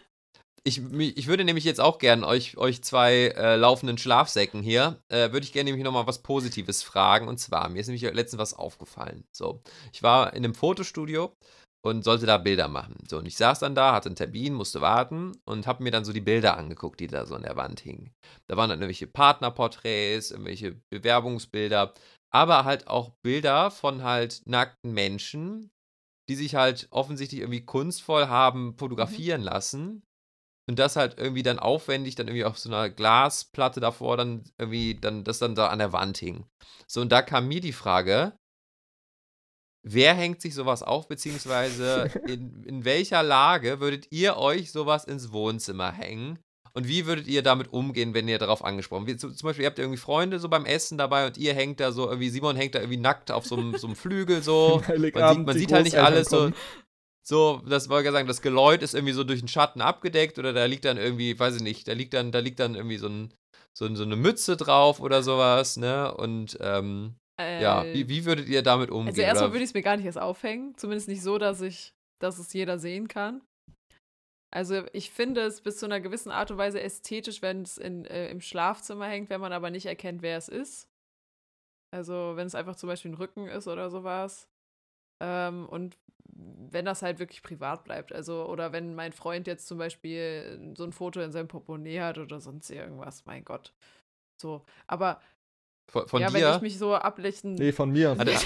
Ich, 0.65 0.81
ich 1.17 1.27
würde 1.27 1.43
nämlich 1.43 1.65
jetzt 1.65 1.81
auch 1.81 1.97
gern 1.97 2.23
euch, 2.23 2.55
euch 2.55 2.81
zwei 2.85 3.33
äh, 3.35 3.57
laufenden 3.57 3.97
Schlafsäcken 3.97 4.63
hier, 4.63 5.03
äh, 5.09 5.33
würde 5.33 5.43
ich 5.45 5.51
gerne 5.51 5.69
nämlich 5.69 5.83
nochmal 5.83 6.07
was 6.07 6.23
Positives 6.23 6.83
fragen. 6.83 7.27
Und 7.27 7.37
zwar, 7.37 7.67
mir 7.67 7.81
ist 7.81 7.87
nämlich 7.87 8.03
letztens 8.03 8.39
was 8.39 8.53
aufgefallen. 8.53 9.25
So, 9.33 9.61
ich 9.91 10.03
war 10.03 10.31
in 10.31 10.45
einem 10.45 10.53
Fotostudio 10.55 11.35
und 11.85 12.03
sollte 12.03 12.25
da 12.25 12.37
Bilder 12.37 12.69
machen. 12.69 12.95
So, 13.07 13.17
und 13.17 13.25
ich 13.25 13.35
saß 13.35 13.59
dann 13.59 13.75
da, 13.75 13.93
hatte 13.93 14.07
einen 14.07 14.15
Termin, 14.15 14.53
musste 14.53 14.81
warten 14.81 15.33
und 15.45 15.67
habe 15.67 15.83
mir 15.83 15.91
dann 15.91 16.05
so 16.05 16.13
die 16.13 16.21
Bilder 16.21 16.57
angeguckt, 16.57 16.99
die 16.99 17.07
da 17.07 17.25
so 17.25 17.35
an 17.35 17.43
der 17.43 17.57
Wand 17.57 17.81
hingen. 17.81 18.13
Da 18.47 18.55
waren 18.55 18.69
dann 18.69 18.79
irgendwelche 18.79 19.07
Partnerporträts, 19.07 20.31
irgendwelche 20.31 20.81
Bewerbungsbilder, 20.89 21.93
aber 22.31 22.63
halt 22.63 22.87
auch 22.87 23.11
Bilder 23.21 23.69
von 23.69 24.01
halt 24.01 24.43
nackten 24.45 24.93
Menschen, 24.93 25.71
die 26.29 26.35
sich 26.35 26.55
halt 26.55 26.87
offensichtlich 26.89 27.41
irgendwie 27.41 27.65
kunstvoll 27.65 28.27
haben 28.27 28.77
fotografieren 28.77 29.41
lassen. 29.41 30.03
Und 30.69 30.79
das 30.79 30.95
halt 30.95 31.17
irgendwie 31.17 31.43
dann 31.43 31.59
aufwendig, 31.59 32.15
dann 32.15 32.29
irgendwie 32.29 32.45
auf 32.45 32.57
so 32.57 32.69
einer 32.69 32.89
Glasplatte 32.89 33.81
davor, 33.81 34.15
dann 34.15 34.45
irgendwie, 34.57 34.95
dann, 34.95 35.25
das 35.25 35.39
dann 35.39 35.55
da 35.55 35.67
an 35.67 35.79
der 35.79 35.91
Wand 35.91 36.17
hing. 36.17 36.45
So, 36.87 37.01
und 37.01 37.11
da 37.11 37.21
kam 37.21 37.49
mir 37.49 37.59
die 37.59 37.73
Frage, 37.73 38.37
wer 39.83 40.13
hängt 40.13 40.41
sich 40.41 40.55
sowas 40.55 40.81
auf, 40.81 41.07
beziehungsweise 41.07 42.09
in, 42.27 42.63
in 42.63 42.85
welcher 42.85 43.21
Lage 43.21 43.79
würdet 43.79 44.07
ihr 44.11 44.37
euch 44.37 44.71
sowas 44.71 45.05
ins 45.05 45.31
Wohnzimmer 45.31 45.91
hängen? 45.91 46.39
Und 46.75 46.87
wie 46.87 47.05
würdet 47.05 47.27
ihr 47.27 47.43
damit 47.43 47.71
umgehen, 47.71 48.15
wenn 48.15 48.27
ihr 48.27 48.39
darauf 48.39 48.65
angesprochen 48.65 49.05
werdet? 49.05 49.21
Zum 49.21 49.47
Beispiel, 49.47 49.63
ihr 49.63 49.69
habt 49.69 49.77
irgendwie 49.77 49.99
Freunde 49.99 50.39
so 50.39 50.49
beim 50.49 50.65
Essen 50.65 50.97
dabei 50.97 51.27
und 51.27 51.37
ihr 51.37 51.53
hängt 51.53 51.79
da 51.79 51.91
so, 51.91 52.07
irgendwie 52.07 52.29
Simon 52.29 52.55
hängt 52.55 52.73
da 52.73 52.79
irgendwie 52.79 52.97
nackt 52.97 53.29
auf 53.29 53.45
so 53.45 53.55
einem, 53.55 53.77
so 53.77 53.85
einem 53.85 53.95
Flügel 53.95 54.41
so. 54.41 54.81
Man 54.87 55.01
sieht, 55.35 55.45
man 55.45 55.57
sieht 55.57 55.71
halt 55.71 55.83
nicht 55.83 55.97
alles 55.97 56.29
so. 56.29 56.37
kommen. 56.37 56.55
So, 57.25 57.61
das 57.65 57.87
wollte 57.89 58.01
ich 58.01 58.05
ja 58.07 58.11
sagen, 58.11 58.27
das 58.27 58.41
Geläut 58.41 58.81
ist 58.81 58.95
irgendwie 58.95 59.13
so 59.13 59.23
durch 59.23 59.39
den 59.39 59.47
Schatten 59.47 59.81
abgedeckt 59.81 60.39
oder 60.39 60.51
da 60.51 60.65
liegt 60.65 60.83
dann 60.83 60.97
irgendwie, 60.97 61.39
weiß 61.39 61.55
ich 61.55 61.61
nicht, 61.61 61.87
da 61.87 61.93
liegt 61.93 62.13
dann, 62.13 62.31
da 62.33 62.39
liegt 62.39 62.59
dann 62.59 62.75
irgendwie 62.75 62.97
so, 62.97 63.07
ein, 63.07 63.33
so, 63.73 63.93
so 63.95 64.03
eine 64.03 64.17
Mütze 64.17 64.57
drauf 64.57 64.99
oder 64.99 65.23
sowas, 65.23 65.77
ne? 65.77 66.13
Und 66.13 66.57
ähm, 66.59 67.15
ja, 67.39 67.83
Äh, 67.83 67.93
wie, 67.93 68.09
wie 68.09 68.25
würdet 68.25 68.47
ihr 68.47 68.61
damit 68.61 68.91
umgehen? 68.91 69.09
Also 69.09 69.21
erstmal 69.21 69.51
würde 69.51 69.63
ich 69.63 69.69
es 69.69 69.73
mir 69.73 69.81
gar 69.81 69.97
nicht 69.97 70.05
erst 70.05 70.19
aufhängen. 70.19 70.77
Zumindest 70.77 71.07
nicht 71.07 71.21
so, 71.21 71.37
dass 71.37 71.61
ich, 71.61 71.93
dass 72.19 72.39
es 72.39 72.53
jeder 72.53 72.79
sehen 72.79 73.07
kann. 73.07 73.41
Also 74.53 74.83
ich 74.93 75.09
finde 75.09 75.41
es 75.41 75.61
bis 75.61 75.77
zu 75.77 75.85
einer 75.85 75.99
gewissen 75.99 76.31
Art 76.31 76.51
und 76.51 76.57
Weise 76.57 76.79
ästhetisch, 76.79 77.41
wenn 77.41 77.63
es 77.63 77.79
in, 77.79 78.05
äh, 78.05 78.29
im 78.29 78.39
Schlafzimmer 78.39 79.07
hängt, 79.07 79.31
wenn 79.31 79.41
man 79.41 79.51
aber 79.51 79.71
nicht 79.71 79.87
erkennt, 79.87 80.21
wer 80.21 80.37
es 80.37 80.47
ist. 80.47 80.87
Also 81.91 82.33
wenn 82.35 82.45
es 82.45 82.55
einfach 82.55 82.75
zum 82.75 82.87
Beispiel 82.87 83.11
ein 83.11 83.15
Rücken 83.15 83.47
ist 83.47 83.67
oder 83.67 83.89
sowas. 83.89 84.47
Ähm, 85.23 85.67
und 85.69 85.97
wenn 86.35 86.85
das 86.85 87.01
halt 87.01 87.19
wirklich 87.19 87.43
privat 87.43 87.83
bleibt. 87.83 88.13
Also, 88.13 88.45
oder 88.47 88.71
wenn 88.71 88.95
mein 88.95 89.13
Freund 89.13 89.47
jetzt 89.47 89.67
zum 89.67 89.77
Beispiel 89.77 90.73
so 90.75 90.83
ein 90.83 90.93
Foto 90.93 91.21
in 91.21 91.31
seinem 91.31 91.47
Portemonnaie 91.47 92.01
hat 92.01 92.17
oder 92.17 92.39
sonst 92.39 92.69
irgendwas, 92.69 93.25
mein 93.25 93.45
Gott. 93.45 93.73
So. 94.41 94.65
Aber 94.87 95.21
von, 95.93 96.07
von 96.07 96.21
ja, 96.21 96.33
wenn 96.33 96.41
dir? 96.41 96.55
ich 96.55 96.61
mich 96.61 96.79
so 96.79 96.95
ablichten. 96.95 97.53
Nee, 97.53 97.71
von 97.71 97.91
mir. 97.91 98.17
Hat 98.17 98.27
er, 98.27 98.39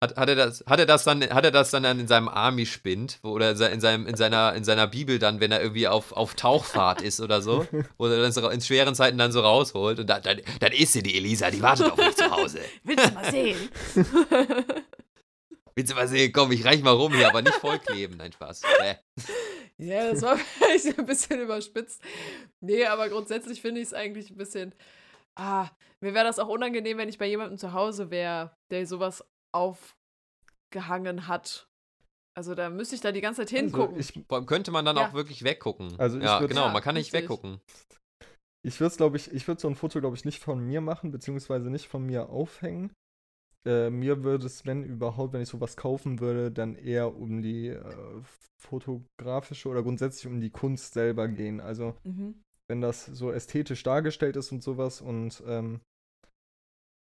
hat, 0.00 0.16
hat, 0.16 0.28
er 0.28 0.36
das, 0.36 0.64
hat, 0.66 0.78
er 0.78 0.86
das 0.86 1.02
dann, 1.02 1.20
hat 1.22 1.44
er 1.44 1.50
das 1.50 1.72
dann 1.72 1.84
in 1.84 2.06
seinem 2.06 2.28
Army-Spind 2.28 3.18
oder 3.24 3.50
in, 3.50 3.80
seinem, 3.80 4.06
in, 4.06 4.16
seiner, 4.16 4.54
in 4.54 4.62
seiner 4.62 4.86
Bibel 4.86 5.18
dann, 5.18 5.40
wenn 5.40 5.50
er 5.50 5.60
irgendwie 5.60 5.88
auf, 5.88 6.12
auf 6.12 6.34
Tauchfahrt 6.34 7.02
ist 7.02 7.20
oder 7.20 7.42
so, 7.42 7.66
wo 7.98 8.06
er 8.06 8.22
dann 8.22 8.30
so 8.30 8.48
in 8.48 8.60
schweren 8.60 8.94
Zeiten 8.94 9.18
dann 9.18 9.32
so 9.32 9.40
rausholt 9.40 9.98
und 9.98 10.06
dann, 10.06 10.22
dann, 10.22 10.40
dann 10.60 10.72
ist 10.72 10.92
sie, 10.92 11.02
die 11.02 11.16
Elisa, 11.16 11.50
die 11.50 11.60
wartet 11.60 11.90
auf 11.90 11.98
mich 11.98 12.14
zu 12.14 12.30
Hause. 12.30 12.60
Willst 12.84 13.10
du 13.10 13.14
mal 13.14 13.30
sehen? 13.30 13.56
Willst 15.74 15.90
du 15.90 15.96
mal 15.96 16.08
sehen? 16.08 16.32
Komm, 16.32 16.52
ich 16.52 16.64
reich 16.64 16.82
mal 16.82 16.90
rum 16.90 17.14
hier, 17.14 17.28
aber 17.28 17.42
nicht 17.42 17.56
vollkleben. 17.56 18.16
Nein, 18.16 18.32
Spaß. 18.32 18.62
Bäh. 18.78 18.94
Ja, 19.78 20.10
das 20.10 20.22
war 20.22 20.36
vielleicht 20.36 20.98
ein 20.98 21.06
bisschen 21.06 21.40
überspitzt. 21.40 22.00
Nee, 22.60 22.84
aber 22.84 23.08
grundsätzlich 23.08 23.60
finde 23.60 23.80
ich 23.80 23.88
es 23.88 23.94
eigentlich 23.94 24.30
ein 24.30 24.36
bisschen. 24.36 24.74
Ah, 25.40 25.70
mir 26.02 26.12
wäre 26.12 26.24
das 26.26 26.38
auch 26.38 26.48
unangenehm, 26.48 26.98
wenn 26.98 27.08
ich 27.08 27.16
bei 27.16 27.26
jemandem 27.26 27.56
zu 27.56 27.72
Hause 27.72 28.10
wäre, 28.10 28.54
der 28.70 28.86
sowas 28.86 29.24
aufgehangen 29.54 31.26
hat. 31.28 31.66
Also 32.36 32.54
da 32.54 32.68
müsste 32.70 32.94
ich 32.94 33.00
da 33.00 33.10
die 33.10 33.20
ganze 33.22 33.44
Zeit 33.46 33.52
Also, 33.62 33.76
hingucken. 33.76 33.98
ich 33.98 34.12
Vor 34.28 34.36
allem 34.38 34.46
könnte 34.46 34.70
man 34.70 34.84
dann 34.84 34.96
Ja. 34.96 35.08
auch 35.08 35.14
wirklich 35.14 35.42
weggucken. 35.42 35.94
Also 35.98 36.18
ich 36.18 36.24
ja, 36.24 36.38
würd- 36.40 36.48
genau, 36.48 36.66
Ja, 36.66 36.72
man 36.72 36.82
kann 36.82 36.94
nicht 36.94 37.12
richtig. 37.12 37.22
weggucken. 37.30 37.60
Ich 38.62 38.78
würde 38.80 38.94
glaube 38.96 39.16
ich, 39.16 39.32
ich 39.32 39.48
würde 39.48 39.60
so 39.60 39.68
ein 39.68 39.74
Foto, 39.74 40.00
glaube 40.00 40.16
ich, 40.16 40.24
nicht 40.26 40.42
von 40.42 40.60
mir 40.60 40.80
machen, 40.82 41.10
beziehungsweise 41.10 41.70
nicht 41.70 41.88
von 41.88 42.04
mir 42.04 42.28
aufhängen. 42.28 42.92
Äh, 43.66 43.90
mir 43.90 44.22
würde 44.22 44.46
es, 44.46 44.64
wenn 44.66 44.84
überhaupt, 44.84 45.32
wenn 45.32 45.42
ich 45.42 45.48
sowas 45.48 45.76
kaufen 45.76 46.20
würde, 46.20 46.50
dann 46.50 46.74
eher 46.74 47.14
um 47.16 47.42
die 47.42 47.68
äh, 47.68 48.22
fotografische 48.58 49.68
oder 49.68 49.82
grundsätzlich 49.82 50.26
um 50.26 50.40
die 50.40 50.50
Kunst 50.50 50.92
selber 50.94 51.28
gehen. 51.28 51.60
Also 51.60 51.94
mhm. 52.04 52.42
Wenn 52.70 52.80
das 52.80 53.04
so 53.04 53.32
ästhetisch 53.32 53.82
dargestellt 53.82 54.36
ist 54.36 54.52
und 54.52 54.62
sowas 54.62 55.00
und 55.00 55.42
ähm, 55.46 55.80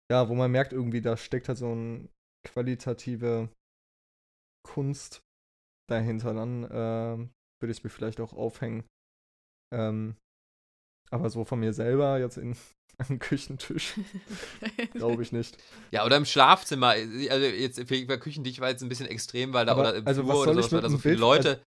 ja, 0.10 0.30
wo 0.30 0.34
man 0.34 0.50
merkt 0.52 0.74
irgendwie, 0.74 1.02
da 1.02 1.18
steckt 1.18 1.50
halt 1.50 1.58
so 1.58 1.72
eine 1.72 2.08
qualitative 2.48 3.50
Kunst 4.66 5.20
dahinter, 5.90 6.34
dann 6.34 6.64
ähm, 6.64 7.30
würde 7.62 7.72
ich 7.72 7.80
es 7.80 7.84
mir 7.84 7.90
vielleicht 7.90 8.22
auch 8.22 8.34
aufhängen. 8.34 8.86
Ähm, 9.76 10.16
aber 11.12 11.30
so 11.30 11.44
von 11.44 11.60
mir 11.60 11.74
selber 11.74 12.20
jetzt 12.20 12.38
in 12.38 12.56
am 12.98 13.20
Küchentisch, 13.20 13.96
glaube 14.94 15.22
ich 15.24 15.32
nicht. 15.32 15.58
Ja, 15.92 16.06
oder 16.06 16.18
im 16.18 16.26
Schlafzimmer. 16.26 16.90
Also 16.90 17.46
jetzt 17.46 17.80
für 17.88 18.06
bei 18.06 18.18
Küchendicht 18.18 18.60
war 18.62 18.70
jetzt 18.70 18.82
ein 18.82 18.90
bisschen 18.90 19.08
extrem, 19.08 19.54
weil 19.54 19.66
da 19.66 19.74
Aber, 19.74 19.82
oder 19.82 19.96
im 19.96 20.06
also, 20.08 20.22
Flur 20.24 20.34
was 20.34 20.40
oder 20.40 20.54
soll 20.54 20.60
ich 20.60 20.66
sowas, 20.66 20.72
weil 20.72 20.82
mit 20.82 20.84
da 20.84 20.90
so 20.90 20.98
viele 20.98 21.16
Bild- 21.16 21.24
also 21.24 21.50
Leute. 21.50 21.64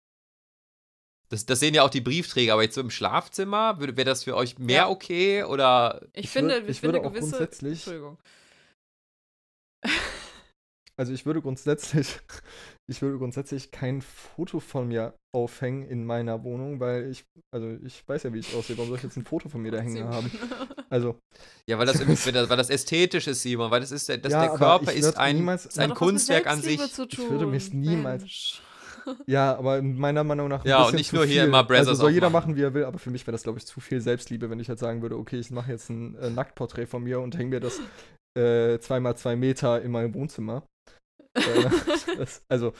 Das, 1.32 1.46
das 1.46 1.60
sehen 1.60 1.72
ja 1.74 1.82
auch 1.82 1.88
die 1.90 2.02
Briefträger, 2.02 2.52
aber 2.52 2.62
jetzt 2.62 2.74
so 2.74 2.80
im 2.82 2.90
Schlafzimmer, 2.90 3.80
wäre 3.80 4.04
das 4.04 4.24
für 4.24 4.36
euch 4.36 4.58
mehr 4.58 4.76
Ja. 4.82 4.88
okay 4.90 5.44
oder 5.44 6.02
ich, 6.12 6.24
Ich 6.24 6.30
finde, 6.30 6.56
würd- 6.56 6.62
ich, 6.64 6.68
ich 6.70 6.80
finde 6.80 6.98
würde 6.98 7.06
auch 7.08 7.12
gewisse. 7.12 7.30
grundsätzlich- 7.30 7.72
Entschuldigung. 7.78 8.18
Also 10.98 11.14
ich 11.14 11.24
würde 11.24 11.40
grundsätzlich, 11.40 12.06
ich 12.86 13.00
würde 13.00 13.16
grundsätzlich 13.16 13.70
kein 13.70 14.02
Foto 14.02 14.60
von 14.60 14.88
mir 14.88 15.14
aufhängen 15.34 15.88
in 15.88 16.04
meiner 16.04 16.44
Wohnung, 16.44 16.80
weil 16.80 17.10
ich, 17.10 17.24
also 17.50 17.76
ich 17.82 18.06
weiß 18.06 18.24
ja, 18.24 18.32
wie 18.34 18.40
ich 18.40 18.54
aussehe. 18.54 18.76
Warum 18.76 18.90
soll 18.90 18.98
ich 18.98 19.02
jetzt 19.04 19.16
ein 19.16 19.24
Foto 19.24 19.48
von 19.48 19.62
mir 19.62 19.72
da 19.72 19.78
hängen 19.80 20.04
haben? 20.04 20.30
Also, 20.90 21.18
ja, 21.66 21.78
weil 21.78 21.86
das, 21.86 22.04
das, 22.04 22.26
weil 22.26 22.56
das 22.58 22.68
ästhetisch 22.68 23.26
ist, 23.26 23.40
Simon, 23.40 23.70
weil 23.70 23.80
das 23.80 23.92
ist 23.92 24.10
der, 24.10 24.18
das, 24.18 24.30
Ja, 24.32 24.42
der 24.48 24.58
Körper 24.58 24.92
ist 24.92 25.16
ein, 25.16 25.36
niemals- 25.36 25.64
ist 25.64 25.78
ein 25.78 25.94
Kunstwerk 25.94 26.46
an 26.46 26.60
sich. 26.60 26.78
Ich 26.78 27.18
würde 27.30 27.46
mich 27.46 27.70
tun, 27.70 27.80
niemals- 27.80 28.20
Mensch. 28.22 28.62
Ja, 29.26 29.56
aber 29.56 29.82
meiner 29.82 30.24
Meinung 30.24 30.48
nach 30.48 30.64
Ja, 30.64 30.84
und 30.84 30.94
nicht 30.94 31.12
nur 31.12 31.24
hier 31.24 31.42
viel. 31.42 31.48
immer 31.48 31.64
Brothers 31.64 31.88
Also 31.88 32.02
soll 32.02 32.10
jeder 32.12 32.30
machen, 32.30 32.56
wie 32.56 32.62
er 32.62 32.74
will, 32.74 32.84
aber 32.84 32.98
für 32.98 33.10
mich 33.10 33.26
wäre 33.26 33.32
das, 33.32 33.42
glaube 33.42 33.58
ich, 33.58 33.66
zu 33.66 33.80
viel 33.80 34.00
Selbstliebe, 34.00 34.50
wenn 34.50 34.60
ich 34.60 34.68
jetzt 34.68 34.80
sagen 34.80 35.02
würde, 35.02 35.16
okay, 35.16 35.38
ich 35.38 35.50
mache 35.50 35.70
jetzt 35.70 35.90
ein 35.90 36.16
äh, 36.16 36.30
Nacktporträt 36.30 36.86
von 36.86 37.02
mir 37.02 37.20
und 37.20 37.36
hänge 37.36 37.50
mir 37.50 37.60
das 37.60 37.80
äh, 38.38 38.78
zweimal 38.78 39.16
zwei 39.16 39.36
Meter 39.36 39.82
in 39.82 39.90
meinem 39.90 40.14
Wohnzimmer. 40.14 40.66
äh, 41.34 41.42
das, 42.16 42.42
also, 42.48 42.72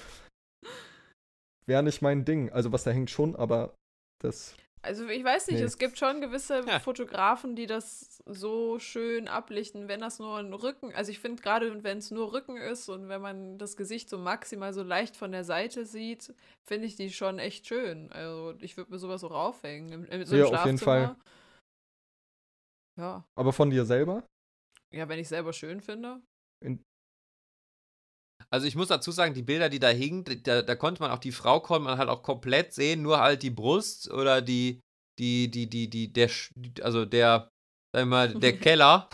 wäre 1.66 1.82
nicht 1.82 2.02
mein 2.02 2.24
Ding. 2.24 2.50
Also 2.50 2.72
was 2.72 2.84
da 2.84 2.90
hängt 2.90 3.10
schon, 3.10 3.36
aber 3.36 3.74
das. 4.22 4.54
Also 4.84 5.06
ich 5.06 5.22
weiß 5.22 5.46
nicht, 5.46 5.60
Nee. 5.60 5.64
es 5.64 5.78
gibt 5.78 5.96
schon 5.96 6.20
gewisse 6.20 6.64
Ja. 6.66 6.80
Fotografen, 6.80 7.54
die 7.54 7.66
das 7.66 8.20
so 8.26 8.80
schön 8.80 9.28
ablichten, 9.28 9.86
wenn 9.86 10.00
das 10.00 10.18
nur 10.18 10.38
ein 10.38 10.52
Rücken, 10.52 10.92
also 10.92 11.12
ich 11.12 11.20
finde 11.20 11.40
gerade, 11.40 11.84
wenn 11.84 11.98
es 11.98 12.10
nur 12.10 12.32
Rücken 12.32 12.56
ist 12.56 12.88
und 12.88 13.08
wenn 13.08 13.20
man 13.22 13.58
das 13.58 13.76
Gesicht 13.76 14.08
so 14.08 14.18
maximal 14.18 14.72
so 14.72 14.82
leicht 14.82 15.16
von 15.16 15.30
der 15.30 15.44
Seite 15.44 15.86
sieht, 15.86 16.34
finde 16.64 16.86
ich 16.86 16.96
die 16.96 17.12
schon 17.12 17.38
echt 17.38 17.68
schön. 17.68 18.10
Also 18.10 18.54
ich 18.60 18.76
würde 18.76 18.90
mir 18.90 18.98
sowas 18.98 19.22
auch 19.22 19.30
aufhängen. 19.30 19.92
Im, 19.92 20.04
im, 20.06 20.24
so 20.24 20.34
im 20.34 20.40
Ja, 20.40 20.46
auf 20.46 20.64
jeden 20.66 20.78
Schlafzimmer. 20.78 21.16
Ja. 22.98 23.24
Aber 23.36 23.52
von 23.52 23.70
dir 23.70 23.84
selber? 23.84 24.26
Ja, 24.92 25.08
wenn 25.08 25.20
ich 25.20 25.28
selber 25.28 25.52
schön 25.52 25.80
finde. 25.80 26.20
Also 28.52 28.66
ich 28.66 28.76
muss 28.76 28.88
dazu 28.88 29.10
sagen, 29.12 29.32
die 29.32 29.42
Bilder, 29.42 29.70
die 29.70 29.78
da 29.78 29.88
hingen, 29.88 30.24
da, 30.42 30.60
da 30.60 30.74
konnte 30.74 31.00
man 31.00 31.10
auch 31.10 31.18
die 31.18 31.32
Frau 31.32 31.60
konnte 31.60 31.84
man 31.84 31.96
halt 31.98 32.10
auch 32.10 32.22
komplett 32.22 32.74
sehen, 32.74 33.00
nur 33.00 33.18
halt 33.18 33.42
die 33.42 33.50
Brust 33.50 34.10
oder 34.10 34.42
die, 34.42 34.80
die, 35.18 35.50
die, 35.50 35.68
die, 35.70 35.88
die, 35.88 36.12
der, 36.12 36.28
also 36.82 37.06
der, 37.06 37.48
sag 37.94 38.02
ich 38.02 38.08
mal, 38.08 38.34
der 38.34 38.58
Keller, 38.58 39.08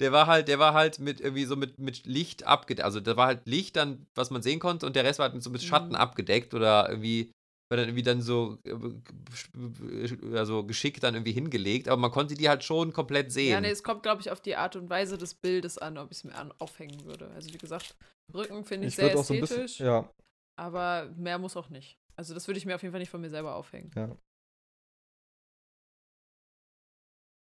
der 0.00 0.12
war 0.12 0.26
halt, 0.26 0.48
der 0.48 0.58
war 0.58 0.72
halt 0.72 0.98
mit 0.98 1.20
irgendwie 1.20 1.44
so 1.44 1.56
mit, 1.56 1.78
mit 1.78 2.06
Licht 2.06 2.46
abgedeckt. 2.46 2.84
Also 2.84 3.00
da 3.00 3.16
war 3.18 3.26
halt 3.26 3.46
Licht 3.46 3.76
dann, 3.76 4.06
was 4.14 4.30
man 4.30 4.40
sehen 4.42 4.60
konnte, 4.60 4.86
und 4.86 4.96
der 4.96 5.04
Rest 5.04 5.18
war 5.18 5.24
halt 5.24 5.34
mit 5.34 5.42
so 5.42 5.50
mit 5.50 5.62
Schatten 5.62 5.90
Mhm. 5.90 5.96
abgedeckt 5.96 6.54
oder 6.54 6.88
irgendwie, 6.88 7.32
war 7.72 7.78
dann 7.78 7.88
irgendwie 7.88 8.02
dann 8.02 8.20
so, 8.20 8.58
äh, 8.64 10.36
also 10.36 10.62
geschickt 10.62 11.02
dann 11.02 11.14
irgendwie 11.14 11.32
hingelegt, 11.32 11.88
aber 11.88 11.98
man 11.98 12.10
konnte 12.10 12.34
die 12.34 12.50
halt 12.50 12.62
schon 12.62 12.92
komplett 12.92 13.32
sehen. 13.32 13.50
Ja, 13.50 13.60
nee, 13.62 13.70
es 13.70 13.82
kommt, 13.82 14.02
glaube 14.02 14.20
ich, 14.20 14.30
auf 14.30 14.42
die 14.42 14.56
Art 14.56 14.76
und 14.76 14.90
Weise 14.90 15.16
des 15.16 15.32
Bildes 15.32 15.78
an, 15.78 15.96
ob 15.96 16.10
ich 16.10 16.18
es 16.18 16.24
mir 16.24 16.34
an, 16.34 16.52
aufhängen 16.58 17.02
würde. 17.06 17.30
Also 17.30 17.50
wie 17.50 17.56
gesagt, 17.56 17.96
Rücken 18.34 18.66
finde 18.66 18.88
ich, 18.88 18.92
Ich 18.92 18.96
sehr 18.96 19.18
auch 19.18 19.24
so 19.24 19.32
ein 19.32 19.42
ästhetisch, 19.42 19.78
bisschen. 19.78 19.86
Ja, 19.86 20.12
aber 20.56 21.10
mehr 21.16 21.38
muss 21.38 21.56
auch 21.56 21.70
nicht. 21.70 21.98
Also 22.14 22.34
das 22.34 22.46
würde 22.46 22.58
ich 22.58 22.66
mir 22.66 22.74
auf 22.74 22.82
jeden 22.82 22.92
Fall 22.92 23.00
nicht 23.00 23.08
von 23.08 23.22
mir 23.22 23.30
selber 23.30 23.54
aufhängen. 23.54 23.90
ja. 23.96 24.16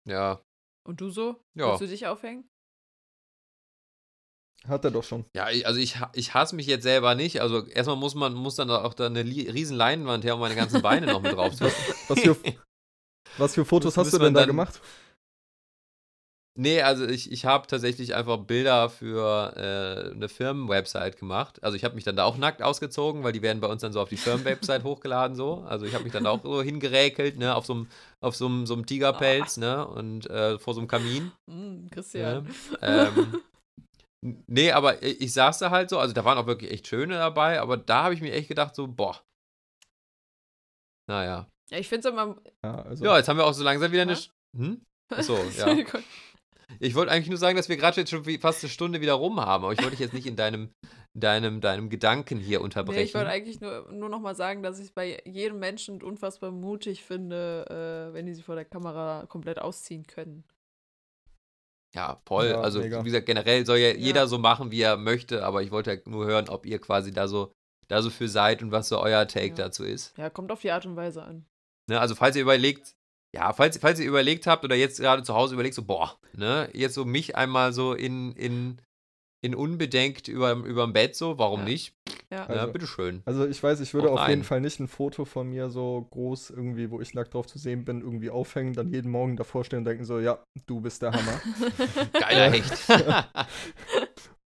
ja. 0.07 0.41
Und 0.85 1.01
du 1.01 1.11
so? 1.11 1.45
Ja. 1.55 1.71
Willst 1.71 1.83
du 1.83 1.87
dich 1.89 2.07
aufhängen? 2.07 2.49
Hat 4.69 4.85
er 4.85 4.91
doch 4.93 5.03
schon. 5.05 5.25
Ja, 5.35 5.45
also 5.45 5.81
ich, 5.81 5.97
ich 6.15 6.35
hasse 6.35 6.55
mich 6.55 6.67
jetzt 6.67 6.85
selber 6.85 7.15
nicht. 7.15 7.41
Also 7.41 7.67
erstmal 7.67 7.97
muss 7.97 8.15
man 8.15 8.35
muss 8.35 8.55
dann 8.57 8.71
auch 8.71 8.95
da 8.95 9.07
eine 9.07 9.25
riesen 9.25 9.77
Leinwand 9.77 10.25
her, 10.25 10.35
um 10.35 10.41
meine 10.41 10.55
ganzen 10.55 10.83
Beine 10.83 11.07
noch 11.07 11.21
mit 11.21 11.33
drauf 11.33 11.55
zu 11.57 11.65
Was 12.09 12.21
für, 12.21 12.37
was 13.39 13.55
für 13.55 13.65
Fotos 13.65 13.97
hast 13.97 14.13
du 14.13 14.19
denn 14.19 14.35
da 14.35 14.41
dann- 14.41 14.49
gemacht? 14.49 14.81
Nee, 16.55 16.83
also 16.83 17.07
ich, 17.07 17.33
ich 17.33 17.47
habe 17.47 17.67
tatsächlich 17.67 18.15
einfach 18.15 18.37
Bilder 18.37 18.91
für 18.91 19.55
äh, 19.57 20.15
eine 20.15 20.29
Firmenwebsite 20.29 21.17
gemacht. 21.17 21.63
Also 21.63 21.79
ich 21.79 21.83
habe 21.85 21.95
mich 21.95 22.05
dann 22.05 22.15
da 22.15 22.25
auch 22.25 22.37
nackt 22.37 22.63
ausgezogen, 22.63 23.25
weil 23.25 23.33
die 23.33 23.41
werden 23.41 23.61
bei 23.61 23.69
uns 23.69 23.81
dann 23.81 23.95
so 23.95 24.01
auf 24.03 24.11
die 24.11 24.19
Firmenwebsite 24.19 24.83
hochgeladen 24.85 25.35
so. 25.35 25.65
Also 25.67 25.87
ich 25.87 25.95
habe 25.95 26.05
mich 26.05 26.13
dann 26.13 26.27
auch 26.27 26.43
so 26.43 26.61
hingeräkelt, 26.63 27.39
ne, 27.39 27.55
auf 27.57 27.65
so 27.65 27.73
einem 27.73 27.89
auf 28.21 28.37
so 28.37 28.45
einem 28.47 28.67
so 28.67 28.75
einem 28.75 28.85
Tigerpelz, 28.85 29.57
ne, 29.57 29.87
und 29.87 30.29
äh, 30.29 30.59
vor 30.59 30.75
so 30.75 30.81
einem 30.81 30.89
Kamin. 30.89 31.33
Hm, 31.51 31.89
Christian. 31.91 32.47
Ja, 32.83 33.07
ähm, 33.09 33.15
n- 33.17 33.41
nee, 34.23 34.73
aber 34.73 35.03
ich, 35.03 35.33
saß 35.33 35.59
da 35.59 35.71
halt 35.71 35.91
so, 35.91 35.99
also 35.99 36.15
da 36.15 36.25
waren 36.25 36.39
auch 36.39 36.47
wirklich 36.47 36.71
echt 36.71 36.87
schöne 36.87 37.15
dabei, 37.15 37.61
aber 37.61 37.77
da 37.77 38.05
habe 38.05 38.15
ich 38.15 38.21
mir 38.21 38.33
echt 38.33 38.49
gedacht 38.49 38.75
so, 38.75 38.87
boah. 38.89 39.21
Naja. 41.09 41.49
Ja, 41.71 41.79
ich 41.79 41.89
finde 41.89 42.09
es 42.09 42.13
immer. 42.15 42.37
Ja, 42.65 42.83
also. 42.83 43.05
Ja, 43.05 43.17
jetzt 43.17 43.29
haben 43.29 43.37
wir 43.39 43.47
auch 43.47 43.55
so 43.55 43.65
langsam 43.65 43.91
wieder 43.93 44.03
eine. 44.03 44.15
Hä? 44.15 44.19
Sch- 44.19 44.31
Hm? 44.57 44.85
Achso, 45.11 45.37
ja. 45.57 45.77
Ich 46.81 46.95
wollte 46.95 47.13
eigentlich 47.13 47.29
nur 47.29 47.39
sagen, 47.39 47.57
dass 47.57 47.69
wir 47.69 47.77
gerade 47.77 48.01
jetzt 48.01 48.11
schon 48.11 48.25
fast 48.41 48.63
eine 48.63 48.71
Stunde 48.71 49.01
wieder 49.01 49.15
rum 49.15 49.41
haben, 49.41 49.65
aber 49.65 49.73
ich 49.73 49.79
wollte 49.79 49.91
dich 49.93 50.01
jetzt 50.01 50.15
nicht 50.15 50.27
in 50.27 50.37
deinem, 50.37 50.71
deinem, 51.13 51.61
deinem 51.61 51.91
Gedanken 51.91 52.39
hier 52.39 52.59
Nee, 52.59 52.65
unterbrechen. 52.65 53.03
ich 53.03 53.15
wollte 53.15 53.31
eigentlich 53.31 53.61
nur, 53.61 53.91
nur 53.93 54.09
noch 54.09 54.21
mal 54.21 54.35
sagen, 54.35 54.63
dass 54.63 54.79
ich 54.79 54.87
es 54.87 54.91
bei 54.93 55.21
jedem 55.27 55.59
Menschen 55.59 56.03
unfassbar 56.03 56.51
mutig 56.51 57.05
finde, 57.05 58.09
äh, 58.11 58.15
wenn 58.15 58.25
die 58.27 58.35
sich 58.35 58.45
vor 58.45 58.55
der 58.55 58.65
Kamera 58.65 59.27
komplett 59.27 59.59
ausziehen 59.59 60.07
können. 60.07 60.45
Ja, 61.95 62.21
voll. 62.27 62.49
Ja, 62.49 62.61
also, 62.61 62.81
mega. 62.81 63.01
wie 63.01 63.05
gesagt, 63.11 63.27
generell 63.27 63.67
soll 63.67 63.79
ja, 63.79 63.89
Ja. 63.89 63.95
jeder 63.97 64.27
so 64.29 64.39
machen, 64.39 64.71
wie 64.71 64.81
er 64.83 64.97
möchte, 64.97 65.45
aber 65.45 65.63
ich 65.63 65.71
wollte 65.71 65.93
ja 65.95 66.01
nur 66.07 66.27
hören, 66.27 66.49
ob 66.49 66.65
ihr 66.67 66.79
quasi 66.79 67.13
da 67.13 67.29
so, 67.29 67.53
da 67.89 68.01
so 68.03 68.11
für 68.11 68.29
seid 68.29 68.63
und 68.63 68.73
was 68.73 68.89
so 68.89 68.99
euer 69.01 69.27
Take 69.29 69.49
Ja. 69.49 69.55
dazu 69.55 69.85
ist. 69.85 70.17
Ja, 70.17 70.31
kommt 70.31 70.51
auf 70.53 70.61
die 70.61 70.71
Art 70.71 70.87
und 70.87 70.97
Weise 70.97 71.23
an. 71.23 71.45
Ne, 71.89 72.01
also, 72.01 72.15
falls 72.15 72.37
ihr 72.37 72.43
überlegt, 72.43 72.95
ja, 73.35 73.53
falls, 73.53 73.79
falls 73.79 73.99
ihr 74.01 74.07
überlegt 74.09 74.47
habt 74.47 74.65
oder 74.65 74.75
jetzt 74.77 75.01
gerade 75.01 75.23
zu 75.23 75.35
Hause 75.35 75.55
überlegt, 75.55 75.75
so, 75.75 75.83
boah, 75.83 76.17
ne, 76.35 76.69
jetzt 76.73 76.95
so 76.95 77.05
mich 77.05 77.37
einmal 77.37 77.73
so 77.73 77.93
in, 77.95 78.33
in, 78.33 78.79
in 79.45 79.55
unbedenkt 79.55 80.29
über, 80.29 80.53
überm 80.53 80.93
Bett 80.93 81.15
so, 81.17 81.37
warum 81.39 81.61
Ja. 81.61 81.65
nicht? 81.67 81.95
Ja. 82.31 82.39
Ja, 82.39 82.47
Also- 82.47 82.73
bitteschön. 82.73 83.23
Also 83.27 83.45
ich 83.47 83.63
weiß, 83.63 83.81
ich 83.81 83.93
würde 83.93 84.11
auf 84.11 84.27
jeden. 84.29 84.45
Fall 84.45 84.61
nicht 84.61 84.79
ein 84.81 84.89
Foto 84.89 85.25
von 85.25 85.49
mir 85.51 85.69
so 85.69 86.07
groß 86.13 86.51
irgendwie, 86.51 86.91
wo 86.91 87.01
ich 87.01 87.13
nackt 87.13 87.35
drauf 87.35 87.47
zu 87.47 87.59
sehen 87.59 87.85
bin, 87.85 88.01
irgendwie 88.01 88.31
aufhängen, 88.31 88.73
dann 88.73 88.89
jeden 88.89 89.11
Morgen 89.11 89.37
davor 89.37 89.65
stehen 89.65 89.81
und 89.81 89.85
denken 89.85 90.05
so, 90.05 90.21
ja, 90.21 90.39
du 90.67 90.81
bist 90.81 91.03
der 91.03 91.13
Hammer. 91.13 91.41
Geiler 92.13 92.47
Ja. 92.47 92.53
Hecht. 92.53 92.73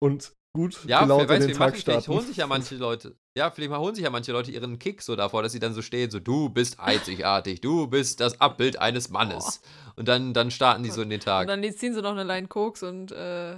und 0.01 0.33
gut 0.53 0.85
Ja, 0.87 1.03
gelaunt 1.03 1.29
wer 1.29 1.37
in 1.37 1.43
weiß, 1.43 1.47
den 1.47 1.49
wie 1.55 1.59
Tag 1.59 1.61
machen, 1.71 1.81
vielleicht 1.81 1.83
starten. 2.05 2.13
holen 2.19 2.27
sich 2.27 2.37
ja 2.37 2.47
manche 2.47 2.75
Leute, 2.75 3.17
ja, 3.37 3.51
vielleicht 3.51 3.71
mal 3.71 3.79
holen 3.79 3.95
sich 3.95 4.03
ja 4.05 4.11
manche 4.11 4.33
Leute 4.33 4.51
ihren 4.51 4.79
Kick 4.79 5.03
so 5.03 5.15
davor, 5.15 5.43
dass 5.43 5.53
sie 5.53 5.61
dann 5.61 5.73
so 5.75 5.83
stehen, 5.83 6.11
so, 6.11 6.19
du 6.19 6.49
bist 6.49 6.81
einzigartig, 6.81 7.61
du 7.61 7.87
bist 7.87 8.21
das 8.21 8.41
Abbild 8.41 8.79
eines 8.81 9.11
Mannes. 9.11 9.61
Und 9.97 10.09
dann, 10.09 10.35
dann 10.35 10.51
starten 10.51 10.83
die 10.83 10.91
so 10.91 11.03
in 11.03 11.11
den 11.11 11.21
Und 11.21 11.25
Tag. 11.25 11.47
dann 11.47 11.63
ziehen 11.73 11.95
sie 11.95 12.03
noch 12.03 12.11
eine 12.13 12.25
Line 12.25 12.49
Koks 12.49 12.83
und 12.83 13.13
äh, 13.13 13.55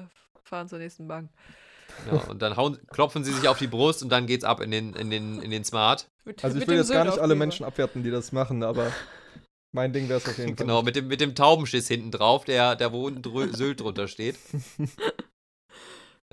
fahren 0.53 0.69
zur 0.69 0.79
nächsten 0.79 1.09
Bank. 1.09 1.31
Ja, 2.11 2.19
und 2.29 2.41
dann 2.43 2.57
hauen, 2.57 2.79
klopfen 2.89 3.25
sie 3.25 3.33
sich 3.33 3.49
auf 3.49 3.59
die 3.59 3.67
Brust 3.67 4.03
und 4.03 4.09
dann 4.11 4.27
geht's 4.27 4.45
ab 4.45 4.61
in 4.61 4.71
den, 4.71 4.95
in 4.95 5.11
den, 5.11 5.41
in 5.43 5.51
den 5.51 5.65
Smart. 5.65 6.11
Mit, 6.25 6.45
Also 6.45 6.59
ich 6.59 6.67
will 6.67 6.77
jetzt 6.77 6.91
gar 6.93 7.05
nicht 7.05 7.19
alle. 7.19 7.35
Menschen 7.35 7.65
abwerten, 7.65 8.03
die 8.03 8.11
das 8.11 8.33
machen, 8.33 8.63
aber 8.63 8.93
mein 9.73 9.93
Ding 9.93 10.09
wäre 10.09 10.19
es 10.19 10.29
auf 10.29 10.37
jeden 10.39 10.51
Fall. 10.57 10.67
Genau, 10.67 10.83
mit 10.83 10.97
dem, 10.97 11.09
mit 11.09 11.21
dem 11.21 11.35
Taubenschiss 11.35 11.89
hinten 11.89 12.11
drauf, 12.11 12.45
der, 12.45 12.77
der 12.77 12.93
wo 12.93 13.07
unten 13.07 13.23
drü 13.23 13.53
Sylt 13.55 13.81
drunter 13.81 14.09
steht. 14.09 14.39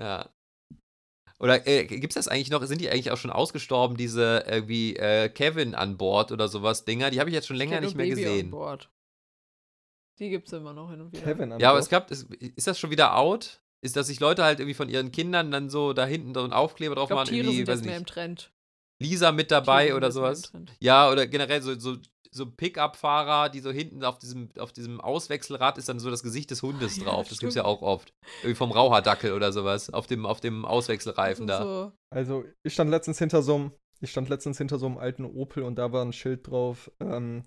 Ja. 0.00 0.30
Oder 1.38 1.66
äh, 1.66 1.84
gibt's 1.86 2.14
das 2.14 2.26
eigentlich 2.28 2.50
noch? 2.50 2.62
Sind 2.64 2.80
die 2.80 2.88
eigentlich 2.90 3.10
auch 3.10 3.18
schon 3.18 3.30
ausgestorben, 3.30 3.96
diese 3.98 4.44
irgendwie 4.46 4.96
äh, 4.96 5.28
Kevin 5.28 5.74
an 5.74 5.98
Bord 5.98 6.32
oder 6.32 6.48
sowas 6.48 6.84
Dinger? 6.86 7.10
Die 7.10 7.20
habe 7.20 7.28
ich 7.30 7.34
jetzt 7.34 7.46
schon 7.46 7.56
länger 7.56 7.76
Kevin 7.76 7.84
nicht 7.84 7.96
mehr 7.96 8.06
Baby 8.06 8.24
on 8.26 8.30
gesehen. 8.32 8.50
Board. 8.50 8.90
Die 10.18 10.30
gibt 10.30 10.46
es 10.48 10.52
immer 10.54 10.72
noch 10.72 10.90
hin 10.90 11.00
und 11.02 11.12
wieder. 11.12 11.22
Kevin 11.22 11.52
an 11.52 11.60
Ja, 11.60 11.68
aber 11.68 11.76
Bord. 11.76 11.84
es 11.84 11.88
gab, 11.90 12.10
ist, 12.10 12.32
ist 12.34 12.66
das 12.66 12.78
schon 12.78 12.90
wieder 12.90 13.16
out? 13.16 13.60
Ist, 13.82 13.96
dass 13.96 14.08
sich 14.08 14.20
Leute 14.20 14.44
halt 14.44 14.60
irgendwie 14.60 14.74
von 14.74 14.88
ihren 14.88 15.10
Kindern 15.10 15.50
dann 15.50 15.70
so 15.70 15.92
da 15.92 16.04
hinten 16.04 16.34
so 16.34 16.42
einen 16.42 16.52
Aufkleber 16.52 16.92
ich 16.94 16.98
drauf 16.98 17.08
glaube, 17.08 17.22
machen, 17.22 17.30
Tiere 17.30 17.46
irgendwie, 17.46 17.56
sind 17.58 17.68
weiß 17.68 17.78
jetzt 17.78 17.86
mehr 17.86 17.96
im 17.96 18.06
Trend. 18.06 18.52
Lisa 19.02 19.32
mit 19.32 19.48
Tiere 19.48 19.60
dabei 19.62 19.86
sind 19.86 19.96
oder 19.96 20.12
sowas? 20.12 20.52
Ja, 20.80 21.10
oder 21.10 21.26
generell 21.26 21.62
so, 21.62 21.78
so, 21.78 21.96
so 22.30 22.46
Pickup-Fahrer, 22.46 23.48
die 23.48 23.60
so 23.60 23.70
hinten 23.70 24.04
auf 24.04 24.18
diesem, 24.18 24.50
auf 24.58 24.72
diesem 24.72 25.00
Auswechselrad 25.00 25.78
ist 25.78 25.88
dann 25.88 25.98
so 25.98 26.10
das 26.10 26.22
Gesicht 26.22 26.50
des 26.50 26.62
Hundes 26.62 26.96
Ja, 26.98 27.04
drauf. 27.04 27.28
Das 27.28 27.38
gibt's 27.38 27.54
ja 27.56 27.62
stimmt. 27.62 27.78
auch 27.78 27.82
oft. 27.82 28.12
Irgendwie 28.42 28.54
vom 28.54 28.70
Rauhardackel 28.70 29.32
oder 29.32 29.52
sowas. 29.52 29.90
Auf 29.90 30.06
dem, 30.06 30.26
auf 30.26 30.40
dem 30.40 30.64
Auswechselreifen 30.66 31.46
da. 31.46 31.62
So, 31.62 31.92
Also 32.10 32.44
ich 32.62 32.74
stand 32.74 32.90
letztens 32.90 33.18
hinter 33.18 33.42
so 33.42 33.54
einem, 33.54 33.72
ich 34.00 34.10
stand 34.10 34.28
letztens 34.28 34.58
hinter 34.58 34.78
so 34.78 34.86
einem 34.86 34.98
alten 34.98 35.24
Opel 35.24 35.62
und 35.62 35.76
da 35.76 35.90
war 35.92 36.04
ein 36.04 36.12
Schild 36.12 36.46
drauf, 36.46 36.90
ähm, 37.00 37.44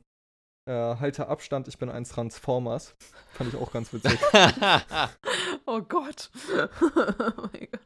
äh, 0.65 0.71
halte 0.71 1.27
Abstand, 1.27 1.67
ich 1.67 1.77
bin 1.77 1.89
ein 1.89 2.05
Transformers. 2.05 2.95
Fand 3.33 3.53
ich 3.53 3.59
auch 3.59 3.71
ganz 3.71 3.91
witzig. 3.93 4.17
oh 5.65 5.81
Gott. 5.81 6.29
oh 6.53 7.47
mein 7.51 7.67
Gott. 7.71 7.81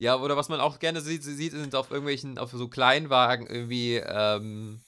ja, 0.00 0.16
oder 0.16 0.36
was 0.36 0.48
man 0.48 0.60
auch 0.60 0.78
gerne 0.78 1.00
sieht, 1.00 1.22
sieht 1.24 1.52
sind 1.52 1.74
auf 1.74 1.90
irgendwelchen, 1.90 2.38
auf 2.38 2.50
so 2.52 2.68
Kleinwagen 2.68 3.46
irgendwie, 3.46 3.96
ähm, 3.96 4.80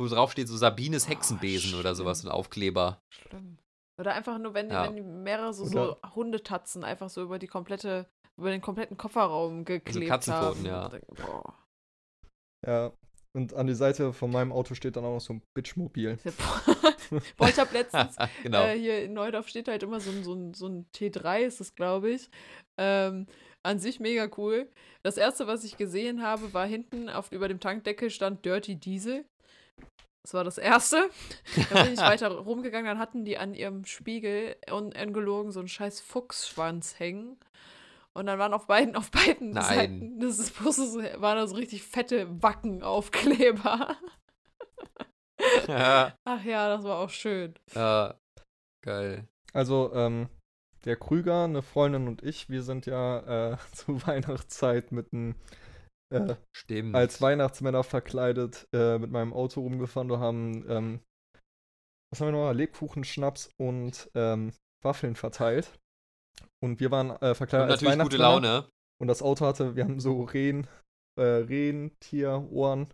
wo 0.00 0.06
drauf 0.08 0.32
steht, 0.32 0.48
so 0.48 0.56
Sabines 0.56 1.06
Oh, 1.06 1.10
Hexenbesen 1.10 1.78
oder 1.78 1.94
sowas, 1.94 2.24
ein 2.24 2.30
Aufkleber. 2.30 3.00
Schlimm. 3.12 3.58
Oder 3.98 4.12
einfach 4.14 4.38
nur, 4.38 4.52
wenn, 4.54 4.68
Ja. 4.70 4.84
wenn 4.84 4.96
die 4.96 5.02
mehrere 5.02 5.54
so, 5.54 5.64
Oder- 5.64 5.98
so 6.02 6.14
Hundetatzen 6.14 6.84
einfach 6.84 7.08
so 7.08 7.22
über 7.22 7.38
die 7.38 7.46
komplette, 7.46 8.06
über 8.38 8.50
den 8.50 8.60
kompletten 8.60 8.96
Kofferraum 8.98 9.64
geklebt 9.64 10.08
Katzenpfoten, 10.08 10.70
haben. 10.70 11.00
ja. 11.16 11.54
Ja. 12.66 12.92
Und 13.34 13.52
an 13.54 13.66
die 13.66 13.74
Seite 13.74 14.12
von 14.14 14.30
meinem 14.30 14.50
Auto 14.52 14.74
steht 14.74 14.96
dann 14.96 15.04
auch 15.04 15.12
noch 15.14 15.20
so 15.20 15.34
ein 15.34 15.42
Bitchmobil. 15.54 16.18
Boah, 17.36 17.48
ich 17.48 17.58
habe 17.58 17.72
letztens 17.72 18.16
genau. 18.42 18.62
Äh, 18.62 18.78
hier 18.78 19.02
in 19.02 19.12
Neudorf 19.12 19.48
steht 19.48 19.68
halt 19.68 19.82
immer 19.82 20.00
so 20.00 20.10
ein, 20.10 20.24
so 20.24 20.34
ein, 20.34 20.54
so 20.54 20.66
ein 20.66 20.86
T3, 20.94 21.40
ist 21.40 21.60
das, 21.60 21.74
glaube 21.74 22.10
ich. 22.10 22.30
Ähm, 22.76 23.26
an 23.62 23.78
sich 23.78 24.00
mega 24.00 24.28
cool. 24.36 24.70
Das 25.02 25.16
erste, 25.16 25.46
was 25.46 25.64
ich 25.64 25.76
gesehen 25.76 26.22
habe, 26.22 26.52
war 26.54 26.66
hinten 26.66 27.08
auf, 27.08 27.32
über 27.32 27.48
dem 27.48 27.60
Tankdeckel 27.60 28.10
stand 28.10 28.44
Dirty 28.44 28.76
Diesel. 28.76 29.24
Das 30.22 30.34
war 30.34 30.44
das 30.44 30.58
erste. 30.58 31.08
Dann 31.70 31.84
bin 31.84 31.94
ich 31.94 32.00
weiter 32.00 32.30
rumgegangen, 32.30 32.86
dann 32.86 32.98
hatten 32.98 33.24
die 33.24 33.38
an 33.38 33.54
ihrem 33.54 33.84
Spiegel 33.84 34.56
un 34.68 34.92
ungelogen 34.92 35.52
so 35.52 35.60
einen 35.60 35.68
scheiß 35.68 36.00
Fuchsschwanz 36.00 36.98
hängen. 36.98 37.36
Und 38.12 38.26
dann 38.26 38.38
waren 38.38 38.54
auf 38.54 38.66
beiden, 38.66 38.96
auf 38.96 39.10
beiden 39.10 39.50
Nein. 39.50 39.62
Seiten, 39.62 40.20
das 40.20 40.38
ist 40.38 40.58
bloß 40.58 40.76
so, 40.76 40.98
waren 41.00 41.36
da 41.36 41.46
so 41.46 41.54
richtig 41.54 41.82
fette 41.82 42.26
Wackenaufkleber. 42.42 43.94
ja, 45.68 46.16
Ach 46.24 46.44
ja, 46.44 46.68
das 46.68 46.84
war 46.84 46.98
auch 46.98 47.10
schön. 47.10 47.54
ja, 47.74 48.14
geil. 48.84 49.28
Also, 49.52 49.92
ähm, 49.94 50.28
der 50.84 50.96
Krüger, 50.96 51.44
eine 51.44 51.62
Freundin 51.62 52.06
und 52.06 52.22
ich, 52.22 52.48
wir 52.48 52.62
sind 52.62 52.86
ja 52.86 53.52
äh, 53.52 53.56
zur 53.72 54.06
Weihnachtszeit 54.06 54.92
mit 54.92 55.12
einem 55.12 55.34
äh, 56.12 56.36
Stimmt. 56.56 56.94
als 56.94 57.20
Weihnachtsmänner 57.20 57.82
verkleidet 57.82 58.68
äh, 58.72 58.98
mit 58.98 59.10
meinem 59.10 59.32
Auto 59.32 59.60
rumgefahren. 59.60 60.08
Wir 60.08 60.20
haben, 60.20 60.64
ähm, 60.70 61.00
was 62.10 62.20
haben 62.20 62.28
wir 62.28 62.32
noch? 62.32 62.52
Lebkuchen, 62.52 63.02
Schnaps 63.04 63.50
und 63.60 64.10
ähm, 64.14 64.52
Waffeln 64.84 65.16
verteilt. 65.16 65.72
Und 66.62 66.80
wir 66.80 66.90
waren 66.90 67.10
äh, 67.10 67.30
Und 67.30 67.34
verkleidet 67.34 67.70
als 67.70 67.82
natürlich 67.82 67.98
gute 67.98 68.18
Weihnachtsmänner. 68.18 68.52
Laune. 68.52 68.70
Und 69.00 69.08
das 69.08 69.22
Auto 69.22 69.44
hatte, 69.44 69.74
wir 69.76 69.84
haben 69.84 70.00
so 70.00 70.22
Rehen, 70.22 70.68
äh, 71.18 71.22
Rentierohren 71.22 72.86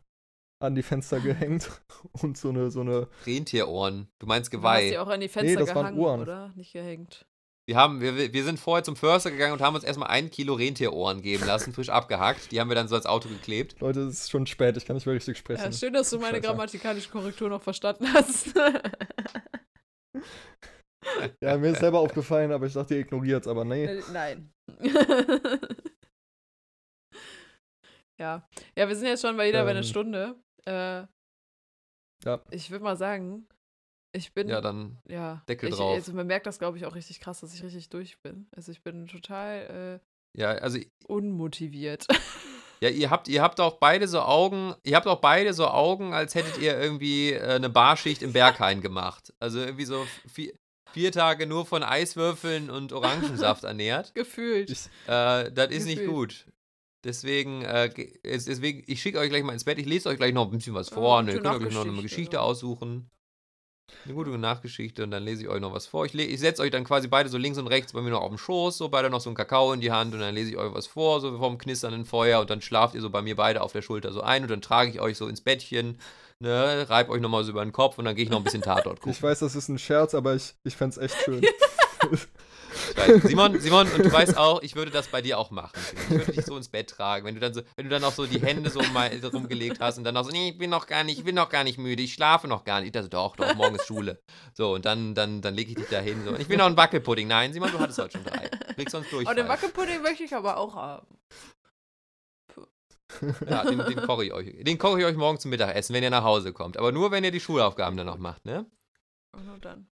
an 0.63 0.75
die 0.75 0.83
Fenster 0.83 1.21
gehängt 1.21 1.71
und 2.23 2.37
so 2.39 2.49
eine, 2.51 2.71
so 2.71 2.81
eine, 2.81 3.09
Rentierohren. 3.27 4.09
Du 4.19 4.27
meinst 4.27 4.53
Du 4.53 4.57
hast 4.59 4.63
Geweih. 4.63 4.91
die 4.91 4.99
auch 4.99 5.09
an 5.09 5.21
die 5.21 5.29
Fenster 5.29 5.61
das 5.61 5.75
waren 5.75 5.85
gehangen, 5.85 5.99
Ohren. 5.99 6.21
oder? 6.23 6.53
Nicht 6.55 6.73
gehängt. 6.73 7.27
Wir, 7.69 7.77
haben, 7.77 8.01
wir, 8.01 8.33
wir 8.33 8.45
sind 8.45 8.59
vorher 8.59 8.83
zum 8.83 8.97
Förster 8.97 9.31
gegangen 9.31 9.53
und 9.53 9.61
haben 9.61 9.77
uns 9.77 9.85
erstmal 9.85 10.09
ein 10.09 10.31
Kilo 10.31 10.55
Rentierohren 10.55 11.23
geben 11.23 11.47
lassen, 11.47 11.73
frisch 11.73 11.91
abgehackt. 11.91 12.51
Die 12.51 12.61
haben 12.61 12.69
wir 12.69 12.75
dann 12.75 12.89
so 12.89 12.97
als 12.97 13.07
Auto 13.07 13.29
geklebt. 13.29 13.81
Leute, 13.81 14.01
es 14.01 14.23
ist 14.23 14.31
schon 14.31 14.47
spät, 14.47 14.77
ich 14.77 14.85
kann 14.85 14.97
nicht 14.97 15.07
mehr 15.07 15.15
richtig 15.15 15.39
sprechen. 15.39 15.63
Ja, 15.63 15.73
schön, 15.73 15.93
dass 15.93 16.11
du 16.11 16.19
meine 16.19 16.39
Scheiße. 16.39 16.49
grammatikalische 16.49 17.11
Korrektur 17.11 17.49
noch 17.49 17.63
verstanden 17.63 18.13
hast. 18.13 18.53
Ja, 21.41 21.59
mir 21.59 21.71
ist 21.73 21.81
selber 21.81 21.99
aufgefallen, 21.99 22.53
aber 22.53 22.67
ich 22.67 22.75
dachte, 22.75 22.95
ihr 22.95 23.01
ignoriert 23.01 23.47
aber 23.49 23.65
nee. 23.65 23.87
Äh, 23.87 24.03
Nein. 24.13 24.53
ja. 28.19 28.49
Ja, 28.77 28.89
wir 28.89 28.95
sind 28.95 29.09
jetzt 29.09 29.23
schon 29.23 29.37
bei 29.37 29.49
wieder 29.49 29.65
bei 29.65 29.71
einer 29.71 29.81
Ähm. 29.81 29.85
Stunde. 29.87 30.37
Äh, 30.67 31.07
Ja. 32.25 32.41
Ich 32.51 32.71
würde 32.71 32.85
mal 32.85 32.97
sagen, 32.97 33.47
ich 34.15 34.33
bin. 34.33 34.49
Ja, 34.49 34.61
dann 34.61 34.99
ja, 35.09 35.43
Deckel 35.49 35.71
ich, 35.71 35.75
drauf. 35.77 35.95
Also 35.95 36.13
man 36.13 36.27
merkt 36.27 36.47
das, 36.47 36.59
glaube 36.59 36.77
ich, 36.79 36.87
auch 36.87 36.95
richtig 36.95 37.21
krass, 37.21 37.41
dass 37.41 37.55
ich 37.55 37.63
richtig 37.63 37.89
durch 37.89 38.21
bin. 38.21 38.47
Also 38.55 38.71
ich 38.73 38.83
bin 38.83 39.07
total 39.09 40.01
Ja, 40.37 40.51
also 40.51 40.79
äh, 40.79 40.87
unmotiviert. 41.07 42.07
Ja, 42.81 42.89
ihr 42.89 43.11
habt, 43.11 43.29
ihr 43.29 43.43
habt 43.43 43.61
auch 43.61 43.79
beide 43.79 44.09
so 44.09 44.21
Augen, 44.23 44.75
ihr 44.83 44.97
habt 44.97 45.07
auch 45.07 45.21
beide 45.21 45.53
so 45.55 45.69
Augen, 45.69 46.15
als 46.15 46.35
hättet 46.35 46.59
ihr 46.59 46.77
irgendwie 46.77 47.31
äh, 47.33 47.55
eine 47.55 47.71
Barschicht 47.71 48.23
im 48.23 48.33
Berghain 48.33 48.81
gemacht. 48.81 49.33
Also 49.39 49.61
irgendwie 49.61 49.85
so 49.85 50.05
vier, 50.27 50.53
vier 50.91 51.13
Tage 51.13 51.47
nur 51.47 51.65
von 51.65 51.85
Eiswürfeln 51.85 52.71
und 52.71 52.93
Orangensaft 52.93 53.63
ernährt. 53.73 54.15
Gefühlt. 54.17 54.71
Äh, 55.07 55.53
das 55.53 55.71
ist 55.71 55.87
nicht 55.87 55.99
Gefühlt. 56.01 56.11
gut. 56.11 56.47
Deswegen, 57.05 57.63
äh, 57.63 57.91
ge- 57.93 58.13
es- 58.23 58.45
deswegen, 58.45 58.85
ich 58.87 59.03
schicke 59.03 59.19
euch 59.19 59.29
gleich 59.29 59.43
mal 59.43 59.53
ins 59.53 59.65
Bett. 59.65 59.79
Ich 59.79 59.87
lese 59.87 60.09
euch 60.09 60.17
gleich 60.19 60.33
noch 60.35 60.45
ein 60.51 60.57
bisschen 60.57 60.75
was 60.75 60.89
vor. 60.89 61.21
gute 61.21 61.33
ne, 61.33 61.39
ihr 61.39 61.43
könnt 61.43 61.67
euch 61.67 61.75
noch 61.75 61.87
eine 61.87 62.03
Geschichte 62.03 62.37
ja. 62.37 62.43
aussuchen. 62.43 63.11
Eine 64.05 64.15
gute 64.15 64.31
Nachgeschichte 64.31 65.03
und 65.05 65.11
dann 65.11 65.23
lese 65.23 65.43
ich 65.43 65.49
euch 65.49 65.61
noch 65.61 65.75
was 65.75 65.87
vor. 65.87 66.07
Ich, 66.07 66.15
ich 66.15 66.41
setze 66.41 66.63
euch 66.63 66.71
dann 66.71 66.85
quasi 66.85 67.09
beide 67.09 67.29
so 67.29 67.37
links 67.37 67.59
und 67.59 67.67
rechts 67.67 67.93
bei 67.93 68.01
mir 68.01 68.11
noch 68.11 68.23
auf 68.23 68.29
dem 68.31 68.39
Schoß, 68.39 68.79
so 68.79 68.89
beide 68.89 69.11
noch 69.11 69.21
so 69.21 69.29
einen 69.29 69.37
Kakao 69.37 69.73
in 69.73 69.81
die 69.81 69.93
Hand 69.93 70.15
und 70.15 70.21
dann 70.21 70.35
lese 70.35 70.51
ich 70.51 70.57
euch 70.57 70.73
was 70.73 70.87
vor, 70.87 71.21
so 71.21 71.37
vom 71.37 71.59
knisternden 71.59 72.07
Feuer 72.07 72.41
und 72.41 72.49
dann 72.49 72.63
schlaft 72.63 72.95
ihr 72.95 73.03
so 73.03 73.11
bei 73.11 73.21
mir 73.21 73.37
beide 73.37 73.61
auf 73.61 73.73
der 73.73 73.83
Schulter 73.83 74.13
so 74.13 74.23
ein 74.23 74.43
und 74.43 74.51
dann 74.51 74.63
trage 74.63 74.91
ich 74.91 75.01
euch 75.01 75.19
so 75.19 75.29
ins 75.29 75.43
Bettchen, 75.43 75.99
ne, 76.39 76.87
reib 76.89 77.11
euch 77.11 77.21
nochmal 77.21 77.45
so 77.45 77.51
über 77.51 77.65
den 77.65 77.73
Kopf 77.73 77.99
und 77.99 78.07
dann 78.07 78.15
gehe 78.15 78.25
ich 78.25 78.31
noch 78.31 78.39
ein 78.39 78.45
bisschen 78.45 78.63
Tatort 78.63 78.97
gucken. 79.01 79.13
ich 79.13 79.23
weiß, 79.23 79.41
das 79.41 79.55
ist 79.57 79.69
ein 79.69 79.79
Scherz, 79.79 80.15
aber 80.15 80.35
ich, 80.37 80.55
ich 80.65 80.75
fände 80.75 80.93
es 80.99 80.99
echt 80.99 81.23
schön. 81.25 81.43
Simon, 83.23 83.61
Simon, 83.61 83.91
und 83.91 84.05
du 84.05 84.13
weißt 84.13 84.37
auch, 84.37 84.63
ich 84.63 84.75
würde 84.75 84.91
das 84.91 85.09
bei 85.09 85.23
dir 85.23 85.39
auch 85.39 85.51
machen. 85.51 85.73
Ich 86.05 86.11
würde 86.11 86.33
dich 86.33 86.45
so 86.45 86.57
ins 86.57 86.69
Bett 86.69 86.91
tragen, 86.91 87.27
wenn 87.27 87.35
du 87.35 87.41
dann 87.41 87.55
so, 87.55 87.63
wenn 87.77 87.87
du 87.87 87.91
dann 87.91 88.05
auch 88.05 88.13
so 88.13 88.27
die 88.27 88.41
Hände 88.41 88.71
so 88.71 88.81
mal 88.93 89.11
rumgelegt 89.33 89.81
hast 89.81 89.99
und 89.99 90.05
dann 90.05 90.17
auch 90.17 90.25
so, 90.25 90.31
nee, 90.31 90.51
ich 90.51 90.59
bin 90.59 90.71
noch 90.71 90.87
gar 90.87 91.05
nicht, 91.05 91.19
ich 91.19 91.25
bin 91.25 91.35
noch 91.35 91.49
gar 91.49 91.65
nicht 91.65 91.79
müde, 91.79 92.03
ich 92.03 92.15
schlafe 92.15 92.49
noch 92.49 92.65
gar 92.65 92.81
nicht. 92.81 92.89
Ich 92.89 92.93
dachte, 92.93 93.09
doch, 93.09 93.37
doch, 93.37 93.55
morgen 93.55 93.77
ist 93.77 93.87
Schule. 93.87 94.23
So, 94.55 94.75
und 94.75 94.85
dann, 94.85 95.15
dann, 95.15 95.43
dann 95.43 95.55
lege 95.55 95.71
ich 95.71 95.77
dich 95.77 95.89
da 95.89 96.01
hin. 96.01 96.23
So. 96.25 96.35
Ich 96.37 96.49
will 96.49 96.57
noch 96.57 96.67
einen 96.67 96.77
Wackelpudding. 96.77 97.29
Nein, 97.29 97.53
Simon, 97.53 97.71
du 97.73 97.79
hattest 97.79 97.99
heute 97.99 98.13
schon 98.13 98.25
drei. 98.25 98.49
Du 98.49 98.75
kriegst 98.75 98.93
sonst 98.93 99.13
durch. 99.13 99.29
Oh, 99.29 99.35
den 99.35 99.49
Wackelpudding 99.49 100.03
möchte 100.03 100.25
ich 100.25 100.35
aber 100.35 100.57
auch 100.57 100.75
haben. 100.75 101.07
Ja, 103.49 103.65
den, 103.65 103.79
den 103.79 104.03
koche 104.07 104.25
ich 104.25 104.33
euch. 104.33 104.65
Den 104.65 104.79
koche 104.79 105.01
ich 105.01 105.05
euch 105.05 105.17
morgen 105.17 105.39
zum 105.39 105.51
Mittagessen, 105.51 105.95
wenn 105.95 106.03
ihr 106.03 106.11
nach 106.11 106.25
Hause 106.25 106.53
kommt. 106.53 106.77
Aber 106.79 106.93
nur, 106.93 107.11
wenn 107.11 107.25
ihr 107.25 107.31
die 107.31 107.41
Schulaufgaben 107.41 107.97
dann 107.97 108.07
noch 108.07 108.19
macht, 108.19 108.45
ne? 108.47 108.67
Und 109.33 109.47
nur 109.47 109.59
dann. 109.59 109.92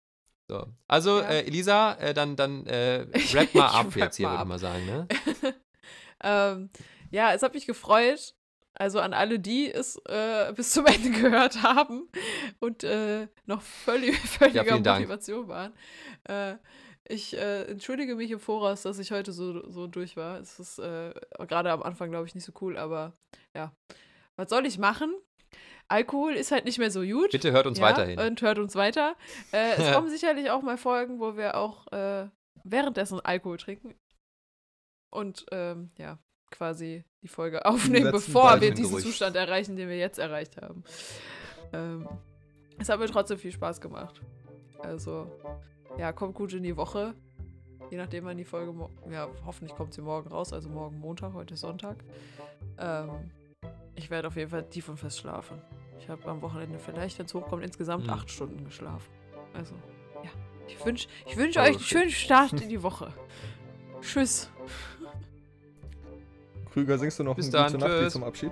So. 0.54 0.68
Also, 0.88 1.20
Ja. 1.20 1.30
äh, 1.30 1.48
Elisa, 1.48 1.94
äh, 1.96 2.14
dann, 2.14 2.36
dann 2.36 2.68
äh, 2.68 3.08
rap 3.34 3.56
mal 3.56 3.68
ab 3.80 3.96
jetzt 3.96 4.18
hier, 4.18 4.30
würde 4.30 4.44
ich 4.44 4.48
mal 4.48 4.60
sagen, 4.60 4.86
ne? 4.86 5.08
ähm, 6.24 6.70
ja, 7.10 7.34
es 7.34 7.42
hat 7.42 7.56
mich 7.56 7.66
gefreut. 7.66 8.36
Also 8.76 9.00
an 9.00 9.14
alle, 9.14 9.40
die 9.40 9.72
es 9.72 9.98
äh, 10.08 10.54
bis 10.56 10.72
zum 10.72 10.86
Ende 10.86 11.10
gehört 11.10 11.64
haben 11.64 12.08
und 12.60 12.84
äh, 12.84 13.28
noch 13.46 13.62
völlig, 13.64 14.18
völliger 14.20 14.80
Dank. 14.80 15.00
Motivation 15.00 15.48
waren. 15.48 15.74
Äh, 16.26 16.56
ich 17.06 17.38
entschuldige 17.38 18.16
mich 18.16 18.32
im 18.32 18.40
Voraus, 18.40 18.84
dass 18.84 18.98
ich 18.98 19.12
heute 19.12 19.34
so, 19.34 19.70
so 19.70 19.88
durch 19.88 20.16
war. 20.16 20.40
Es 20.40 20.58
ist 20.58 20.78
gerade 20.78 21.72
am 21.72 21.84
Anfang, 21.84 22.12
glaube 22.12 22.28
ich, 22.28 22.34
nicht 22.34 22.46
so 22.46 22.54
cool, 22.62 22.78
aber 22.78 23.12
ja. 23.54 23.74
Was 24.38 24.50
soll 24.50 24.66
ich 24.66 24.78
machen? 24.80 25.14
Alkohol 25.94 26.34
ist 26.34 26.52
halt 26.52 26.66
nicht 26.66 26.80
mehr 26.80 26.90
so 26.90 27.02
gut. 27.02 27.30
Bitte 27.30 27.52
hört 27.52 27.68
uns 27.68 27.78
ja, 27.78 27.86
weiterhin. 27.86 28.20
Und 28.20 28.42
hört 28.42 28.58
uns 28.58 28.74
weiter. 28.76 29.16
Äh, 29.52 29.74
es 29.78 29.92
kommen 29.94 30.10
sicherlich 30.10 30.50
auch 30.50 30.64
mal 30.64 30.76
Folgen, 30.76 31.20
wo 31.20 31.38
wir 31.38 31.56
auch 31.56 31.86
äh, 31.92 32.28
währenddessen 32.64 33.20
Alkohol 33.20 33.58
trinken. 33.58 33.94
Und 35.12 35.46
ähm, 35.52 35.92
ja, 36.00 36.18
quasi 36.50 37.04
die 37.22 37.28
Folge 37.28 37.66
aufnehmen, 37.66 38.12
bevor 38.12 38.60
wir 38.60 38.74
diesen 38.74 38.90
Gerücht. 38.90 39.06
Zustand 39.06 39.36
erreichen, 39.36 39.76
den 39.76 39.88
wir 39.88 39.98
jetzt 39.98 40.18
erreicht 40.18 40.60
haben. 40.60 40.84
Ähm, 41.74 42.10
es 42.80 42.90
hat 42.90 42.98
mir 42.98 43.06
trotzdem 43.06 43.38
viel 43.38 43.52
Spaß 43.52 43.80
gemacht. 43.80 44.20
Also, 44.80 45.32
ja, 46.00 46.12
kommt 46.12 46.34
gut 46.34 46.54
in 46.54 46.64
die 46.64 46.76
Woche. 46.76 47.14
Je 47.92 47.98
nachdem, 47.98 48.26
wann 48.26 48.38
die 48.38 48.46
Folge, 48.46 48.74
ja, 49.12 49.30
hoffentlich 49.46 49.78
kommt 49.78 49.94
sie 49.94 50.02
morgen 50.02 50.30
raus, 50.30 50.54
also 50.54 50.70
morgen 50.70 50.98
Montag, 51.00 51.34
heute 51.34 51.56
Sonntag. 51.56 52.04
Ähm, 52.80 53.30
ich 53.94 54.10
werde 54.10 54.30
auf 54.30 54.36
jeden 54.36 54.50
Fall 54.50 54.68
tief 54.68 54.90
und 54.90 54.98
fest 54.98 55.20
schlafen. 55.20 55.62
Ich 56.04 56.10
habe 56.10 56.26
am 56.30 56.42
Wochenende 56.42 56.80
vielleicht, 56.80 57.18
wenn 57.18 57.28
es 57.28 57.34
hochkommt, 57.34 57.64
insgesamt 57.64 58.04
Hm. 58.08 58.14
acht 58.14 58.30
Stunden 58.30 58.66
geschlafen. 58.66 59.10
Also, 59.54 59.74
ja. 60.22 60.30
Ich 60.68 60.84
wünsche 60.86 61.08
ich 61.26 61.38
wünsch 61.38 61.56
Also 61.56 61.70
euch 61.70 61.78
einen 61.78 61.86
schönen 61.86 62.12
Start 62.12 62.54
in 62.62 62.68
die 62.68 62.84
Woche. 62.84 63.14
Tschüss. 64.02 64.50
Krüger, 66.74 66.98
singst 66.98 67.20
du 67.20 67.24
noch 67.24 67.36
Bis 67.36 67.46
ein 67.48 67.52
dann, 67.54 67.74
gute 67.74 67.86
tschüss. 67.86 68.14
zum 68.14 68.24
Abschied? 68.26 68.52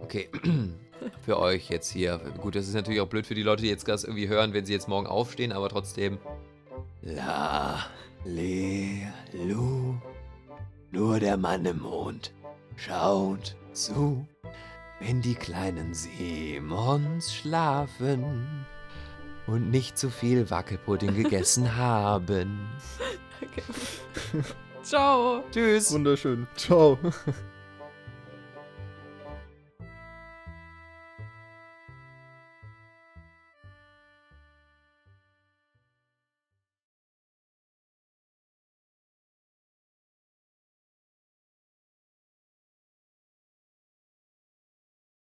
Okay, 0.00 0.28
für 1.22 1.38
euch 1.38 1.70
jetzt 1.70 1.90
hier. 1.90 2.18
Gut, 2.40 2.56
das 2.56 2.68
ist 2.68 2.74
natürlich 2.74 3.00
auch 3.00 3.06
blöd 3.08 3.26
für 3.26 3.34
die 3.34 3.42
Leute, 3.42 3.62
die 3.62 3.68
jetzt 3.68 3.88
das 3.88 4.04
irgendwie 4.04 4.28
hören, 4.28 4.52
wenn 4.52 4.66
sie 4.66 4.72
jetzt 4.74 4.88
morgen 4.88 5.06
aufstehen, 5.06 5.52
aber 5.52 5.68
trotzdem. 5.70 6.18
La, 7.00 7.86
le, 8.24 9.12
lu. 9.32 9.94
Nur 10.90 11.20
der 11.20 11.38
Mann 11.38 11.64
im 11.64 11.80
Mond 11.80 12.32
schaut 12.76 13.56
zu, 13.72 14.26
Wenn 15.04 15.20
die 15.20 15.34
kleinen 15.34 15.94
Simons 15.94 17.34
schlafen 17.34 18.64
und 19.48 19.68
nicht 19.68 19.98
zu 19.98 20.10
viel 20.10 20.48
Wackelpudding 20.48 21.14
gegessen 21.14 21.76
haben. 21.76 22.68
Okay. 23.42 23.62
Ciao. 24.82 25.42
Tschüss. 25.50 25.92
Wunderschön. 25.92 26.46
Ciao. 26.54 26.98